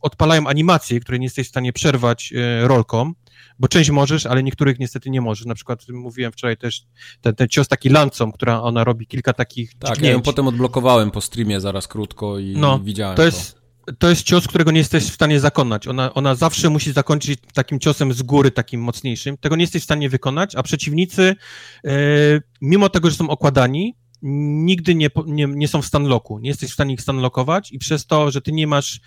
[0.00, 3.12] odpalają animacje, które nie jesteś w stanie przerwać e, rolką,
[3.58, 5.46] bo część możesz, ale niektórych niestety nie możesz.
[5.46, 6.82] Na przykład mówiłem wczoraj też
[7.20, 10.06] ten, ten cios taki lancą, która ona robi kilka takich Tak, dźgnięć.
[10.06, 13.24] ja ją potem odblokowałem po streamie zaraz krótko i no, widziałem to.
[13.24, 13.61] Jest, to
[14.02, 15.88] jest cios, którego nie jesteś w stanie zakonać.
[15.88, 19.36] Ona, ona zawsze musi zakończyć takim ciosem z góry, takim mocniejszym.
[19.36, 21.36] Tego nie jesteś w stanie wykonać, a przeciwnicy,
[21.84, 21.90] e,
[22.60, 26.38] mimo tego, że są okładani, nigdy nie, nie, nie są w stunlocku.
[26.38, 29.00] Nie jesteś w stanie ich stunlockować i przez to, że ty nie masz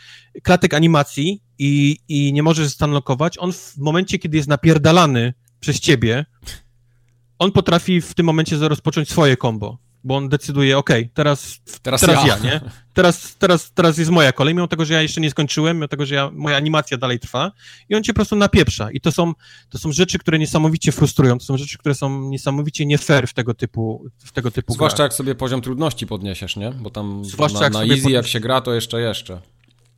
[0.43, 6.25] klatek animacji i, i nie możesz stunlockować, on w momencie, kiedy jest napierdalany przez ciebie,
[7.39, 12.27] on potrafi w tym momencie rozpocząć swoje combo bo on decyduje, ok, teraz, teraz, teraz
[12.27, 12.37] ja.
[12.37, 12.43] ja.
[12.43, 12.61] nie?
[12.93, 16.05] Teraz, teraz, teraz jest moja kolej, mimo tego, że ja jeszcze nie skończyłem, mimo tego,
[16.05, 17.51] że ja, moja animacja dalej trwa
[17.89, 18.91] i on cię po prostu napieprza.
[18.91, 19.33] I to są,
[19.69, 23.33] to są rzeczy, które niesamowicie frustrują, to są rzeczy, które są niesamowicie nie fair w
[23.33, 25.05] tego typu, w tego typu Zwłaszcza grach.
[25.05, 26.71] jak sobie poziom trudności podniesiesz, nie?
[26.71, 29.41] Bo tam Zwłaszcza na, na jak easy jak się gra, to jeszcze, jeszcze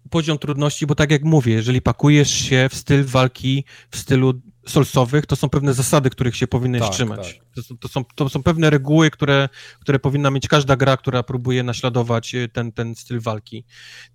[0.09, 4.33] poziom trudności, bo tak jak mówię, jeżeli pakujesz się w styl walki, w stylu
[4.69, 7.39] solsowych, to są pewne zasady, których się powinny tak, trzymać.
[7.55, 7.65] Tak.
[7.67, 11.63] To, to, są, to są pewne reguły, które, które powinna mieć każda gra, która próbuje
[11.63, 13.65] naśladować e, ten, ten styl walki.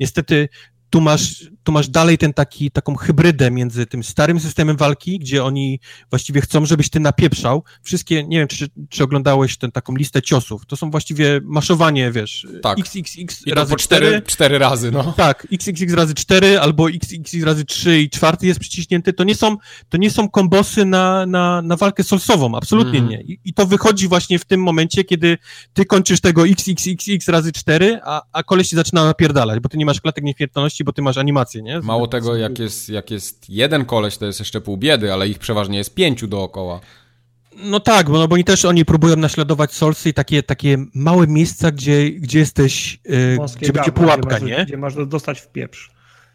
[0.01, 0.49] Niestety
[0.91, 5.45] tu masz, tu masz dalej ten taki, taką hybrydę między tym starym systemem walki, gdzie
[5.45, 7.65] oni właściwie chcą, żebyś ty napieprzał.
[7.83, 10.67] Wszystkie, nie wiem, czy, czy oglądałeś tę taką listę ciosów.
[10.67, 12.79] To są właściwie maszowanie, wiesz, tak.
[12.79, 14.23] XXX I razy po cztery, 4.
[14.23, 15.15] cztery razy, no.
[15.17, 19.13] Tak, XXX razy 4 albo XXX razy 3 i czwarty jest przyciśnięty.
[19.13, 19.57] To nie są,
[19.89, 23.11] to nie są kombosy na, na, na walkę solsową, absolutnie mm.
[23.11, 23.23] nie.
[23.23, 25.39] I, I, to wychodzi właśnie w tym momencie, kiedy
[25.73, 29.87] ty kończysz tego XXXX razy 4, a, a koleś ci zaczyna napierdalać, bo ty nie
[29.87, 31.81] masz klatek nieśmiertelności bo ty masz animację, nie?
[31.81, 35.39] Mało tego, jak jest, jak jest jeden koleś, to jest jeszcze pół biedy, ale ich
[35.39, 36.81] przeważnie jest pięciu dookoła.
[37.57, 41.27] No tak, bo, no, bo oni też oni próbują naśladować Soulsy i takie, takie małe
[41.27, 44.65] miejsca, gdzie, gdzie jesteś, yy, gdzie będzie pułapka, gdzie masz, nie?
[44.67, 45.91] Gdzie masz dostać w pieprz.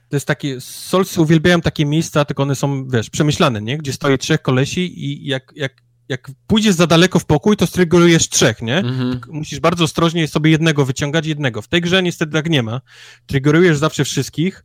[0.09, 3.77] To jest takie, Soulsy uwielbiają takie miejsca, tylko one są, wiesz, przemyślane, nie?
[3.77, 5.73] Gdzie stoi trzech kolesi i jak, jak,
[6.09, 8.77] jak pójdziesz za daleko w pokój, to strygolujesz trzech, nie?
[8.77, 9.21] Mhm.
[9.29, 11.61] Musisz bardzo ostrożnie sobie jednego wyciągać, jednego.
[11.61, 12.81] W tej grze niestety tak nie ma.
[13.25, 14.63] Triggerujesz zawsze wszystkich.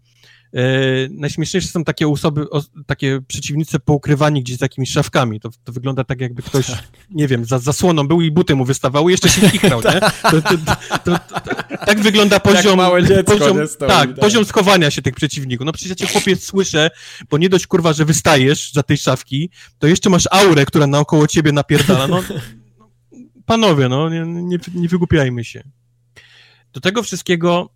[0.54, 0.62] E,
[1.10, 2.46] najśmieszniejsze są takie osoby,
[2.86, 5.40] takie przeciwnicy poukrywani gdzieś z jakimiś szafkami.
[5.40, 6.82] To, to wygląda tak, jakby ktoś, tak.
[7.10, 10.00] nie wiem, za zasłoną był i buty mu wystawały, jeszcze się chichrał, nie?
[10.30, 10.42] To,
[11.04, 11.18] to,
[11.86, 12.80] tak wygląda poziom...
[13.08, 15.66] Dziecko, poziom, stoi, tak, tak, poziom schowania się tych przeciwników.
[15.66, 16.90] No przecież ja cię chłopiec słyszę,
[17.30, 21.26] bo nie dość kurwa, że wystajesz za tej szafki, to jeszcze masz aurę, która naokoło
[21.26, 22.08] ciebie napierdala.
[22.08, 22.22] No,
[23.46, 25.62] panowie, no, nie, nie, nie wygłupiajmy się.
[26.72, 27.70] Do tego wszystkiego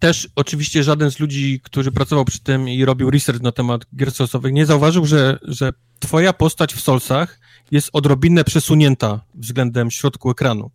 [0.00, 4.12] też oczywiście żaden z ludzi, który pracował przy tym i robił research na temat gier
[4.12, 10.70] soulsowych, nie zauważył, że, że twoja postać w Soulsach jest odrobinę przesunięta względem środku ekranu.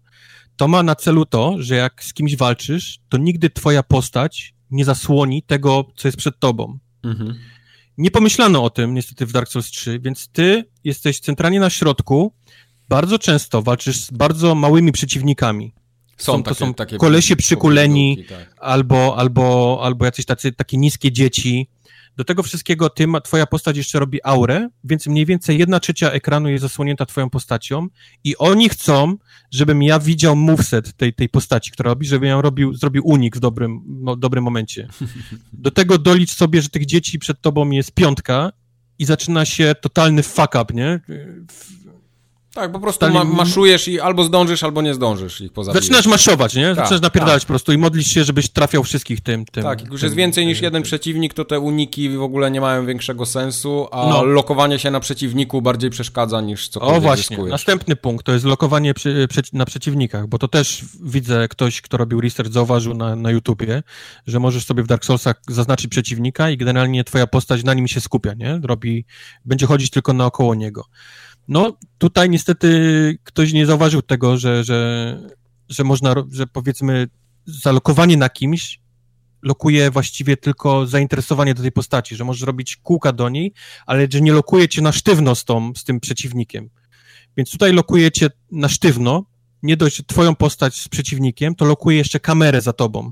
[0.55, 4.85] To ma na celu to, że jak z kimś walczysz, to nigdy twoja postać nie
[4.85, 6.79] zasłoni tego, co jest przed tobą.
[7.03, 7.35] Mhm.
[7.97, 12.33] Nie pomyślano o tym niestety w Dark Souls 3, więc ty jesteś centralnie na środku,
[12.89, 15.73] bardzo często walczysz z bardzo małymi przeciwnikami.
[16.17, 18.55] Są, są takie, to są takie kolesie przykuleni, tak.
[18.57, 21.69] albo, albo, albo jacyś tacy, takie niskie dzieci.
[22.17, 26.49] Do tego wszystkiego ty, twoja postać jeszcze robi aurę, więc mniej więcej jedna trzecia ekranu
[26.49, 27.87] jest zasłonięta twoją postacią
[28.23, 29.17] i oni chcą,
[29.51, 33.39] żebym ja widział moveset tej, tej postaci, która robi, żebym ja robił, zrobił unik w
[33.39, 34.87] dobrym, no, dobrym momencie.
[35.53, 38.51] Do tego dolicz sobie, że tych dzieci przed tobą jest piątka
[38.99, 40.99] i zaczyna się totalny fuck up, nie?
[42.55, 45.73] Tak, po prostu ma maszujesz i albo zdążysz, albo nie zdążysz ich poza.
[45.73, 46.67] Zaczynasz maszować, nie?
[46.67, 47.47] Tak, Zaczynasz napierdalać tak.
[47.47, 49.45] po prostu i modlić się, żebyś trafiał wszystkich tym.
[49.45, 52.61] tym tak, jak już jest więcej niż jeden przeciwnik, to te uniki w ogóle nie
[52.61, 54.23] mają większego sensu, a no.
[54.23, 57.51] lokowanie się na przeciwniku bardziej przeszkadza niż cokolwiek O właśnie, zyskujesz.
[57.51, 61.97] następny punkt to jest lokowanie przy, przy, na przeciwnikach, bo to też widzę ktoś, kto
[61.97, 63.83] robił research, zauważył na, na YouTubie,
[64.27, 68.01] że możesz sobie w Dark Soulsach zaznaczyć przeciwnika i generalnie twoja postać na nim się
[68.01, 68.59] skupia, nie?
[68.63, 69.05] Robi,
[69.45, 70.85] będzie chodzić tylko naokoło niego.
[71.47, 72.69] No, tutaj niestety
[73.23, 75.19] ktoś nie zauważył tego, że, że,
[75.69, 77.07] że można, że powiedzmy
[77.45, 78.79] zalokowanie na kimś
[79.41, 83.53] lokuje właściwie tylko zainteresowanie do tej postaci, że możesz robić kółka do niej,
[83.85, 86.69] ale że nie lokuje cię na sztywno z, tą, z tym przeciwnikiem.
[87.37, 89.25] Więc tutaj lokuje cię na sztywno,
[89.63, 93.11] nie dość twoją postać z przeciwnikiem, to lokuje jeszcze kamerę za tobą.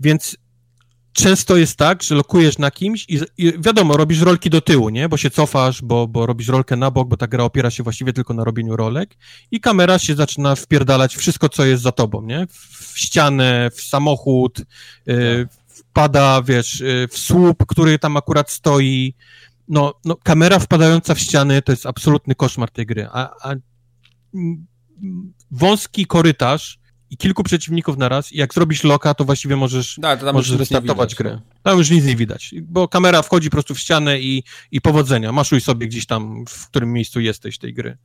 [0.00, 0.36] Więc
[1.16, 5.08] często jest tak, że lokujesz na kimś i, i, wiadomo, robisz rolki do tyłu, nie?
[5.08, 8.12] Bo się cofasz, bo, bo robisz rolkę na bok, bo ta gra opiera się właściwie
[8.12, 9.16] tylko na robieniu rolek
[9.50, 12.46] i kamera się zaczyna wpierdalać wszystko, co jest za tobą, nie?
[12.70, 14.58] W ścianę, w samochód,
[15.08, 19.14] y, wpada, wiesz, y, w słup, który tam akurat stoi.
[19.68, 23.54] No, no, kamera wpadająca w ściany to jest absolutny koszmar tej gry, a, a
[25.50, 26.78] wąski korytarz
[27.10, 30.58] i kilku przeciwników na raz i jak zrobisz loka, to właściwie możesz, da, to możesz
[30.58, 31.30] restartować grę.
[31.30, 31.42] No.
[31.62, 35.32] Tam już nic nie widać, bo kamera wchodzi po prostu w ścianę i, i powodzenia.
[35.32, 37.98] Maszuj sobie gdzieś tam, w którym miejscu jesteś tej gry.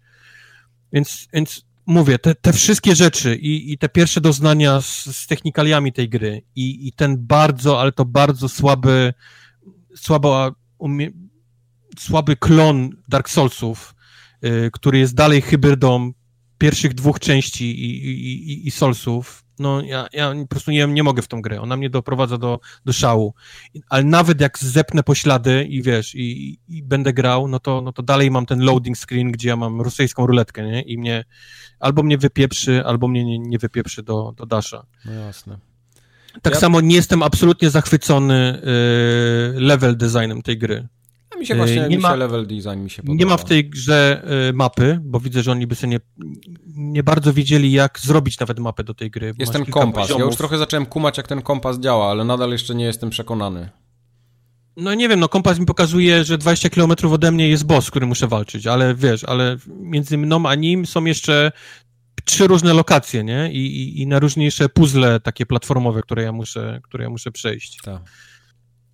[0.94, 5.94] Więc, więc mówię, te, te wszystkie rzeczy i, i te pierwsze doznania z, z technikaliami
[5.94, 9.14] tej gry i, i ten bardzo, ale to bardzo słaby,
[9.96, 11.12] słabo, umie,
[12.00, 13.96] słaby klon Dark Soulsów,
[14.46, 16.14] y, który jest dalej hybrydą
[16.62, 21.04] pierwszych dwóch części i, i, i, i Soulsów, no ja, ja po prostu nie, nie
[21.04, 21.62] mogę w tą grę.
[21.62, 23.34] Ona mnie doprowadza do, do szału.
[23.90, 28.04] Ale nawet jak zepnę poślady i wiesz, i, i będę grał, no to, no to
[28.04, 30.82] dalej mam ten loading screen, gdzie ja mam rosyjską ruletkę, nie?
[30.82, 31.26] I mnie
[31.80, 34.86] albo mnie wypieprzy, albo mnie nie, nie wypieprzy do, do Dasha.
[35.06, 35.58] No jasne.
[36.42, 36.60] Tak ja...
[36.60, 38.62] samo nie jestem absolutnie zachwycony
[39.58, 40.88] y, level designem tej gry
[41.42, 43.20] mi się właśnie nie ma, level design mi się podoba.
[43.20, 46.00] Nie ma w tej grze y, mapy, bo widzę, że oni by sobie nie,
[46.68, 49.34] nie bardzo wiedzieli, jak zrobić nawet mapę do tej gry.
[49.40, 50.04] Jest ten kompas.
[50.04, 50.20] Poziomów.
[50.20, 53.70] Ja już trochę zacząłem kumać, jak ten kompas działa, ale nadal jeszcze nie jestem przekonany.
[54.78, 57.90] No nie wiem, no kompas mi pokazuje, że 20 km ode mnie jest boss, z
[57.90, 61.52] którym muszę walczyć, ale wiesz, ale między mną a nim są jeszcze
[62.26, 63.52] trzy różne lokacje, nie?
[63.52, 67.80] I, i, i najróżniejsze puzzle takie platformowe, które ja muszę, które ja muszę przejść.
[67.84, 68.02] Tak.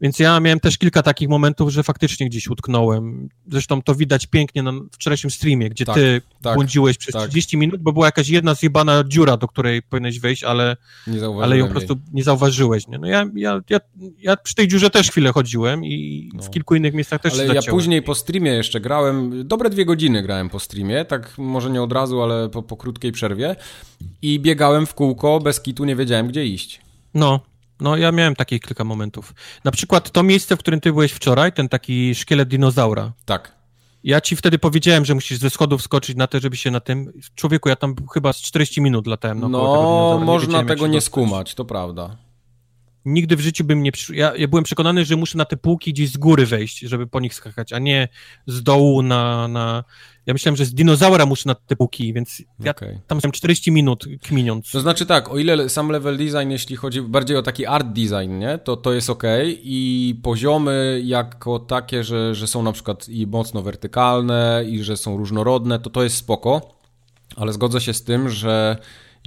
[0.02, 3.30] Więc ja miałem też kilka takich momentów, że faktycznie gdzieś utknąłem.
[3.52, 7.30] Zresztą to widać pięknie na wczorajszym streamie, gdzie tak, ty tak, błądziłeś przez tak.
[7.30, 10.78] 30 minut, bo była jakaś jedna zjebana dziura, do której powinieneś wejść, ale,
[11.42, 12.88] ale ją po prostu nie zauważyłeś.
[12.88, 12.98] Nie?
[12.98, 13.80] No ja, ja, ja,
[14.20, 16.44] ja przy tej dziurze też chwilę chodziłem i no.
[16.44, 20.24] w kilku innych miejscach też Ale ja później po streamie jeszcze grałem, dobre dwie godziny
[20.24, 23.56] grałem po streamie, tak może nie od razu, ale po, po krótkiej przerwie
[24.22, 26.82] i biegałem w kółko, bez kitu nie wiedziałem gdzie iść.
[27.14, 27.40] No,
[27.80, 29.34] no, ja miałem takich kilka momentów.
[29.64, 33.14] Na przykład to miejsce, w którym ty byłeś wczoraj, ten taki szkielet dinozaura.
[33.26, 33.58] Tak.
[34.04, 37.14] Ja ci wtedy powiedziałem, że musisz ze schodów skoczyć na to, żeby się na tym...
[37.36, 41.66] Człowieku, ja tam chyba z 40 minut latałem no, tego można tego nie skumać, to
[41.66, 42.18] prawda.
[43.06, 43.92] Nigdy w życiu bym nie...
[44.10, 47.20] Ja, ja byłem przekonany, że muszę na te półki gdzieś z góry wejść, żeby po
[47.20, 48.08] nich skakać, a nie
[48.48, 49.48] z dołu na...
[49.48, 49.84] na
[50.28, 53.00] ja myślałem, że z dinozaura muszę na te półki, więc ja okay.
[53.08, 54.72] tam są 40 minut kminiąc.
[54.72, 58.38] To znaczy tak, o ile sam level design, jeśli chodzi bardziej o taki art design,
[58.40, 59.24] nie, to, to jest ok
[59.64, 65.18] i poziomy jako takie, że, że są na przykład i mocno wertykalne i że są
[65.18, 66.76] różnorodne, to to jest spoko,
[67.36, 68.78] ale zgodzę się z tym, że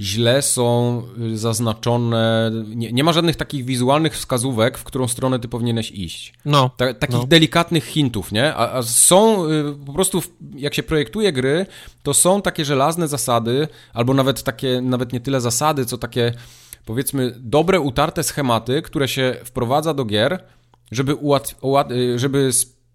[0.00, 5.48] źle są y, zaznaczone, nie, nie, ma żadnych takich wizualnych wskazówek, w którą stronę ty
[5.48, 6.34] powinieneś iść.
[6.44, 6.70] No.
[6.76, 7.26] Ta, takich no.
[7.26, 8.54] delikatnych hintów, nie?
[8.54, 10.22] A, a są y, po prostu,
[10.56, 11.66] jak się projektuje gry,
[12.02, 16.32] to są takie żelazne zasady, albo nawet takie, nawet nie tyle zasady, co takie
[16.84, 20.44] powiedzmy dobre, utarte schematy, które się wprowadza do gier,
[20.92, 22.50] żeby, ułat, ułat, y, żeby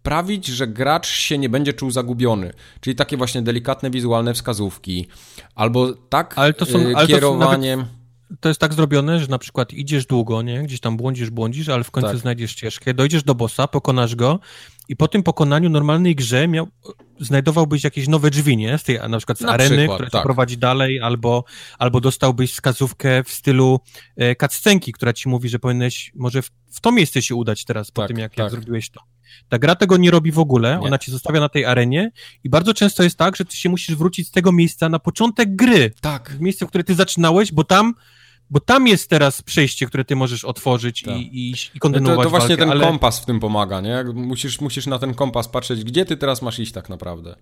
[0.06, 2.54] sprawić, że gracz się nie będzie czuł zagubiony.
[2.82, 5.08] Czyli takie właśnie delikatne wizualne wskazówki.
[5.56, 7.80] Albo tak ale to są, ale kierowaniem...
[7.80, 10.64] To, nawet, to jest tak zrobione, że na przykład idziesz długo, nie?
[10.64, 12.18] Gdzieś tam błądzisz, błądzisz, ale w końcu tak.
[12.18, 14.40] znajdziesz ścieżkę, dojdziesz do bossa, pokonasz go
[14.90, 16.68] i po tym pokonaniu normalnej grze miał,
[17.20, 18.78] znajdowałbyś jakieś nowe drzwi, nie?
[18.78, 20.24] Z tej na przykład z na areny, przykład, która tak.
[20.24, 21.44] prowadzi dalej, albo,
[21.80, 23.80] albo dostałbyś wskazówkę w stylu
[24.16, 27.92] e, cutscenki, która ci mówi, że powinieneś może w, w to miejsce się udać teraz
[27.92, 28.38] po tak, tym, jak, tak.
[28.40, 29.15] jak zrobiłeś to.
[29.50, 30.88] Ta gra tego nie robi w ogóle, nie.
[30.88, 32.12] ona cię zostawia na tej arenie
[32.44, 35.56] i bardzo często jest tak, że ty się musisz wrócić z tego miejsca na początek
[35.56, 35.92] gry.
[36.02, 36.30] Tak.
[36.30, 37.94] W miejsce, w które ty zaczynałeś, bo tam
[38.50, 41.18] bo tam jest teraz przejście, które ty możesz otworzyć tak.
[41.18, 42.86] i, i, i kontynuować To, to właśnie walkę, ten ale...
[42.86, 44.04] kompas w tym pomaga, nie?
[44.14, 47.36] Musisz, musisz na ten kompas patrzeć, gdzie ty teraz masz iść tak naprawdę.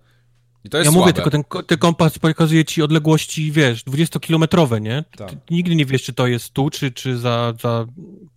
[0.64, 1.00] I to jest ja słabe.
[1.00, 5.04] mówię, tylko ten, ten kompas pokazuje ci odległości, wiesz, 20-kilometrowe, nie?
[5.16, 5.30] Tak.
[5.30, 7.86] Ty nigdy nie wiesz, czy to jest tu, czy, czy za, za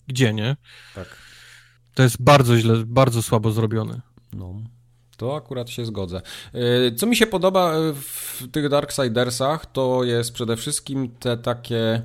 [0.08, 0.56] gdzie, nie?
[0.96, 1.27] Tak.
[1.98, 4.02] To jest bardzo źle, bardzo słabo zrobione.
[4.34, 4.54] No.
[5.18, 6.22] To akurat się zgodzę.
[6.56, 12.02] Y, co mi się podoba y, w tych Darksidersach, to jest przede wszystkim te takie.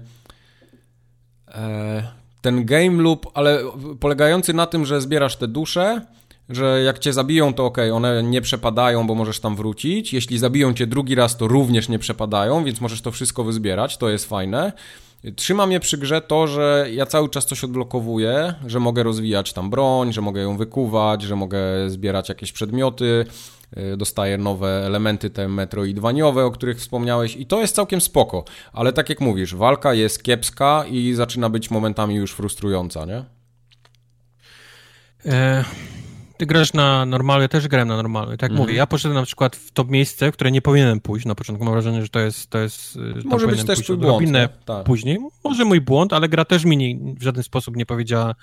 [1.49, 3.63] E, ten game loop, ale
[4.01, 6.07] polegający na tym, że zbierasz te dusze,
[6.49, 10.13] że jak cię zabiją, to ok, one nie przepadają, bo możesz tam wrócić.
[10.13, 14.09] Jeśli zabiją cię drugi raz, to również nie przepadają, więc możesz to wszystko wyzbierać, to
[14.09, 14.73] jest fajne.
[15.37, 19.71] Trzyma mnie przy grze to, że ja cały czas coś odblokowuję, że mogę rozwijać tam
[19.71, 21.61] broń, że mogę ją wykuwać, że mogę
[21.91, 23.25] zbierać jakieś przedmioty,
[23.77, 28.93] y, dostaję nowe elementy te metroidwaniowe, o których wspomniałeś i to jest całkiem spoko, ale
[28.93, 33.25] tak jak mówisz, walka jest kiepska i zaczyna być momentami już frustrująca, nie?
[35.27, 35.65] E,
[36.43, 38.37] ty grasz na normalu, ja też grałem na normalu.
[38.37, 38.61] Tak Mhm.
[38.61, 41.65] mówię, ja poszedłem na przykład w to miejsce, w które nie powinienem pójść na początku.
[41.65, 42.51] Mam wrażenie, że to jest...
[42.51, 44.29] To jest tam Może być też twój błąd?
[44.65, 44.85] Tak.
[44.85, 45.19] później.
[45.45, 48.35] Może mój błąd, ale gra też mi nie, w żaden sposób nie powiedziała,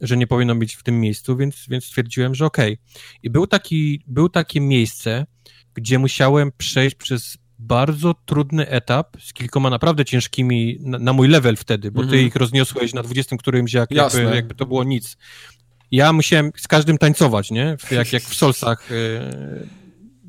[0.00, 2.78] że nie powinno być w tym miejscu, więc, więc stwierdziłem, że okej.
[3.22, 5.26] I był taki, był takie miejsce,
[5.74, 11.56] gdzie musiałem przejść przez bardzo trudny etap z kilkoma naprawdę ciężkimi na, na mój level
[11.56, 12.26] wtedy, bo ty Mhm.
[12.26, 15.16] ich rozniosłeś na 20 którymś, jak, jakby, jakby to było nic.
[15.92, 17.76] Ja musiałem z każdym tańcować, nie?
[17.78, 19.66] W- Jak, jak w Solsach, yy,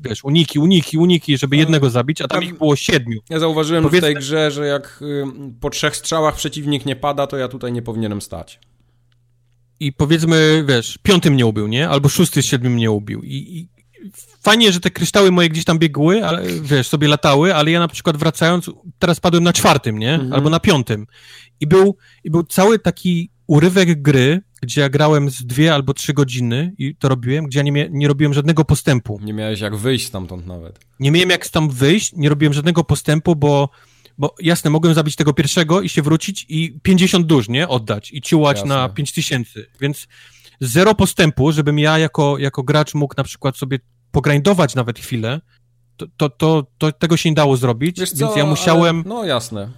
[0.02, 3.20] wiesz, uniki, uniki, uniki, żeby jednego zabić, a tam tam- ich było siedmiu.
[3.30, 5.24] Ja zauważyłem w Powiedzmy- tej grze, że jak y,
[5.60, 8.60] po trzech strzałach przeciwnik nie pada, to ja tutaj nie powinienem stać.
[9.80, 11.88] i powiedzmy, wiesz, piąty mnie ubił, nie?
[11.88, 13.22] Albo szósty z siedmiu mnie ubił.
[13.22, 13.68] I, i
[14.42, 17.88] fajnie, że te kryształy moje gdzieś tam biegły, ale wiesz, sobie latały, ale ja na
[17.88, 20.14] przykład wracając, teraz padłem na czwartym, nie?
[20.14, 20.32] Mhm.
[20.32, 21.06] Albo na piątym.
[21.60, 26.12] I był, I był cały taki urywek gry, gdzie ja grałem z dwie albo trzy
[26.12, 29.20] godziny i to robiłem, gdzie ja nie, nie robiłem żadnego postępu.
[29.22, 30.80] Nie miałeś jak wyjść stamtąd nawet.
[31.00, 33.68] Nie miałem jak tam wyjść, nie robiłem żadnego postępu, bo,
[34.18, 37.68] bo jasne, mogłem zabić tego pierwszego i się wrócić i 50 dusz, nie?
[37.68, 38.74] Oddać i ciułać Jasne.
[38.74, 40.06] na 5000, więc
[40.60, 43.78] zero postępu, żebym ja jako, jako gracz mógł na przykład sobie
[44.12, 45.40] pogrindować nawet chwilę,
[45.96, 49.08] to, to, to, to tego się nie dało zrobić, Wiesz co, więc ja musiałem, Ale,
[49.08, 49.68] no jasne.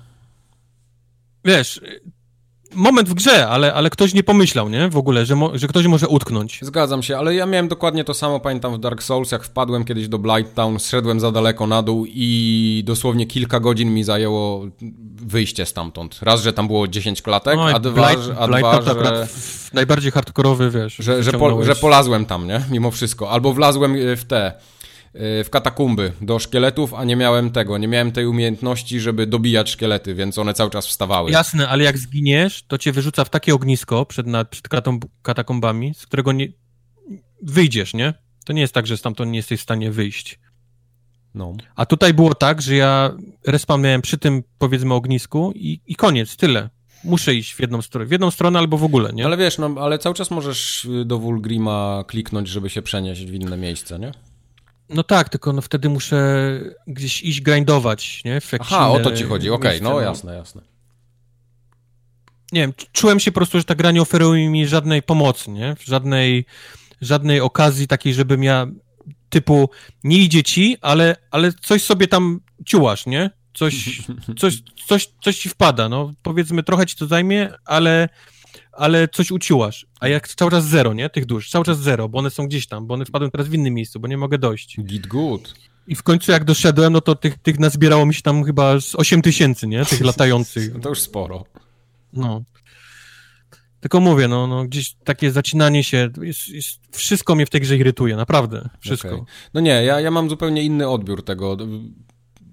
[1.45, 1.81] wiesz,
[2.77, 4.89] moment w grze, ale, ale ktoś nie pomyślał, nie?
[4.89, 6.59] W ogóle, że, mo, że ktoś może utknąć.
[6.63, 10.09] Zgadzam się, ale ja miałem dokładnie to samo, pamiętam w Dark Souls, jak wpadłem kiedyś
[10.09, 14.67] do Blight Town, zszedłem za daleko na dół i dosłownie kilka godzin mi zajęło
[15.17, 16.19] wyjście stamtąd.
[16.23, 19.29] Raz, że tam było 10 klatek, No a dwa, Blight- a Blight dwa Town że,
[19.73, 20.97] najbardziej hardkorowy, wiesz.
[20.99, 22.61] że, że, po, że polazłem tam, nie?
[22.71, 23.31] Mimo wszystko.
[23.31, 24.53] Albo wlazłem y, w te,
[25.19, 30.15] w katakumby do szkieletów, a nie miałem tego, nie miałem tej umiejętności, żeby dobijać szkielety,
[30.15, 31.31] więc one cały czas wstawały.
[31.31, 34.69] Jasne, ale jak zginiesz, to cię wyrzuca w takie ognisko przed, na, przed
[35.23, 36.49] katakombami, z którego nie
[37.43, 38.15] wyjdziesz, nie?
[38.45, 40.39] To nie jest tak, że stamtąd nie jesteś w stanie wyjść.
[41.35, 41.57] No.
[41.77, 46.37] A tutaj było tak, że ja respawn miałem przy tym, powiedzmy, ognisku i, i koniec,
[46.37, 46.71] tyle.
[47.05, 49.25] Muszę iść w jedną stronę, w jedną stronę albo w ogóle, nie?
[49.25, 53.35] Ale wiesz, no, ale cały czas możesz y, do Wulgrima kliknąć, żeby się przenieść w
[53.35, 54.13] inne miejsce, nie?
[54.89, 58.41] No tak, tylko no wtedy muszę gdzieś iść grindować, nie?
[58.41, 60.63] W Aha, o to ci chodzi, okej, miejsce, no jasne, jasne.
[62.53, 65.77] nie wiem, czułem się po prostu, że ta gra nie oferuje mi żadnej pomocy, nie?
[65.85, 66.45] Żadnej,
[67.01, 68.67] żadnej okazji takiej, żebym ja
[69.29, 69.71] typu
[70.05, 73.31] nie idzie ci, ale, ale coś sobie tam ciułasz, nie?
[73.55, 74.03] Coś,
[74.41, 78.09] coś, coś, coś ci wpada, no powiedzmy trochę ci to zajmie, ale,
[78.77, 79.87] ale coś uciułasz.
[80.01, 81.11] A jak cały czas zero, nie?
[81.11, 83.55] Tych dusz, cały czas zero, bo one są gdzieś tam, bo one wpadły teraz w
[83.55, 84.81] innym miejscu, bo nie mogę dojść.
[84.81, 85.55] Git good.
[85.87, 88.95] I w końcu jak doszedłem, no to tych, tych nazbierało mi się tam chyba z
[88.95, 89.85] 8 tysięcy, nie?
[89.85, 90.81] Tych latających.
[90.81, 91.45] To już sporo.
[92.13, 92.43] No.
[93.81, 97.77] Tylko mówię, no, no gdzieś takie zacinanie się, jest, jest, wszystko mnie w tej grze
[97.77, 99.09] irytuje, naprawdę, wszystko.
[99.09, 99.23] Okej.
[99.55, 101.57] No nie, ja, ja mam zupełnie inny odbiór tego.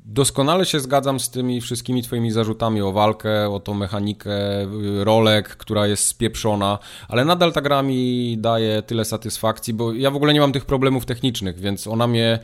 [0.05, 5.49] Doskonale się zgadzam z tymi wszystkimi twoimi zarzutami o walkę, o tą mechanikę y, rolek,
[5.49, 10.33] która jest spieprzona, ale nadal ta gra mi daje tyle satysfakcji, bo ja w ogóle
[10.33, 12.39] nie mam tych problemów technicznych, więc ona mnie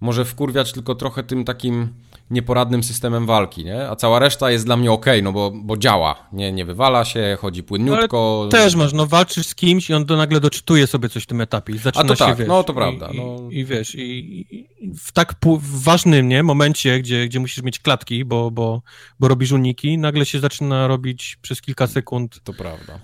[0.00, 1.88] może wkurwiać tylko trochę tym takim
[2.30, 3.88] nieporadnym systemem walki, nie?
[3.88, 6.28] A cała reszta jest dla mnie ok, no bo, bo działa.
[6.32, 8.48] Nie, nie wywala się, chodzi płynniutko.
[8.50, 11.72] Też masz, no walczysz z kimś i on nagle doczytuje sobie coś w tym etapie
[11.72, 13.50] i zaczyna A to się, tak, wiesz, no to prawda, I, no.
[13.50, 17.78] i, i wiesz, i, i w tak w ważnym, nie, momencie, gdzie, gdzie musisz mieć
[17.78, 18.82] klatki, bo, bo,
[19.20, 23.00] bo robisz uniki, nagle się zaczyna robić przez kilka sekund, To prawda.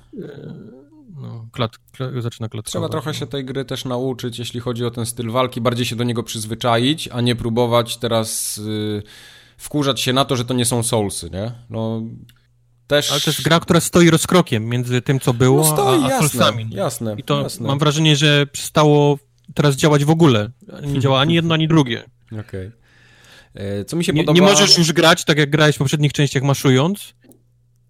[1.17, 2.73] No, klat, klat, zaczyna klatkować.
[2.73, 3.15] Trzeba trochę no.
[3.15, 6.23] się tej gry też nauczyć, jeśli chodzi o ten styl walki, bardziej się do niego
[6.23, 9.03] przyzwyczaić, a nie próbować teraz y,
[9.57, 11.53] wkurzać się na to, że to nie są soulsy, nie?
[11.71, 12.03] No
[12.87, 13.11] też...
[13.11, 16.11] Ale to jest gra, która stoi rozkrokiem między tym, co było, no stoi, a, a
[16.11, 16.67] jasne, Soulsami.
[16.67, 16.77] nie?
[16.77, 17.67] jasne, I to jasne.
[17.67, 19.19] mam wrażenie, że przestało
[19.55, 20.51] teraz działać w ogóle.
[20.83, 22.05] Nie działa ani jedno, ani drugie.
[22.27, 22.41] Okej.
[22.41, 22.73] Okay.
[23.55, 24.47] E, co mi się nie, podoba...
[24.47, 27.15] Nie możesz już grać tak, jak grałeś w poprzednich częściach maszując,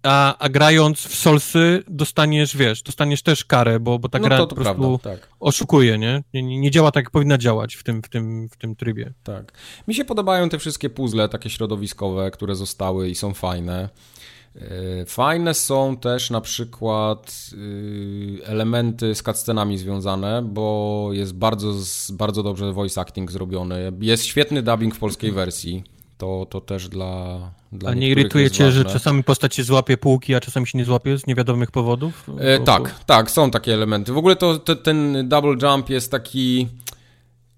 [0.07, 4.37] a, a grając w Solsy dostaniesz, wiesz, dostaniesz też karę, bo, bo ta no gra
[4.37, 5.29] to, to po prostu prawda, tak.
[5.39, 6.23] oszukuje, nie?
[6.33, 6.59] nie?
[6.59, 9.13] Nie działa tak, jak powinna działać w tym, w, tym, w tym trybie.
[9.23, 9.51] Tak.
[9.87, 13.89] Mi się podobają te wszystkie puzzle takie środowiskowe, które zostały i są fajne.
[14.55, 21.73] E, fajne są też na przykład y, elementy z cutscenami związane, bo jest bardzo,
[22.09, 23.91] bardzo dobrze voice acting zrobiony.
[23.99, 25.83] Jest świetny dubbing w polskiej wersji.
[26.17, 27.39] To, to też dla,
[27.71, 30.85] dla A nie irytuje cię, że czasami postać się złapie półki, a czasami się nie
[30.85, 32.29] złapie z niewiadomych powodów?
[32.39, 34.13] E, tak, tak, są takie elementy.
[34.13, 36.67] W ogóle to, to, ten double jump jest taki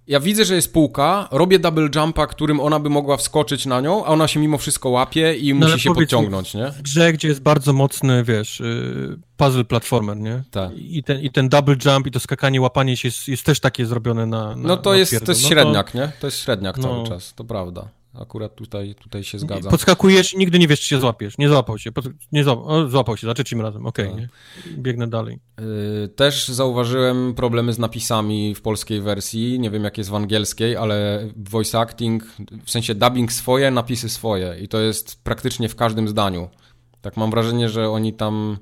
[0.09, 4.05] ja widzę, że jest półka, robię double jumpa, którym ona by mogła wskoczyć na nią,
[4.05, 6.71] a ona się mimo wszystko łapie i no musi się podciągnąć, nie?
[6.71, 10.43] W grze, gdzie jest bardzo mocny, wiesz, y, puzzle platformer, nie?
[10.51, 10.71] Tak.
[10.77, 13.85] I ten, I ten double jump i to skakanie, łapanie się jest, jest też takie
[13.85, 15.97] zrobione na, na No to na jest, to jest no średniak, to...
[15.97, 16.11] nie?
[16.21, 16.83] To jest średniak no.
[16.83, 17.99] cały czas, to prawda.
[18.13, 19.69] Akurat tutaj, tutaj się zgadza.
[19.69, 21.38] Podskakujesz i nigdy nie wiesz, czy się złapiesz.
[21.38, 21.91] Nie złapał się.
[21.91, 22.05] Pod...
[22.31, 22.67] Nie złapał.
[22.67, 23.85] O, złapał się, za trzecim razem.
[23.85, 24.29] Okej, okay,
[24.63, 24.73] tak.
[24.73, 25.39] Biegnę dalej.
[25.59, 29.59] Yy, też zauważyłem problemy z napisami w polskiej wersji.
[29.59, 32.23] Nie wiem, jak jest w angielskiej, ale voice acting,
[32.65, 34.59] w sensie dubbing swoje, napisy swoje.
[34.61, 36.49] I to jest praktycznie w każdym zdaniu.
[37.01, 38.57] Tak mam wrażenie, że oni tam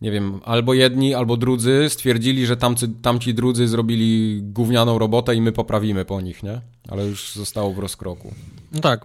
[0.00, 5.40] nie wiem, albo jedni, albo drudzy stwierdzili, że tamcy, tamci drudzy zrobili gównianą robotę i
[5.40, 6.60] my poprawimy po nich, nie?
[6.88, 8.34] Ale już zostało w rozkroku.
[8.72, 9.04] No tak.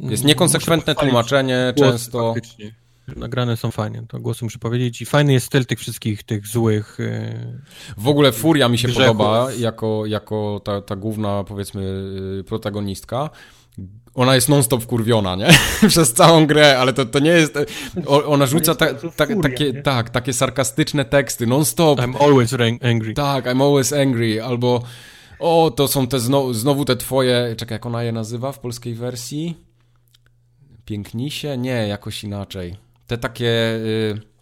[0.00, 2.34] Jest niekonsekwentne tłumaczenie często.
[2.34, 2.74] Faktycznie.
[3.16, 5.02] Nagrane są fajnie, to głosy muszę powiedzieć.
[5.02, 6.96] I fajny jest styl tych wszystkich, tych złych.
[6.98, 7.60] Yy,
[7.96, 9.16] w ogóle Furia mi się grzechów.
[9.16, 11.82] podoba jako, jako ta, ta główna, powiedzmy,
[12.40, 13.30] y, protagonistka
[14.14, 15.48] ona jest non-stop wkurwiona, nie?
[15.88, 17.58] Przez całą grę, ale to, to nie jest...
[18.06, 21.98] Ona rzuca ta, ta, takie, tak, takie sarkastyczne teksty, non-stop.
[21.98, 23.14] I'm always angry.
[23.14, 24.82] Tak, I'm always angry, albo
[25.42, 27.54] o, to są te znowu, znowu te twoje...
[27.56, 29.56] Czekaj, jak ona je nazywa w polskiej wersji?
[30.84, 31.58] Pięknisie?
[31.58, 32.76] Nie, jakoś inaczej.
[33.06, 33.48] Te takie...
[33.48, 34.32] Y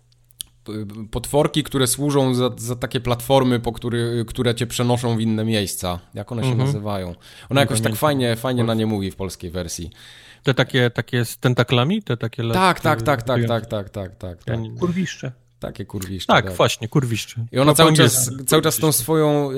[1.10, 5.98] potworki, które służą za, za takie platformy, po który, które cię przenoszą w inne miejsca.
[6.14, 6.66] Jak one się mhm.
[6.66, 7.14] nazywają?
[7.48, 9.90] Ona jakoś tak fajnie, fajnie na nie mówi w polskiej wersji.
[10.42, 12.02] Te takie, takie z tentaklami?
[12.02, 14.60] Te takie tak, tak, tak, tak, tak, tak, tak, tak, tak.
[14.80, 15.32] Kurwiszcze.
[15.60, 16.32] Takie kurwiszcze.
[16.32, 17.46] Tak, tak, właśnie, kurwiszcze.
[17.52, 19.50] I ona cały czas, cały czas tą swoją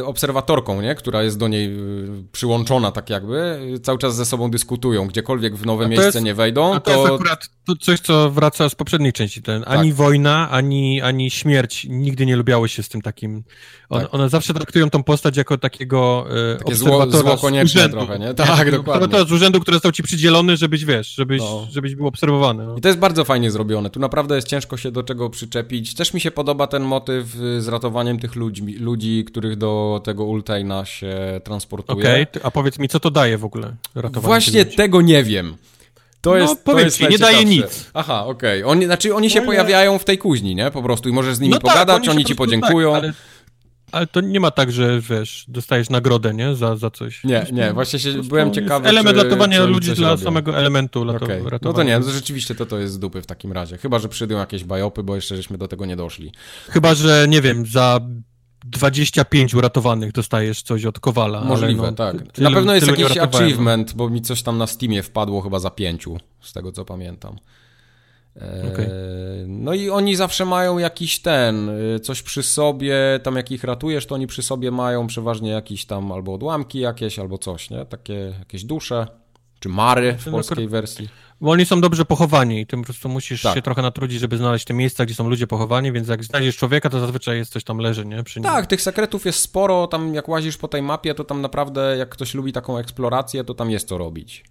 [0.00, 0.94] y, obserwatorką, nie?
[0.94, 5.06] która jest do niej y, przyłączona tak jakby, y, cały czas ze sobą dyskutują.
[5.06, 6.80] Gdziekolwiek w nowe miejsce jest, nie wejdą, to...
[6.80, 9.42] to jest akurat to coś, co wraca z poprzedniej części.
[9.42, 9.96] Ten, ani tak.
[9.96, 13.44] wojna, ani, ani śmierć nigdy nie lubiały się z tym takim...
[13.88, 14.14] On, tak.
[14.14, 18.18] One zawsze traktują tą postać jako takiego y, Takie obserwatora zło, zło konieczne urzędu, trochę,
[18.18, 18.34] nie?
[18.34, 19.08] Tak, dokładnie.
[19.08, 21.66] To z urzędu, który został ci przydzielony, żebyś, wiesz, żebyś, no.
[21.70, 22.66] żebyś był obserwowany.
[22.66, 22.76] No.
[22.76, 23.90] I to jest bardzo fajnie zrobione.
[23.90, 25.94] Tu naprawdę jest ciężko się do czego przyczepić.
[25.94, 27.26] Też mi się podoba ten motyw
[27.58, 31.98] z ratowaniem tych ludzi, ludzi których do tego Ultaina się transportuje.
[31.98, 32.42] Okej, okay.
[32.44, 33.74] a powiedz mi, co to daje w ogóle?
[34.12, 35.56] Właśnie tego nie wiem.
[36.20, 37.90] To no, jest, to jest ci, nie daje nic.
[37.94, 38.62] Aha, okej.
[38.62, 38.72] Okay.
[38.72, 40.70] Oni, znaczy oni się no, pojawiają w tej kuźni, nie?
[40.70, 42.92] Po prostu i możesz z nimi no tak, pogadać, tak, oni, oni ci podziękują.
[42.92, 43.12] Tak, ale,
[43.94, 46.54] ale, to nie ma tak, że wiesz, dostajesz nagrodę, nie?
[46.54, 47.24] Za, za coś.
[47.24, 48.88] Nie, nie, właśnie się, byłem ciekawy.
[48.88, 50.24] Element czy, ratowania czy ludzi dla robią.
[50.24, 51.42] samego elementu okay.
[51.62, 53.78] No to nie, no rzeczywiście to, to jest z dupy w takim razie.
[53.78, 56.32] Chyba, że przyjdą jakieś bajopy, bo jeszcze żeśmy do tego nie doszli.
[56.68, 58.00] Chyba, że nie wiem, za
[58.64, 61.44] 25 uratowanych dostajesz coś od Kowala.
[61.44, 62.32] Możliwe, no, tak.
[62.32, 65.70] Tylu, Na pewno jest jakiś achievement, bo mi coś tam na Steamie wpadło chyba za
[65.70, 67.36] pięciu, z tego co pamiętam.
[68.36, 68.90] E, okay.
[69.46, 74.06] No i oni zawsze mają jakiś ten, e, coś przy sobie, tam jak ich ratujesz,
[74.06, 77.84] to oni przy sobie mają przeważnie jakieś tam albo odłamki jakieś, albo coś, nie?
[77.84, 79.06] Takie jakieś dusze,
[79.60, 81.08] czy mary w polskiej wersji.
[81.40, 83.54] Bo oni są dobrze pochowani i tym po prostu musisz tak.
[83.54, 86.90] się trochę natrudzić, żeby znaleźć te miejsca, gdzie są ludzie pochowani, więc jak znajdziesz człowieka,
[86.90, 88.22] to zazwyczaj jest coś tam leży, nie?
[88.22, 91.96] Przy tak, tych sekretów jest sporo, tam jak łazisz po tej mapie, to tam naprawdę,
[91.98, 94.44] jak ktoś lubi taką eksplorację, to tam jest co robić.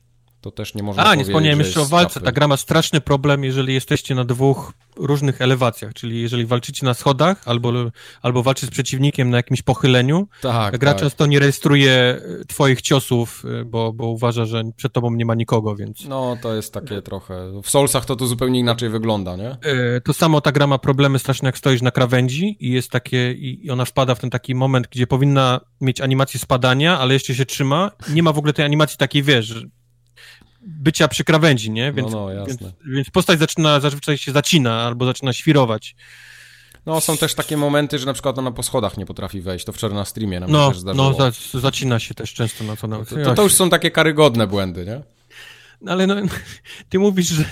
[0.44, 2.22] To też nie można A, nie wspomniałem jeszcze o walce.
[2.22, 6.94] Ta gra ma straszny problem, jeżeli jesteście na dwóch różnych elewacjach, czyli jeżeli walczycie na
[6.94, 7.74] schodach albo,
[8.22, 11.02] albo walczycie z przeciwnikiem na jakimś pochyleniu, tak, gra tak.
[11.02, 15.36] często nie rejestruje e, twoich ciosów, e, bo, bo uważa, że przed tobą nie ma
[15.36, 16.06] nikogo, więc...
[16.06, 17.62] No, to jest takie trochę...
[17.62, 19.50] W Soulsach to tu zupełnie inaczej wygląda, nie?
[19.50, 23.32] E, to samo ta gra ma problemy straszne, jak stoisz na krawędzi i jest takie...
[23.32, 27.46] i ona wpada w ten taki moment, gdzie powinna mieć animację spadania, ale jeszcze się
[27.46, 27.92] trzyma.
[28.10, 29.66] Nie ma w ogóle tej animacji takiej, wiesz,
[30.64, 31.94] bycia przy krawędzi, nie?
[31.94, 35.96] Więc, no, no, więc, więc postać zaczyna, zazwyczaj się zacina albo zaczyna świrować.
[36.86, 39.66] No, są też takie momenty, że na przykład ona po schodach nie potrafi wejść.
[39.66, 41.16] To wczoraj na streamie nam no, też zdarzyło.
[41.20, 42.88] No, za, zacina się też często na to.
[42.88, 43.06] Na...
[43.06, 45.02] To, to, to, już są takie karygodne błędy, nie?
[45.88, 46.16] Ale no,
[46.90, 47.44] ty mówisz, że,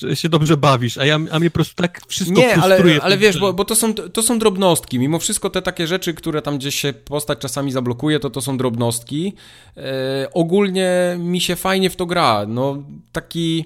[0.00, 3.18] że, się dobrze bawisz, a, ja, a mnie po prostu tak wszystko Nie, ale, ale
[3.18, 4.98] wiesz, bo, bo to, są, to są drobnostki.
[4.98, 8.56] Mimo wszystko te takie rzeczy, które tam gdzieś się postać czasami zablokuje, to to są
[8.56, 9.32] drobnostki.
[9.76, 12.44] E, ogólnie mi się fajnie w to gra.
[12.48, 12.82] No,
[13.12, 13.64] taki...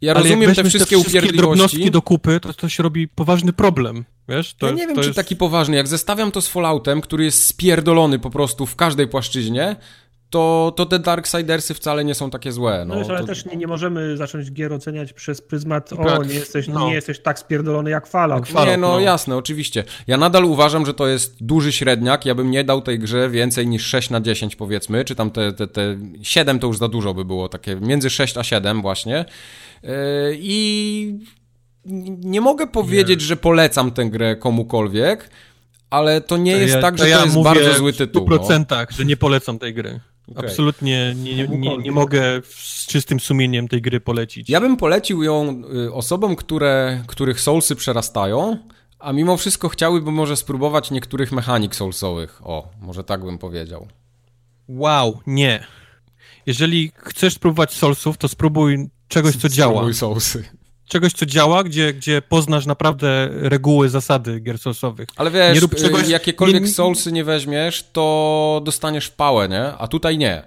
[0.00, 3.52] Ja ale rozumiem te wszystkie, te wszystkie drobnostki do kupy, to, to się robi poważny
[3.52, 4.04] problem.
[4.28, 5.16] Wiesz, to, ja nie wiem, czy jest...
[5.16, 5.76] taki poważny.
[5.76, 9.76] Jak zestawiam to z Falloutem, który jest spierdolony po prostu w każdej płaszczyźnie,
[10.30, 12.84] to, to te Darksidersy wcale nie są takie złe.
[12.86, 13.26] No, no ale to...
[13.26, 16.86] też nie, nie możemy zacząć gier oceniać przez pryzmat, o, tak, nie jesteś, no.
[16.86, 18.48] nie jesteś tak spierdolony jak Fallout.
[18.48, 19.84] Fallout nie, no, no, jasne, oczywiście.
[20.06, 22.26] Ja nadal uważam, że to jest duży średniak.
[22.26, 25.52] Ja bym nie dał tej grze więcej niż 6 na 10 powiedzmy, czy tam te,
[25.52, 29.24] te, te 7 to już za dużo by było, takie między 6 a 7 właśnie.
[29.82, 29.90] Yy,
[30.34, 31.18] I
[32.24, 33.26] nie mogę powiedzieć, nie.
[33.26, 35.30] że polecam tę grę komukolwiek,
[35.90, 38.26] ale to nie jest ja, tak, że to, ja to jest bardzo zły tytuł.
[38.26, 38.76] W 100%, no.
[38.90, 40.00] że nie polecam tej gry.
[40.30, 40.44] Okay.
[40.44, 44.50] Absolutnie nie, nie, nie, nie, mogę z czystym sumieniem tej gry polecić.
[44.50, 48.58] Ja bym polecił ją y, osobom, które, których soulsy przerastają,
[48.98, 52.40] a mimo wszystko chciałyby może spróbować niektórych mechanik soulsowych.
[52.44, 53.86] O, może tak bym powiedział.
[54.68, 55.66] Wow, nie.
[56.46, 59.72] Jeżeli chcesz spróbować soulsów, to spróbuj czegoś, co działa.
[59.72, 60.59] Spróbuj soulsy
[60.90, 65.08] czegoś, co działa, gdzie, gdzie poznasz naprawdę reguły, zasady gier soulsowych.
[65.16, 69.64] Ale wiesz, nie rób czegoś, jakiekolwiek nie, soulsy nie weźmiesz, to dostaniesz w pałę, nie?
[69.64, 70.42] A tutaj nie.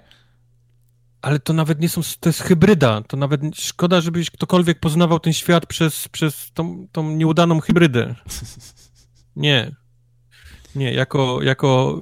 [1.22, 5.32] Ale to nawet nie są, to jest hybryda, to nawet szkoda, żebyś ktokolwiek poznawał ten
[5.32, 8.14] świat przez, przez tą, tą nieudaną hybrydę.
[9.36, 9.76] Nie.
[10.76, 12.00] Nie, jako, jako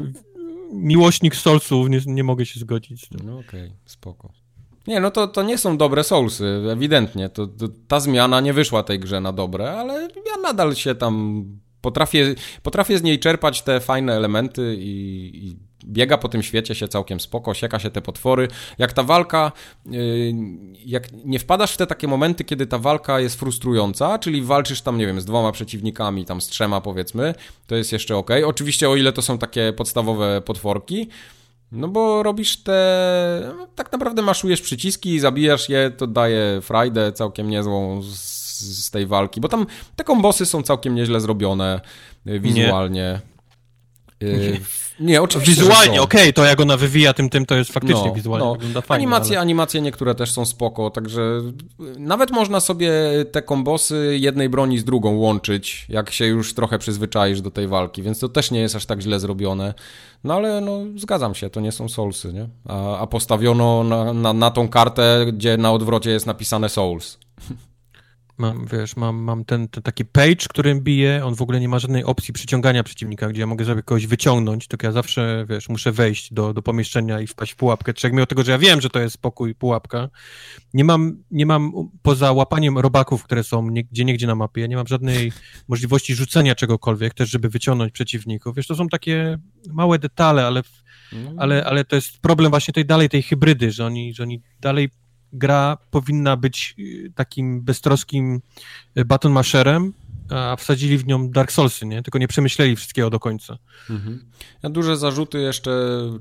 [0.73, 3.11] miłośnik Soulsów nie, nie mogę się zgodzić.
[3.11, 4.42] No okej, okay, spoko.
[4.87, 7.29] Nie, no to, to nie są dobre Soulsy, ewidentnie.
[7.29, 11.45] To, to, ta zmiana nie wyszła tej grze na dobre, ale ja nadal się tam
[11.81, 16.89] potrafię, potrafię z niej czerpać te fajne elementy i, i biega po tym świecie się
[16.89, 18.49] całkiem spoko, sieka się te potwory.
[18.79, 19.53] Jak ta walka,
[19.87, 20.35] yy,
[20.87, 24.99] jak nie wpadasz w te takie momenty, kiedy ta walka jest frustrująca, czyli walczysz tam,
[24.99, 27.35] nie wiem, z dwoma przeciwnikami, tam z trzema powiedzmy,
[27.67, 28.31] to jest jeszcze ok.
[28.47, 31.09] Oczywiście o ile to są takie podstawowe potworki,
[31.73, 33.53] no bo robisz te...
[33.75, 38.19] Tak naprawdę maszujesz przyciski, zabijasz je, to daje frajdę całkiem niezłą z,
[38.85, 41.81] z tej walki, bo tam te kombosy są całkiem nieźle zrobione
[42.27, 43.21] y, wizualnie.
[44.21, 44.61] Nie.
[45.03, 45.63] Nie, oczywiście.
[45.63, 48.53] Wizualnie, okej, okay, to jak ona wywija tym, tym, to jest faktycznie no, wizualnie no.
[48.53, 49.03] wygląda fajnie.
[49.03, 49.41] Animacje, ale...
[49.41, 51.41] animacje niektóre też są spoko, także
[51.99, 52.93] nawet można sobie
[53.33, 58.03] te kombosy jednej broni z drugą łączyć, jak się już trochę przyzwyczaisz do tej walki,
[58.03, 59.75] więc to też nie jest aż tak źle zrobione.
[60.25, 62.49] No ale no, zgadzam się, to nie są Soulsy, nie?
[62.69, 67.19] A, a postawiono na, na, na tą kartę, gdzie na odwrocie jest napisane Souls.
[68.43, 71.79] Mam, wiesz, mam, mam ten, ten, taki page, którym bije, on w ogóle nie ma
[71.79, 75.93] żadnej opcji przyciągania przeciwnika, gdzie ja mogę sobie kogoś wyciągnąć, tylko ja zawsze, wiesz, muszę
[75.93, 78.91] wejść do, do pomieszczenia i wpaść w pułapkę, jak mimo tego, że ja wiem, że
[78.91, 80.09] to jest spokój, pułapka,
[80.75, 81.73] nie mam, nie mam
[82.03, 85.33] poza łapaniem robaków, które są nie, gdzie niegdzie na mapie, nie mam żadnej
[85.69, 89.39] możliwości rzucenia czegokolwiek, też żeby wyciągnąć przeciwników, wiesz, to są takie
[89.73, 90.63] małe detale, ale,
[91.13, 91.39] mm.
[91.39, 94.91] ale, ale to jest problem właśnie tej dalej, tej hybrydy, że oni, że oni dalej
[95.33, 98.41] gra powinna być y, takim beztroskim
[98.97, 99.93] y, button masherem,
[100.35, 102.03] a wsadzili w nią Dark Soulsy, nie?
[102.03, 103.59] Tylko nie przemyśleli wszystkiego do końca.
[103.91, 104.25] Mhm.
[104.63, 105.71] Ja duże zarzuty jeszcze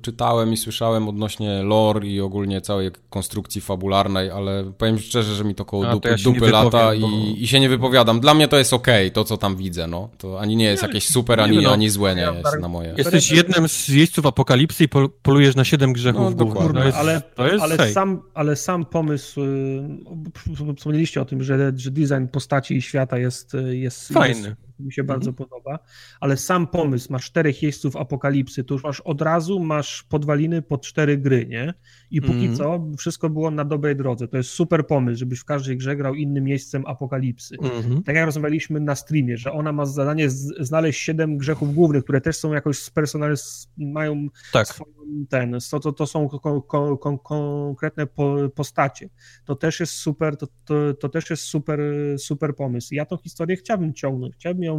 [0.01, 5.56] czytałem i słyszałem odnośnie lore i ogólnie całej konstrukcji fabularnej, ale powiem szczerze, że mi
[5.56, 7.07] to koło a, dupy, to ja dupy lata i, bo...
[7.38, 8.19] i, się nie wypowiadam.
[8.19, 10.09] Dla mnie to jest okej, okay, to co tam widzę, no.
[10.17, 12.93] To ani nie jest jakieś super, ani, no, ani złe nie jest na moje.
[12.98, 14.88] Jesteś jednym z jeźdźców apokalipsy i
[15.22, 16.83] polujesz na siedem grzechów no, dokładnie.
[16.85, 21.91] No, ale, to jest ale, sam, ale sam pomysł, y, wspomnieliście o tym, że, że
[21.91, 24.55] design postaci i świata jest, jest Fajny.
[24.81, 25.49] Mi się bardzo mhm.
[25.49, 25.79] podoba,
[26.19, 30.81] ale sam pomysł, masz czterech jeźdźców apokalipsy, to już masz od razu, masz podwaliny pod
[30.81, 31.73] cztery gry, nie?
[32.11, 32.55] I póki mm.
[32.55, 34.27] co wszystko było na dobrej drodze.
[34.27, 37.55] To jest super pomysł, żebyś w każdej grze grał innym miejscem apokalipsy.
[37.61, 38.03] Mm.
[38.03, 40.29] Tak jak rozmawialiśmy na streamie, że ona ma zadanie
[40.59, 43.35] znaleźć siedem grzechów głównych, które też są jakoś spersonal,
[43.77, 44.67] mają tak.
[44.67, 44.91] swoją
[45.29, 49.09] ten, to, to, to są kon, kon, kon, konkretne po, postacie.
[49.45, 51.79] To też jest super, to, to, to też jest super,
[52.17, 52.93] super pomysł.
[52.93, 54.70] Ja tą historię chciałbym ciągnąć, chciałbym ją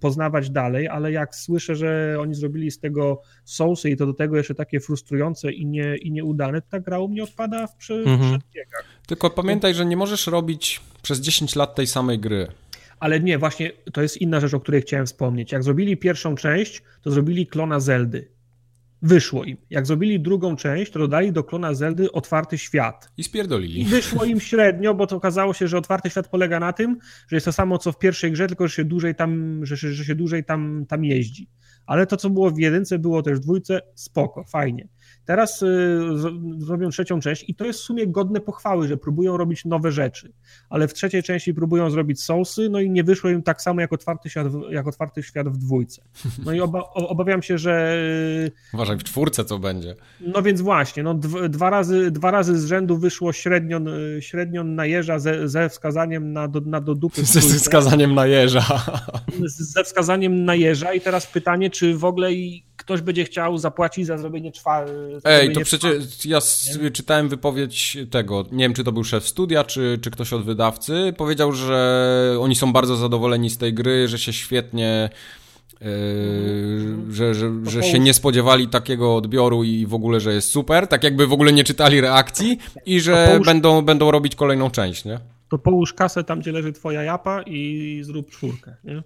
[0.00, 4.36] poznawać dalej, ale jak słyszę, że oni zrobili z tego sousy i to do tego
[4.36, 7.94] jeszcze takie frustrujące i, nie, i nieudane, to ta gra u mnie odpada w przy,
[7.94, 8.40] mhm.
[9.06, 12.48] Tylko pamiętaj, że nie możesz robić przez 10 lat tej samej gry.
[13.00, 15.52] Ale nie, właśnie to jest inna rzecz, o której chciałem wspomnieć.
[15.52, 18.33] Jak zrobili pierwszą część, to zrobili klona Zeldy.
[19.04, 19.56] Wyszło im.
[19.70, 23.12] Jak zrobili drugą część, to dodali do klona Zeldy otwarty świat.
[23.16, 23.80] I spierdolili.
[23.80, 27.36] I wyszło im średnio, bo to okazało się, że otwarty świat polega na tym, że
[27.36, 30.14] jest to samo co w pierwszej grze, tylko że się dłużej tam, że, że, się
[30.14, 31.48] dłużej tam, tam jeździ.
[31.86, 34.88] Ale to, co było w jedynce, było też w dwójce, spoko, fajnie.
[35.24, 35.98] Teraz y,
[36.58, 40.32] zrobią trzecią część i to jest w sumie godne pochwały, że próbują robić nowe rzeczy,
[40.70, 43.92] ale w trzeciej części próbują zrobić Soulsy, no i nie wyszło im tak samo jak
[43.92, 46.02] otwarty świat, jak otwarty świat w dwójce.
[46.44, 47.98] No i oba, obawiam się, że...
[48.74, 49.94] Uważaj, w czwórce co będzie.
[50.20, 51.14] No więc właśnie, no
[51.48, 53.80] dwa razy, dwa razy z rzędu wyszło średnio,
[54.20, 57.24] średnio na jeża ze, ze wskazaniem na, do, na do dupy.
[57.24, 58.64] Ze, ze wskazaniem na jeża.
[59.44, 64.06] Ze wskazaniem na jeża i teraz pytanie, czy w ogóle i ktoś będzie chciał zapłacić
[64.06, 65.20] za zrobienie czwartego.
[65.24, 66.38] Ej, to przecież ja
[66.82, 66.90] nie?
[66.90, 71.14] czytałem wypowiedź tego, nie wiem czy to był szef studia, czy, czy ktoś od wydawcy,
[71.16, 75.10] powiedział, że oni są bardzo zadowoleni z tej gry, że się świetnie
[75.80, 80.86] Yy, że, że, że się nie spodziewali takiego odbioru i w ogóle, że jest super,
[80.86, 85.04] tak jakby w ogóle nie czytali reakcji i że połóż, będą, będą robić kolejną część,
[85.04, 85.18] nie?
[85.48, 89.02] To połóż kasę tam, gdzie leży twoja japa i zrób czwórkę, nie?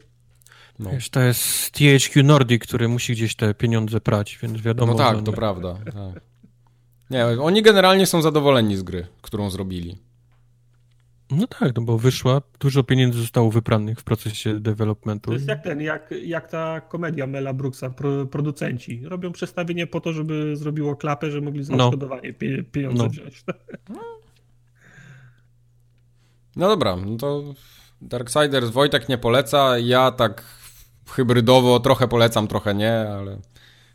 [0.78, 0.90] No.
[0.90, 4.92] Wiesz, to jest THQ Nordic, który musi gdzieś te pieniądze brać, więc wiadomo.
[4.92, 5.74] No tak, to prawda.
[5.84, 6.23] Tak.
[7.10, 9.98] Nie, oni generalnie są zadowoleni z gry, którą zrobili.
[11.31, 15.31] No tak, no bo wyszła, dużo pieniędzy zostało wypranych w procesie developmentu.
[15.31, 19.02] To jest jak ten, jak, jak ta komedia Mela Brooksa, pro, producenci.
[19.05, 21.90] Robią przestawienie po to, żeby zrobiło klapę, że mogli za no.
[22.73, 23.08] pieniądze no.
[23.08, 23.44] wziąć.
[26.57, 27.42] No dobra, no to
[28.02, 30.58] Darksiders Wojtek nie poleca, ja tak
[31.11, 33.39] hybrydowo trochę polecam, trochę nie, ale...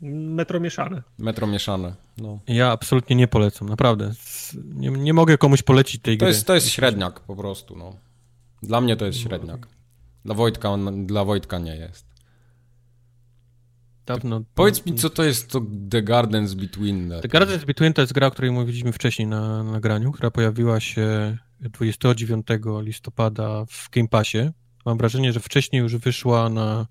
[0.02, 1.04] Metro mieszane.
[1.18, 2.40] Metro mieszane, no.
[2.48, 4.12] Ja absolutnie nie polecam, naprawdę.
[4.64, 6.28] Nie, nie mogę komuś polecić tej to gry.
[6.28, 7.96] Jest, to jest średniak po prostu, no.
[8.64, 9.68] Dla mnie to jest średniak.
[10.26, 12.14] Dla Wojtka, on, dla Wojtka nie jest.
[14.06, 17.14] Dawno, Powiedz mi, co to jest to The Gardens Between.
[17.22, 21.38] The Gardens Between to jest gra, o której mówiliśmy wcześniej na nagraniu, która pojawiła się
[21.60, 22.48] 29
[22.82, 24.52] listopada w Game Passie.
[24.86, 26.88] Mam wrażenie, że wcześniej już wyszła na,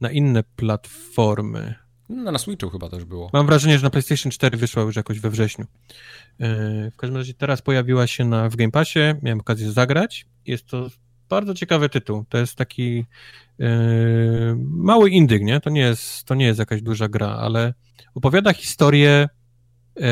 [0.00, 1.74] na inne platformy.
[2.08, 3.30] No, na Switchu chyba też było.
[3.32, 5.64] Mam wrażenie, że na PlayStation 4 wyszła już jakoś we wrześniu.
[6.40, 10.26] E, w każdym razie teraz pojawiła się na, w Game Passie, miałem okazję zagrać.
[10.46, 10.88] Jest to
[11.28, 12.24] bardzo ciekawy tytuł.
[12.28, 13.04] To jest taki
[13.58, 13.66] yy,
[14.58, 15.60] mały indyk, nie?
[15.60, 17.74] To nie, jest, to nie jest jakaś duża gra, ale
[18.14, 19.28] opowiada historię
[19.96, 20.04] yy,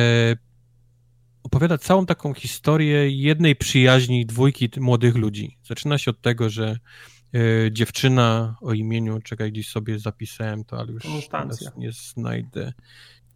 [1.52, 5.58] opowiada całą taką historię jednej przyjaźni dwójki młodych ludzi.
[5.62, 6.78] Zaczyna się od tego, że
[7.34, 11.04] y, dziewczyna o imieniu, czekaj, gdzieś sobie zapisałem to, ale już
[11.76, 12.72] nie znajdę.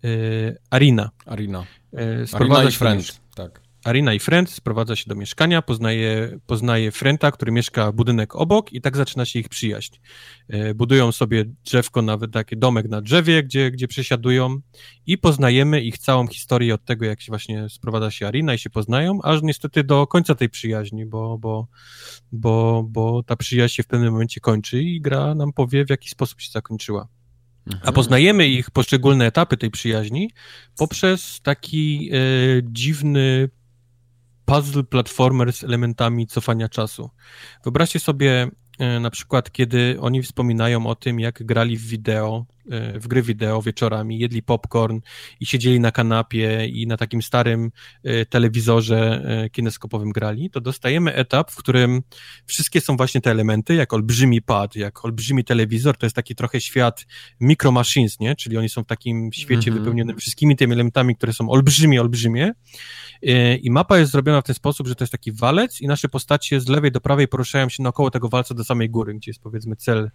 [0.05, 1.11] Y, Arina.
[1.27, 1.67] Arina.
[1.95, 3.61] Y, Arina i Friends, tak.
[3.87, 8.81] Arina i Friend sprowadza się do mieszkania, poznaje, poznaje Frenta, który mieszka budynek obok i
[8.81, 9.97] tak zaczyna się ich przyjaźń.
[10.49, 14.59] E, budują sobie drzewko, nawet taki domek na drzewie, gdzie, gdzie przesiadują
[15.07, 18.71] i poznajemy ich całą historię od tego, jak się właśnie sprowadza się Arina i się
[18.71, 21.69] poznają, aż niestety do końca tej przyjaźni, bo, bo,
[22.33, 26.09] bo, bo ta przyjaźń się w pewnym momencie kończy i gra nam powie, w jaki
[26.09, 27.09] sposób się zakończyła.
[27.71, 27.95] A mhm.
[27.95, 30.31] poznajemy ich poszczególne etapy tej przyjaźni
[30.77, 32.19] poprzez taki e,
[32.63, 33.49] dziwny
[34.47, 37.11] puzzle platformer z elementami cofania czasu.
[37.65, 42.47] Wyobraźcie sobie e, na przykład, kiedy oni wspominają o tym, jak grali w wideo,
[42.95, 45.01] w gry wideo wieczorami, jedli popcorn
[45.41, 47.71] i siedzieli na kanapie i na takim starym
[48.05, 49.23] e, telewizorze
[49.53, 52.03] kineskopowym grali, to dostajemy etap, w którym
[52.47, 56.61] wszystkie są właśnie te elementy, jak olbrzymi pad, jak olbrzymi telewizor, to jest taki trochę
[56.61, 57.07] świat
[57.41, 58.37] micro machines, nie?
[58.37, 59.83] Czyli oni są w takim świecie mm -hmm.
[59.83, 62.53] wypełnionym wszystkimi tymi elementami, które są olbrzymie, olbrzymie
[63.23, 66.09] E, I mapa jest zrobiona w ten sposób, że to jest taki walec i nasze
[66.09, 69.43] postacie z lewej do prawej poruszają się naokoło tego walca do samej góry, gdzie jest
[69.43, 70.11] powiedzmy cel, e,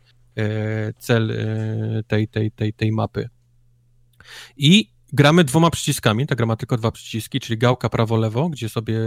[1.00, 3.30] cel e, tej, tej, tej, tej mapy.
[4.58, 9.00] I gramy dwoma przyciskami, ta gra ma tylko dwa przyciski, czyli gałka prawo-lewo, gdzie sobie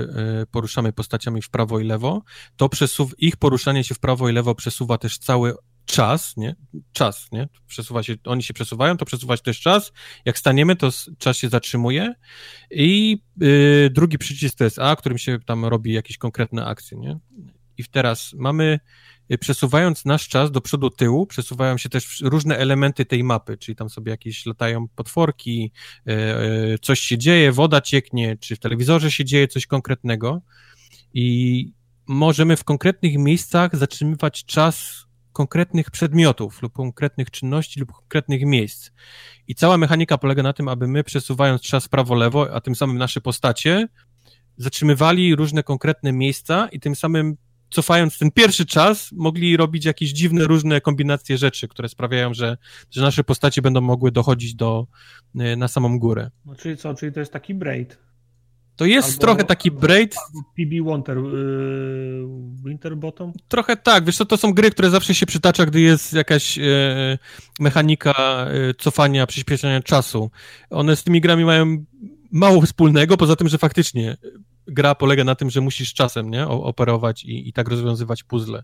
[0.50, 2.22] poruszamy postaciami w prawo i lewo.
[2.56, 5.54] To przesuw, ich poruszanie się w prawo i lewo przesuwa też cały
[5.84, 6.56] czas, nie?
[6.92, 7.48] Czas, nie?
[7.66, 9.92] Przesuwa się, oni się przesuwają, to przesuwać też czas.
[10.24, 12.14] Jak staniemy, to czas się zatrzymuje.
[12.70, 17.18] I yy, drugi przycisk to jest A, którym się tam robi jakieś konkretne akcje, nie?
[17.78, 23.04] I teraz mamy, y, przesuwając nasz czas do przodu, tyłu, przesuwają się też różne elementy
[23.04, 25.72] tej mapy, czyli tam sobie jakieś latają potworki,
[26.06, 26.14] yy,
[26.82, 30.42] coś się dzieje, woda cieknie, czy w telewizorze się dzieje coś konkretnego.
[31.14, 31.72] I
[32.06, 38.90] możemy w konkretnych miejscach zatrzymywać czas konkretnych przedmiotów lub konkretnych czynności lub konkretnych miejsc.
[39.48, 43.20] I cała mechanika polega na tym, aby my przesuwając czas prawo-lewo, a tym samym nasze
[43.20, 43.88] postacie,
[44.56, 47.36] zatrzymywali różne konkretne miejsca i tym samym
[47.74, 52.56] cofając ten pierwszy czas, mogli robić jakieś dziwne, różne kombinacje rzeczy, które sprawiają, że,
[52.90, 54.86] że nasze postacie będą mogły dochodzić do,
[55.38, 56.30] e, na samą górę.
[56.46, 57.98] No, czyli co, czyli to jest taki braid?
[58.76, 60.14] To jest albo, trochę taki braid.
[60.56, 62.26] PB Winter, yy,
[62.64, 63.32] Winterbottom?
[63.48, 66.64] Trochę tak, wiesz co, to są gry, które zawsze się przytacza, gdy jest jakaś yy,
[67.60, 70.30] mechanika yy, cofania, przyspieszania czasu.
[70.70, 71.84] One z tymi grami mają
[72.30, 74.16] mało wspólnego, poza tym, że faktycznie
[74.66, 78.62] gra polega na tym, że musisz czasem nie, operować i, i tak rozwiązywać puzzle.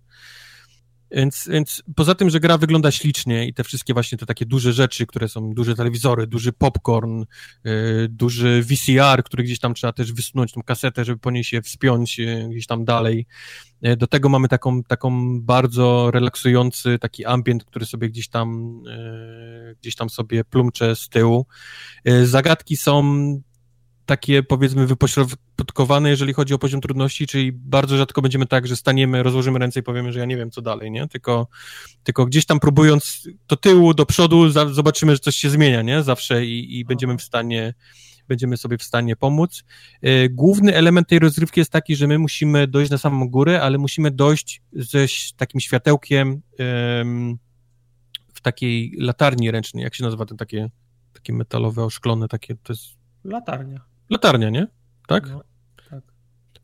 [1.12, 4.72] Więc, więc poza tym, że gra wygląda ślicznie i te wszystkie właśnie te takie duże
[4.72, 7.24] rzeczy, które są duże telewizory, duży popcorn,
[7.64, 11.62] yy, duży VCR, który gdzieś tam trzeba też wysunąć tą kasetę, żeby po niej się
[11.62, 13.26] wspiąć yy, gdzieś tam dalej.
[13.82, 19.76] Yy, do tego mamy taką, taką bardzo relaksujący taki ambient, który sobie gdzieś tam yy,
[19.80, 21.46] gdzieś tam sobie plumcze z tyłu.
[22.04, 23.02] Yy, zagadki są
[24.10, 29.22] takie powiedzmy wypośrodkowane, jeżeli chodzi o poziom trudności, czyli bardzo rzadko będziemy tak, że staniemy,
[29.22, 31.08] rozłożymy ręce i powiemy, że ja nie wiem co dalej, nie?
[31.08, 31.48] Tylko,
[32.04, 36.02] tylko gdzieś tam próbując do tyłu, do przodu, za, zobaczymy, że coś się zmienia, nie?
[36.02, 37.74] Zawsze i, i będziemy w stanie
[38.28, 39.64] będziemy sobie w stanie pomóc.
[40.02, 43.78] E, główny element tej rozrywki jest taki, że my musimy dojść na samą górę, ale
[43.78, 45.06] musimy dojść ze
[45.36, 46.42] takim światełkiem
[48.34, 49.84] w takiej latarni ręcznej.
[49.84, 50.70] Jak się nazywa ten takie,
[51.12, 52.84] takie metalowe, oszklone, takie, to jest...
[53.24, 53.89] Latarnia.
[54.10, 54.66] Latarnia, nie?
[55.08, 55.28] Tak?
[55.28, 55.42] No,
[55.90, 56.04] tak.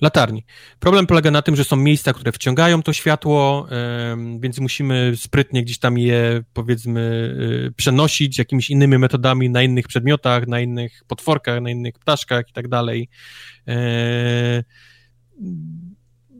[0.00, 0.44] Latarni.
[0.78, 3.68] Problem polega na tym, że są miejsca, które wciągają to światło,
[4.40, 7.00] więc musimy sprytnie gdzieś tam je, powiedzmy,
[7.68, 12.52] y, przenosić jakimiś innymi metodami na innych przedmiotach, na innych potworkach, na innych ptaszkach i
[12.52, 13.08] tak dalej.
[13.68, 14.64] E,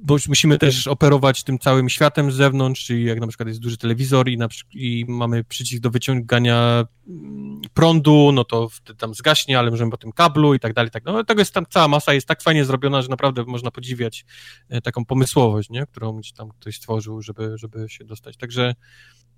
[0.06, 3.76] bo musimy też operować tym całym światem z zewnątrz, czyli jak na przykład jest duży
[3.76, 4.38] telewizor i,
[4.74, 8.68] i mamy przycisk do wyciągania mm, prądu, no to
[8.98, 11.64] tam zgaśnie, ale możemy po tym kablu i tak dalej, tak No tego jest tam
[11.70, 14.24] cała masa, jest tak fajnie zrobiona, że naprawdę można podziwiać
[14.68, 15.86] e, taką pomysłowość, nie?
[15.86, 18.36] którą tam ktoś stworzył, żeby, żeby się dostać.
[18.36, 18.74] Także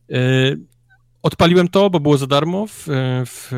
[0.09, 0.61] yy,
[1.23, 2.85] odpaliłem to, bo było za darmo w,
[3.27, 3.49] w,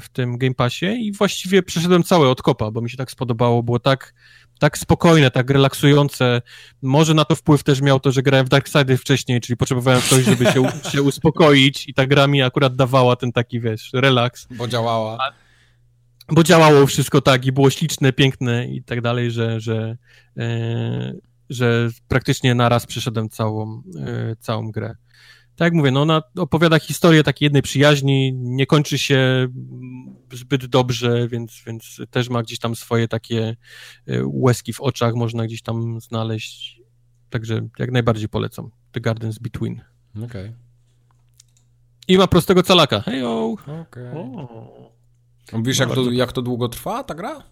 [0.00, 3.62] w tym Game Passie i właściwie przeszedłem całe od kopa, bo mi się tak spodobało,
[3.62, 4.14] było tak
[4.58, 6.42] tak spokojne, tak relaksujące.
[6.82, 10.24] Może na to wpływ też miał to, że grałem w Darksidy wcześniej, czyli potrzebowałem coś,
[10.24, 14.46] żeby się, się uspokoić i ta gra mi akurat dawała ten taki, wiesz, relaks.
[14.50, 15.18] Bo działała.
[16.28, 19.96] bo działało wszystko tak i było śliczne, piękne i tak dalej, że, że,
[20.36, 21.14] e,
[21.50, 24.94] że praktycznie naraz przeszedłem całą, e, całą grę
[25.56, 29.48] tak jak mówię, no ona opowiada historię takiej jednej przyjaźni, nie kończy się
[30.32, 33.56] zbyt dobrze, więc, więc też ma gdzieś tam swoje takie
[34.06, 36.80] e, łezki w oczach, można gdzieś tam znaleźć.
[37.30, 38.70] Także jak najbardziej polecam.
[38.92, 39.80] The Gardens Between.
[40.16, 40.26] Okej.
[40.26, 40.54] Okay.
[42.08, 43.00] I ma prostego calaka.
[43.00, 43.56] Hejo!
[43.62, 44.10] Okej.
[44.10, 45.62] Okay.
[45.62, 47.42] Wiesz, jak to, jak to długo trwa ta gra?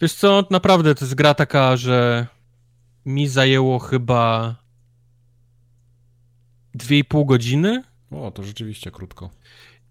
[0.00, 2.26] Wiesz co, naprawdę to jest gra taka, że
[3.04, 4.56] mi zajęło chyba
[6.74, 7.82] dwie i pół godziny.
[8.10, 9.30] O, to rzeczywiście krótko.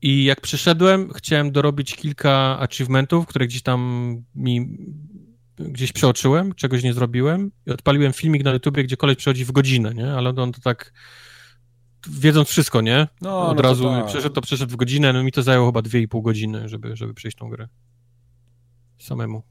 [0.02, 4.78] I jak przyszedłem, chciałem dorobić kilka achievementów, które gdzieś tam mi
[5.60, 9.94] gdzieś przeoczyłem, czegoś nie zrobiłem i odpaliłem filmik na YouTubie, gdzie koleś przychodzi w godzinę,
[9.94, 10.14] nie?
[10.14, 10.94] Ale on to tak
[12.10, 13.08] wiedząc wszystko, nie?
[13.22, 14.06] No, Od no razu tak.
[14.06, 16.96] przeszedł, to przeszedł w godzinę, no mi to zajęło chyba dwie i pół godziny, żeby,
[16.96, 17.68] żeby przejść tą grę.
[19.00, 19.44] Samemu.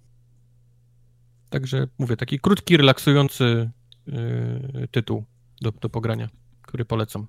[1.51, 3.71] Także mówię, taki krótki, relaksujący
[4.07, 5.25] yy, tytuł
[5.63, 6.29] do, do pogrania
[6.67, 7.27] który polecam.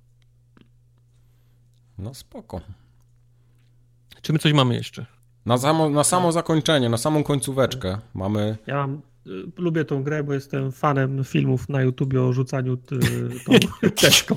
[1.98, 2.60] No spoko.
[4.22, 5.06] Czy my coś mamy jeszcze?
[5.46, 8.56] Na samo, na samo zakończenie, na samą końcóweczkę mamy...
[8.66, 12.78] Ja mam, y, lubię tą grę, bo jestem fanem filmów na YouTubie o rzucaniu y,
[13.80, 14.36] tą teczką.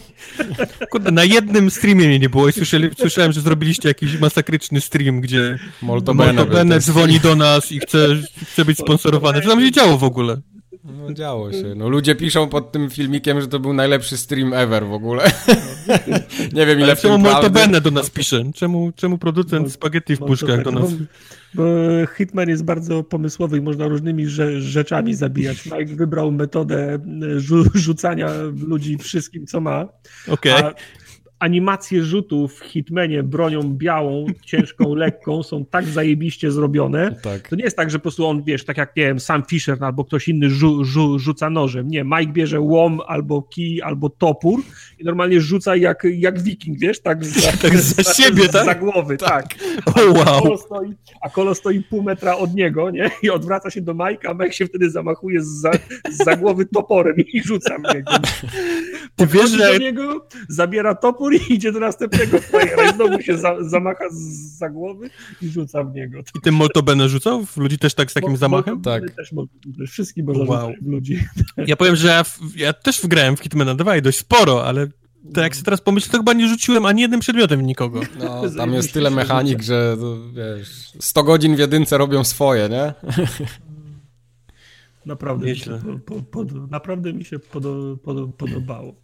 [0.92, 5.22] Kurde, na jednym streamie mnie nie było i słyszeli, słyszałem, że zrobiliście jakiś masakryczny stream,
[5.22, 6.14] gdzie Molto
[6.46, 8.08] Bene dzwoni do nas i chce,
[8.52, 9.42] chce być sponsorowany.
[9.42, 10.42] Co tam się działo w ogóle?
[10.84, 11.74] No działo się.
[11.76, 15.32] No ludzie piszą pod tym filmikiem, że to był najlepszy stream ever w ogóle.
[16.54, 18.44] nie wiem ile Ale w czemu Moltebene do nas pisze?
[18.56, 20.90] Czemu, czemu producent Mol spaghetti w puszkach do nas...
[21.54, 21.64] Bo,
[22.18, 25.66] Hitman jest bardzo pomysłowy i można różnymi rze rzeczami zabijać.
[25.66, 27.00] Mike wybrał metodę
[27.38, 28.30] rzu rzucania
[28.68, 29.88] ludzi wszystkim, co ma.
[30.28, 30.74] Okay
[31.42, 37.16] animacje rzutów w Hitmanie bronią białą, ciężką, lekką są tak zajebiście zrobione.
[37.24, 37.50] Tak.
[37.50, 39.84] To nie jest tak, że po prostu on, wiesz, tak jak, nie wiem, Sam Fisher
[39.84, 41.88] albo ktoś inny rzu, rzu, rzuca nożem.
[41.88, 44.60] Nie, Mike bierze łom albo kij, albo topór
[45.00, 48.66] i normalnie rzuca jak, jak wiking, wiesz, tak za, tak za, za siebie, tak?
[48.66, 49.30] Za głowy, tak.
[49.30, 49.58] tak.
[49.86, 50.38] Oh, wow.
[50.38, 53.12] A kolo, stoi, a kolo stoi pół metra od niego, nie?
[53.24, 55.72] I odwraca się do Mike'a, a Mike się wtedy zamachuje za,
[56.12, 58.04] za głowy toporem i rzuca mnie.
[59.16, 59.74] Ty wiesz, że...
[59.74, 64.58] do niego, zabiera topór i idzie do następnego frajera i znowu się za, zamacha z,
[64.58, 65.10] za głowy
[65.42, 66.20] i rzuca w niego.
[66.20, 67.46] I tym Moltobene rzucał?
[67.46, 68.82] W ludzi też tak z takim zamachem?
[68.82, 69.04] Tak.
[69.12, 69.34] Też,
[69.88, 70.74] wszystkim można wow.
[70.82, 71.20] w ludzi.
[71.68, 74.88] Ja powiem, że ja, w, ja też wgrałem w Hitmana 2 i dość sporo, ale
[75.34, 78.02] to jak sobie teraz pomyślę, to chyba nie rzuciłem ani jednym przedmiotem nikogo.
[78.20, 82.94] No, tam jest tyle mechanik, że to, wiesz, 100 godzin w jedynce robią swoje, nie?
[85.06, 88.96] Naprawdę, mi się, po, po, naprawdę mi się podo, podo, podobało.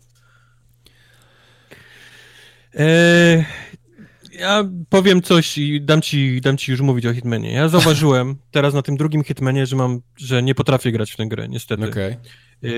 [2.73, 3.45] Eee,
[4.39, 7.51] ja powiem coś i dam ci, dam ci już mówić o Hitmanie.
[7.51, 11.27] Ja zauważyłem teraz na tym drugim Hitmanie, że mam, że nie potrafię grać w tę
[11.27, 11.89] grę, niestety.
[11.89, 12.17] Okay.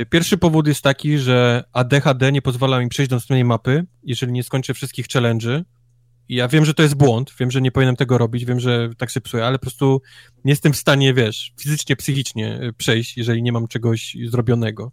[0.10, 4.44] Pierwszy powód jest taki, że ADHD nie pozwala mi przejść do następnej mapy, jeżeli nie
[4.44, 5.64] skończę wszystkich challenge'y.
[6.30, 9.10] Ja wiem, że to jest błąd, wiem, że nie powinienem tego robić, wiem, że tak
[9.10, 10.02] się psuję, ale po prostu
[10.46, 14.92] nie jestem w stanie, wiesz, fizycznie, psychicznie przejść, jeżeli nie mam czegoś zrobionego.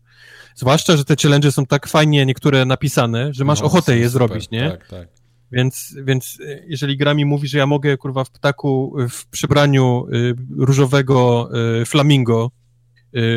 [0.54, 4.28] Zwłaszcza, że te challenge są tak fajnie niektóre napisane, że masz no, ochotę je super,
[4.28, 4.70] zrobić, nie?
[4.70, 5.08] Tak, tak.
[5.52, 10.06] Więc, więc e, jeżeli gra mi mówi, że ja mogę, kurwa, w ptaku, w przybraniu
[10.14, 11.48] y, różowego
[11.80, 12.50] y, flamingo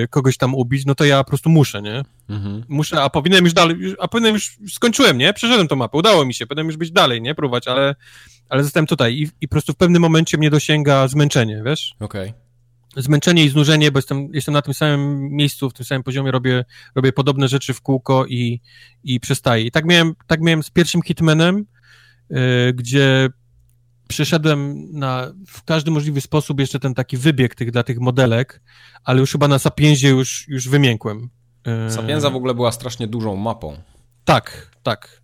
[0.10, 2.04] kogoś tam ubić, no to ja po prostu muszę, nie?
[2.30, 2.64] Mhm.
[2.68, 5.34] Muszę, a powinienem już dalej, a powinienem już, skończyłem, nie?
[5.34, 7.36] Przeszedłem tą mapę, udało mi się, powinienem już być dalej, nie?
[7.36, 7.96] Próbować, ale,
[8.50, 11.96] ale zostałem tutaj i, i po prostu w pewnym momencie mnie dosięga zmęczenie, wiesz?
[12.00, 12.30] Okej.
[12.30, 12.50] Okay
[12.98, 16.66] zmęczenie i znużenie, bo jestem, jestem na tym samym miejscu, w tym samym poziomie, robię,
[16.96, 18.62] robię podobne rzeczy w kółko i,
[19.04, 19.64] i przestaję.
[19.64, 21.66] I tak miałem, tak miałem z pierwszym Hitmanem,
[22.30, 22.40] yy,
[22.74, 23.30] gdzie
[24.10, 28.62] przeszedłem na, w każdy możliwy sposób jeszcze ten taki wybieg tych, dla tych modelek,
[29.04, 31.30] ale już chyba na Sapienzie już, już wymiękłem.
[31.90, 33.78] Sapienza w ogóle była strasznie dużą mapą.
[34.26, 35.19] Tak, tak.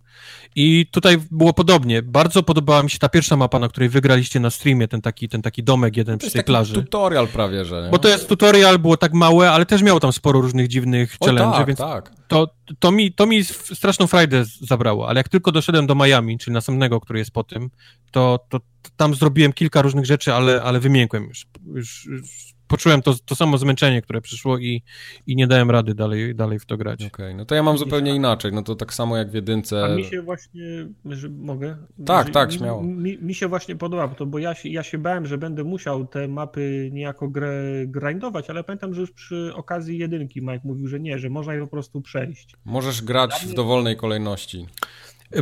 [0.58, 2.02] I tutaj było podobnie.
[2.02, 5.42] Bardzo podobała mi się ta pierwsza mapa, na której wygraliście na streamie, ten taki, ten
[5.42, 6.74] taki domek jeden przy tej plaży.
[6.74, 7.82] tutorial prawie, że.
[7.82, 7.90] Nie?
[7.90, 11.56] Bo to jest tutorial, było tak małe, ale też miało tam sporo różnych dziwnych challenge,
[11.56, 12.12] tak, więc tak.
[12.28, 16.54] To, to, mi, to mi straszną frajdę zabrało, ale jak tylko doszedłem do Miami, czyli
[16.54, 17.70] następnego, który jest po tym,
[18.10, 21.46] to, to, to tam zrobiłem kilka różnych rzeczy, ale, ale wymiękłem już.
[21.74, 24.82] już, już poczułem to, to samo zmęczenie, które przyszło i,
[25.26, 27.00] i nie dałem rady dalej, dalej w to grać.
[27.00, 29.84] Okej, okay, no to ja mam zupełnie inaczej, no to tak samo jak w jedynce.
[29.84, 31.76] A mi się właśnie, że mogę?
[32.06, 32.82] Tak, że, tak, śmiało.
[32.82, 36.06] Mi, mi, się właśnie podoba, to, bo ja się, ja się bałem, że będę musiał
[36.06, 41.00] te mapy niejako grę, grindować, ale pamiętam, że już przy okazji jedynki Mike mówił, że
[41.00, 42.56] nie, że można je po prostu przejść.
[42.64, 44.66] Możesz grać w dowolnej kolejności.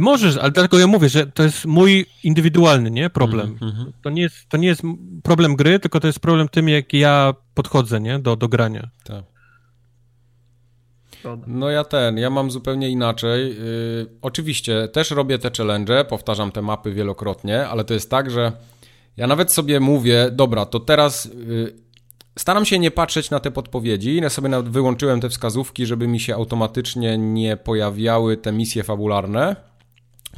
[0.00, 3.58] Możesz, ale dlatego ja mówię, że to jest mój indywidualny nie problem.
[3.62, 3.92] Mm -hmm.
[4.02, 4.82] To, nie jest, to nie jest
[5.22, 8.18] problem gry, tylko to jest problem tym, jak ja podchodzę nie?
[8.18, 8.88] Do, do grania.
[9.04, 9.24] Tak.
[11.46, 13.48] No ja ten, ja mam zupełnie inaczej.
[13.48, 18.52] Yy, oczywiście też robię te challenge, powtarzam te mapy wielokrotnie, ale to jest tak, że
[19.16, 21.74] ja nawet sobie mówię, dobra, to teraz yy,
[22.38, 24.16] staram się nie patrzeć na te podpowiedzi.
[24.16, 29.73] Ja sobie nawet wyłączyłem te wskazówki, żeby mi się automatycznie nie pojawiały te misje fabularne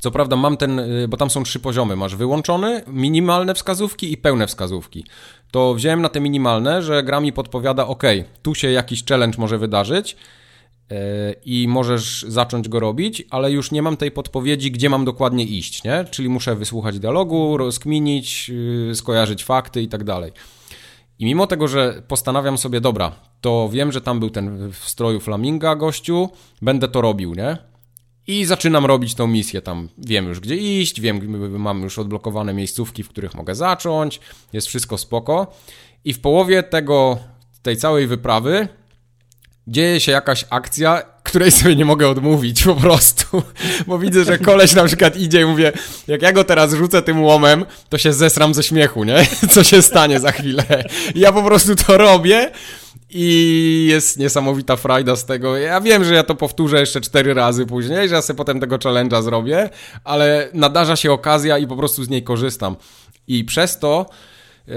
[0.00, 1.97] co prawda mam ten, y, bo tam są trzy poziomy.
[1.97, 5.05] Masz wyłączony, minimalne wskazówki i pełne wskazówki.
[5.50, 8.02] To wziąłem na te minimalne, że gra mi podpowiada, ok,
[8.42, 10.16] tu się jakiś challenge może wydarzyć
[10.91, 10.97] yy,
[11.44, 15.84] i możesz zacząć go robić, ale już nie mam tej podpowiedzi, gdzie mam dokładnie iść,
[15.84, 16.05] nie?
[16.10, 20.33] Czyli muszę wysłuchać dialogu, rozkminić, yy, skojarzyć fakty i tak dalej.
[21.18, 25.20] I mimo tego, że postanawiam sobie, dobra, to wiem, że tam był ten w stroju
[25.20, 26.28] flaminga gościu,
[26.62, 27.57] będę to robił, nie?
[28.26, 29.88] I zaczynam robić tą misję tam.
[29.98, 34.20] Wiem już gdzie iść, wiem, mam już odblokowane miejscówki, w których mogę zacząć,
[34.52, 35.55] jest wszystko spoko.
[36.05, 37.18] I w połowie tego,
[37.62, 38.68] tej całej wyprawy
[39.66, 43.42] dzieje się jakaś akcja, której sobie nie mogę odmówić po prostu.
[43.86, 45.72] Bo widzę, że koleś na przykład idzie i mówię,
[46.06, 49.26] jak ja go teraz rzucę tym łomem, to się zesram ze śmiechu, nie?
[49.55, 50.84] Co się stanie za chwilę.
[51.14, 52.50] I ja po prostu to robię
[53.10, 55.57] i jest niesamowita frajda z tego.
[55.57, 58.76] Ja wiem, że ja to powtórzę jeszcze cztery razy później, że ja sobie potem tego
[58.76, 59.70] challenge'a zrobię,
[60.05, 62.76] ale nadarza się okazja i po prostu z niej korzystam.
[63.28, 64.07] I przez to
[64.67, 64.75] yy,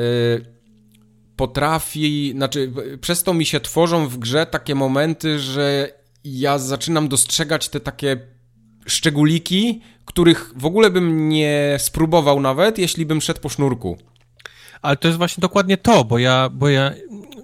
[1.36, 5.92] potrafi, znaczy przez to mi się tworzą w grze takie momenty, że
[6.24, 8.18] ja zaczynam dostrzegać te takie
[8.86, 13.98] szczególiki, których w ogóle bym nie spróbował nawet, jeśli bym szedł po sznurku.
[14.82, 16.94] Ale to jest właśnie dokładnie to, bo ja, bo ja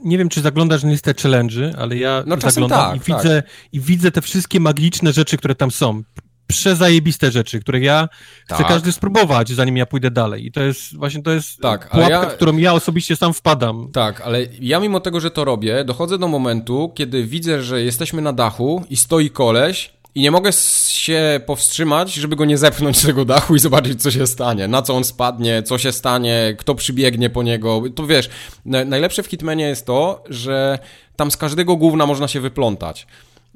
[0.06, 3.52] nie wiem, czy zaglądasz na listę challenge'y, ale ja no, zaglądam tak, i, widzę, tak.
[3.72, 6.04] i widzę te wszystkie magiczne rzeczy, które tam są.
[6.48, 8.10] Przezajebiste rzeczy, które ja
[8.48, 8.58] tak.
[8.58, 10.46] chcę każdy spróbować, zanim ja pójdę dalej.
[10.46, 12.30] I to jest właśnie to jest tak, pułapka, ja...
[12.30, 13.90] w którą ja osobiście sam wpadam.
[13.94, 18.22] Tak, ale ja mimo tego, że to robię, dochodzę do momentu, kiedy widzę, że jesteśmy
[18.22, 20.52] na dachu i stoi koleś i nie mogę
[20.88, 24.82] się powstrzymać, żeby go nie zepchnąć z tego dachu i zobaczyć, co się stanie, na
[24.82, 27.82] co on spadnie, co się stanie, kto przybiegnie po niego.
[27.96, 28.30] To wiesz,
[28.66, 30.80] najlepsze w Hitmanie jest to, że
[31.16, 33.08] tam z każdego główna można się wyplątać.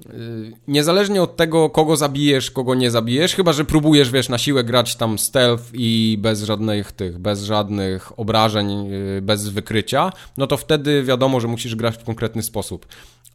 [0.06, 4.64] Y, niezależnie od tego, kogo zabijesz, kogo nie zabijesz, chyba że próbujesz, wiesz, na siłę
[4.64, 10.58] grać tam stealth i bez żadnych tych, bez żadnych obrażeń, y, bez wykrycia, no to
[10.58, 12.86] wtedy wiadomo, że musisz grać w konkretny sposób.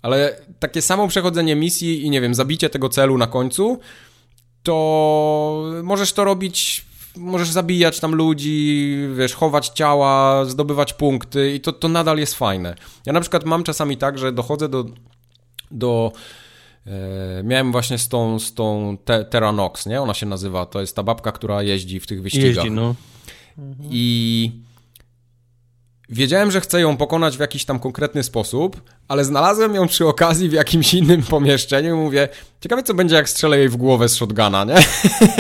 [0.03, 3.79] Ale takie samo przechodzenie misji i nie wiem, zabicie tego celu na końcu,
[4.63, 6.85] to możesz to robić
[7.17, 12.75] możesz zabijać tam ludzi, wiesz, chować ciała, zdobywać punkty i to, to nadal jest fajne.
[13.07, 14.85] Ja na przykład mam czasami tak, że dochodzę do,
[15.71, 16.13] do
[17.45, 20.01] miałem właśnie z tą, z tą te, Terranox, nie?
[20.03, 22.47] Ona się nazywa, to jest ta babka, która jeździ w tych wyścigach.
[22.47, 22.95] Jeździ, no.
[23.91, 24.51] I
[26.15, 30.49] wiedziałem, że chcę ją pokonać w jakiś tam konkretny sposób, ale znalazłem ją przy okazji
[30.49, 32.29] w jakimś innym pomieszczeniu i mówię,
[32.61, 34.77] ciekawe co będzie jak strzelę jej w głowę z shotguna, nie?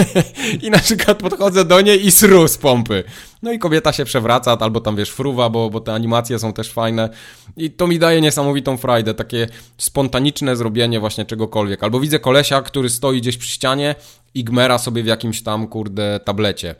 [0.66, 3.04] I na przykład podchodzę do niej i sru z pompy.
[3.42, 6.72] No i kobieta się przewraca, albo tam wiesz, fruwa, bo, bo te animacje są też
[6.72, 7.08] fajne.
[7.56, 9.46] I to mi daje niesamowitą frajdę, takie
[9.78, 11.82] spontaniczne zrobienie właśnie czegokolwiek.
[11.82, 13.94] Albo widzę kolesia, który stoi gdzieś przy ścianie
[14.34, 16.74] i gmera sobie w jakimś tam, kurde, tablecie.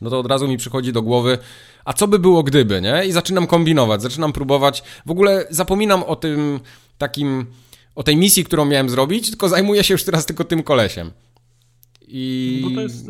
[0.00, 1.38] No to od razu mi przychodzi do głowy,
[1.90, 3.06] a co by było gdyby, nie?
[3.06, 4.82] I zaczynam kombinować, zaczynam próbować.
[5.06, 6.60] W ogóle zapominam o tym
[6.98, 7.46] takim,
[7.94, 11.10] o tej misji, którą miałem zrobić, tylko zajmuję się już teraz tylko tym kolesiem.
[12.08, 12.60] I...
[12.64, 13.06] Bo to jest,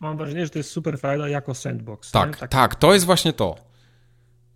[0.00, 2.10] mam wrażenie, że to jest super frajda jako sandbox.
[2.10, 3.56] Tak, tak, tak, to jest właśnie to.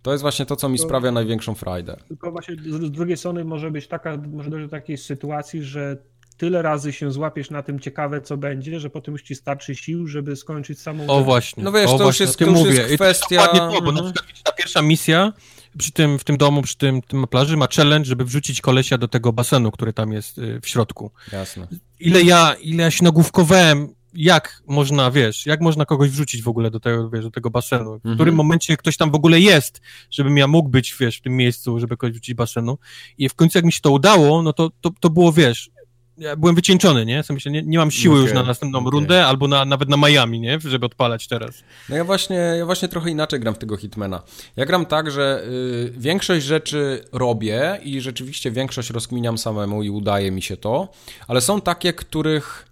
[0.01, 1.97] To jest właśnie to, co mi to, sprawia największą frajdę.
[2.07, 5.97] Tylko właśnie z, z drugiej strony może być taka, może dojść do takiej sytuacji, że
[6.37, 10.07] tyle razy się złapiesz na tym ciekawe, co będzie, że potem już ci starczy sił,
[10.07, 11.07] żeby skończyć samą...
[11.07, 11.63] O właśnie.
[11.63, 13.47] No wiesz, o to już jest, to już jest kwestia...
[13.47, 15.33] to, bo na przykład ta pierwsza misja
[15.77, 19.07] przy tym, w tym domu, przy tym, tym plaży ma challenge, żeby wrzucić kolesia do
[19.07, 21.11] tego basenu, który tam jest y, w środku.
[21.31, 21.67] Jasne.
[21.99, 26.71] Ile ja, ile ja się nagłówkowałem, jak można, wiesz, jak można kogoś wrzucić w ogóle
[26.71, 28.15] do tego, wiesz, do tego basenu, w mhm.
[28.15, 29.81] którym momencie ktoś tam w ogóle jest,
[30.11, 32.77] żebym ja mógł być, wiesz, w tym miejscu, żeby kogoś wrzucić basenu
[33.17, 35.69] i w końcu jak mi się to udało, no to, to, to było, wiesz,
[36.17, 37.23] ja byłem wycieńczony, nie?
[37.29, 38.91] myślę, nie, nie mam siły okay, już na następną okay.
[38.91, 40.59] rundę, albo na, nawet na Miami, nie?
[40.59, 41.63] Żeby odpalać teraz.
[41.89, 44.21] No ja właśnie, ja właśnie trochę inaczej gram w tego Hitmana.
[44.55, 50.31] Ja gram tak, że y, większość rzeczy robię i rzeczywiście większość rozkminiam samemu i udaje
[50.31, 50.91] mi się to,
[51.27, 52.65] ale są takie, których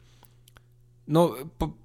[1.07, 1.80] no, po,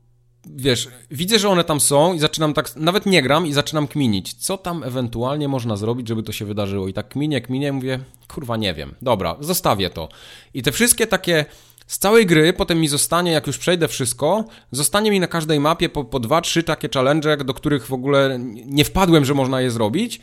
[0.47, 4.35] wiesz, widzę, że one tam są i zaczynam tak, nawet nie gram i zaczynam kminić,
[4.35, 6.89] co tam ewentualnie można zrobić, żeby to się wydarzyło.
[6.89, 10.09] I tak kminię, kminię, mówię, kurwa, nie wiem, dobra, zostawię to.
[10.55, 11.45] I te wszystkie takie
[11.87, 15.89] z całej gry, potem mi zostanie, jak już przejdę wszystko, zostanie mi na każdej mapie
[15.89, 19.71] po, po dwa, trzy takie challenge, do których w ogóle nie wpadłem, że można je
[19.71, 20.21] zrobić.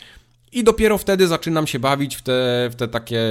[0.51, 3.21] I dopiero wtedy zaczynam się bawić w te, w te takie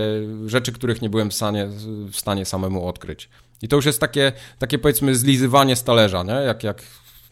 [0.46, 1.68] rzeczy, których nie byłem w stanie,
[2.10, 3.28] w stanie samemu odkryć.
[3.62, 6.32] I to już jest takie, takie powiedzmy zlizywanie z talerza, nie?
[6.32, 6.82] Jak, jak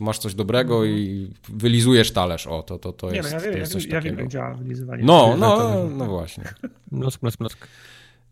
[0.00, 3.52] masz coś dobrego i wylizujesz talerz, o, to, to, to jest, nie, no, ja wiem,
[3.52, 4.07] to jest coś ja, takiego.
[4.07, 5.02] Ja wiem, jak działa wylizywanie.
[5.05, 6.44] No, no, no właśnie.
[6.92, 7.67] Mlask, mlask, mlask.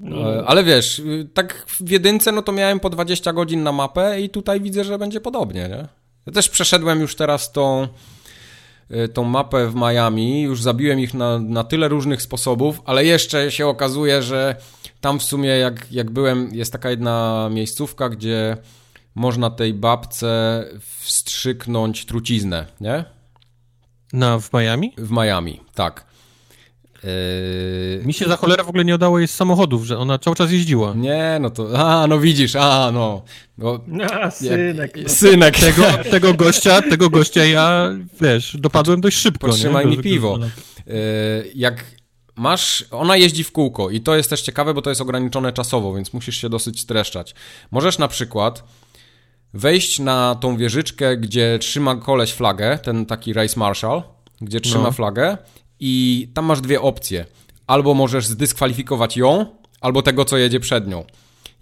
[0.00, 0.16] No.
[0.46, 1.02] Ale wiesz,
[1.34, 4.98] tak w jedynce no to miałem po 20 godzin na mapę i tutaj widzę, że
[4.98, 5.88] będzie podobnie, nie?
[6.26, 7.88] Ja też przeszedłem już teraz tą,
[8.90, 13.50] y, tą mapę w Miami, już zabiłem ich na, na tyle różnych sposobów, ale jeszcze
[13.50, 14.56] się okazuje, że
[15.00, 18.56] tam w sumie jak, jak byłem, jest taka jedna miejscówka, gdzie
[19.14, 20.64] można tej babce
[21.00, 23.04] wstrzyknąć truciznę, nie?
[24.12, 24.92] Na, w Miami?
[24.98, 26.08] W Miami, tak.
[27.04, 28.06] Yy...
[28.06, 30.52] Mi się za cholera w ogóle nie udało jej z samochodów, że ona cały czas
[30.52, 30.94] jeździła.
[30.96, 33.22] Nie, no to, a, no widzisz, a, no.
[33.58, 33.80] Bo,
[34.12, 34.96] a, synek.
[34.96, 35.08] Jak, no.
[35.08, 35.58] synek.
[35.58, 39.46] Tego, tego gościa, tego gościa ja, wiesz, dopadłem dość szybko.
[39.46, 39.96] Potrzymaj nie?
[39.96, 40.38] mi piwo.
[40.86, 40.94] Yy,
[41.54, 41.84] jak
[42.38, 45.94] masz, ona jeździ w kółko i to jest też ciekawe, bo to jest ograniczone czasowo,
[45.94, 47.34] więc musisz się dosyć streszczać.
[47.70, 48.64] Możesz na przykład
[49.54, 54.02] wejść na tą wieżyczkę, gdzie trzyma koleś flagę, ten taki race marshal,
[54.40, 54.92] gdzie trzyma no.
[54.92, 55.38] flagę
[55.80, 57.26] i tam masz dwie opcje.
[57.66, 59.46] Albo możesz zdyskwalifikować ją,
[59.80, 61.04] albo tego, co jedzie przed nią.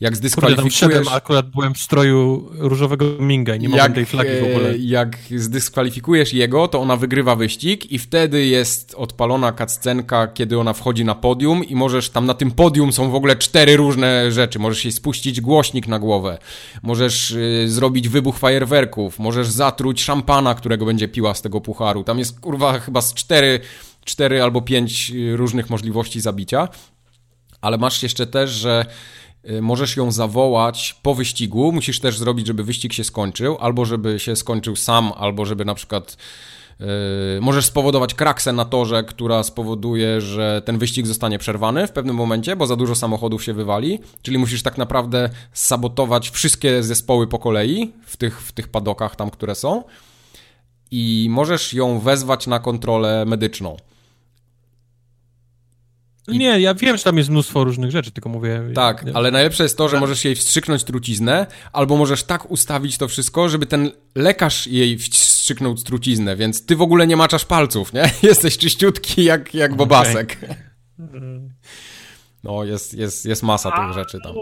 [0.00, 0.80] Jak zdyskwalifikujesz...
[0.80, 4.70] Kurde, tam akurat byłem w stroju różowego minga i nie mogłem tej flagi w ogóle.
[4.70, 10.72] E, jak zdyskwalifikujesz jego, to ona wygrywa wyścig i wtedy jest odpalona cutscenka, kiedy ona
[10.72, 14.58] wchodzi na podium i możesz, tam na tym podium są w ogóle cztery różne rzeczy.
[14.58, 16.38] Możesz jej spuścić głośnik na głowę,
[16.82, 22.04] możesz y, zrobić wybuch fajerwerków, możesz zatruć szampana, którego będzie piła z tego pucharu.
[22.04, 23.60] Tam jest kurwa chyba z cztery,
[24.04, 26.68] cztery albo pięć y, różnych możliwości zabicia.
[27.60, 28.86] Ale masz jeszcze też, że
[29.60, 31.72] możesz ją zawołać po wyścigu.
[31.72, 35.74] Musisz też zrobić, żeby wyścig się skończył, albo żeby się skończył sam, albo żeby na
[35.74, 36.16] przykład
[36.80, 42.16] Yy, możesz spowodować kraksę na torze, która spowoduje, że ten wyścig zostanie przerwany w pewnym
[42.16, 43.98] momencie, bo za dużo samochodów się wywali.
[44.22, 49.30] Czyli musisz tak naprawdę sabotować wszystkie zespoły po kolei w tych, w tych padokach tam,
[49.30, 49.84] które są.
[50.90, 53.76] I możesz ją wezwać na kontrolę medyczną.
[56.28, 56.38] I...
[56.38, 58.62] Nie, ja wiem, że tam jest mnóstwo różnych rzeczy, tylko mówię...
[58.74, 59.16] Tak, nie?
[59.16, 63.48] ale najlepsze jest to, że możesz jej wstrzyknąć truciznę, albo możesz tak ustawić to wszystko,
[63.48, 68.10] żeby ten lekarz jej wstrzyknął truciznę, więc ty w ogóle nie maczasz palców, nie?
[68.22, 70.38] Jesteś czyściutki jak, jak bobasek.
[70.38, 71.50] Okay.
[72.44, 74.34] No, jest, jest, jest masa A, tych rzeczy tam.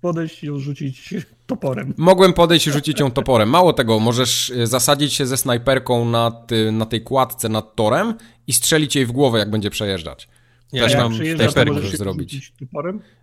[0.00, 1.14] podejść i ją rzucić
[1.46, 1.94] toporem.
[1.96, 3.48] Mogłem podejść i rzucić ją toporem.
[3.48, 8.14] Mało tego, możesz e, zasadzić się ze snajperką na, ty, na tej kładce nad torem
[8.46, 10.28] i strzelić jej w głowę, jak będzie przejeżdżać.
[10.74, 12.52] Ja Też mam snajperkę zrobić.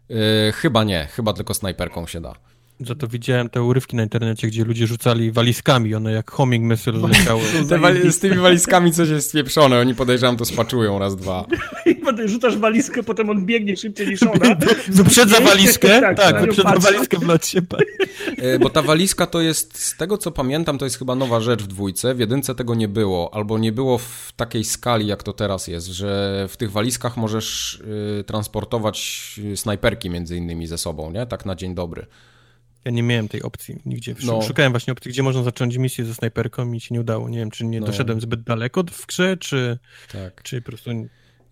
[0.09, 0.17] Yy,
[0.51, 2.35] chyba nie, chyba tylko snajperką się da.
[2.85, 7.07] Za to widziałem te urywki na internecie, gdzie ludzie rzucali walizkami, one jak homing missile
[7.07, 7.41] leciały.
[7.81, 11.45] wali z tymi walizkami coś jest spieprzone, oni podejrzewam to spaczują raz, dwa.
[11.85, 14.55] I potem rzucasz walizkę, potem on biegnie szybciej niż ona.
[14.87, 16.01] Wyprzedza walizkę?
[16.01, 17.61] tak, tak wyprzedza walizkę w locie.
[18.37, 21.63] E, bo ta walizka to jest, z tego co pamiętam, to jest chyba nowa rzecz
[21.63, 25.33] w dwójce, w jedynce tego nie było, albo nie było w takiej skali, jak to
[25.33, 27.73] teraz jest, że w tych walizkach możesz
[28.19, 31.25] y, transportować snajperki między innymi ze sobą, nie?
[31.25, 32.05] Tak na dzień dobry.
[32.85, 34.15] Ja nie miałem tej opcji nigdzie.
[34.25, 34.41] No.
[34.41, 37.29] Szukałem właśnie opcji, gdzie można zacząć misję ze snajperką i się nie udało.
[37.29, 37.85] Nie wiem, czy nie no.
[37.85, 39.79] doszedłem zbyt daleko w grze, czy,
[40.11, 40.43] tak.
[40.43, 40.89] czy po prostu...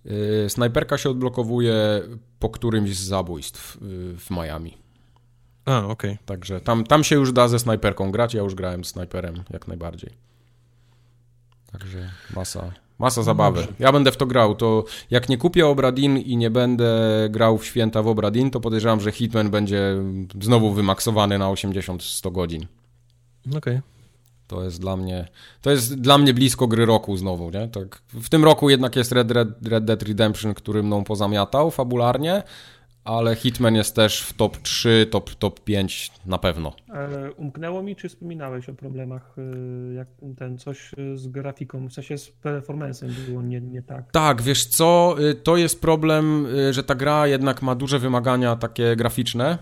[0.06, 2.02] Yy, snajperka się odblokowuje
[2.40, 4.78] po którymś z zabójstw yy, w Miami.
[5.66, 6.12] A, okej.
[6.12, 6.26] Okay.
[6.26, 9.68] Także tam, tam się już da ze snajperką grać, ja już grałem z snajperem jak
[9.68, 10.14] najbardziej.
[11.72, 13.68] Także masa, Masa zabawy.
[13.80, 14.56] Ja będę w to grał.
[14.56, 16.90] To jak nie kupię Obradin i nie będę
[17.30, 19.96] grał w święta w Obradin, to podejrzewam, że Hitman będzie
[20.42, 22.66] znowu wymaksowany na 80-100 godzin.
[23.48, 23.58] Okej.
[23.58, 23.82] Okay.
[24.48, 25.28] To jest dla mnie,
[25.62, 27.68] to jest dla mnie blisko gry roku znowu, nie?
[27.68, 32.44] Tak, w tym roku jednak jest Red, Red, Red Dead Redemption, który mną pozamiatał fabularnie,
[33.04, 36.74] ale Hitman jest też w top 3, top, top 5 na pewno.
[36.88, 42.18] Ale umknęło mi, czy wspominałeś o problemach, y, jak ten coś z grafiką, w sensie
[42.18, 44.12] z performancem było nie, nie tak?
[44.12, 48.56] Tak, wiesz co, y, to jest problem, y, że ta gra jednak ma duże wymagania
[48.56, 49.58] takie graficzne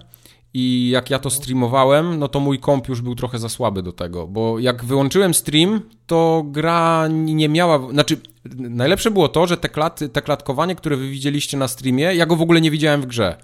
[0.54, 3.92] i jak ja to streamowałem, no to mój komp już był trochę za słaby do
[3.92, 8.18] tego, bo jak wyłączyłem stream, to gra nie miała, znaczy
[8.56, 12.36] najlepsze było to, że te, klat, te klatkowanie, które wy widzieliście na streamie, ja go
[12.36, 13.36] w ogóle nie widziałem w grze.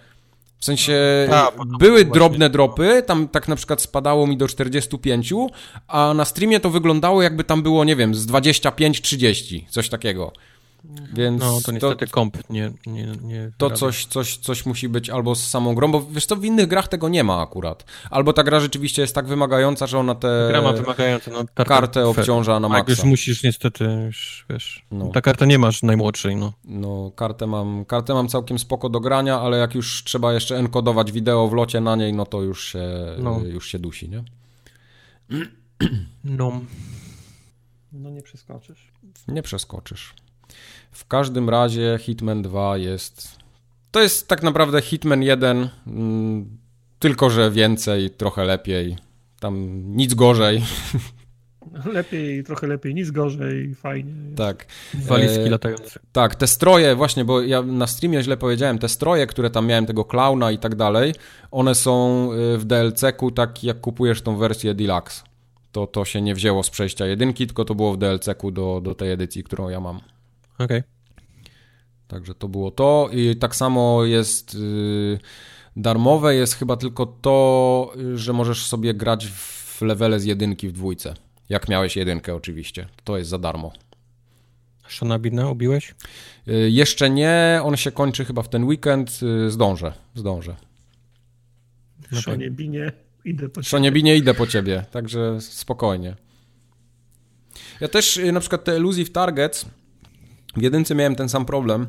[0.60, 0.94] W sensie
[1.32, 5.34] A, były drobne dropy, tam tak na przykład spadało mi do 45,
[5.88, 10.32] a na streamie to wyglądało jakby tam było, nie wiem, z 25-30, coś takiego.
[11.14, 15.10] Więc no to niestety to, komp nie, nie, nie To coś, coś, coś musi być
[15.10, 17.86] albo z samą grą, bo wiesz co, w innych grach tego nie ma akurat.
[18.10, 21.66] Albo ta gra rzeczywiście jest tak wymagająca, że ona te gra ma wymagające, no, kartę,
[21.66, 22.92] kartę obciąża na maksa.
[22.92, 25.08] już musisz niestety, już, wiesz, no.
[25.08, 26.54] ta karta nie masz najmłodszej, no.
[26.66, 31.12] No, kartę mam, kartę mam całkiem spoko do grania, ale jak już trzeba jeszcze enkodować
[31.12, 32.88] wideo w locie na niej, no to już się,
[33.18, 33.40] no.
[33.40, 34.24] już się dusi, nie?
[36.24, 36.62] No.
[37.92, 38.92] No nie przeskoczysz.
[39.28, 40.14] Nie przeskoczysz.
[40.94, 43.38] W każdym razie Hitman 2 jest.
[43.92, 46.58] To jest tak naprawdę Hitman 1, mm,
[47.00, 48.98] tylko że więcej, trochę lepiej.
[49.40, 50.62] Tam nic gorzej.
[51.94, 54.14] Lepiej, trochę lepiej, nic gorzej, fajnie.
[54.36, 54.66] Tak.
[54.94, 56.00] Walizki e, latające.
[56.12, 59.86] Tak, te stroje, właśnie, bo ja na streamie źle powiedziałem, te stroje, które tam miałem,
[59.86, 61.14] tego klauna i tak dalej,
[61.52, 65.24] one są e, w DLC-ku tak jak kupujesz tą wersję Deluxe.
[65.72, 68.96] To, to się nie wzięło z przejścia jedynki, tylko to było w DLC-ku do, do
[68.96, 70.00] tej edycji, którą ja mam.
[70.64, 70.80] Okej.
[70.80, 70.94] Okay.
[72.08, 73.10] Także to było to.
[73.12, 75.20] I tak samo jest yy,
[75.76, 81.14] darmowe, jest chyba tylko to, że możesz sobie grać w levele z jedynki w dwójce.
[81.50, 82.88] Jak miałeś jedynkę oczywiście.
[83.04, 83.72] To jest za darmo.
[84.88, 85.96] Shonabina ubiłeś?
[86.46, 89.22] Yy, jeszcze nie, on się kończy chyba w ten weekend.
[89.22, 90.56] Yy, zdążę, zdążę.
[92.14, 92.92] Szoniebinie,
[93.26, 93.70] idę po ciebie.
[93.70, 96.16] Szoniebinie, idę po ciebie, także spokojnie.
[97.80, 99.66] Ja też y, na przykład te Elusive Targets
[100.56, 101.88] w jedynce miałem ten sam problem,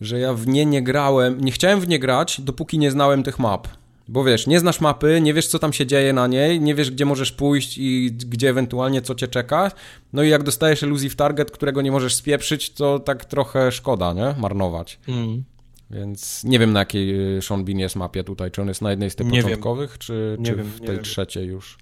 [0.00, 3.38] że ja w nie nie grałem, nie chciałem w nie grać, dopóki nie znałem tych
[3.38, 3.68] map.
[4.08, 6.90] Bo wiesz, nie znasz mapy, nie wiesz co tam się dzieje na niej, nie wiesz
[6.90, 9.70] gdzie możesz pójść i gdzie ewentualnie co cię czeka.
[10.12, 14.34] No i jak dostajesz elusive target, którego nie możesz spieprzyć, to tak trochę szkoda, nie?
[14.38, 14.98] Marnować.
[15.08, 15.44] Mm.
[15.90, 18.90] Więc nie wiem na jakiej y, Sean Bean jest mapie tutaj, czy on jest na
[18.90, 19.98] jednej z tych nie początkowych, wiem.
[19.98, 21.78] czy, czy wiem, w tej trzeciej już.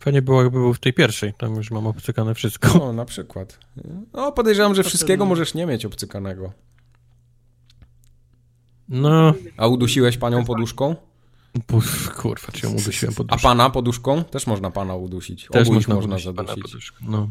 [0.00, 1.34] Fajnie było, jakby był w tej pierwszej.
[1.34, 2.78] Tam już mam obcykane wszystko.
[2.78, 3.58] No, na przykład.
[4.12, 6.52] No, podejrzewam, że wszystkiego możesz nie mieć obcykanego.
[8.88, 9.34] No.
[9.56, 10.96] A udusiłeś panią poduszką?
[11.66, 13.48] Puf, kurwa, czy ją udusiłem poduszką?
[13.48, 14.24] A pana poduszką?
[14.24, 15.48] Też można pana udusić.
[15.52, 16.92] Też Obu można, można zadusić.
[17.00, 17.30] No.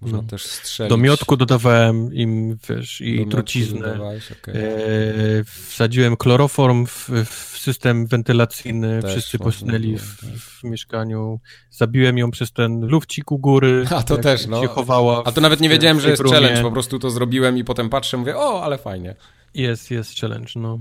[0.00, 0.28] Można no.
[0.28, 0.90] też strzelić.
[0.90, 3.94] Do miotku dodawałem im, wiesz, i truciznę.
[4.42, 4.54] Okay.
[4.54, 9.02] E, wsadziłem chloroform w, w system wentylacyjny.
[9.02, 10.04] Też Wszyscy posnęli w,
[10.40, 11.40] w, mieszkaniu.
[11.70, 13.84] Zabiłem ją przez ten lufcik u góry.
[13.96, 14.62] A to też, no.
[14.62, 16.62] Się chowała A to nawet nie wiedziałem, że jest challenge.
[16.62, 19.14] Po prostu to zrobiłem i potem patrzę, mówię, o, ale fajnie.
[19.54, 20.78] Jest, jest challenge, no.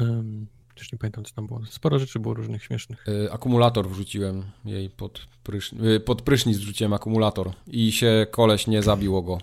[0.00, 0.46] Um,
[0.80, 1.66] już nie pamiętam, co tam było.
[1.66, 3.04] Sporo rzeczy było różnych śmiesznych.
[3.06, 5.72] Yy, akumulator wrzuciłem jej pod, prysz...
[5.72, 9.38] yy, pod prysznic, wrzuciłem akumulator i się koleś nie zabiło go.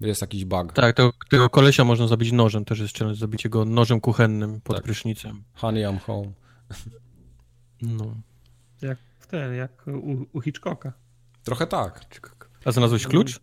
[0.00, 0.72] Jest jakiś bug.
[0.72, 4.76] Tak, to, tego kolesia można zabić nożem, też jest challenge, zabicie go nożem kuchennym pod
[4.76, 4.84] tak.
[4.84, 5.42] prysznicem.
[5.54, 6.32] Honey, I'm home.
[7.82, 8.14] No.
[8.82, 10.92] Jak w ten, jak u, u Hitchcocka.
[11.44, 12.20] Trochę tak.
[12.64, 13.40] A znalazłeś klucz?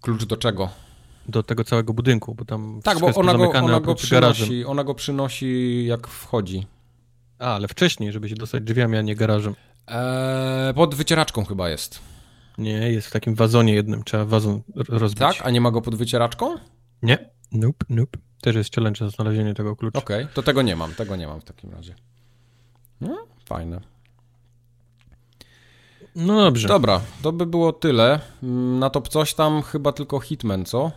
[0.00, 0.70] Klucz do czego?
[1.28, 4.94] Do tego całego budynku, bo tam Tak, bo ona go, ona, go przynosi, ona go
[4.94, 6.66] przynosi jak wchodzi.
[7.38, 9.54] A, ale wcześniej, żeby się dostać drzwiami, a nie garażem.
[9.86, 12.00] Eee, pod wycieraczką chyba jest.
[12.58, 15.18] Nie, jest w takim wazonie jednym, trzeba wazon rozbić.
[15.18, 15.36] Tak?
[15.42, 16.56] A nie ma go pod wycieraczką?
[17.02, 18.18] Nie, nope, nope.
[18.40, 19.98] Też jest challenge za znalezienie tego klucza.
[19.98, 20.34] Okej, okay.
[20.34, 21.94] to tego nie mam, tego nie mam w takim razie.
[23.00, 23.80] No, fajne.
[26.16, 26.68] No dobrze.
[26.68, 28.20] Dobra, to by było tyle.
[28.42, 30.90] Mm, na top coś tam chyba tylko Hitman, co?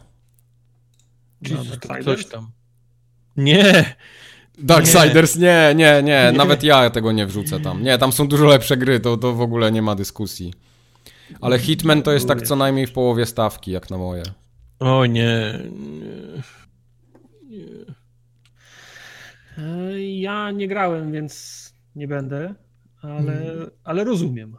[1.42, 2.52] No, coś tam.
[3.38, 3.96] Nie!
[4.58, 7.84] Darksiders, nie, nie, nie, nawet ja tego nie wrzucę tam.
[7.84, 10.54] Nie, tam są dużo lepsze gry, to, to w ogóle nie ma dyskusji.
[11.42, 14.24] Ale Hitman to jest tak co najmniej w połowie stawki, jak na moje.
[14.80, 15.60] O nie.
[17.44, 17.58] nie.
[17.58, 17.68] nie.
[20.20, 22.56] Ja nie grałem, więc nie będę,
[23.02, 23.70] ale, hmm.
[23.84, 24.58] ale rozumiem.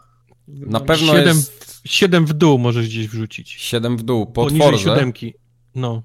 [0.48, 1.80] Na pewno 7, jest...
[1.84, 3.50] 7 w dół możesz gdzieś wrzucić.
[3.50, 5.34] 7 w dół, po Poniżej siódemki.
[5.74, 6.02] No.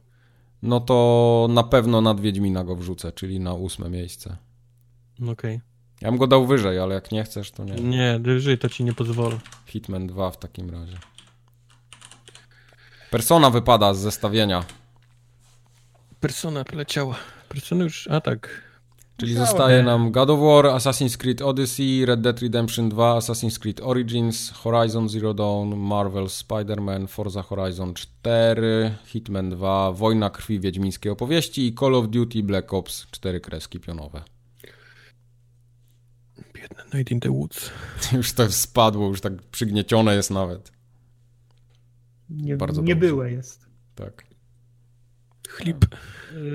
[0.64, 4.38] No to na pewno nad Wiedźmina go wrzucę, czyli na ósme miejsce.
[5.16, 5.32] Okej.
[5.32, 5.62] Okay.
[6.02, 7.74] Ja bym go dał wyżej, ale jak nie chcesz, to nie.
[7.74, 9.40] Nie, wyżej to ci nie pozwolę.
[9.66, 10.98] Hitman 2 w takim razie.
[13.10, 14.64] Persona wypada z zestawienia.
[16.20, 17.16] Persona poleciała.
[17.50, 18.73] Persona już, a tak.
[19.24, 23.82] Czyli zostaje nam God of War, Assassin's Creed Odyssey, Red Dead Redemption 2, Assassin's Creed
[23.82, 31.68] Origins, Horizon Zero Dawn, Marvel Spider-Man, Forza Horizon 4, Hitman 2, Wojna Krwi Wiedźmińskiej Opowieści
[31.68, 34.24] i Call of Duty Black Ops 4 kreski pionowe.
[36.54, 37.72] Biedne Night in the Woods.
[38.18, 40.72] już to spadło, już tak przygniecione jest nawet.
[42.30, 43.66] Nie, Bardzo nie byłe jest.
[43.96, 44.33] Tak.
[45.54, 45.86] Chlip.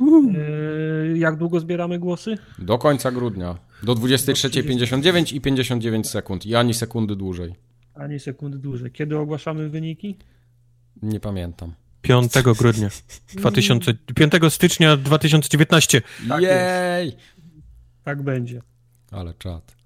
[0.00, 2.38] y, Jak długo zbieramy głosy?
[2.58, 3.58] Do końca grudnia.
[3.82, 6.46] Do 23.59 i 59 sekund.
[6.46, 7.54] I ani sekundy dłużej.
[7.94, 8.90] Ani sekundy dłużej.
[8.90, 10.16] Kiedy ogłaszamy wyniki?
[11.02, 11.74] Nie pamiętam.
[12.02, 12.88] 5 grudnia
[13.34, 16.02] 2000, 5 stycznia 2019.
[16.28, 17.06] Tak Jej!
[17.06, 17.16] Jest.
[18.04, 18.62] Tak będzie.
[19.10, 19.79] Ale czad.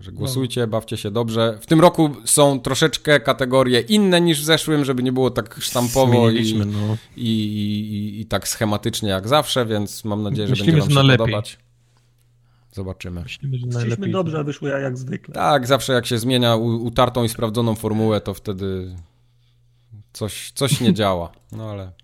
[0.00, 0.66] Że głosujcie, no.
[0.66, 1.58] bawcie się dobrze.
[1.60, 6.30] W tym roku są troszeczkę kategorie inne niż w zeszłym, żeby nie było tak sztampowo
[6.30, 6.96] i, no.
[7.16, 11.18] i, i, i, tak schematycznie jak zawsze, więc mam nadzieję, że Myślimy, będzie wam się
[11.18, 11.58] podobać.
[12.72, 13.22] Zobaczymy.
[13.22, 14.12] Myślimy, że najlepiej.
[14.12, 15.34] dobrze, a wyszło jak zwykle.
[15.34, 18.96] Tak, zawsze jak się zmienia utartą i sprawdzoną formułę, to wtedy
[20.12, 21.32] coś, coś nie działa.
[21.52, 21.92] No ale...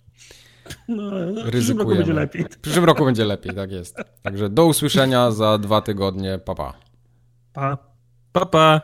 [0.89, 1.11] No,
[1.45, 2.45] w przyszłym roku będzie lepiej.
[2.51, 3.97] W przyszłym roku będzie lepiej, tak jest.
[4.23, 6.39] Także do usłyszenia za dwa tygodnie.
[6.45, 6.90] Pa, pa.
[7.53, 7.79] Pa.
[8.33, 8.81] Pa, pa.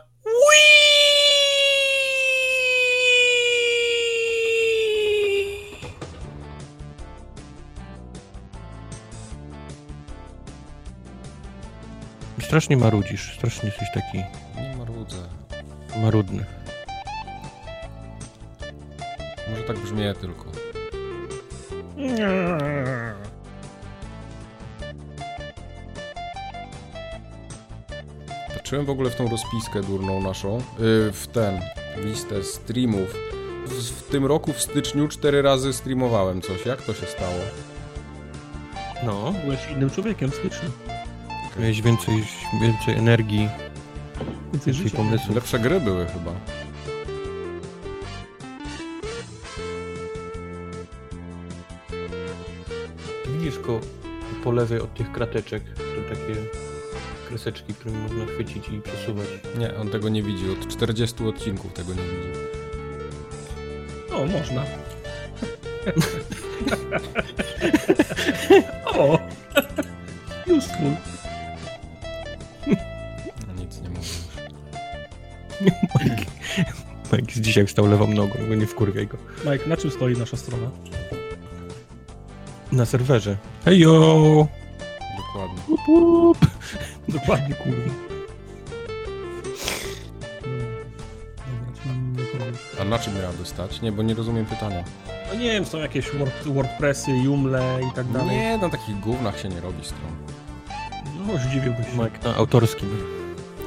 [12.41, 14.17] Strasznie marudzisz, strasznie jesteś taki...
[14.17, 15.17] Nie marudzę.
[16.01, 16.45] Marudny.
[19.49, 20.45] Może tak brzmi tylko.
[28.67, 31.59] Patrzyłem w ogóle w tą rozpiskę durną naszą, yy, w ten,
[31.97, 33.15] listę streamów.
[33.65, 36.65] W, w, tym roku w styczniu cztery razy streamowałem coś.
[36.65, 37.39] Jak to się stało?
[39.05, 39.33] No.
[39.43, 40.69] Byłeś innym człowiekiem w styczniu.
[41.59, 42.23] Miałeś więcej,
[42.61, 43.49] więcej energii,
[44.53, 45.35] więcej, więcej pomysłów.
[45.35, 46.31] Lepsze gry były chyba.
[53.27, 53.79] Widzisz go
[54.43, 56.66] po lewej od tych krateczek, to takie
[57.27, 59.27] kreseczki, którymi można chwycić i przesuwać.
[59.57, 60.51] Nie, on tego nie widzi.
[60.51, 62.39] Od 40 odcinków tego nie widzi.
[64.13, 64.63] O, można.
[68.99, 69.19] o!
[70.47, 70.91] Useful.
[73.47, 74.07] No nic nie mówię
[75.61, 76.25] Mike,
[77.13, 79.17] Mike dzisiaj wstał lewą nogą, bo nie wkurwiaj go.
[79.51, 80.69] Mike, na czym stoi nasza strona?
[82.71, 83.37] Na serwerze.
[83.65, 84.47] Hejo!
[85.17, 85.61] Dokładnie.
[85.67, 86.56] Łup, łup.
[87.09, 87.93] Dokładnie, kurwa.
[92.81, 93.81] A na czym miałaby stać?
[93.81, 94.83] Nie, bo nie rozumiem pytania.
[95.27, 98.37] No nie wiem, są jakieś word, WordPressy, Joomla i tak dalej.
[98.37, 100.11] Nie, na takich gównach się nie robi stron.
[101.27, 102.01] No, zdziwiłbyś się.
[102.01, 102.89] Jak na autorskim.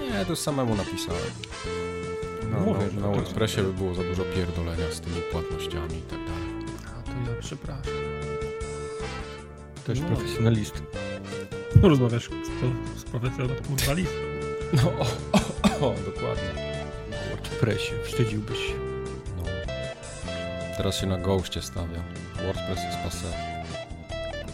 [0.00, 1.30] Nie, to samemu napisałem.
[2.50, 6.18] No, no, na, na WordPressie by było za dużo pierdolenia z tymi płatnościami i tak
[6.18, 6.66] dalej.
[6.98, 7.92] A to ja przepraszam.
[9.86, 10.06] Też no.
[10.06, 10.80] profesjonalista.
[11.82, 13.94] Rozmawiasz z, z profesjonalistą, kurwa
[14.72, 16.70] No, o, o, o, dokładnie.
[17.10, 18.74] W WordPressie, wstydziłbyś się.
[19.36, 19.42] No.
[20.76, 22.02] Teraz się na Ghostie stawia.
[22.36, 23.26] WordPress jest passe.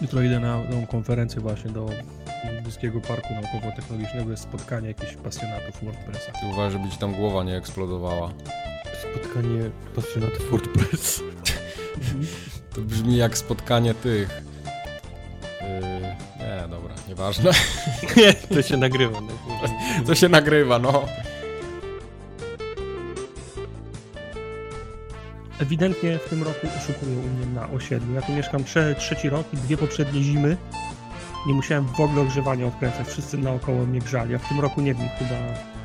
[0.03, 1.91] Jutro idę na tą konferencję właśnie do
[2.63, 4.31] Włoskiego Parku Naukowo-Technologicznego.
[4.31, 6.33] Jest spotkanie jakichś pasjonatów WordPressa.
[6.33, 8.33] Ty uważaj, żeby ci tam głowa nie eksplodowała.
[9.01, 11.23] Spotkanie pasjonatów WordPress.
[12.75, 14.43] To brzmi jak spotkanie tych...
[15.67, 17.51] Yy, nie, dobra, nieważne.
[18.17, 19.21] Nie, to się nagrywa.
[19.21, 19.33] No.
[20.07, 21.05] To się nagrywa, no.
[25.61, 28.15] Ewidentnie w tym roku oszukują u mnie na osiedlu.
[28.15, 30.57] Ja tu mieszkam trze trzeci rok i dwie poprzednie zimy
[31.47, 33.09] nie musiałem w ogóle ogrzewania odkręcać.
[33.09, 35.37] Wszyscy naokoło mnie grzali, a w tym roku nie wiem, chyba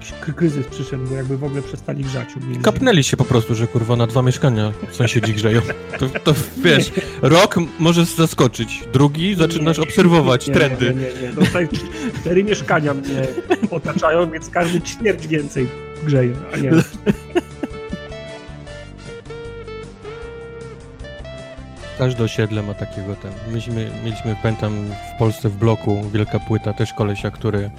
[0.01, 2.29] jakiś kryzys przyszedł, bo jakby w ogóle przestali grzać.
[2.63, 5.61] Kapnęli się po prostu, że kurwa na dwa mieszkania sąsiedzi grzeją.
[5.99, 10.85] To, to wiesz, rok możesz zaskoczyć, drugi zaczynasz nie, obserwować nie, trendy.
[10.85, 11.45] Nie, nie, nie.
[11.45, 11.67] Tutaj
[12.21, 13.27] cztery mieszkania mnie
[13.71, 15.67] otaczają, więc każdy ćwierć więcej
[16.03, 16.71] grzeje, a nie...
[21.97, 23.31] Każde osiedle ma takiego ten.
[23.53, 24.73] Myśmy, mieliśmy, pamiętam,
[25.15, 27.71] w Polsce w bloku wielka płyta, też kolesia, który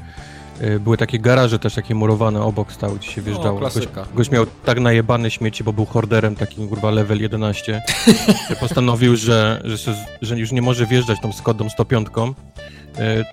[0.81, 3.61] były takie garaże też takie murowane obok stał, gdzie się wjeżdżało.
[3.61, 3.73] Goś,
[4.15, 7.83] goś miał tak najebane śmieci, bo był horderem takim kurwa level 11.
[8.61, 12.35] postanowił, że, że, że, już nie może wjeżdżać tą Skodą 105 E,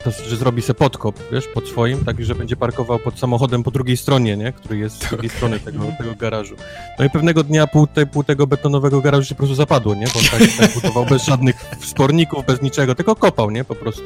[0.03, 3.71] to, że zrobi se podkop, wiesz, pod swoim, tak, że będzie parkował pod samochodem po
[3.71, 6.55] drugiej stronie, nie, który jest z drugiej strony tego, tego garażu.
[6.99, 10.05] No i pewnego dnia pół, te, pół tego betonowego garażu się po prostu zapadło, nie,
[10.13, 14.03] bo on tak, tak budował bez żadnych wsporników, bez niczego, tylko kopał, nie, po prostu.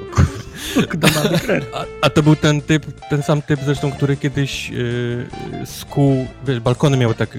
[1.74, 5.28] A, a to był ten typ, ten sam typ zresztą, który kiedyś yy,
[5.66, 7.38] skół, wiesz, balkony miały tak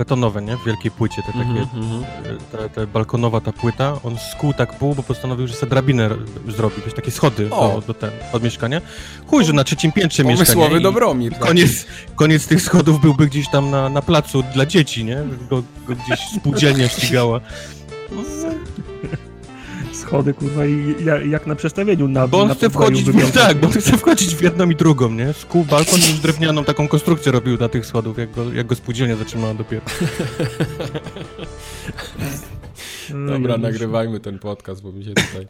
[0.00, 0.56] betonowe, nie?
[0.56, 2.04] W wielkiej płycie, te takie, mm -hmm.
[2.52, 6.10] te, te, balkonowa ta płyta, on skół tak pół, bo postanowił, że sobie drabinę
[6.48, 8.80] zrobi, wiesz, takie schody do, do, ten, od mieszkania.
[9.26, 10.54] Chuj, że na trzecim piętrze mieszkania.
[10.54, 11.38] Pomysłowy Dobromir.
[11.38, 15.22] Koniec, koniec tych schodów byłby gdzieś tam na, na placu dla dzieci, nie?
[15.50, 17.40] Go, go gdzieś spółdzielnia ścigała.
[20.10, 20.94] schody, kurwa, i
[21.30, 24.34] jak na przestawieniu na Bo on na chce wchodzić w, tak, bo on chce wchodzić
[24.34, 25.32] w jedną i drugą, nie?
[25.32, 28.74] Z kół balkon już drewnianą taką konstrukcję robił na tych schodów, jak go, jak go
[28.74, 29.82] spółdzielnia zatrzymała dopiero.
[33.32, 35.48] Dobra, nagrywajmy ten podcast, bo mi się tutaj